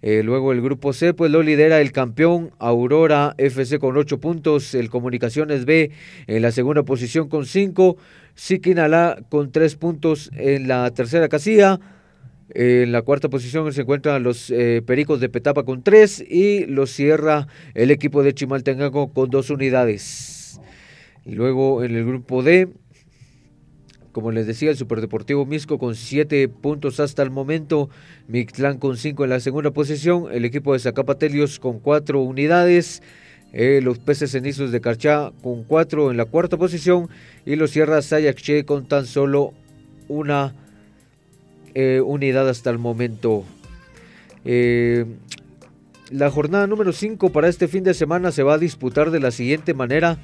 Eh, 0.06 0.22
luego 0.22 0.52
el 0.52 0.62
grupo 0.62 0.92
C, 0.92 1.14
pues 1.14 1.32
lo 1.32 1.42
lidera 1.42 1.80
el 1.80 1.94
campeón 1.94 2.52
Aurora 2.60 3.36
FC 3.38 3.80
con 3.80 3.96
ocho 3.96 4.20
puntos, 4.20 4.76
el 4.76 4.90
Comunicaciones 4.90 5.64
B 5.64 5.92
en 6.28 6.42
la 6.42 6.52
segunda 6.52 6.84
posición 6.84 7.30
con 7.30 7.46
cinco, 7.46 7.96
Siquinalá 8.36 9.24
con 9.30 9.54
tres 9.54 9.78
puntos 9.78 10.30
en 10.36 10.68
la 10.68 10.92
tercera 10.92 11.30
casilla. 11.30 11.80
En 12.50 12.92
la 12.92 13.02
cuarta 13.02 13.30
posición 13.30 13.72
se 13.72 13.84
encuentran 13.84 14.22
los 14.24 14.50
eh, 14.50 14.82
Pericos 14.86 15.22
de 15.22 15.30
Petapa 15.30 15.64
con 15.64 15.84
tres 15.84 16.20
y 16.20 16.66
los 16.66 16.90
cierra 16.90 17.48
el 17.74 17.90
equipo 17.90 18.24
de 18.24 18.34
Chimaltenango 18.34 19.14
con 19.14 19.30
dos 19.30 19.50
unidades. 19.52 20.60
luego 21.26 21.82
en 21.82 21.96
el 21.96 22.06
grupo 22.06 22.44
D 22.44 22.68
como 24.14 24.32
les 24.32 24.46
decía, 24.48 24.70
el 24.70 24.78
Superdeportivo 24.78 25.46
Misco 25.46 25.80
con 25.80 25.96
siete 25.96 26.48
puntos 26.48 27.00
hasta 27.00 27.24
el 27.24 27.32
momento. 27.32 27.90
Mictlán 28.28 28.78
con 28.78 28.96
cinco 28.96 29.24
en 29.24 29.32
la 29.32 29.40
segunda 29.40 29.72
posición. 29.72 30.28
El 30.32 30.46
equipo 30.46 30.72
de 30.72 30.80
Zacapatelios 30.80 31.60
con 31.60 31.80
cuatro 31.80 32.22
unidades. 32.22 33.02
Eh, 33.52 33.82
los 33.84 34.00
peces 34.00 34.32
cenizos 34.32 34.72
de 34.72 34.82
Carchá 34.82 35.32
con 35.42 35.64
cuatro 35.64 36.12
en 36.12 36.18
la 36.18 36.26
cuarta 36.26 36.58
posición. 36.58 37.10
Y 37.44 37.56
los 37.56 37.72
Sierras 37.72 38.06
Sayakche 38.06 38.66
con 38.66 38.88
tan 38.88 39.08
solo 39.08 39.54
una 40.08 40.54
eh, 41.74 42.00
unidad 42.00 42.48
hasta 42.48 42.70
el 42.70 42.78
momento. 42.78 43.44
Eh, 44.46 45.06
la 46.12 46.30
jornada 46.30 46.68
número 46.68 46.94
5 46.94 47.32
para 47.32 47.48
este 47.48 47.68
fin 47.68 47.84
de 47.84 47.96
semana 47.96 48.32
se 48.32 48.44
va 48.44 48.54
a 48.54 48.58
disputar 48.60 49.10
de 49.10 49.20
la 49.20 49.32
siguiente 49.32 49.74
manera. 49.74 50.20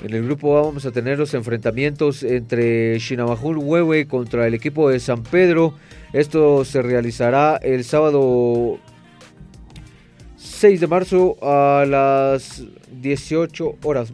En 0.00 0.14
el 0.14 0.24
grupo 0.24 0.54
vamos 0.62 0.86
a 0.86 0.92
tener 0.92 1.18
los 1.18 1.34
enfrentamientos 1.34 2.22
entre 2.22 2.96
Shinabajul 3.00 3.58
Huehue 3.58 4.06
contra 4.06 4.46
el 4.46 4.54
equipo 4.54 4.88
de 4.88 5.00
San 5.00 5.24
Pedro. 5.24 5.74
Esto 6.12 6.64
se 6.64 6.82
realizará 6.82 7.56
el 7.56 7.82
sábado 7.82 8.78
6 10.36 10.80
de 10.80 10.86
marzo 10.86 11.36
a 11.42 11.84
las 11.84 12.62
18 13.00 13.78
horas. 13.82 14.12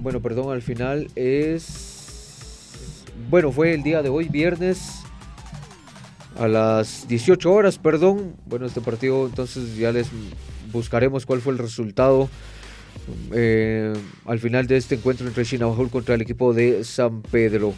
Bueno, 0.00 0.22
perdón, 0.22 0.52
al 0.52 0.62
final 0.62 1.08
es... 1.16 3.02
Bueno, 3.28 3.50
fue 3.50 3.74
el 3.74 3.82
día 3.82 4.00
de 4.00 4.10
hoy, 4.10 4.28
viernes, 4.28 5.02
a 6.38 6.46
las 6.46 7.08
18 7.08 7.52
horas, 7.52 7.78
perdón. 7.78 8.36
Bueno, 8.46 8.66
este 8.66 8.80
partido 8.80 9.26
entonces 9.26 9.76
ya 9.76 9.90
les 9.90 10.08
buscaremos 10.72 11.26
cuál 11.26 11.40
fue 11.40 11.52
el 11.52 11.58
resultado 11.58 12.28
eh, 13.32 13.92
al 14.26 14.38
final 14.38 14.66
de 14.66 14.76
este 14.76 14.94
encuentro 14.96 15.26
entre 15.26 15.44
Chinabajul 15.44 15.90
contra 15.90 16.14
el 16.14 16.22
equipo 16.22 16.52
de 16.54 16.84
San 16.84 17.22
Pedro. 17.22 17.74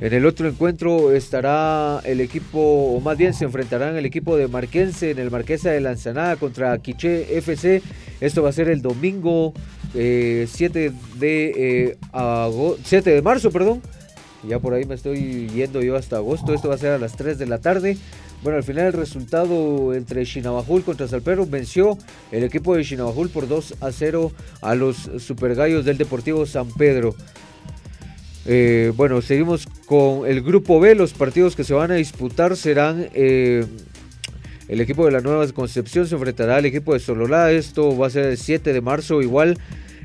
En 0.00 0.14
el 0.14 0.24
otro 0.24 0.48
encuentro 0.48 1.12
estará 1.12 2.00
el 2.04 2.22
equipo, 2.22 2.58
o 2.96 3.00
más 3.00 3.18
bien 3.18 3.34
se 3.34 3.44
enfrentarán 3.44 3.96
el 3.96 4.06
equipo 4.06 4.34
de 4.36 4.48
Marquense 4.48 5.10
en 5.10 5.18
el 5.18 5.30
Marquesa 5.30 5.70
de 5.70 5.80
Lanzanada 5.82 6.36
contra 6.36 6.78
Quiché 6.78 7.36
FC. 7.36 7.82
Esto 8.22 8.42
va 8.42 8.48
a 8.48 8.52
ser 8.52 8.70
el 8.70 8.80
domingo 8.80 9.52
eh, 9.94 10.46
7 10.50 10.92
de 11.18 11.52
eh, 11.90 11.96
ago- 12.12 12.78
7 12.82 13.10
de 13.10 13.20
marzo, 13.20 13.50
perdón. 13.50 13.82
Ya 14.48 14.58
por 14.58 14.72
ahí 14.72 14.86
me 14.86 14.94
estoy 14.94 15.48
yendo 15.50 15.82
yo 15.82 15.96
hasta 15.96 16.16
agosto. 16.16 16.54
Esto 16.54 16.70
va 16.70 16.76
a 16.76 16.78
ser 16.78 16.92
a 16.92 16.98
las 16.98 17.14
3 17.14 17.38
de 17.38 17.44
la 17.46 17.58
tarde. 17.58 17.98
Bueno, 18.42 18.56
al 18.56 18.64
final 18.64 18.86
el 18.86 18.92
resultado 18.94 19.92
entre 19.92 20.24
Chinabajul 20.24 20.82
contra 20.82 21.06
Salperro 21.06 21.44
venció 21.44 21.98
el 22.32 22.42
equipo 22.42 22.74
de 22.74 22.84
Chinabajul 22.84 23.28
por 23.28 23.46
2 23.46 23.74
a 23.80 23.92
0 23.92 24.32
a 24.62 24.74
los 24.74 25.10
Supergallos 25.18 25.84
del 25.84 25.98
Deportivo 25.98 26.46
San 26.46 26.68
Pedro. 26.68 27.14
Eh, 28.46 28.92
bueno, 28.96 29.20
seguimos 29.20 29.66
con 29.84 30.26
el 30.26 30.40
grupo 30.40 30.80
B. 30.80 30.94
Los 30.94 31.12
partidos 31.12 31.54
que 31.54 31.64
se 31.64 31.74
van 31.74 31.90
a 31.90 31.96
disputar 31.96 32.56
serán 32.56 33.10
eh, 33.12 33.66
el 34.68 34.80
equipo 34.80 35.04
de 35.04 35.12
la 35.12 35.20
Nueva 35.20 35.46
Concepción 35.48 36.06
se 36.06 36.14
enfrentará 36.14 36.56
al 36.56 36.64
equipo 36.64 36.94
de 36.94 37.00
Sololá. 37.00 37.52
Esto 37.52 37.96
va 37.98 38.06
a 38.06 38.10
ser 38.10 38.26
el 38.26 38.38
7 38.38 38.72
de 38.72 38.80
marzo, 38.80 39.20
igual 39.20 39.58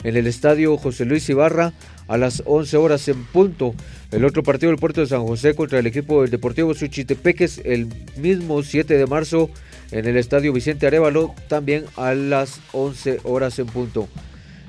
en 0.03 0.17
el 0.17 0.27
estadio 0.27 0.75
José 0.77 1.05
Luis 1.05 1.29
Ibarra 1.29 1.71
a 2.07 2.17
las 2.17 2.43
11 2.45 2.77
horas 2.77 3.07
en 3.07 3.23
punto. 3.25 3.73
El 4.11 4.25
otro 4.25 4.43
partido 4.43 4.71
del 4.71 4.79
Puerto 4.79 5.01
de 5.01 5.07
San 5.07 5.25
José 5.25 5.55
contra 5.55 5.79
el 5.79 5.87
equipo 5.87 6.21
del 6.21 6.31
Deportivo 6.31 6.73
Suchitepeques 6.73 7.61
el 7.65 7.87
mismo 8.17 8.61
7 8.63 8.97
de 8.97 9.05
marzo 9.07 9.49
en 9.91 10.05
el 10.05 10.17
estadio 10.17 10.53
Vicente 10.53 10.87
Arevalo, 10.87 11.33
también 11.47 11.85
a 11.95 12.13
las 12.13 12.59
11 12.71 13.19
horas 13.23 13.59
en 13.59 13.67
punto. 13.67 14.07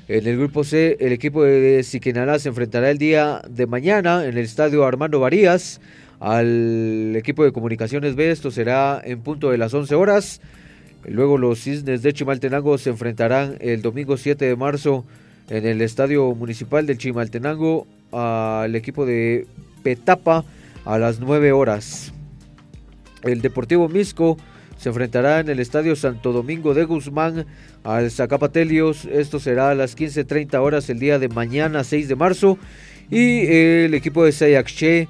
En 0.07 0.25
el 0.25 0.37
grupo 0.37 0.63
C, 0.63 0.95
el 1.01 1.11
equipo 1.11 1.43
de 1.43 1.83
Siquinalá 1.83 2.39
se 2.39 2.49
enfrentará 2.49 2.89
el 2.89 2.97
día 2.97 3.41
de 3.49 3.67
mañana 3.67 4.23
en 4.23 4.37
el 4.37 4.45
estadio 4.45 4.85
Armando 4.85 5.19
Varías 5.19 5.81
al 6.19 7.13
equipo 7.15 7.43
de 7.43 7.51
Comunicaciones 7.51 8.15
B. 8.15 8.31
Esto 8.31 8.49
será 8.49 9.01
en 9.03 9.21
punto 9.21 9.51
de 9.51 9.57
las 9.57 9.73
11 9.73 9.95
horas. 9.95 10.41
Luego 11.03 11.37
los 11.37 11.61
Cisnes 11.61 12.01
de 12.01 12.13
Chimaltenango 12.13 12.77
se 12.77 12.89
enfrentarán 12.89 13.57
el 13.59 13.81
domingo 13.81 14.17
7 14.17 14.45
de 14.45 14.55
marzo 14.55 15.05
en 15.49 15.65
el 15.65 15.81
estadio 15.81 16.33
municipal 16.35 16.85
del 16.85 16.97
Chimaltenango 16.97 17.87
al 18.11 18.75
equipo 18.75 19.05
de 19.05 19.47
Petapa 19.83 20.43
a 20.85 20.97
las 20.97 21.19
9 21.19 21.51
horas. 21.51 22.13
El 23.23 23.41
Deportivo 23.41 23.89
Misco 23.89 24.37
se 24.77 24.89
enfrentará 24.89 25.39
en 25.39 25.49
el 25.49 25.59
Estadio 25.59 25.95
Santo 25.95 26.31
Domingo 26.31 26.73
de 26.73 26.85
Guzmán 26.85 27.45
al 27.83 28.11
Zacapatelios. 28.11 29.05
Esto 29.05 29.39
será 29.39 29.71
a 29.71 29.75
las 29.75 29.97
15.30 29.97 30.55
horas 30.59 30.89
el 30.89 30.99
día 30.99 31.19
de 31.19 31.29
mañana 31.29 31.83
6 31.83 32.07
de 32.07 32.15
marzo. 32.15 32.57
Y 33.09 33.45
el 33.47 33.93
equipo 33.93 34.23
de 34.23 34.31
Sayaxche 34.31 35.07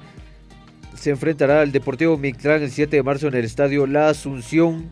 se 0.94 1.10
enfrentará 1.10 1.60
al 1.60 1.72
Deportivo 1.72 2.16
Mictlán 2.16 2.62
el 2.62 2.70
7 2.70 2.96
de 2.96 3.02
marzo 3.02 3.28
en 3.28 3.34
el 3.34 3.44
Estadio 3.44 3.86
La 3.86 4.08
Asunción. 4.08 4.86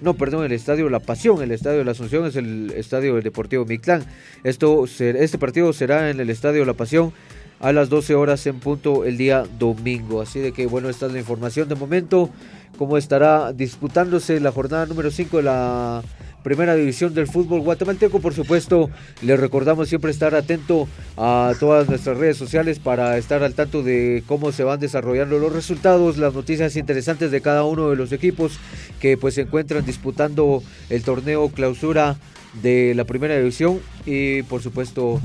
No, 0.00 0.14
perdón, 0.14 0.44
el 0.44 0.52
Estadio 0.52 0.88
La 0.88 1.00
Pasión. 1.00 1.42
El 1.42 1.50
Estadio 1.50 1.82
La 1.84 1.92
Asunción 1.92 2.26
es 2.26 2.36
el 2.36 2.72
Estadio 2.76 3.14
del 3.14 3.24
Deportivo 3.24 3.64
Mictlán. 3.64 4.04
Esto, 4.44 4.84
este 4.84 5.38
partido 5.38 5.72
será 5.72 6.10
en 6.10 6.20
el 6.20 6.30
Estadio 6.30 6.64
La 6.64 6.74
Pasión 6.74 7.12
a 7.60 7.72
las 7.72 7.88
12 7.88 8.14
horas 8.14 8.46
en 8.46 8.60
punto 8.60 9.04
el 9.04 9.16
día 9.16 9.44
domingo. 9.58 10.20
Así 10.20 10.40
de 10.40 10.52
que 10.52 10.66
bueno, 10.66 10.88
esta 10.88 11.06
es 11.06 11.12
la 11.12 11.18
información 11.18 11.68
de 11.68 11.74
momento. 11.74 12.30
Cómo 12.76 12.96
estará 12.96 13.52
disputándose 13.52 14.38
la 14.38 14.52
jornada 14.52 14.86
número 14.86 15.10
5 15.10 15.38
de 15.38 15.42
la 15.42 16.02
primera 16.48 16.74
división 16.74 17.12
del 17.12 17.26
fútbol 17.26 17.60
guatemalteco. 17.60 18.20
Por 18.20 18.32
supuesto, 18.32 18.88
le 19.20 19.36
recordamos 19.36 19.90
siempre 19.90 20.10
estar 20.10 20.34
atento 20.34 20.88
a 21.18 21.52
todas 21.60 21.90
nuestras 21.90 22.16
redes 22.16 22.38
sociales 22.38 22.78
para 22.78 23.18
estar 23.18 23.42
al 23.42 23.52
tanto 23.52 23.82
de 23.82 24.22
cómo 24.26 24.50
se 24.50 24.64
van 24.64 24.80
desarrollando 24.80 25.38
los 25.38 25.52
resultados, 25.52 26.16
las 26.16 26.32
noticias 26.32 26.74
interesantes 26.76 27.30
de 27.30 27.42
cada 27.42 27.64
uno 27.64 27.90
de 27.90 27.96
los 27.96 28.12
equipos 28.12 28.58
que 28.98 29.18
pues 29.18 29.34
se 29.34 29.42
encuentran 29.42 29.84
disputando 29.84 30.62
el 30.88 31.02
torneo 31.02 31.50
clausura 31.50 32.16
de 32.62 32.94
la 32.94 33.04
primera 33.04 33.36
división 33.36 33.80
y 34.06 34.40
por 34.44 34.62
supuesto 34.62 35.20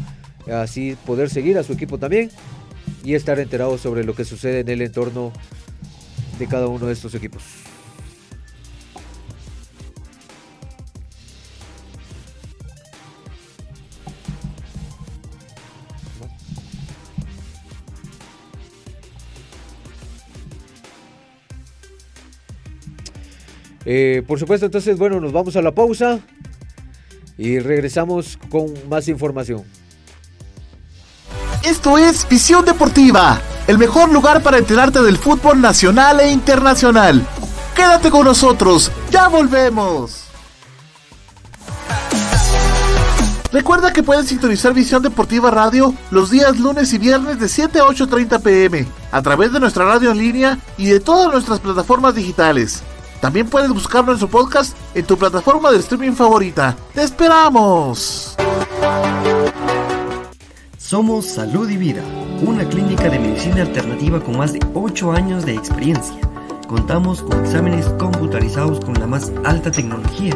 así 0.52 0.98
poder 1.06 1.30
seguir 1.30 1.58
a 1.58 1.64
su 1.64 1.72
equipo 1.72 2.00
también 2.00 2.32
y 3.06 3.14
estar 3.14 3.40
enterados 3.40 3.80
sobre 3.80 4.04
lo 4.04 4.14
que 4.14 4.26
sucede 4.26 4.60
en 4.60 4.68
el 4.68 4.82
entorno 4.82 5.32
de 6.38 6.48
cada 6.48 6.68
uno 6.68 6.88
de 6.88 6.94
estos 6.94 7.16
equipos. 7.16 7.44
Eh, 23.86 24.24
por 24.28 24.40
supuesto, 24.40 24.66
entonces, 24.66 24.98
bueno, 24.98 25.20
nos 25.20 25.32
vamos 25.32 25.56
a 25.56 25.62
la 25.62 25.72
pausa 25.72 26.20
y 27.38 27.60
regresamos 27.60 28.38
con 28.50 28.74
más 28.90 29.08
información. 29.08 29.64
Esto 31.64 31.98
es 31.98 32.28
Visión 32.28 32.66
Deportiva, 32.66 33.40
el 33.68 33.78
mejor 33.78 34.12
lugar 34.12 34.44
para 34.44 34.58
enterarte 34.58 35.02
del 35.02 35.18
fútbol 35.18 35.62
nacional 35.62 36.20
e 36.20 36.30
internacional. 36.30 37.26
Quédate 37.74 38.12
con 38.12 38.26
nosotros, 38.26 38.92
ya 39.10 39.30
volvemos. 39.30 40.26
Recuerda 43.54 43.94
que 43.94 44.04
puedes 44.04 44.28
sintonizar 44.28 44.74
Visión 44.74 45.04
Deportiva 45.04 45.52
Radio 45.52 45.94
los 46.10 46.32
días 46.32 46.60
lunes 46.60 46.92
y 46.92 46.98
viernes 46.98 47.40
de 47.40 47.48
7 47.48 47.80
a 47.80 47.84
8.30 47.84 48.42
pm 48.42 48.88
a 49.12 49.22
través 49.22 49.54
de 49.54 49.60
nuestra 49.60 49.86
radio 49.86 50.12
en 50.12 50.18
línea 50.18 50.58
y 50.78 50.88
de 50.88 51.00
todas 51.00 51.32
nuestras 51.32 51.60
plataformas 51.60 52.16
digitales. 52.16 52.82
También 53.24 53.48
puedes 53.48 53.70
buscarlo 53.70 54.12
en 54.12 54.20
su 54.20 54.28
podcast 54.28 54.76
en 54.94 55.06
tu 55.06 55.18
plataforma 55.18 55.72
de 55.72 55.78
streaming 55.78 56.12
favorita. 56.12 56.76
¡Te 56.94 57.04
esperamos! 57.04 58.36
Somos 60.78 61.28
Salud 61.28 61.70
y 61.70 61.78
Vida, 61.78 62.04
una 62.46 62.68
clínica 62.68 63.08
de 63.08 63.20
medicina 63.20 63.62
alternativa 63.62 64.20
con 64.20 64.38
más 64.38 64.52
de 64.52 64.60
8 64.74 65.14
años 65.14 65.46
de 65.46 65.54
experiencia. 65.54 66.18
Contamos 66.68 67.22
con 67.22 67.40
exámenes 67.40 67.86
computarizados 67.98 68.82
con 68.82 68.96
la 68.96 69.08
más 69.08 69.32
alta 69.46 69.72
tecnología 69.72 70.36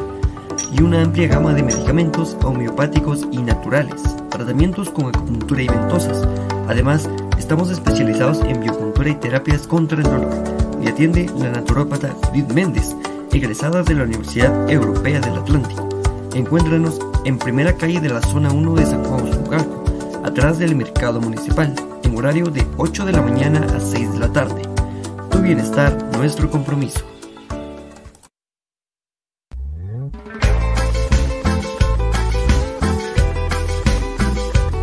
y 0.71 0.81
una 0.81 1.01
amplia 1.01 1.27
gama 1.27 1.53
de 1.53 1.63
medicamentos 1.63 2.37
homeopáticos 2.41 3.27
y 3.33 3.39
naturales, 3.39 4.01
tratamientos 4.29 4.89
con 4.91 5.07
acupuntura 5.07 5.61
y 5.61 5.67
ventosas. 5.67 6.25
Además, 6.69 7.09
estamos 7.37 7.69
especializados 7.69 8.39
en 8.45 8.61
biocultura 8.61 9.09
y 9.09 9.15
terapias 9.15 9.67
contra 9.67 9.97
el 9.97 10.03
dolor 10.03 10.66
y 10.81 10.87
atiende 10.87 11.29
la 11.37 11.51
naturópata 11.51 12.15
Judith 12.27 12.51
Méndez, 12.53 12.95
egresada 13.31 13.83
de 13.83 13.95
la 13.95 14.03
Universidad 14.03 14.69
Europea 14.69 15.19
del 15.19 15.37
Atlántico. 15.37 15.87
Encuéntranos 16.33 16.99
en 17.25 17.37
primera 17.37 17.73
calle 17.73 17.99
de 17.99 18.09
la 18.09 18.21
zona 18.21 18.51
1 18.51 18.75
de 18.75 18.85
San 18.85 19.03
Juan 19.03 19.27
Usucalco, 19.27 19.83
atrás 20.23 20.59
del 20.59 20.75
mercado 20.75 21.19
municipal, 21.19 21.73
en 22.03 22.17
horario 22.17 22.45
de 22.45 22.65
8 22.77 23.05
de 23.05 23.11
la 23.11 23.21
mañana 23.21 23.65
a 23.75 23.79
6 23.79 24.13
de 24.13 24.19
la 24.19 24.31
tarde. 24.31 24.61
Tu 25.31 25.39
bienestar, 25.39 25.97
nuestro 26.13 26.49
compromiso. 26.49 27.16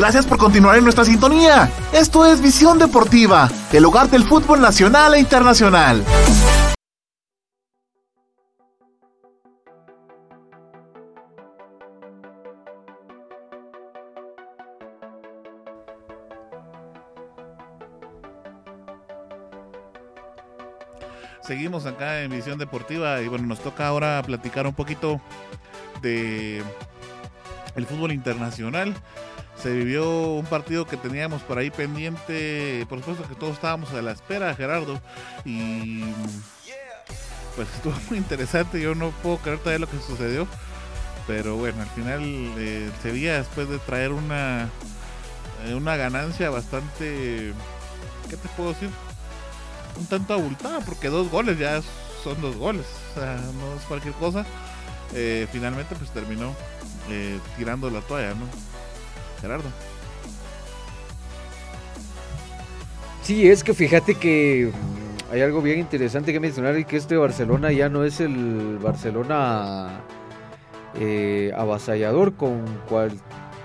Gracias 0.00 0.24
por 0.24 0.38
continuar 0.38 0.78
en 0.78 0.84
nuestra 0.84 1.04
sintonía. 1.04 1.70
Esto 1.92 2.24
es 2.24 2.40
Visión 2.40 2.78
Deportiva, 2.78 3.50
el 3.70 3.84
hogar 3.84 4.08
del 4.08 4.24
fútbol 4.24 4.58
nacional 4.58 5.12
e 5.12 5.18
internacional. 5.18 6.02
Seguimos 21.42 21.84
acá 21.84 22.22
en 22.22 22.30
Visión 22.30 22.58
Deportiva 22.58 23.20
y 23.20 23.28
bueno, 23.28 23.46
nos 23.46 23.60
toca 23.60 23.86
ahora 23.86 24.22
platicar 24.22 24.66
un 24.66 24.72
poquito 24.72 25.20
de 26.00 26.62
el 27.76 27.86
fútbol 27.86 28.12
internacional. 28.12 28.94
Se 29.62 29.70
vivió 29.72 30.32
un 30.32 30.46
partido 30.46 30.86
que 30.86 30.96
teníamos 30.96 31.42
por 31.42 31.58
ahí 31.58 31.70
pendiente, 31.70 32.86
por 32.88 33.00
supuesto 33.00 33.28
que 33.28 33.34
todos 33.34 33.54
estábamos 33.54 33.92
a 33.92 34.00
la 34.00 34.12
espera, 34.12 34.54
Gerardo, 34.54 35.00
y 35.44 36.02
pues 37.56 37.68
estuvo 37.74 37.94
muy 38.08 38.18
interesante, 38.18 38.80
yo 38.80 38.94
no 38.94 39.10
puedo 39.22 39.36
creer 39.38 39.58
todavía 39.58 39.80
lo 39.80 39.90
que 39.90 39.98
sucedió, 39.98 40.46
pero 41.26 41.56
bueno, 41.56 41.82
al 41.82 41.88
final 41.88 42.22
eh, 42.56 42.90
Sevilla 43.02 43.36
después 43.36 43.68
de 43.68 43.78
traer 43.78 44.12
una, 44.12 44.70
eh, 45.66 45.74
una 45.74 45.96
ganancia 45.96 46.48
bastante, 46.48 47.52
¿qué 48.30 48.36
te 48.36 48.48
puedo 48.56 48.72
decir? 48.72 48.88
Un 49.98 50.06
tanto 50.06 50.32
abultada, 50.32 50.80
porque 50.80 51.08
dos 51.08 51.30
goles 51.30 51.58
ya 51.58 51.82
son 52.24 52.40
dos 52.40 52.56
goles, 52.56 52.86
o 53.10 53.20
sea, 53.20 53.36
no 53.36 53.74
es 53.78 53.82
cualquier 53.86 54.14
cosa. 54.14 54.46
Eh, 55.12 55.48
finalmente 55.50 55.96
pues 55.96 56.10
terminó 56.10 56.54
eh, 57.10 57.38
tirando 57.58 57.90
la 57.90 58.00
toalla, 58.00 58.34
¿no? 58.34 58.46
Gerardo. 59.40 59.68
Sí, 63.22 63.48
es 63.48 63.62
que 63.62 63.74
fíjate 63.74 64.14
que 64.14 64.70
hay 65.30 65.42
algo 65.42 65.62
bien 65.62 65.78
interesante 65.78 66.32
que 66.32 66.40
mencionar 66.40 66.78
y 66.78 66.84
que 66.84 66.96
este 66.96 67.16
Barcelona 67.16 67.70
ya 67.70 67.88
no 67.88 68.04
es 68.04 68.20
el 68.20 68.78
Barcelona 68.82 70.00
eh, 70.98 71.52
avasallador 71.56 72.34
con 72.34 72.64
cual 72.88 73.12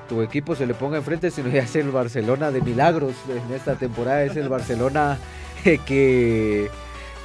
tu 0.08 0.22
equipo 0.22 0.56
se 0.56 0.68
le 0.68 0.76
ponga 0.76 0.98
enfrente, 0.98 1.32
sino 1.32 1.50
ya 1.50 1.64
es 1.64 1.76
el 1.76 1.90
Barcelona 1.90 2.52
de 2.52 2.62
milagros 2.62 3.16
en 3.30 3.56
esta 3.56 3.76
temporada, 3.76 4.24
es 4.24 4.36
el 4.36 4.50
Barcelona 4.50 5.18
que 5.88 6.70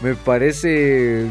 me 0.00 0.14
parece 0.14 1.26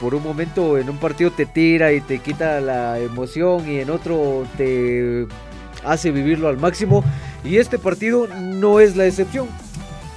por 0.00 0.14
un 0.14 0.22
momento 0.22 0.78
en 0.78 0.88
un 0.88 0.96
partido 0.96 1.30
te 1.30 1.44
tira 1.44 1.92
y 1.92 2.00
te 2.00 2.20
quita 2.20 2.60
la 2.60 2.98
emoción 2.98 3.70
y 3.70 3.80
en 3.80 3.90
otro 3.90 4.46
te 4.56 5.26
hace 5.92 6.10
vivirlo 6.10 6.48
al 6.48 6.58
máximo 6.58 7.04
y 7.44 7.56
este 7.56 7.78
partido 7.78 8.28
no 8.28 8.80
es 8.80 8.96
la 8.96 9.06
excepción. 9.06 9.48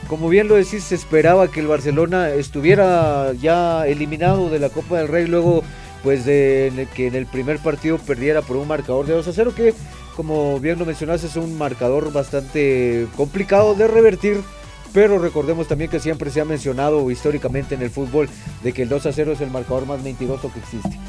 Como 0.07 0.27
bien 0.27 0.47
lo 0.47 0.55
decís, 0.55 0.83
se 0.83 0.95
esperaba 0.95 1.49
que 1.49 1.61
el 1.61 1.67
Barcelona 1.67 2.29
estuviera 2.31 3.31
ya 3.33 3.87
eliminado 3.87 4.49
de 4.49 4.59
la 4.59 4.69
Copa 4.69 4.97
del 4.97 5.07
Rey 5.07 5.27
luego 5.27 5.63
pues 6.03 6.25
de 6.25 6.87
que 6.95 7.07
en 7.07 7.15
el 7.15 7.27
primer 7.27 7.59
partido 7.59 7.97
perdiera 7.99 8.41
por 8.41 8.57
un 8.57 8.67
marcador 8.67 9.05
de 9.05 9.13
2 9.13 9.27
a 9.27 9.33
0 9.33 9.53
que 9.55 9.73
como 10.15 10.59
bien 10.59 10.79
lo 10.79 10.85
mencionaste 10.85 11.27
es 11.27 11.35
un 11.35 11.57
marcador 11.57 12.11
bastante 12.11 13.05
complicado 13.15 13.75
de 13.75 13.87
revertir 13.87 14.41
pero 14.93 15.19
recordemos 15.19 15.67
también 15.67 15.89
que 15.89 15.99
siempre 15.99 16.29
se 16.31 16.41
ha 16.41 16.45
mencionado 16.45 17.09
históricamente 17.11 17.75
en 17.75 17.81
el 17.81 17.89
fútbol 17.89 18.27
de 18.63 18.73
que 18.73 18.83
el 18.83 18.89
2 18.89 19.05
a 19.05 19.13
0 19.13 19.31
es 19.33 19.41
el 19.41 19.49
marcador 19.49 19.85
más 19.85 20.01
mentiroso 20.01 20.51
que 20.51 20.59
existe. 20.59 20.99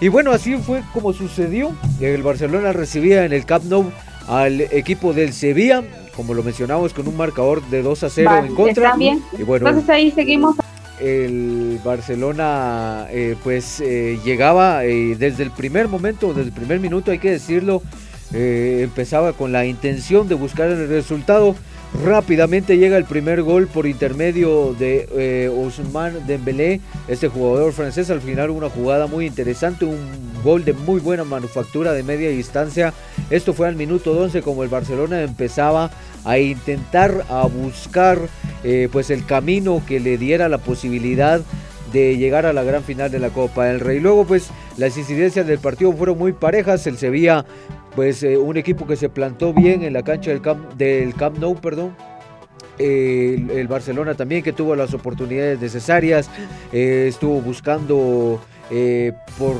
Y 0.00 0.08
bueno, 0.08 0.32
así 0.32 0.56
fue 0.56 0.82
como 0.92 1.12
sucedió. 1.12 1.72
El 2.00 2.22
Barcelona 2.22 2.72
recibía 2.72 3.24
en 3.24 3.32
el 3.32 3.44
Camp 3.46 3.64
Nou 3.64 3.90
al 4.28 4.60
equipo 4.60 5.12
del 5.12 5.32
Sevilla, 5.32 5.82
como 6.16 6.34
lo 6.34 6.42
mencionamos, 6.42 6.92
con 6.92 7.06
un 7.08 7.16
marcador 7.16 7.62
de 7.68 7.82
2 7.82 8.02
a 8.04 8.10
0 8.10 8.30
Vale, 8.30 8.48
en 8.48 8.54
contra. 8.54 8.84
está 8.86 8.96
bien. 8.96 9.22
Y 9.38 9.42
bueno, 9.42 9.68
Entonces 9.68 9.90
ahí 9.90 10.10
seguimos. 10.10 10.56
el 11.00 11.80
Barcelona 11.84 13.06
eh, 13.10 13.36
pues 13.42 13.80
eh, 13.80 14.18
llegaba 14.24 14.84
eh, 14.84 15.16
desde 15.18 15.42
el 15.42 15.50
primer 15.50 15.88
momento, 15.88 16.28
desde 16.28 16.48
el 16.48 16.52
primer 16.52 16.80
minuto 16.80 17.10
hay 17.10 17.18
que 17.18 17.30
decirlo, 17.30 17.82
eh, 18.32 18.80
empezaba 18.82 19.32
con 19.32 19.52
la 19.52 19.64
intención 19.66 20.28
de 20.28 20.34
buscar 20.34 20.68
el 20.70 20.88
resultado. 20.88 21.54
Rápidamente 22.02 22.76
llega 22.76 22.96
el 22.96 23.04
primer 23.04 23.42
gol 23.42 23.68
por 23.68 23.86
intermedio 23.86 24.74
de 24.74 25.08
eh, 25.12 25.48
Ousmane 25.48 26.20
Dembélé, 26.26 26.80
este 27.08 27.28
jugador 27.28 27.72
francés. 27.72 28.10
Al 28.10 28.20
final 28.20 28.50
una 28.50 28.68
jugada 28.68 29.06
muy 29.06 29.26
interesante, 29.26 29.84
un 29.84 30.32
gol 30.42 30.64
de 30.64 30.72
muy 30.72 31.00
buena 31.00 31.24
manufactura 31.24 31.92
de 31.92 32.02
media 32.02 32.28
distancia. 32.30 32.92
Esto 33.30 33.54
fue 33.54 33.68
al 33.68 33.76
minuto 33.76 34.12
11 34.12 34.42
como 34.42 34.64
el 34.64 34.68
Barcelona 34.68 35.22
empezaba 35.22 35.90
a 36.24 36.38
intentar 36.38 37.24
a 37.28 37.46
buscar 37.46 38.18
eh, 38.64 38.88
pues 38.90 39.10
el 39.10 39.24
camino 39.24 39.80
que 39.86 40.00
le 40.00 40.18
diera 40.18 40.48
la 40.48 40.58
posibilidad 40.58 41.40
de 41.94 42.16
llegar 42.16 42.44
a 42.44 42.52
la 42.52 42.64
gran 42.64 42.82
final 42.82 43.10
de 43.10 43.20
la 43.20 43.30
Copa 43.30 43.66
del 43.66 43.78
Rey. 43.78 44.00
Luego 44.00 44.26
pues 44.26 44.50
las 44.76 44.98
incidencias 44.98 45.46
del 45.46 45.60
partido 45.60 45.92
fueron 45.92 46.18
muy 46.18 46.32
parejas. 46.32 46.86
El 46.88 46.98
Sevilla 46.98 47.46
pues 47.94 48.24
eh, 48.24 48.36
un 48.36 48.56
equipo 48.56 48.84
que 48.84 48.96
se 48.96 49.08
plantó 49.08 49.54
bien 49.54 49.84
en 49.84 49.92
la 49.92 50.02
cancha 50.02 50.30
del 50.30 50.42
Camp, 50.42 50.74
del 50.74 51.14
Camp 51.14 51.38
Nou, 51.38 51.54
perdón. 51.54 51.96
El, 52.76 53.48
el 53.50 53.68
Barcelona 53.68 54.14
también 54.14 54.42
que 54.42 54.52
tuvo 54.52 54.74
las 54.74 54.92
oportunidades 54.92 55.60
necesarias, 55.60 56.28
eh, 56.72 57.06
estuvo 57.08 57.40
buscando 57.40 58.40
eh, 58.68 59.12
por 59.38 59.54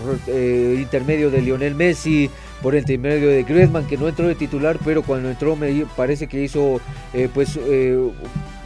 intermedio 0.76 1.30
de 1.30 1.40
Lionel 1.40 1.76
Messi, 1.76 2.28
por 2.60 2.74
intermedio 2.74 3.28
de 3.28 3.44
Griezmann 3.44 3.86
que 3.86 3.96
no 3.96 4.08
entró 4.08 4.26
de 4.26 4.34
titular, 4.34 4.80
pero 4.84 5.04
cuando 5.04 5.30
entró 5.30 5.54
me 5.54 5.86
parece 5.96 6.26
que 6.26 6.42
hizo 6.42 6.80
pues 7.32 7.56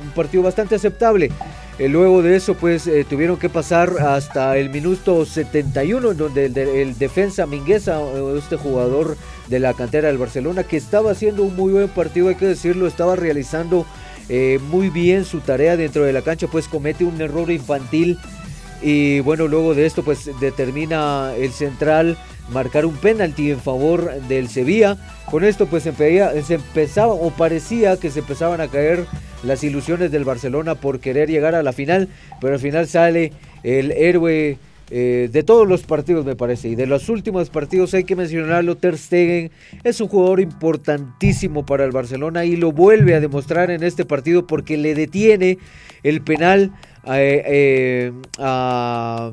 un 0.02 0.10
partido 0.10 0.42
bastante 0.42 0.74
aceptable. 0.74 1.30
Eh, 1.78 1.88
luego 1.88 2.22
de 2.22 2.34
eso, 2.36 2.54
pues 2.54 2.86
eh, 2.86 3.04
tuvieron 3.08 3.36
que 3.36 3.48
pasar 3.48 3.92
hasta 4.00 4.56
el 4.56 4.68
minuto 4.70 5.24
71, 5.24 6.10
en 6.12 6.16
donde 6.16 6.46
el, 6.46 6.54
de- 6.54 6.82
el 6.82 6.98
defensa 6.98 7.46
Mingueza, 7.46 8.00
este 8.36 8.56
jugador 8.56 9.16
de 9.48 9.60
la 9.60 9.74
cantera 9.74 10.08
del 10.08 10.18
Barcelona, 10.18 10.64
que 10.64 10.76
estaba 10.76 11.12
haciendo 11.12 11.42
un 11.44 11.54
muy 11.54 11.72
buen 11.72 11.88
partido, 11.88 12.28
hay 12.28 12.34
que 12.34 12.46
decirlo, 12.46 12.86
estaba 12.86 13.14
realizando 13.16 13.86
eh, 14.28 14.58
muy 14.70 14.90
bien 14.90 15.24
su 15.24 15.40
tarea 15.40 15.76
dentro 15.76 16.02
de 16.04 16.12
la 16.12 16.22
cancha, 16.22 16.48
pues 16.48 16.66
comete 16.68 17.04
un 17.04 17.20
error 17.20 17.50
infantil. 17.50 18.18
Y 18.82 19.20
bueno, 19.20 19.48
luego 19.48 19.74
de 19.74 19.86
esto, 19.86 20.02
pues 20.04 20.30
determina 20.40 21.32
el 21.36 21.52
central 21.52 22.16
marcar 22.52 22.86
un 22.86 22.96
penalti 22.96 23.50
en 23.50 23.60
favor 23.60 24.12
del 24.28 24.48
Sevilla. 24.48 24.96
Con 25.30 25.44
esto, 25.44 25.66
pues 25.66 25.82
se, 25.82 26.54
empezaba 26.54 27.12
o 27.12 27.30
parecía 27.30 27.98
que 27.98 28.10
se 28.10 28.20
empezaban 28.20 28.60
a 28.60 28.68
caer 28.68 29.04
las 29.42 29.62
ilusiones 29.62 30.10
del 30.10 30.24
Barcelona 30.24 30.74
por 30.74 31.00
querer 31.00 31.30
llegar 31.30 31.54
a 31.54 31.62
la 31.62 31.72
final, 31.72 32.08
pero 32.40 32.54
al 32.54 32.60
final 32.60 32.88
sale 32.88 33.32
el 33.62 33.92
héroe 33.92 34.58
eh, 34.90 35.28
de 35.30 35.42
todos 35.42 35.68
los 35.68 35.82
partidos 35.82 36.24
me 36.24 36.34
parece 36.34 36.70
y 36.70 36.74
de 36.74 36.86
los 36.86 37.10
últimos 37.10 37.50
partidos 37.50 37.92
hay 37.92 38.04
que 38.04 38.16
mencionarlo 38.16 38.74
Ter 38.78 38.96
Stegen 38.96 39.50
es 39.84 40.00
un 40.00 40.08
jugador 40.08 40.40
importantísimo 40.40 41.66
para 41.66 41.84
el 41.84 41.90
Barcelona 41.90 42.46
y 42.46 42.56
lo 42.56 42.72
vuelve 42.72 43.14
a 43.14 43.20
demostrar 43.20 43.70
en 43.70 43.82
este 43.82 44.06
partido 44.06 44.46
porque 44.46 44.78
le 44.78 44.94
detiene 44.94 45.58
el 46.02 46.22
penal 46.22 46.72
eh, 47.06 47.42
eh, 47.46 48.12
a 48.38 49.30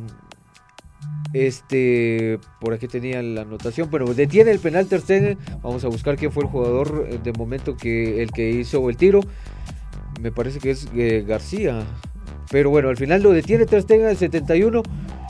este 1.36 2.40
por 2.62 2.74
aquí 2.74 2.88
tenía 2.88 3.22
la 3.22 3.42
anotación 3.42 3.90
pero 3.92 4.14
detiene 4.14 4.52
el 4.52 4.60
penal 4.60 4.88
Ter 4.88 5.38
vamos 5.62 5.84
a 5.84 5.90
buscar 5.90 6.16
quién 6.16 6.32
fue 6.32 6.44
el 6.44 6.50
jugador 6.50 7.22
de 7.22 7.34
momento 7.34 7.76
que 7.76 8.22
el 8.22 8.32
que 8.32 8.50
hizo 8.52 8.90
el 8.90 8.98
tiro. 8.98 9.22
Me 10.22 10.32
parece 10.32 10.60
que 10.60 10.72
es 10.72 10.90
García. 11.28 11.84
Pero 12.50 12.70
bueno 12.70 12.90
al 12.90 12.98
final 12.98 13.22
lo 13.22 13.32
detiene 13.32 13.66
Ter 13.66 13.84
el 13.90 14.18
71 14.18 14.84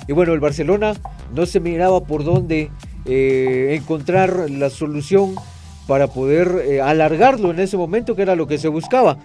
y 0.07 0.13
bueno, 0.13 0.33
el 0.33 0.39
Barcelona 0.39 0.93
no 1.33 1.45
se 1.45 1.59
miraba 1.59 2.03
por 2.03 2.23
dónde 2.23 2.69
eh, 3.05 3.75
encontrar 3.79 4.49
la 4.49 4.69
solución 4.69 5.35
para 5.87 6.07
poder 6.07 6.63
eh, 6.67 6.81
alargarlo 6.81 7.51
en 7.51 7.59
ese 7.59 7.77
momento, 7.77 8.15
que 8.15 8.21
era 8.21 8.35
lo 8.35 8.47
que 8.47 8.57
se 8.57 8.67
buscaba. 8.67 9.17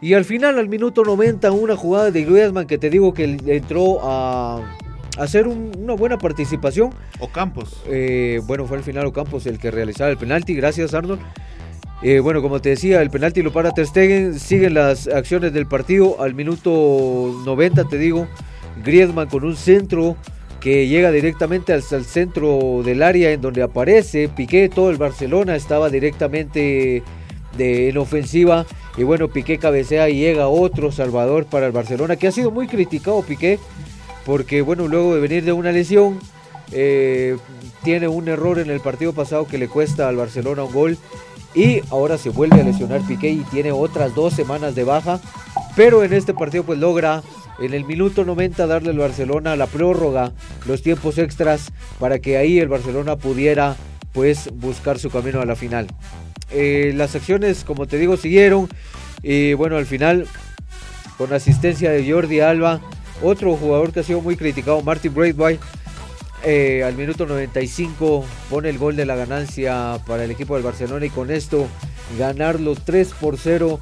Y 0.00 0.14
al 0.14 0.24
final, 0.24 0.58
al 0.58 0.68
minuto 0.68 1.04
90, 1.04 1.50
una 1.52 1.76
jugada 1.76 2.10
de 2.10 2.24
Griezmann 2.24 2.66
que 2.66 2.78
te 2.78 2.90
digo 2.90 3.12
que 3.12 3.38
entró 3.46 3.98
a, 4.02 4.78
hacer 5.20 5.46
una 5.46 5.94
buena 5.94 6.18
participación. 6.18 6.90
O 7.18 7.28
Campos. 7.28 7.82
Eh, 7.86 8.40
bueno, 8.46 8.66
fue 8.66 8.78
al 8.78 8.84
final 8.84 9.06
Ocampos 9.06 9.46
el 9.46 9.58
que 9.58 9.70
realizaba 9.70 10.10
el 10.10 10.16
penalti. 10.16 10.54
Gracias, 10.54 10.94
Arnold. 10.94 11.20
bueno, 12.22 12.42
como 12.42 12.60
te 12.60 12.70
decía, 12.70 13.02
el 13.02 13.10
penalti 13.10 13.42
lo 13.42 13.52
para 13.52 13.72
Ter 13.72 13.86
Stegen. 13.86 14.38
Siguen 14.38 14.74
las 14.74 15.06
acciones 15.06 15.52
del 15.52 15.66
partido. 15.66 16.20
Al 16.20 16.34
minuto 16.34 17.42
90, 17.44 17.84
te 17.84 17.98
digo, 17.98 18.26
Griezmann 18.84 19.28
con 19.28 19.44
un 19.44 19.56
centro 19.56 20.16
que 20.60 20.86
llega 20.86 21.10
directamente 21.10 21.72
al, 21.72 21.82
centro 21.82 22.82
del 22.84 23.02
área 23.02 23.32
en 23.32 23.40
donde 23.40 23.62
aparece 23.62 24.28
Piqué, 24.28 24.68
todo 24.68 24.90
el 24.90 24.98
Barcelona 24.98 25.56
estaba 25.56 25.88
directamente 25.88 27.02
de, 27.56 27.88
en 27.88 27.96
ofensiva 27.96 28.66
y 28.96 29.02
bueno, 29.02 29.28
Piqué 29.28 29.58
cabecea 29.58 30.10
y 30.10 30.18
llega 30.18 30.48
otro 30.48 30.92
Salvador 30.92 31.46
para 31.46 31.66
el 31.66 31.72
Barcelona 31.72 32.16
que 32.16 32.28
ha 32.28 32.32
sido 32.32 32.50
muy 32.50 32.68
criticado 32.68 33.22
Piqué 33.22 33.58
porque 34.24 34.62
bueno, 34.62 34.88
luego 34.88 35.14
de 35.14 35.20
venir 35.20 35.44
de 35.44 35.52
una 35.52 35.72
lesión 35.72 36.20
eh, 36.72 37.36
tiene 37.82 38.08
un 38.08 38.28
error 38.28 38.58
en 38.58 38.70
el 38.70 38.80
partido 38.80 39.12
pasado 39.12 39.46
que 39.46 39.58
le 39.58 39.68
cuesta 39.68 40.08
al 40.08 40.16
Barcelona 40.16 40.64
un 40.64 40.72
gol 40.72 40.98
y 41.54 41.80
ahora 41.90 42.16
se 42.16 42.30
vuelve 42.30 42.60
a 42.60 42.64
lesionar 42.64 43.00
Piqué 43.06 43.30
y 43.30 43.40
tiene 43.50 43.72
otras 43.72 44.14
dos 44.14 44.34
semanas 44.34 44.74
de 44.74 44.84
baja 44.84 45.20
pero 45.74 46.04
en 46.04 46.12
este 46.12 46.34
partido 46.34 46.64
pues 46.64 46.78
logra 46.78 47.22
en 47.60 47.74
el 47.74 47.84
minuto 47.84 48.24
90 48.24 48.66
darle 48.66 48.90
al 48.90 48.98
Barcelona 48.98 49.54
la 49.54 49.66
prórroga, 49.66 50.32
los 50.66 50.82
tiempos 50.82 51.18
extras, 51.18 51.70
para 51.98 52.18
que 52.18 52.38
ahí 52.38 52.58
el 52.58 52.68
Barcelona 52.68 53.16
pudiera 53.16 53.76
pues 54.12 54.50
buscar 54.54 54.98
su 54.98 55.10
camino 55.10 55.40
a 55.40 55.44
la 55.44 55.56
final. 55.56 55.86
Eh, 56.50 56.92
las 56.96 57.14
acciones, 57.14 57.62
como 57.64 57.86
te 57.86 57.98
digo, 57.98 58.16
siguieron 58.16 58.68
y 59.22 59.52
bueno, 59.52 59.76
al 59.76 59.86
final 59.86 60.26
con 61.18 61.32
asistencia 61.32 61.90
de 61.90 62.10
Jordi 62.10 62.40
Alba, 62.40 62.80
otro 63.22 63.56
jugador 63.56 63.92
que 63.92 64.00
ha 64.00 64.02
sido 64.02 64.20
muy 64.20 64.36
criticado, 64.36 64.82
Martin 64.82 65.14
Braithwaite, 65.14 65.62
eh, 66.42 66.82
al 66.84 66.96
minuto 66.96 67.26
95 67.26 68.24
pone 68.48 68.70
el 68.70 68.78
gol 68.78 68.96
de 68.96 69.04
la 69.04 69.14
ganancia 69.14 69.98
para 70.06 70.24
el 70.24 70.30
equipo 70.30 70.54
del 70.54 70.62
Barcelona 70.62 71.04
y 71.04 71.10
con 71.10 71.30
esto 71.30 71.66
ganarlo 72.18 72.74
3 72.74 73.12
por 73.20 73.36
0 73.36 73.78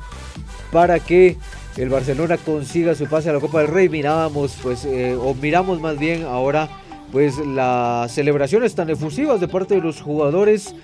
para 0.73 0.99
que 0.99 1.37
el 1.77 1.89
Barcelona 1.89 2.37
consiga 2.37 2.97
su 2.97 3.07
pase 3.07 3.31
a 3.31 3.33
la 3.33 3.39
Copa 3.39 3.61
del 3.61 3.69
Rey. 3.69 3.89
Mirábamos, 3.89 4.57
pues, 4.61 4.85
eh, 4.85 5.15
o 5.15 5.35
miramos 5.35 5.81
más 5.81 6.01
bien 6.01 6.25
ahora, 6.25 6.69
pues, 7.13 7.39
las 7.39 8.11
celebraciones 8.11 8.75
tan 8.75 8.91
efusivas 8.91 9.41
de 9.41 9.47
parte 9.47 9.77
de 9.77 9.81
los 9.81 10.01
jugadores. 10.01 10.75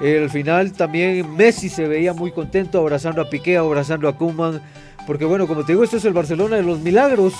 al 0.00 0.30
final 0.30 0.72
también 0.72 1.36
Messi 1.36 1.68
se 1.68 1.88
veía 1.88 2.14
muy 2.14 2.30
contento 2.30 2.78
abrazando 2.78 3.20
a 3.20 3.28
Piqué, 3.28 3.58
abrazando 3.58 4.08
a 4.08 4.16
Koeman. 4.16 4.62
Porque 5.08 5.24
bueno, 5.24 5.48
como 5.48 5.64
te 5.64 5.72
digo, 5.72 5.82
este 5.84 5.96
es 5.96 6.04
el 6.04 6.12
Barcelona 6.12 6.56
de 6.56 6.62
los 6.62 6.80
milagros. 6.80 7.32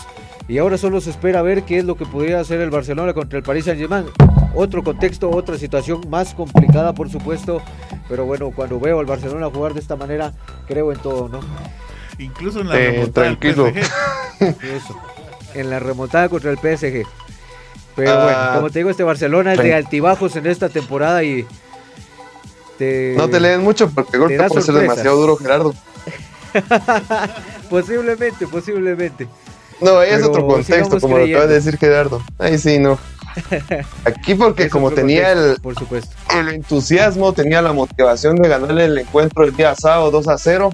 Y 0.48 0.56
ahora 0.56 0.78
solo 0.78 1.02
se 1.02 1.10
espera 1.10 1.42
ver 1.42 1.64
qué 1.64 1.80
es 1.80 1.84
lo 1.84 1.96
que 1.96 2.06
podría 2.06 2.40
hacer 2.40 2.62
el 2.62 2.70
Barcelona 2.70 3.12
contra 3.12 3.36
el 3.36 3.44
Paris 3.44 3.66
Saint 3.66 3.78
Germain. 3.78 4.06
Otro 4.54 4.82
contexto, 4.82 5.28
otra 5.28 5.58
situación 5.58 6.00
más 6.08 6.32
complicada, 6.32 6.94
por 6.94 7.10
supuesto. 7.10 7.60
Pero 8.08 8.24
bueno, 8.24 8.52
cuando 8.56 8.80
veo 8.80 9.00
al 9.00 9.04
Barcelona 9.04 9.50
jugar 9.52 9.74
de 9.74 9.80
esta 9.80 9.96
manera, 9.96 10.32
creo 10.66 10.92
en 10.92 10.98
todo, 11.00 11.28
¿no? 11.28 11.40
Incluso 12.16 12.60
en 12.60 12.70
la 12.70 12.80
eh, 12.80 12.90
remontada 12.92 13.26
tranquilo. 13.26 13.70
en 15.54 15.68
la 15.68 15.78
remontada 15.78 16.30
contra 16.30 16.50
el 16.50 16.56
PSG. 16.56 17.06
Pero 17.96 18.14
bueno, 18.22 18.38
ah, 18.38 18.52
como 18.54 18.70
te 18.70 18.78
digo, 18.78 18.88
este 18.88 19.02
Barcelona 19.02 19.52
es 19.52 19.62
de 19.62 19.74
altibajos 19.74 20.34
en 20.36 20.46
esta 20.46 20.70
temporada 20.70 21.22
y 21.22 21.46
no 23.14 23.28
te 23.28 23.40
leen 23.40 23.62
mucho 23.62 23.90
porque 23.90 24.16
golpe 24.16 24.42
puede 24.42 24.62
ser 24.62 24.74
demasiado 24.74 25.20
duro, 25.20 25.36
Gerardo. 25.36 25.74
posiblemente, 27.70 28.46
posiblemente. 28.46 29.28
No, 29.80 29.98
ahí 29.98 30.10
es 30.10 30.24
otro 30.24 30.46
contexto, 30.46 31.00
como 31.00 31.18
lo 31.18 31.24
acaba 31.24 31.46
de 31.46 31.54
decir 31.54 31.78
Gerardo. 31.78 32.22
Ahí 32.38 32.58
sí, 32.58 32.78
no. 32.78 32.98
Aquí 34.04 34.34
porque 34.34 34.68
como 34.68 34.90
tenía 34.90 35.32
el, 35.32 35.60
por 35.60 35.74
supuesto. 35.74 36.14
el 36.34 36.48
entusiasmo, 36.48 37.32
tenía 37.32 37.62
la 37.62 37.72
motivación 37.72 38.36
de 38.36 38.48
ganarle 38.48 38.86
el 38.86 38.98
encuentro 38.98 39.44
el 39.44 39.54
día 39.54 39.74
sábado 39.76 40.10
2 40.10 40.28
a 40.28 40.38
0 40.38 40.70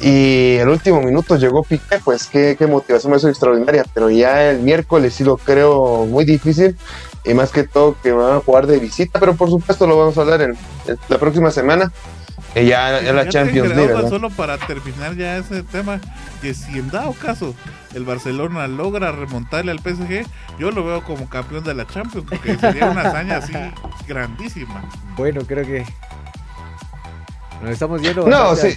y 0.00 0.56
el 0.56 0.68
último 0.68 1.02
minuto 1.02 1.36
llegó 1.36 1.64
Piqué, 1.64 2.00
pues 2.04 2.26
qué, 2.26 2.56
qué 2.58 2.66
motivación 2.66 3.14
eso 3.14 3.28
extraordinaria, 3.28 3.84
pero 3.92 4.10
ya 4.10 4.50
el 4.50 4.60
miércoles 4.60 5.14
sí 5.14 5.24
lo 5.24 5.36
creo 5.36 6.06
muy 6.06 6.24
difícil 6.24 6.76
y 7.24 7.34
más 7.34 7.50
que 7.50 7.64
todo 7.64 7.96
que 8.02 8.12
van 8.12 8.36
a 8.36 8.40
jugar 8.40 8.66
de 8.66 8.78
visita, 8.78 9.20
pero 9.20 9.34
por 9.34 9.50
supuesto 9.50 9.86
lo 9.86 9.98
vamos 9.98 10.16
a 10.18 10.22
hablar 10.22 10.42
en, 10.42 10.56
la 11.08 11.18
próxima 11.18 11.50
semana. 11.50 11.92
Y 12.54 12.66
ya 12.66 13.00
en 13.00 13.16
la 13.16 13.28
Champions 13.28 13.74
League. 13.74 14.08
Solo 14.08 14.30
para 14.30 14.58
terminar 14.58 15.16
ya 15.16 15.38
ese 15.38 15.62
tema, 15.62 16.00
que 16.40 16.54
si 16.54 16.78
en 16.78 16.90
dado 16.90 17.12
caso 17.12 17.54
el 17.94 18.04
Barcelona 18.04 18.66
logra 18.66 19.12
remontarle 19.12 19.70
al 19.70 19.78
PSG, 19.78 20.26
yo 20.58 20.70
lo 20.70 20.84
veo 20.84 21.02
como 21.02 21.28
campeón 21.28 21.64
de 21.64 21.74
la 21.74 21.86
Champions, 21.86 22.26
porque 22.28 22.56
sería 22.56 22.90
una 22.90 23.02
hazaña 23.02 23.38
así 23.38 23.52
grandísima. 24.06 24.82
Bueno, 25.16 25.42
creo 25.46 25.64
que 25.64 25.84
nos 27.62 27.70
estamos 27.70 28.00
viendo. 28.00 28.26
No, 28.26 28.54
sí. 28.56 28.76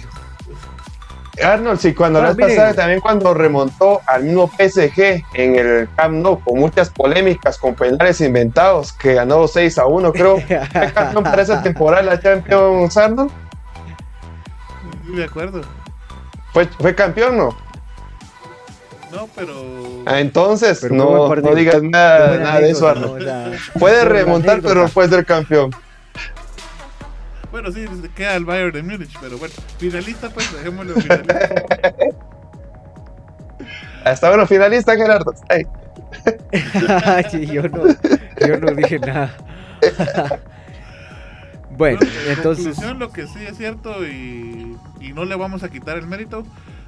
Arnold, 1.42 1.78
sí, 1.78 1.92
cuando 1.92 2.22
la 2.22 2.34
pasada 2.34 2.72
también 2.72 3.00
cuando 3.00 3.34
remontó 3.34 4.00
al 4.06 4.24
mismo 4.24 4.48
PSG 4.48 5.22
en 5.34 5.56
el 5.56 5.88
Camp 5.94 6.14
Nou 6.14 6.40
con 6.40 6.58
muchas 6.58 6.88
polémicas, 6.88 7.58
con 7.58 7.74
penales 7.74 8.22
inventados, 8.22 8.92
que 8.94 9.14
ganó 9.14 9.46
6 9.46 9.76
a 9.76 9.86
1, 9.86 10.12
creo. 10.12 10.40
¿Fue 10.72 10.92
campeón 10.94 11.24
para 11.24 11.42
esa 11.42 11.62
temporada 11.62 12.02
la 12.02 12.18
Champions, 12.18 12.96
Arnold? 12.96 13.30
De 15.14 15.24
acuerdo. 15.24 15.62
¿Fue, 16.52 16.66
fue 16.66 16.94
campeón, 16.94 17.36
no? 17.36 17.56
No, 19.12 19.28
pero. 19.34 19.54
Ah, 20.04 20.20
entonces, 20.20 20.90
no, 20.90 21.34
no 21.34 21.54
digas 21.54 21.82
nada, 21.82 22.38
nada 22.38 22.60
de 22.60 22.70
eso, 22.70 22.88
Arnold. 22.88 23.56
Puede 23.78 24.04
remontar, 24.04 24.60
pero 24.60 24.82
no 24.82 24.88
puede 24.88 25.08
ser 25.08 25.24
campeón. 25.24 25.70
Bueno, 27.50 27.72
sí, 27.72 27.86
queda 28.14 28.36
el 28.36 28.44
Bayern 28.44 28.72
de 28.72 28.82
Múnich, 28.82 29.16
pero 29.20 29.38
bueno, 29.38 29.54
finalista, 29.78 30.28
pues 30.28 30.52
dejémoslo 30.52 30.94
finalista. 30.96 31.48
Hasta 34.04 34.28
bueno, 34.28 34.46
finalista, 34.46 34.96
Gerardo. 34.96 35.32
yo, 37.32 37.62
no, 37.62 37.84
yo 38.46 38.60
no 38.60 38.70
dije 38.72 38.98
nada. 38.98 39.34
bueno, 41.76 42.00
entonces. 42.28 42.76
lo 42.96 43.10
que 43.10 43.26
sí 43.26 43.38
es 43.46 43.56
cierto 43.56 44.06
y, 44.06 44.76
y 45.00 45.12
no 45.12 45.24
le 45.24 45.34
vamos 45.36 45.62
a 45.62 45.70
quitar 45.70 45.98
el 45.98 46.06
mérito 46.06 46.44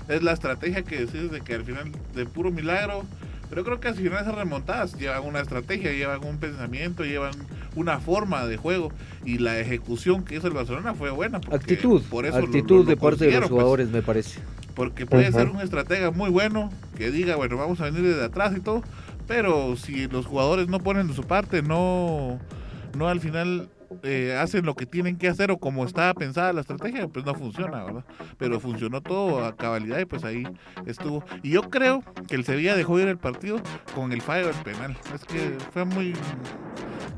es 0.09 0.23
la 0.23 0.32
estrategia 0.32 0.82
que 0.82 1.05
decís 1.06 1.31
de 1.31 1.40
que 1.40 1.55
al 1.55 1.65
final, 1.65 1.93
de 2.15 2.27
puro 2.27 2.51
milagro, 2.51 3.05
pero 3.51 3.65
creo 3.65 3.81
que 3.81 3.89
al 3.89 3.94
final 3.94 4.23
esas 4.23 4.35
remontadas 4.35 4.94
llevan 4.98 5.24
una 5.24 5.40
estrategia, 5.40 5.93
llevan 5.93 6.24
un 6.24 6.39
pensamiento, 6.39 7.05
llevan 7.05 7.32
una 7.77 7.98
forma 7.98 8.47
de 8.47 8.56
juego 8.56 8.93
y 9.24 9.39
la 9.39 9.59
ejecución 9.59 10.24
que 10.24 10.36
hizo 10.36 10.47
el 10.47 10.52
Barcelona 10.52 10.94
fue 10.94 11.10
buena. 11.10 11.39
Actitud, 11.51 12.02
por 12.10 12.27
eso 12.27 12.36
actitud 12.36 12.86
de 12.86 12.97
parte 12.97 13.27
de 13.27 13.32
los 13.32 13.40
pues. 13.40 13.51
jugadores 13.51 13.89
me 13.90 14.02
parece. 14.02 14.40
Porque 14.74 15.06
puede 15.06 15.32
ser 15.32 15.48
un 15.48 15.60
estratega 15.60 16.10
muy 16.10 16.31
bueno 16.31 16.70
que 16.97 17.10
diga, 17.10 17.36
bueno, 17.36 17.56
vamos 17.56 17.81
a 17.81 17.85
venir 17.85 18.02
desde 18.02 18.24
atrás 18.24 18.55
y 18.56 18.60
todo, 18.60 18.82
pero 19.27 19.77
si 19.77 20.06
los 20.06 20.27
jugadores 20.27 20.69
no 20.69 20.78
ponen 20.78 21.09
de 21.09 21.15
su 21.15 21.24
parte, 21.24 21.62
no, 21.62 22.39
no 22.97 23.09
al 23.09 23.20
final 23.20 23.69
eh, 24.02 24.36
hacen 24.39 24.66
lo 24.66 24.74
que 24.74 24.86
tienen 24.86 25.16
que 25.16 25.28
hacer 25.28 25.51
o 25.51 25.59
como 25.59 25.85
estaba 25.85 26.12
pensada 26.15 26.52
la 26.52 26.60
estrategia, 26.60 27.09
pues 27.09 27.24
no 27.24 27.35
funciona, 27.35 27.85
¿verdad? 27.85 28.05
Pero 28.36 28.60
funcionó 28.60 29.01
todo 29.01 29.44
a 29.44 29.56
cabalidad 29.56 29.98
y 29.98 30.05
pues 30.05 30.24
ahí 30.24 30.44
estuvo. 30.86 31.24
Y 31.43 31.51
yo 31.51 31.62
creo 31.62 32.02
que 32.27 32.35
el 32.35 32.44
Sevilla 32.44 32.77
dejó 32.77 32.98
ir 33.01 33.09
el 33.09 33.19
partido 33.19 33.60
con 33.94 34.12
el 34.12 34.20
fallo 34.20 34.47
del 34.47 34.56
penal. 34.56 34.97
Es 35.15 35.24
que 35.24 35.56
fue 35.73 35.85
muy 35.85 36.15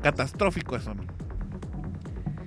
catastrófico 0.01 0.75
eso, 0.75 0.93
¿no? 0.93 1.03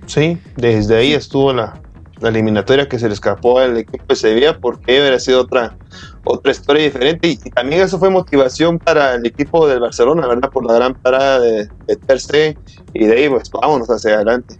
Sí, 0.07 0.37
desde 0.55 0.97
ahí 0.97 1.13
estuvo 1.13 1.53
la, 1.53 1.81
eliminatoria 2.21 2.87
que 2.87 2.97
se 2.97 3.07
le 3.07 3.13
escapó 3.13 3.59
al 3.59 3.77
equipo 3.77 4.05
de 4.07 4.15
Sevilla 4.15 4.59
porque 4.59 4.99
hubiera 4.99 5.19
sido 5.19 5.41
otra 5.41 5.77
otra 6.25 6.51
historia 6.51 6.83
diferente 6.83 7.27
y, 7.29 7.37
también 7.37 7.81
eso 7.81 7.97
fue 7.97 8.09
motivación 8.09 8.79
para 8.79 9.15
el 9.15 9.25
equipo 9.25 9.67
del 9.67 9.79
Barcelona, 9.79 10.27
¿verdad? 10.27 10.49
Por 10.49 10.65
la 10.65 10.73
gran 10.73 10.93
parada 10.95 11.39
de, 11.39 11.69
de 11.87 12.57
y 12.93 13.05
de 13.05 13.13
ahí 13.13 13.29
pues 13.29 13.49
vámonos 13.51 13.87
hacia 13.89 14.15
adelante. 14.15 14.57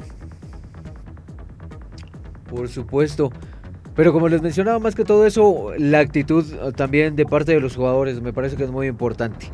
Por 2.50 2.70
supuesto. 2.70 3.32
Pero 3.96 4.12
como 4.12 4.28
les 4.28 4.42
mencionaba, 4.42 4.78
más 4.80 4.94
que 4.94 5.06
todo 5.06 5.26
eso, 5.26 5.72
la 5.78 6.00
actitud 6.00 6.44
también 6.76 7.16
de 7.16 7.26
parte 7.26 7.54
de 7.54 7.62
los 7.62 7.76
jugadores 7.76 8.22
me 8.22 8.34
parece 8.34 8.58
que 8.58 8.66
es 8.66 8.72
muy 8.72 8.88
importante. 8.88 9.50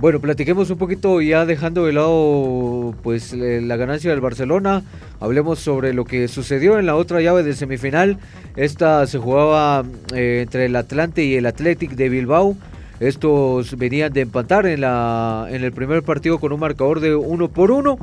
Bueno, 0.00 0.20
platiquemos 0.20 0.68
un 0.70 0.76
poquito 0.76 1.20
ya 1.22 1.46
dejando 1.46 1.86
de 1.86 1.92
lado 1.92 2.94
pues 3.02 3.32
la 3.32 3.76
ganancia 3.76 4.10
del 4.10 4.20
Barcelona. 4.20 4.82
Hablemos 5.20 5.60
sobre 5.60 5.94
lo 5.94 6.04
que 6.04 6.26
sucedió 6.26 6.78
en 6.78 6.86
la 6.86 6.96
otra 6.96 7.20
llave 7.20 7.44
de 7.44 7.54
semifinal. 7.54 8.18
Esta 8.56 9.06
se 9.06 9.18
jugaba 9.18 9.84
eh, 10.12 10.40
entre 10.42 10.66
el 10.66 10.76
Atlante 10.76 11.24
y 11.24 11.36
el 11.36 11.46
Athletic 11.46 11.92
de 11.92 12.08
Bilbao. 12.08 12.56
Estos 12.98 13.76
venían 13.78 14.12
de 14.12 14.22
empatar 14.22 14.66
en, 14.66 14.82
la, 14.82 15.46
en 15.50 15.62
el 15.64 15.72
primer 15.72 16.02
partido 16.02 16.38
con 16.38 16.52
un 16.52 16.60
marcador 16.60 17.00
de 17.00 17.14
uno 17.14 17.48
por 17.48 17.70
uno. 17.70 17.96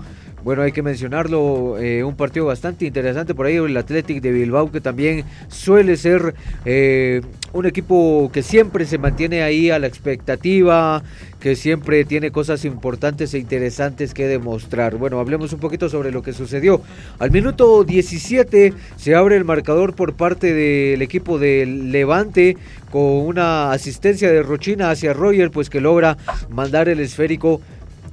Bueno, 0.44 0.64
hay 0.64 0.72
que 0.72 0.82
mencionarlo, 0.82 1.78
eh, 1.78 2.04
un 2.04 2.16
partido 2.16 2.48
bastante 2.48 2.86
interesante 2.86 3.36
por 3.36 3.46
ahí, 3.46 3.58
el 3.58 3.78
Athletic 3.78 4.22
de 4.24 4.32
Bilbao, 4.32 4.72
que 4.72 4.82
también 4.82 5.24
suele 5.50 5.98
ser 5.98 6.34
eh, 6.66 7.22
un 7.54 7.68
equipo 7.68 8.32
que 8.34 8.42
siempre 8.42 8.86
se 8.86 8.98
mantiene 8.98 9.44
ahí 9.44 9.70
a 9.70 9.78
la 9.78 9.86
expectativa, 9.86 11.04
que 11.42 11.56
siempre 11.56 12.06
tiene 12.06 12.32
cosas 12.32 12.64
importantes 12.66 13.34
e 13.34 13.40
interesantes 13.40 14.14
que 14.14 14.28
demostrar. 14.28 14.96
Bueno, 14.96 15.20
hablemos 15.20 15.52
un 15.52 15.60
poquito 15.60 15.90
sobre 15.90 16.12
lo 16.12 16.22
que 16.22 16.34
sucedió. 16.34 16.82
Al 17.20 17.32
minuto 17.32 17.84
17 17.84 18.74
se 18.96 19.16
abre 19.16 19.38
el 19.38 19.44
marcador 19.44 19.96
por 19.96 20.14
parte 20.14 20.54
del 20.54 21.02
equipo 21.02 21.40
del 21.40 21.92
Levante 21.92 22.58
con 22.92 23.02
una 23.02 23.72
asistencia 23.72 24.32
de 24.32 24.44
Rochina 24.44 24.92
hacia 24.92 25.14
Roger, 25.14 25.50
pues 25.50 25.70
que 25.70 25.82
logra 25.82 26.18
mandar 26.50 26.88
el 26.88 27.00
esférico 27.00 27.60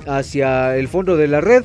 hacia 0.07 0.77
el 0.77 0.89
fondo 0.89 1.17
de 1.17 1.29
la 1.29 1.43
red. 1.43 1.65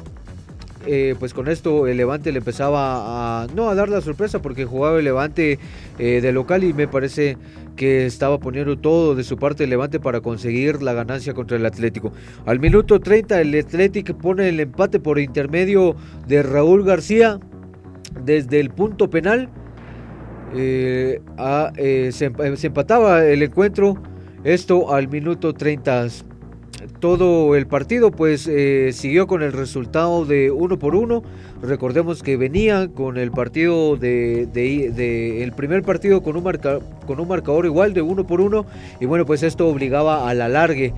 Eh, 0.86 1.16
pues 1.18 1.34
con 1.34 1.48
esto 1.48 1.88
el 1.88 1.96
Levante 1.96 2.34
le 2.34 2.40
empezaba 2.40 3.44
a 3.44 3.48
no 3.56 3.70
a 3.70 3.76
dar 3.76 3.88
la 3.88 4.02
sorpresa 4.02 4.42
porque 4.42 4.66
jugaba 4.66 5.00
el 5.00 5.06
Levante 5.06 5.58
eh, 5.98 6.20
de 6.22 6.32
local 6.34 6.66
y 6.66 6.74
me 6.74 6.90
parece 6.90 7.38
que 7.76 8.06
estaba 8.06 8.40
poniendo 8.40 8.78
todo 8.78 9.16
de 9.16 9.24
su 9.24 9.38
parte 9.38 9.64
el 9.64 9.70
Levante 9.70 10.00
para 10.00 10.22
conseguir 10.22 10.82
la 10.82 10.94
ganancia 10.94 11.34
contra 11.34 11.58
el 11.58 11.66
Atlético. 11.66 12.12
Al 12.46 12.60
minuto 12.60 13.00
30 13.00 13.42
el 13.42 13.60
Atlético 13.60 14.18
pone 14.18 14.50
el 14.50 14.60
empate 14.60 15.00
por 15.00 15.20
intermedio 15.20 15.96
de 16.28 16.44
Raúl 16.44 16.84
García 16.84 17.40
desde 18.24 18.60
el 18.60 18.70
punto 18.70 19.10
penal. 19.10 19.50
Eh, 20.56 21.22
se, 22.12 22.32
se 22.56 22.68
empataba 22.68 23.26
el 23.26 23.42
encuentro. 23.42 24.02
Esto 24.44 24.94
al 24.94 25.08
minuto 25.08 25.54
30 25.54 26.08
todo 27.00 27.56
el 27.56 27.68
partido 27.68 28.12
pues 28.12 28.48
eh, 28.48 28.92
siguió 28.94 29.28
con 29.28 29.42
el 29.42 29.54
resultado 29.54 30.26
de 30.26 30.52
uno 30.52 30.80
por 30.80 30.96
uno. 30.96 31.24
Recordemos 31.64 32.24
que 32.24 32.36
venía 32.36 32.90
con 32.90 33.18
el 33.18 33.32
partido 33.32 33.96
de, 33.96 34.50
el 35.42 35.52
primer 35.54 35.82
partido 35.82 36.22
con 36.22 36.36
un, 36.36 36.44
con 37.08 37.20
un 37.22 37.28
marcador 37.30 37.66
igual 37.66 37.94
de 37.94 38.02
uno 38.02 38.28
por 38.28 38.42
uno 38.42 38.66
y 39.00 39.06
bueno 39.06 39.26
pues 39.26 39.44
esto 39.44 39.70
obligaba 39.70 40.30
a 40.30 40.34
la 40.34 40.50
largue. 40.50 40.94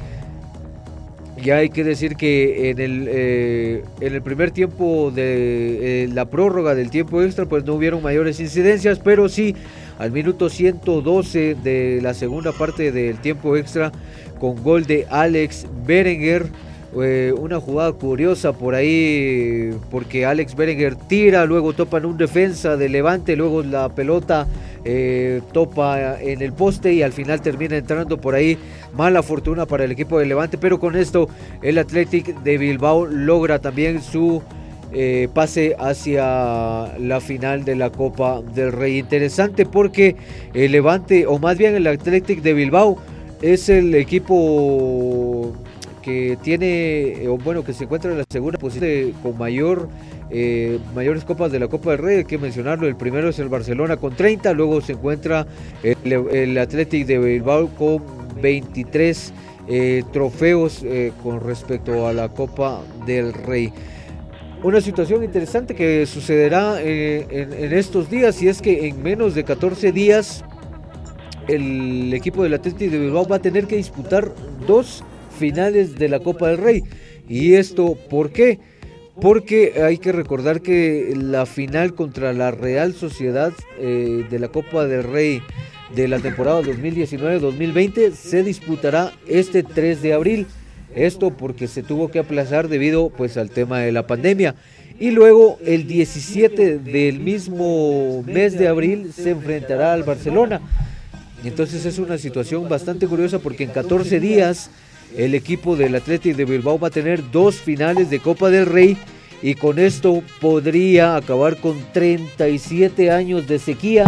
Ya 1.43 1.57
hay 1.57 1.69
que 1.69 1.83
decir 1.83 2.15
que 2.15 2.71
en 2.71 2.79
el, 2.79 3.05
eh, 3.07 3.83
en 3.99 4.15
el 4.15 4.23
primer 4.23 4.49
tiempo 4.49 5.11
de 5.13 6.05
eh, 6.05 6.07
la 6.11 6.25
prórroga 6.25 6.73
del 6.73 6.89
tiempo 6.89 7.21
extra 7.21 7.45
pues 7.45 7.63
no 7.63 7.75
hubieron 7.75 8.01
mayores 8.01 8.39
incidencias, 8.39 8.97
pero 8.97 9.29
sí 9.29 9.55
al 9.99 10.11
minuto 10.11 10.49
112 10.49 11.57
de 11.63 11.99
la 12.01 12.15
segunda 12.15 12.51
parte 12.51 12.91
del 12.91 13.19
tiempo 13.19 13.55
extra 13.55 13.91
con 14.39 14.63
gol 14.63 14.85
de 14.87 15.05
Alex 15.11 15.67
Berenguer. 15.85 16.47
Eh, 17.01 17.33
una 17.37 17.59
jugada 17.59 17.91
curiosa 17.91 18.53
por 18.53 18.73
ahí, 18.73 19.71
porque 19.91 20.25
Alex 20.25 20.55
Berenguer 20.55 20.95
tira, 20.95 21.45
luego 21.45 21.73
topa 21.73 21.97
en 21.97 22.05
un 22.05 22.17
defensa 22.17 22.77
de 22.77 22.87
Levante, 22.87 23.35
luego 23.35 23.63
la 23.63 23.89
pelota 23.89 24.47
eh, 24.85 25.41
topa 25.51 26.21
en 26.21 26.41
el 26.41 26.53
poste 26.53 26.93
y 26.93 27.01
al 27.01 27.11
final 27.11 27.41
termina 27.41 27.75
entrando 27.75 28.17
por 28.21 28.33
ahí. 28.33 28.57
Mala 28.93 29.23
fortuna 29.23 29.65
para 29.65 29.83
el 29.83 29.91
equipo 29.91 30.19
de 30.19 30.25
Levante, 30.25 30.57
pero 30.57 30.79
con 30.79 30.95
esto 30.95 31.27
el 31.61 31.77
Athletic 31.79 32.41
de 32.43 32.57
Bilbao 32.57 33.05
logra 33.05 33.59
también 33.59 34.01
su 34.01 34.41
eh, 34.93 35.27
pase 35.33 35.75
hacia 35.77 36.97
la 36.97 37.19
final 37.19 37.65
de 37.65 37.75
la 37.75 37.89
Copa 37.89 38.41
del 38.41 38.71
Rey. 38.71 38.99
Interesante 38.99 39.65
porque 39.65 40.15
el 40.53 40.71
Levante, 40.71 41.27
o 41.27 41.39
más 41.39 41.57
bien 41.57 41.75
el 41.75 41.87
Athletic 41.87 42.41
de 42.41 42.53
Bilbao, 42.53 42.97
es 43.41 43.67
el 43.67 43.93
equipo 43.95 45.53
que 46.05 46.37
tiene, 46.43 47.27
o 47.27 47.35
bueno, 47.39 47.63
que 47.63 47.73
se 47.73 47.85
encuentra 47.85 48.11
en 48.11 48.19
la 48.19 48.25
segunda 48.29 48.59
posición 48.59 49.11
con 49.23 49.35
mayor 49.39 49.89
eh, 50.29 50.77
mayores 50.93 51.25
copas 51.25 51.51
de 51.51 51.59
la 51.59 51.67
Copa 51.67 51.91
del 51.91 51.99
Rey, 51.99 52.17
hay 52.17 52.25
que 52.25 52.37
mencionarlo, 52.37 52.87
el 52.87 52.95
primero 52.95 53.29
es 53.29 53.39
el 53.39 53.49
Barcelona 53.49 53.97
con 53.97 54.15
30, 54.15 54.53
luego 54.53 54.81
se 54.81 54.91
encuentra 54.91 55.47
el, 55.81 56.13
el 56.31 56.57
Athletic 56.59 57.07
de 57.07 57.17
Bilbao 57.17 57.69
con 57.69 58.03
23 58.39 59.33
eh, 59.67 60.03
trofeos 60.13 60.83
eh, 60.83 61.11
con 61.23 61.39
respecto 61.39 62.05
a 62.05 62.13
la 62.13 62.29
Copa 62.29 62.83
del 63.07 63.33
Rey. 63.33 63.73
Una 64.61 64.81
situación 64.81 65.23
interesante 65.23 65.73
que 65.73 66.05
sucederá 66.05 66.79
en, 66.83 67.51
en, 67.51 67.73
estos 67.73 68.11
días 68.11 68.39
y 68.43 68.47
es 68.47 68.61
que 68.61 68.87
en 68.87 69.01
menos 69.01 69.33
de 69.33 69.43
14 69.43 69.91
días 69.91 70.43
el 71.47 72.13
equipo 72.13 72.43
del 72.43 72.53
Atlético 72.53 72.91
de 72.91 72.99
Bilbao 72.99 73.27
va 73.27 73.37
a 73.37 73.41
tener 73.41 73.65
que 73.65 73.75
disputar 73.75 74.31
dos 74.67 75.03
finales 75.35 75.95
de 75.95 76.09
la 76.09 76.19
Copa 76.19 76.49
del 76.49 76.57
Rey. 76.57 76.83
¿Y 77.27 77.53
esto 77.53 77.97
por 78.09 78.31
qué? 78.31 78.59
Porque 79.21 79.81
hay 79.83 79.97
que 79.97 80.11
recordar 80.11 80.61
que 80.61 81.13
la 81.15 81.45
final 81.45 81.95
contra 81.95 82.33
la 82.33 82.51
Real 82.51 82.93
Sociedad 82.93 83.53
eh, 83.79 84.25
de 84.29 84.39
la 84.39 84.49
Copa 84.49 84.85
del 84.85 85.03
Rey 85.03 85.41
de 85.95 86.07
la 86.07 86.19
temporada 86.19 86.61
2019-2020 86.61 88.11
se 88.13 88.43
disputará 88.43 89.13
este 89.27 89.63
3 89.63 90.01
de 90.01 90.13
abril. 90.13 90.47
Esto 90.93 91.31
porque 91.31 91.67
se 91.67 91.83
tuvo 91.83 92.09
que 92.09 92.19
aplazar 92.19 92.67
debido 92.67 93.09
pues 93.09 93.37
al 93.37 93.49
tema 93.49 93.79
de 93.79 93.91
la 93.91 94.07
pandemia. 94.07 94.55
Y 94.99 95.11
luego 95.11 95.59
el 95.65 95.87
17 95.87 96.79
del 96.79 97.19
mismo 97.19 98.23
mes 98.23 98.57
de 98.57 98.67
abril 98.67 99.11
se 99.13 99.31
enfrentará 99.31 99.93
al 99.93 100.03
Barcelona. 100.03 100.61
Entonces 101.43 101.85
es 101.85 101.99
una 101.99 102.17
situación 102.17 102.67
bastante 102.69 103.07
curiosa 103.07 103.39
porque 103.39 103.65
en 103.65 103.71
14 103.71 104.19
días 104.19 104.69
el 105.17 105.35
equipo 105.35 105.75
del 105.75 105.95
Atlético 105.95 106.37
de 106.37 106.45
Bilbao 106.45 106.79
va 106.79 106.89
a 106.89 106.91
tener 106.91 107.31
dos 107.31 107.55
finales 107.55 108.09
de 108.09 108.19
Copa 108.19 108.49
del 108.49 108.65
Rey 108.65 108.97
y 109.41 109.55
con 109.55 109.79
esto 109.79 110.23
podría 110.41 111.15
acabar 111.15 111.57
con 111.57 111.77
37 111.93 113.11
años 113.11 113.47
de 113.47 113.59
sequía 113.59 114.05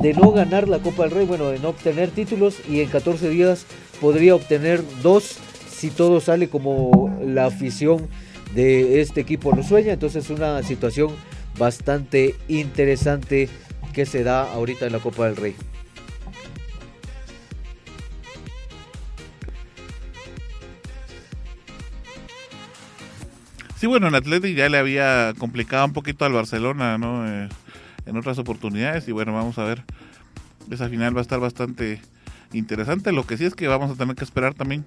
de 0.00 0.14
no 0.14 0.32
ganar 0.32 0.68
la 0.68 0.78
Copa 0.78 1.04
del 1.04 1.12
Rey, 1.12 1.26
bueno, 1.26 1.50
de 1.50 1.58
no 1.58 1.70
obtener 1.70 2.10
títulos 2.10 2.56
y 2.68 2.80
en 2.80 2.88
14 2.88 3.28
días 3.28 3.66
podría 4.00 4.34
obtener 4.34 4.82
dos 5.02 5.38
si 5.70 5.90
todo 5.90 6.20
sale 6.20 6.48
como 6.48 7.16
la 7.24 7.46
afición 7.46 8.08
de 8.54 9.00
este 9.00 9.20
equipo 9.20 9.52
lo 9.52 9.62
sueña. 9.62 9.92
Entonces 9.92 10.24
es 10.24 10.30
una 10.30 10.62
situación 10.62 11.10
bastante 11.58 12.34
interesante 12.48 13.48
que 13.92 14.06
se 14.06 14.22
da 14.22 14.42
ahorita 14.52 14.86
en 14.86 14.92
la 14.92 14.98
Copa 14.98 15.26
del 15.26 15.36
Rey. 15.36 15.54
Sí, 23.80 23.86
bueno, 23.86 24.08
el 24.08 24.14
Atlético 24.14 24.58
ya 24.58 24.68
le 24.68 24.76
había 24.76 25.32
complicado 25.38 25.86
un 25.86 25.94
poquito 25.94 26.26
al 26.26 26.34
Barcelona, 26.34 26.98
¿no? 26.98 27.26
Eh, 27.26 27.48
en 28.04 28.16
otras 28.18 28.38
oportunidades 28.38 29.08
y 29.08 29.12
bueno, 29.12 29.32
vamos 29.32 29.56
a 29.56 29.64
ver. 29.64 29.84
Esa 30.70 30.90
final 30.90 31.16
va 31.16 31.20
a 31.20 31.22
estar 31.22 31.40
bastante 31.40 31.98
interesante. 32.52 33.10
Lo 33.10 33.26
que 33.26 33.38
sí 33.38 33.46
es 33.46 33.54
que 33.54 33.68
vamos 33.68 33.90
a 33.90 33.94
tener 33.94 34.14
que 34.16 34.24
esperar 34.24 34.52
también 34.52 34.84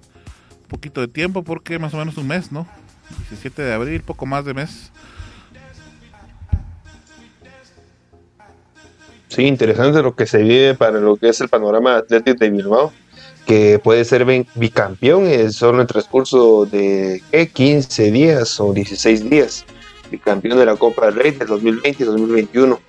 un 0.62 0.68
poquito 0.68 1.00
de 1.00 1.08
tiempo 1.08 1.42
porque 1.42 1.80
más 1.80 1.92
o 1.92 1.96
menos 1.96 2.16
un 2.18 2.28
mes, 2.28 2.52
¿no? 2.52 2.68
17 3.30 3.62
de 3.62 3.72
abril, 3.72 4.00
poco 4.02 4.26
más 4.26 4.44
de 4.44 4.54
mes. 4.54 4.92
Sí, 9.26 9.42
interesante 9.42 10.02
lo 10.02 10.14
que 10.14 10.26
se 10.26 10.38
vive 10.38 10.74
para 10.76 11.00
lo 11.00 11.16
que 11.16 11.30
es 11.30 11.40
el 11.40 11.48
panorama 11.48 11.96
Atlético 11.96 12.38
de 12.38 12.50
Bilbao 12.50 12.92
que 13.46 13.78
puede 13.78 14.04
ser 14.04 14.24
bicampeón 14.54 15.26
en 15.26 15.52
solo 15.52 15.74
en 15.74 15.80
el 15.82 15.86
transcurso 15.86 16.66
de 16.66 17.22
15 17.52 18.10
días 18.10 18.58
o 18.60 18.72
16 18.72 19.28
días, 19.28 19.64
bicampeón 20.10 20.58
de 20.58 20.66
la 20.66 20.76
Copa 20.76 21.06
del 21.06 21.14
Rey 21.16 21.30
del 21.32 21.48
2020 21.48 22.02
y 22.02 22.06
2021. 22.06 22.80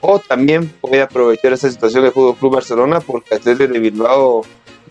O 0.00 0.18
también 0.20 0.68
puede 0.80 1.02
aprovechar 1.02 1.52
esta 1.52 1.70
situación 1.70 2.04
del 2.04 2.12
Fútbol 2.12 2.36
Club 2.36 2.54
Barcelona 2.54 3.00
porque 3.00 3.34
Atlético 3.34 3.72
de 3.72 3.80
Bilbao 3.80 4.42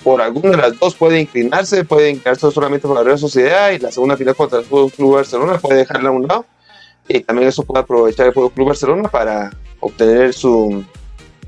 por 0.03 0.21
alguna 0.21 0.51
de 0.51 0.57
las 0.57 0.79
dos 0.79 0.95
puede 0.95 1.21
inclinarse, 1.21 1.83
puede 1.83 2.11
inclinarse 2.11 2.51
solamente 2.51 2.87
por 2.87 2.97
la 2.97 3.03
Real 3.03 3.17
Sociedad 3.17 3.71
y 3.71 3.79
la 3.79 3.91
segunda 3.91 4.17
final 4.17 4.35
contra 4.35 4.59
el 4.59 4.65
Fútbol 4.65 4.91
Club 4.91 5.15
Barcelona 5.15 5.57
puede 5.57 5.79
dejarla 5.79 6.09
a 6.09 6.11
un 6.11 6.27
lado. 6.27 6.45
Y 7.07 7.21
también 7.21 7.47
eso 7.47 7.63
puede 7.63 7.81
aprovechar 7.83 8.27
el 8.27 8.33
Fútbol 8.33 8.51
Club 8.51 8.67
Barcelona 8.67 9.09
para 9.09 9.51
obtener 9.79 10.33
su, 10.33 10.83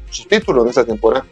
su 0.09 0.23
título 0.25 0.63
en 0.63 0.69
esta 0.69 0.85
temporada. 0.85 1.25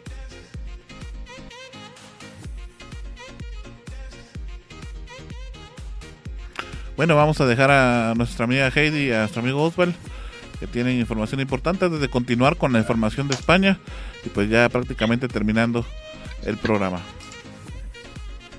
Bueno, 6.98 7.14
vamos 7.14 7.40
a 7.40 7.46
dejar 7.46 7.70
a 7.70 8.12
nuestra 8.16 8.44
amiga 8.44 8.72
Heidi 8.74 9.04
y 9.04 9.12
a 9.12 9.20
nuestro 9.20 9.40
amigo 9.40 9.62
Oswald 9.62 9.94
que 10.58 10.66
tienen 10.66 10.98
información 10.98 11.40
importante 11.40 11.84
antes 11.84 12.00
de 12.00 12.08
continuar 12.08 12.56
con 12.56 12.72
la 12.72 12.80
información 12.80 13.28
de 13.28 13.34
España 13.34 13.78
y 14.26 14.30
pues 14.30 14.50
ya 14.50 14.68
prácticamente 14.68 15.28
terminando 15.28 15.86
el 16.44 16.56
programa. 16.56 16.98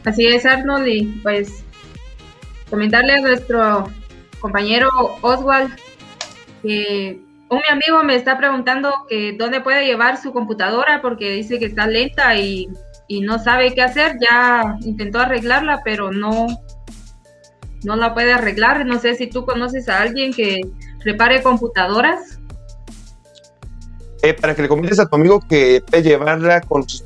Así 0.06 0.26
es, 0.26 0.46
Arnold, 0.46 0.88
y 0.88 1.04
pues 1.22 1.66
comentarle 2.70 3.16
a 3.16 3.20
nuestro 3.20 3.92
compañero 4.40 4.88
Oswald 5.22 5.76
que 6.62 7.20
un 7.50 7.62
amigo 7.70 8.02
me 8.06 8.16
está 8.16 8.38
preguntando 8.38 8.94
que 9.10 9.36
dónde 9.38 9.60
puede 9.60 9.86
llevar 9.86 10.16
su 10.16 10.32
computadora 10.32 11.02
porque 11.02 11.30
dice 11.32 11.60
que 11.60 11.66
está 11.66 11.88
lenta 11.88 12.38
y, 12.38 12.70
y 13.10 13.20
no 13.20 13.38
sabe 13.38 13.74
qué 13.74 13.82
hacer. 13.82 14.16
Ya 14.22 14.78
intentó 14.86 15.20
arreglarla, 15.20 15.82
pero 15.84 16.14
no, 16.14 16.48
no 17.84 17.96
la 17.96 18.14
puede 18.14 18.34
arreglar. 18.34 18.86
No 18.86 19.00
sé 19.00 19.16
si 19.16 19.28
tú 19.28 19.46
conoces 19.46 19.90
a 19.90 20.02
alguien 20.02 20.34
que 20.34 20.62
repare 21.04 21.42
computadoras. 21.42 22.40
Eh, 24.22 24.34
para 24.34 24.54
que 24.54 24.64
le 24.64 24.68
comentes 24.68 25.00
a 25.00 25.08
tu 25.08 25.16
amigo 25.16 25.40
que 25.48 25.82
puede 25.90 26.04
llevarla 26.04 26.60
con 26.60 26.88
sus 26.88 27.06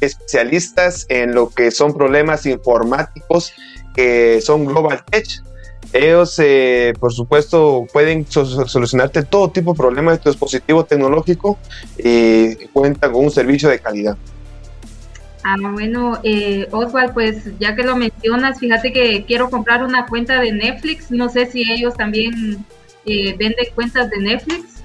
especialistas 0.00 1.04
en 1.10 1.34
lo 1.34 1.50
que 1.50 1.70
son 1.70 1.92
problemas 1.92 2.46
informáticos, 2.46 3.52
que 3.94 4.40
son 4.40 4.64
Global 4.64 5.04
Tech. 5.10 5.26
Ellos, 5.92 6.38
eh, 6.38 6.94
por 6.98 7.12
supuesto, 7.12 7.86
pueden 7.92 8.26
solucionarte 8.26 9.22
todo 9.24 9.50
tipo 9.50 9.74
de 9.74 9.76
problemas 9.76 10.18
de 10.18 10.24
tu 10.24 10.30
dispositivo 10.30 10.84
tecnológico 10.84 11.58
y 11.98 12.54
cuentan 12.72 13.12
con 13.12 13.26
un 13.26 13.30
servicio 13.30 13.68
de 13.68 13.78
calidad. 13.78 14.16
Ah, 15.46 15.56
bueno, 15.60 16.18
eh, 16.22 16.66
Oswald, 16.70 17.12
pues 17.12 17.44
ya 17.58 17.76
que 17.76 17.82
lo 17.82 17.96
mencionas, 17.96 18.58
fíjate 18.58 18.94
que 18.94 19.26
quiero 19.26 19.50
comprar 19.50 19.84
una 19.84 20.06
cuenta 20.06 20.40
de 20.40 20.52
Netflix. 20.52 21.10
No 21.10 21.28
sé 21.28 21.44
si 21.44 21.70
ellos 21.70 21.92
también 21.94 22.64
eh, 23.04 23.36
venden 23.38 23.66
cuentas 23.74 24.08
de 24.08 24.18
Netflix. 24.20 24.82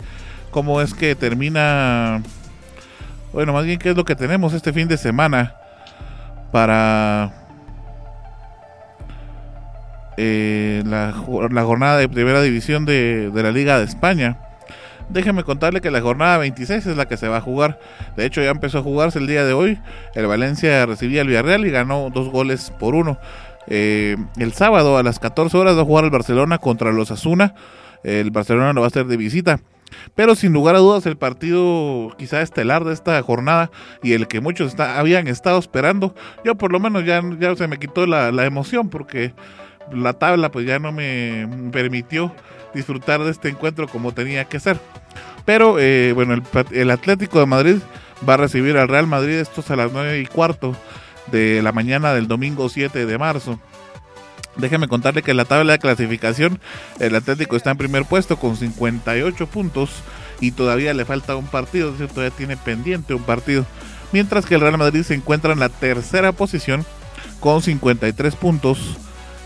cómo 0.50 0.82
es 0.82 0.92
que 0.92 1.14
termina, 1.14 2.22
bueno, 3.32 3.54
más 3.54 3.64
bien 3.64 3.78
qué 3.78 3.90
es 3.90 3.96
lo 3.96 4.04
que 4.04 4.14
tenemos 4.14 4.52
este 4.52 4.74
fin 4.74 4.86
de 4.86 4.98
semana 4.98 5.54
para 6.52 7.32
eh, 10.18 10.82
la, 10.86 11.12
jornada 11.12 11.98
de 11.98 12.08
primera 12.10 12.42
división 12.42 12.84
de, 12.84 13.30
la 13.34 13.52
Liga 13.52 13.78
de 13.78 13.84
España. 13.84 14.38
Déjenme 15.08 15.44
contarle 15.44 15.80
que 15.80 15.90
la 15.90 16.00
jornada 16.00 16.36
26 16.38 16.86
es 16.86 16.96
la 16.96 17.06
que 17.06 17.16
se 17.16 17.28
va 17.28 17.38
a 17.38 17.40
jugar. 17.40 17.78
De 18.16 18.26
hecho, 18.26 18.42
ya 18.42 18.50
empezó 18.50 18.78
a 18.78 18.82
jugarse 18.82 19.18
el 19.18 19.26
día 19.26 19.44
de 19.44 19.52
hoy. 19.52 19.78
El 20.14 20.26
Valencia 20.26 20.84
recibía 20.84 21.22
al 21.22 21.28
Villarreal 21.28 21.64
y 21.64 21.70
ganó 21.70 22.10
dos 22.12 22.28
goles 22.28 22.72
por 22.78 22.94
uno. 22.94 23.18
Eh, 23.68 24.16
el 24.38 24.52
sábado 24.52 24.96
a 24.96 25.02
las 25.02 25.18
14 25.18 25.56
horas 25.56 25.76
va 25.76 25.82
a 25.82 25.84
jugar 25.84 26.04
el 26.04 26.10
Barcelona 26.10 26.58
contra 26.58 26.92
los 26.92 27.10
Asuna. 27.10 27.54
El 28.04 28.30
Barcelona 28.30 28.72
lo 28.72 28.82
va 28.82 28.86
a 28.86 28.88
hacer 28.88 29.06
de 29.06 29.16
visita. 29.16 29.60
Pero 30.14 30.34
sin 30.34 30.52
lugar 30.52 30.76
a 30.76 30.78
dudas 30.78 31.06
el 31.06 31.16
partido 31.16 32.14
quizá 32.18 32.42
estelar 32.42 32.84
de 32.84 32.92
esta 32.92 33.20
jornada 33.22 33.70
y 34.02 34.12
el 34.12 34.28
que 34.28 34.40
muchos 34.40 34.78
habían 34.78 35.28
estado 35.28 35.58
esperando, 35.58 36.14
yo 36.44 36.56
por 36.56 36.72
lo 36.72 36.80
menos 36.80 37.04
ya, 37.04 37.22
se 37.56 37.68
me 37.68 37.78
quitó 37.78 38.06
la, 38.06 38.46
emoción 38.46 38.88
porque 38.88 39.32
la 39.92 40.14
tabla 40.14 40.50
pues 40.50 40.66
ya 40.66 40.78
no 40.78 40.92
me 40.92 41.48
permitió 41.72 42.32
disfrutar 42.74 43.22
de 43.22 43.30
este 43.30 43.48
encuentro 43.48 43.88
como 43.88 44.12
tenía 44.12 44.44
que 44.44 44.60
ser. 44.60 44.78
Pero 45.44 45.76
eh, 45.78 46.12
bueno, 46.14 46.34
el, 46.72 46.90
Atlético 46.90 47.38
de 47.38 47.46
Madrid 47.46 47.76
va 48.28 48.34
a 48.34 48.38
recibir 48.38 48.76
al 48.76 48.88
Real 48.88 49.06
Madrid 49.06 49.34
estos 49.34 49.70
a 49.70 49.76
las 49.76 49.92
9 49.92 50.20
y 50.20 50.26
cuarto 50.26 50.74
de 51.30 51.62
la 51.62 51.72
mañana 51.72 52.12
del 52.14 52.28
domingo 52.28 52.68
7 52.68 53.06
de 53.06 53.18
marzo. 53.18 53.58
Déjeme 54.56 54.88
contarle 54.88 55.22
que 55.22 55.32
en 55.32 55.36
la 55.36 55.44
tabla 55.44 55.72
de 55.72 55.78
clasificación 55.78 56.60
el 56.98 57.14
Atlético 57.14 57.56
está 57.56 57.72
en 57.72 57.76
primer 57.76 58.04
puesto 58.06 58.38
con 58.38 58.56
58 58.56 59.46
puntos 59.48 59.90
y 60.40 60.52
todavía 60.52 60.94
le 60.94 61.04
falta 61.04 61.36
un 61.36 61.46
partido, 61.46 61.88
es 61.88 61.98
decir, 61.98 62.14
todavía 62.14 62.36
tiene 62.36 62.56
pendiente 62.56 63.14
un 63.14 63.22
partido. 63.22 63.66
Mientras 64.12 64.46
que 64.46 64.54
el 64.54 64.60
Real 64.62 64.78
Madrid 64.78 65.02
se 65.02 65.14
encuentra 65.14 65.52
en 65.52 65.60
la 65.60 65.68
tercera 65.68 66.32
posición 66.32 66.86
con 67.40 67.60
53 67.60 68.34
puntos 68.36 68.96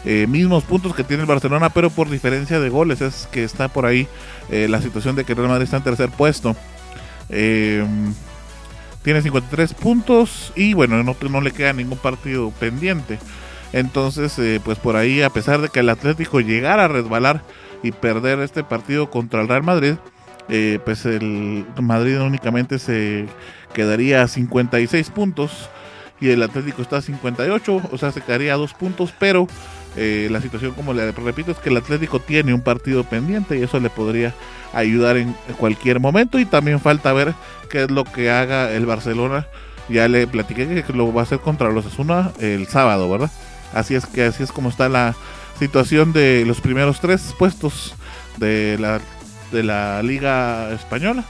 eh, 0.05 0.27
mismos 0.27 0.65
puntos 0.65 0.94
que 0.94 1.05
tiene 1.05 1.24
el 1.24 1.28
Barcelona, 1.28 1.69
pero 1.70 1.90
por 1.90 2.09
diferencia 2.09 2.59
de 2.59 2.69
goles. 2.70 3.01
Es 3.01 3.28
que 3.31 3.44
está 3.44 3.69
por 3.69 3.86
ahí 3.86 4.09
eh, 4.51 4.66
la 4.69 4.81
situación 4.81 5.15
de 5.16 5.24
que 5.24 5.32
el 5.32 5.39
Real 5.39 5.51
Madrid 5.51 5.65
está 5.65 5.77
en 5.77 5.85
tercer 5.85 6.11
puesto. 6.11 6.57
Eh, 7.28 7.85
tiene 9.02 9.22
53 9.22 9.74
puntos 9.74 10.52
y 10.56 10.74
bueno, 10.74 11.02
no, 11.02 11.16
no, 11.28 11.40
le 11.40 11.52
queda 11.52 11.72
ningún 11.72 11.98
partido 11.98 12.51
pendiente. 12.51 13.18
Entonces, 13.72 14.35
pues 14.64 14.78
por 14.78 14.97
ahí, 14.97 15.22
a 15.22 15.31
pesar 15.31 15.60
de 15.60 15.68
que 15.68 15.81
el 15.81 15.89
Atlético 15.89 16.40
llegara 16.40 16.86
a 16.86 16.89
resbalar 16.89 17.43
y 17.82 17.93
perder 17.93 18.40
este 18.40 18.64
partido 18.64 19.10
contra 19.10 19.40
el 19.40 19.48
Real 19.48 19.62
Madrid, 19.62 19.94
pues 20.85 21.06
el 21.06 21.64
Madrid 21.81 22.20
únicamente 22.20 22.81
se 22.81 23.27
quedaría 23.72 24.22
a 24.22 24.28
56 24.28 25.10
puntos 25.10 25.70
y 26.20 26.31
el 26.31 26.43
Atlético 26.43 26.82
está 26.82 26.98
a 26.98 27.02
58, 27.02 27.82
o 27.90 27.98
sea, 27.98 28.12
se 28.12 28.20
quedaría 28.20 28.55
a 28.55 28.56
dos 28.56 28.74
puntos, 28.74 29.14
pero 29.18 29.47
eh, 29.96 30.28
la 30.30 30.40
situación, 30.40 30.72
como 30.74 30.92
le 30.92 31.10
repito, 31.12 31.50
es 31.52 31.58
que 31.58 31.68
el 31.68 31.76
Atlético 31.76 32.20
tiene 32.20 32.54
un 32.54 32.62
partido 32.62 33.04
pendiente 33.04 33.58
y 33.58 33.62
eso 33.62 33.80
le 33.80 33.90
podría 33.90 34.34
ayudar 34.72 35.16
en 35.16 35.34
cualquier 35.58 36.00
momento. 36.00 36.38
Y 36.38 36.44
también 36.44 36.80
falta 36.80 37.12
ver 37.12 37.34
qué 37.68 37.84
es 37.84 37.90
lo 37.90 38.04
que 38.04 38.30
haga 38.30 38.70
el 38.72 38.86
Barcelona. 38.86 39.46
Ya 39.88 40.06
le 40.08 40.26
platiqué 40.26 40.84
que 40.84 40.92
lo 40.92 41.12
va 41.12 41.22
a 41.22 41.24
hacer 41.24 41.40
contra 41.40 41.70
los 41.70 41.86
Asuna 41.86 42.30
el 42.38 42.68
sábado, 42.68 43.10
¿verdad? 43.10 43.30
Así 43.74 43.94
es 43.94 44.06
que 44.06 44.24
así 44.24 44.42
es 44.42 44.52
como 44.52 44.68
está 44.68 44.88
la 44.88 45.14
situación 45.58 46.12
de 46.12 46.44
los 46.46 46.60
primeros 46.60 47.00
tres 47.00 47.34
puestos 47.38 47.94
de 48.38 48.78
la, 48.78 49.00
de 49.52 49.62
la 49.62 50.02
Liga 50.02 50.72
Española 50.72 51.24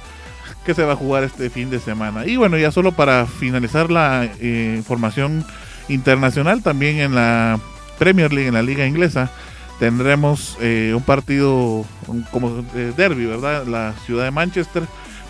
que 0.64 0.74
se 0.74 0.84
va 0.84 0.92
a 0.92 0.96
jugar 0.96 1.24
este 1.24 1.50
fin 1.50 1.70
de 1.70 1.80
semana. 1.80 2.26
Y 2.26 2.36
bueno, 2.36 2.58
ya 2.58 2.70
solo 2.70 2.92
para 2.92 3.26
finalizar 3.26 3.90
la 3.90 4.28
eh, 4.40 4.74
información 4.76 5.44
internacional, 5.88 6.62
también 6.62 6.98
en 6.98 7.14
la 7.14 7.58
Premier 8.00 8.32
League, 8.32 8.48
en 8.48 8.54
la 8.54 8.62
liga 8.62 8.86
inglesa, 8.86 9.30
tendremos 9.78 10.56
eh, 10.58 10.94
un 10.96 11.02
partido 11.02 11.84
como 12.32 12.64
derby, 12.96 13.26
¿verdad? 13.26 13.66
La 13.66 13.92
ciudad 14.06 14.24
de 14.24 14.30
Manchester, 14.30 14.84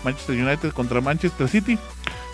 Manchester 0.05 0.41
United 0.41 0.71
contra 0.71 1.01
Manchester 1.01 1.49
City. 1.49 1.77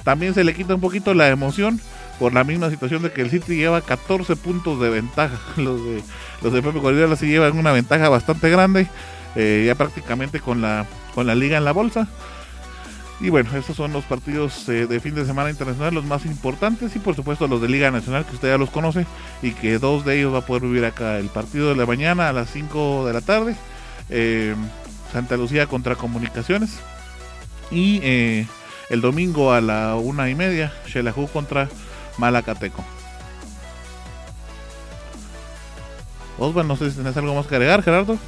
También 0.04 0.36
se 0.36 0.44
le 0.44 0.54
quita 0.54 0.76
un 0.76 0.82
poquito 0.82 1.16
la 1.16 1.30
emoción 1.30 1.82
por 2.20 2.36
la 2.36 2.44
misma 2.44 2.70
situación 2.70 3.02
de 3.02 3.12
que 3.12 3.22
el 3.22 3.32
City 3.32 3.56
lleva 3.56 3.82
14 3.82 4.36
puntos 4.36 4.80
de 4.80 4.92
ventaja. 4.92 5.40
Los 5.58 5.84
de, 5.84 6.04
los 6.44 6.54
de 6.54 6.62
Pepe 6.62 6.78
Guardiola 6.78 7.16
sí 7.16 7.26
llevan 7.26 7.58
una 7.58 7.72
ventaja 7.72 8.08
bastante 8.08 8.52
grande, 8.52 8.88
eh, 9.36 9.64
ya 9.66 9.74
prácticamente 9.74 10.40
con 10.40 10.62
la, 10.62 10.86
con 11.16 11.26
la 11.26 11.34
liga 11.34 11.58
en 11.58 11.66
la 11.66 11.72
bolsa. 11.72 12.08
Y 13.20 13.30
bueno, 13.30 13.50
estos 13.58 13.76
son 13.76 13.94
los 13.94 14.06
partidos 14.06 14.70
eh, 14.70 14.86
de 14.86 15.00
fin 15.00 15.16
de 15.16 15.26
semana 15.26 15.50
internacional, 15.50 15.94
los 15.94 16.06
más 16.06 16.26
importantes 16.26 16.96
y 16.96 17.00
por 17.00 17.16
supuesto 17.16 17.48
los 17.48 17.60
de 17.62 17.68
Liga 17.68 17.90
Nacional 17.90 18.26
que 18.26 18.36
usted 18.36 18.50
ya 18.50 18.60
los 18.60 18.70
conoce 18.70 19.08
y 19.42 19.52
que 19.52 19.80
dos 19.80 20.06
de 20.06 20.20
ellos 20.20 20.34
va 20.34 20.40
a 20.40 20.46
poder 20.46 20.64
vivir 20.64 20.86
acá. 20.86 21.18
El 21.18 21.30
partido 21.30 21.70
de 21.70 21.76
la 21.76 21.88
mañana 21.88 22.30
a 22.30 22.34
las 22.34 22.52
5 22.52 23.08
de 23.08 23.14
la 23.14 23.22
tarde, 23.22 23.56
eh, 24.10 24.56
Santa 25.12 25.36
Lucía 25.36 25.66
contra 25.66 25.96
Comunicaciones 25.96 26.78
y 27.72 28.00
eh, 28.04 28.46
el 28.92 29.02
domingo 29.02 29.52
a 29.52 29.62
la 29.62 29.96
una 29.96 30.30
y 30.30 30.36
media, 30.36 30.72
Xelajú 30.86 31.28
contra 31.28 31.70
Malacateco. 32.20 32.84
Osvaldo, 36.38 36.64
no 36.68 36.76
sé 36.78 36.92
si 36.92 36.98
tenés 36.98 37.18
algo 37.18 37.34
más 37.34 37.48
que 37.48 37.56
agregar, 37.56 37.82
Gerardo. 37.82 38.20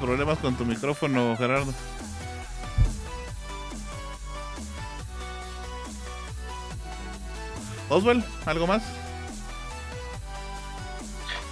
Problemas 0.00 0.38
con 0.38 0.54
tu 0.54 0.64
micrófono, 0.64 1.36
Gerardo. 1.36 1.72
Oswald, 7.88 8.24
¿algo 8.44 8.66
más? 8.66 8.82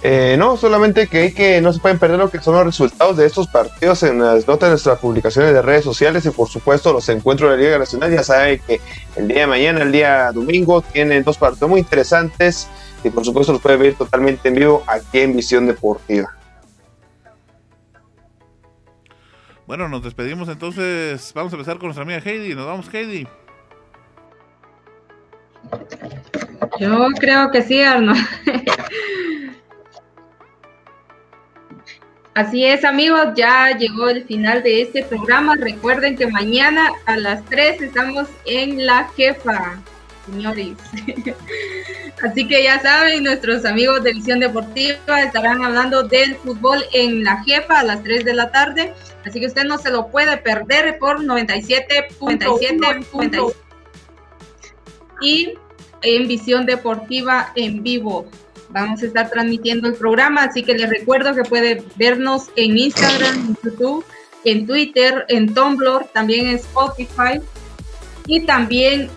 Eh, 0.03 0.35
no, 0.37 0.55
solamente 0.55 1.07
que, 1.07 1.33
que 1.33 1.59
no 1.61 1.73
se 1.73 1.79
pueden 1.79 1.97
perder 1.97 2.19
lo 2.19 2.29
que 2.29 2.39
son 2.39 2.53
los 2.53 2.65
resultados 2.65 3.17
de 3.17 3.25
estos 3.25 3.47
partidos 3.47 4.03
en 4.03 4.21
las 4.21 4.47
notas 4.47 4.67
de 4.67 4.71
nuestras 4.71 4.99
publicaciones 4.99 5.51
de 5.51 5.63
redes 5.63 5.83
sociales 5.83 6.23
y 6.25 6.29
por 6.29 6.47
supuesto 6.47 6.93
los 6.93 7.09
encuentros 7.09 7.49
de 7.49 7.57
la 7.57 7.63
Liga 7.63 7.79
Nacional. 7.79 8.13
Ya 8.13 8.23
saben 8.23 8.61
que 8.67 8.79
el 9.15 9.27
día 9.27 9.41
de 9.41 9.47
mañana, 9.47 9.81
el 9.81 9.91
día 9.91 10.31
domingo, 10.31 10.81
tienen 10.83 11.23
dos 11.23 11.37
partidos 11.39 11.69
muy 11.69 11.79
interesantes 11.79 12.67
y 13.03 13.09
por 13.09 13.25
supuesto 13.25 13.53
los 13.53 13.61
pueden 13.61 13.79
ver 13.79 13.95
totalmente 13.95 14.49
en 14.49 14.55
vivo 14.55 14.83
aquí 14.85 15.21
en 15.21 15.35
Visión 15.35 15.65
Deportiva. 15.65 16.35
Bueno, 19.67 19.89
nos 19.89 20.03
despedimos 20.03 20.47
entonces. 20.49 21.31
Vamos 21.33 21.51
a 21.53 21.55
empezar 21.55 21.77
con 21.77 21.87
nuestra 21.87 22.03
amiga 22.03 22.19
Heidi. 22.19 22.53
Nos 22.53 22.67
vamos, 22.67 22.93
Heidi. 22.93 23.27
Yo 26.79 27.07
creo 27.19 27.51
que 27.51 27.61
sí, 27.61 27.81
Arnold. 27.81 28.19
Así 32.35 32.65
es, 32.65 32.83
amigos, 32.83 33.29
ya 33.35 33.77
llegó 33.77 34.09
el 34.09 34.25
final 34.25 34.61
de 34.61 34.81
este 34.81 35.03
programa. 35.03 35.55
Recuerden 35.55 36.17
que 36.17 36.27
mañana 36.27 36.91
a 37.05 37.15
las 37.15 37.45
3 37.45 37.81
estamos 37.81 38.27
en 38.45 38.85
La 38.85 39.07
Jefa, 39.15 39.79
señores. 40.25 40.75
Así 42.23 42.47
que 42.47 42.63
ya 42.63 42.79
saben, 42.79 43.23
nuestros 43.23 43.65
amigos 43.65 44.03
de 44.03 44.13
Visión 44.13 44.39
Deportiva 44.39 45.21
estarán 45.21 45.63
hablando 45.63 46.03
del 46.03 46.35
fútbol 46.37 46.83
en 46.93 47.23
La 47.23 47.43
Jefa 47.43 47.79
a 47.79 47.83
las 47.83 48.01
3 48.03 48.23
de 48.23 48.33
la 48.33 48.51
tarde. 48.51 48.93
Así 49.25 49.39
que 49.39 49.47
usted 49.47 49.65
no 49.65 49.77
se 49.77 49.91
lo 49.91 50.07
puede 50.07 50.37
perder 50.37 50.97
por 50.97 51.21
97.97 51.21 53.53
y 55.21 55.53
en 56.01 56.27
Visión 56.27 56.65
Deportiva 56.65 57.51
en 57.55 57.83
vivo. 57.83 58.25
Vamos 58.69 59.03
a 59.03 59.05
estar 59.05 59.29
transmitiendo 59.29 59.87
el 59.87 59.95
programa, 59.95 60.43
así 60.43 60.63
que 60.63 60.73
les 60.73 60.89
recuerdo 60.89 61.35
que 61.35 61.43
puede 61.43 61.83
vernos 61.95 62.49
en 62.55 62.77
Instagram, 62.77 63.35
en 63.35 63.57
YouTube, 63.63 64.03
en 64.43 64.67
Twitter, 64.67 65.25
en 65.29 65.53
Tumblr, 65.53 66.07
también 66.13 66.47
en 66.47 66.55
Spotify 66.55 67.39
y 68.27 68.41
también 68.41 69.09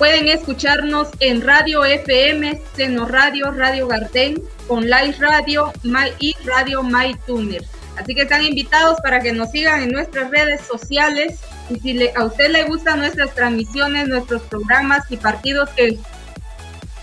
pueden 0.00 0.28
escucharnos 0.28 1.08
en 1.20 1.42
Radio 1.42 1.84
FM, 1.84 2.58
Seno 2.74 3.06
Radio, 3.06 3.50
Radio 3.50 3.86
Garden, 3.86 4.42
Online 4.68 5.14
Radio 5.18 5.70
y 6.18 6.34
Radio 6.42 6.82
MyTuner. 6.82 7.62
Así 7.98 8.14
que 8.14 8.22
están 8.22 8.42
invitados 8.42 8.98
para 9.02 9.20
que 9.20 9.34
nos 9.34 9.50
sigan 9.50 9.82
en 9.82 9.90
nuestras 9.90 10.30
redes 10.30 10.62
sociales 10.62 11.40
y 11.68 11.78
si 11.80 11.92
le, 11.92 12.14
a 12.16 12.24
usted 12.24 12.48
le 12.48 12.64
gustan 12.64 13.00
nuestras 13.00 13.34
transmisiones, 13.34 14.08
nuestros 14.08 14.40
programas 14.44 15.04
y 15.10 15.18
partidos 15.18 15.68
que 15.76 15.98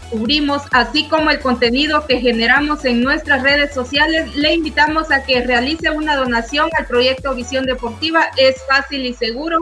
cubrimos, 0.09 0.63
así 0.71 1.07
como 1.07 1.29
el 1.29 1.39
contenido 1.39 2.07
que 2.07 2.19
generamos 2.19 2.83
en 2.83 3.03
nuestras 3.03 3.43
redes 3.43 3.75
sociales, 3.75 4.35
le 4.35 4.55
invitamos 4.55 5.11
a 5.11 5.23
que 5.23 5.43
realice 5.43 5.91
una 5.91 6.15
donación 6.15 6.67
al 6.79 6.87
proyecto 6.87 7.35
Visión 7.35 7.67
Deportiva. 7.67 8.31
Es 8.37 8.55
fácil 8.67 9.05
y 9.05 9.13
seguro. 9.13 9.59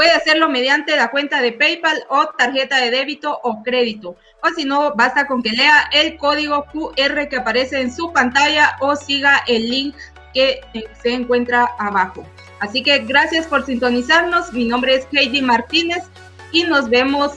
Puede 0.00 0.12
hacerlo 0.12 0.48
mediante 0.48 0.96
la 0.96 1.10
cuenta 1.10 1.42
de 1.42 1.52
PayPal 1.52 2.04
o 2.08 2.24
tarjeta 2.28 2.78
de 2.78 2.90
débito 2.90 3.38
o 3.42 3.62
crédito. 3.62 4.16
O 4.42 4.48
si 4.56 4.64
no, 4.64 4.94
basta 4.94 5.26
con 5.26 5.42
que 5.42 5.50
lea 5.50 5.90
el 5.92 6.16
código 6.16 6.64
QR 6.72 7.28
que 7.28 7.36
aparece 7.36 7.82
en 7.82 7.94
su 7.94 8.10
pantalla 8.10 8.78
o 8.80 8.96
siga 8.96 9.42
el 9.46 9.68
link 9.68 9.94
que 10.32 10.62
se 11.02 11.12
encuentra 11.12 11.72
abajo. 11.78 12.24
Así 12.60 12.82
que 12.82 13.00
gracias 13.00 13.46
por 13.46 13.66
sintonizarnos. 13.66 14.54
Mi 14.54 14.64
nombre 14.64 14.94
es 14.94 15.06
Heidi 15.12 15.42
Martínez 15.42 16.04
y 16.50 16.62
nos 16.62 16.88
vemos 16.88 17.32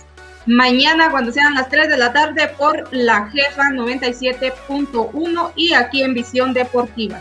mañana 0.45 1.11
cuando 1.11 1.34
sean 1.34 1.56
las 1.56 1.68
3 1.68 1.90
de 1.90 1.98
la 1.98 2.14
tarde 2.14 2.48
por 2.57 2.88
la 2.94 3.30
jefa 3.30 3.64
97.1 3.73 5.52
y 5.57 5.73
aquí 5.73 6.02
en 6.02 6.14
Visión 6.14 6.53
Deportiva. 6.53 7.19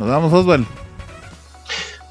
Nos 0.00 0.08
vamos, 0.08 0.32
Osvaldo. 0.32 0.87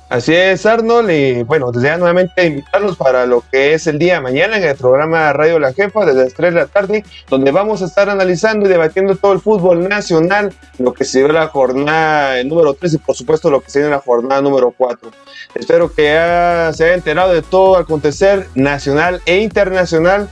Así 0.09 0.33
es, 0.33 0.65
Arnold, 0.65 1.11
y 1.11 1.43
bueno, 1.43 1.69
desde 1.69 1.97
nuevamente 1.97 2.45
invitarlos 2.45 2.95
para 2.95 3.25
lo 3.25 3.43
que 3.51 3.73
es 3.73 3.87
el 3.87 3.99
día 3.99 4.13
de 4.15 4.21
mañana 4.21 4.55
en 4.55 4.63
el 4.63 4.77
programa 4.77 5.33
Radio 5.33 5.59
La 5.59 5.73
Jefa 5.73 6.05
desde 6.05 6.23
las 6.23 6.33
3 6.33 6.53
de 6.53 6.59
la 6.61 6.67
tarde, 6.67 7.03
donde 7.29 7.51
vamos 7.51 7.81
a 7.81 7.85
estar 7.85 8.09
analizando 8.09 8.65
y 8.65 8.69
debatiendo 8.69 9.17
todo 9.17 9.33
el 9.33 9.41
fútbol 9.41 9.89
nacional, 9.89 10.53
lo 10.77 10.93
que 10.93 11.03
se 11.03 11.19
dio 11.19 11.27
la 11.27 11.47
jornada 11.49 12.41
número 12.45 12.73
3 12.73 12.93
y 12.93 12.97
por 12.99 13.17
supuesto 13.17 13.51
lo 13.51 13.59
que 13.59 13.69
se 13.69 13.79
dio 13.79 13.89
la 13.89 13.99
jornada 13.99 14.41
número 14.41 14.73
4. 14.77 15.11
Espero 15.55 15.93
que 15.93 16.05
ya 16.05 16.71
se 16.73 16.85
haya 16.85 16.93
enterado 16.93 17.33
de 17.33 17.41
todo 17.41 17.75
acontecer 17.75 18.47
nacional 18.55 19.21
e 19.25 19.39
internacional 19.39 20.29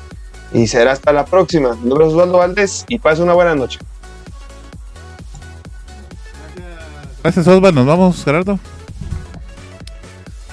y 0.53 0.67
será 0.67 0.93
hasta 0.93 1.11
la 1.11 1.25
próxima. 1.25 1.75
Mi 1.75 1.89
nombre 1.89 2.07
es 2.07 2.13
Osvaldo 2.13 2.37
Valdés 2.37 2.85
y 2.87 2.97
pase 2.97 3.21
una 3.21 3.33
buena 3.33 3.55
noche. 3.55 3.79
Gracias, 7.21 7.45
Osvaldo. 7.45 7.73
Nos 7.73 7.85
vamos, 7.85 8.23
Gerardo. 8.23 8.57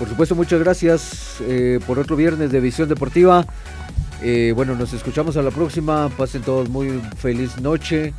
Por 0.03 0.09
supuesto, 0.09 0.35
muchas 0.35 0.59
gracias 0.59 1.37
eh, 1.43 1.79
por 1.87 2.01
otro 2.01 2.17
viernes 2.17 2.51
de 2.51 2.59
Visión 2.59 2.89
Deportiva. 2.89 3.47
Eh, 4.21 4.53
bueno, 4.53 4.75
nos 4.75 4.93
escuchamos 4.95 5.37
a 5.37 5.43
la 5.43 5.53
próxima. 5.53 6.09
Pasen 6.19 6.43
todos 6.43 6.69
muy 6.69 7.01
feliz 7.19 7.61
noche. 7.61 8.13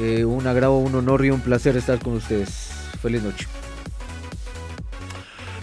Eh, 0.00 0.24
un 0.24 0.44
agrado, 0.48 0.78
un 0.78 0.92
honor 0.96 1.24
y 1.24 1.30
un 1.30 1.40
placer 1.40 1.76
estar 1.76 2.00
con 2.00 2.14
ustedes. 2.14 2.72
Feliz 3.00 3.22
noche. 3.22 3.46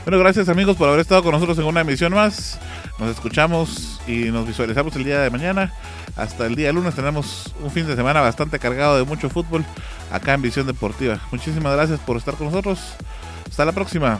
Bueno, 0.05 0.17
gracias 0.19 0.47
amigos 0.47 0.77
por 0.77 0.87
haber 0.87 1.01
estado 1.01 1.23
con 1.23 1.33
nosotros 1.33 1.59
en 1.59 1.65
una 1.65 1.81
emisión 1.81 2.13
más. 2.13 2.57
Nos 2.97 3.09
escuchamos 3.09 3.99
y 4.07 4.31
nos 4.31 4.47
visualizamos 4.47 4.95
el 4.95 5.03
día 5.03 5.19
de 5.19 5.29
mañana. 5.29 5.73
Hasta 6.15 6.45
el 6.45 6.55
día 6.55 6.71
lunes 6.71 6.95
tenemos 6.95 7.53
un 7.61 7.69
fin 7.69 7.85
de 7.85 7.97
semana 7.97 8.21
bastante 8.21 8.59
cargado 8.59 8.97
de 8.97 9.03
mucho 9.03 9.29
fútbol 9.29 9.65
acá 10.09 10.35
en 10.35 10.41
Visión 10.41 10.67
Deportiva. 10.67 11.19
Muchísimas 11.33 11.75
gracias 11.75 11.99
por 11.99 12.15
estar 12.15 12.35
con 12.35 12.47
nosotros. 12.47 12.79
Hasta 13.49 13.65
la 13.65 13.73
próxima. 13.73 14.19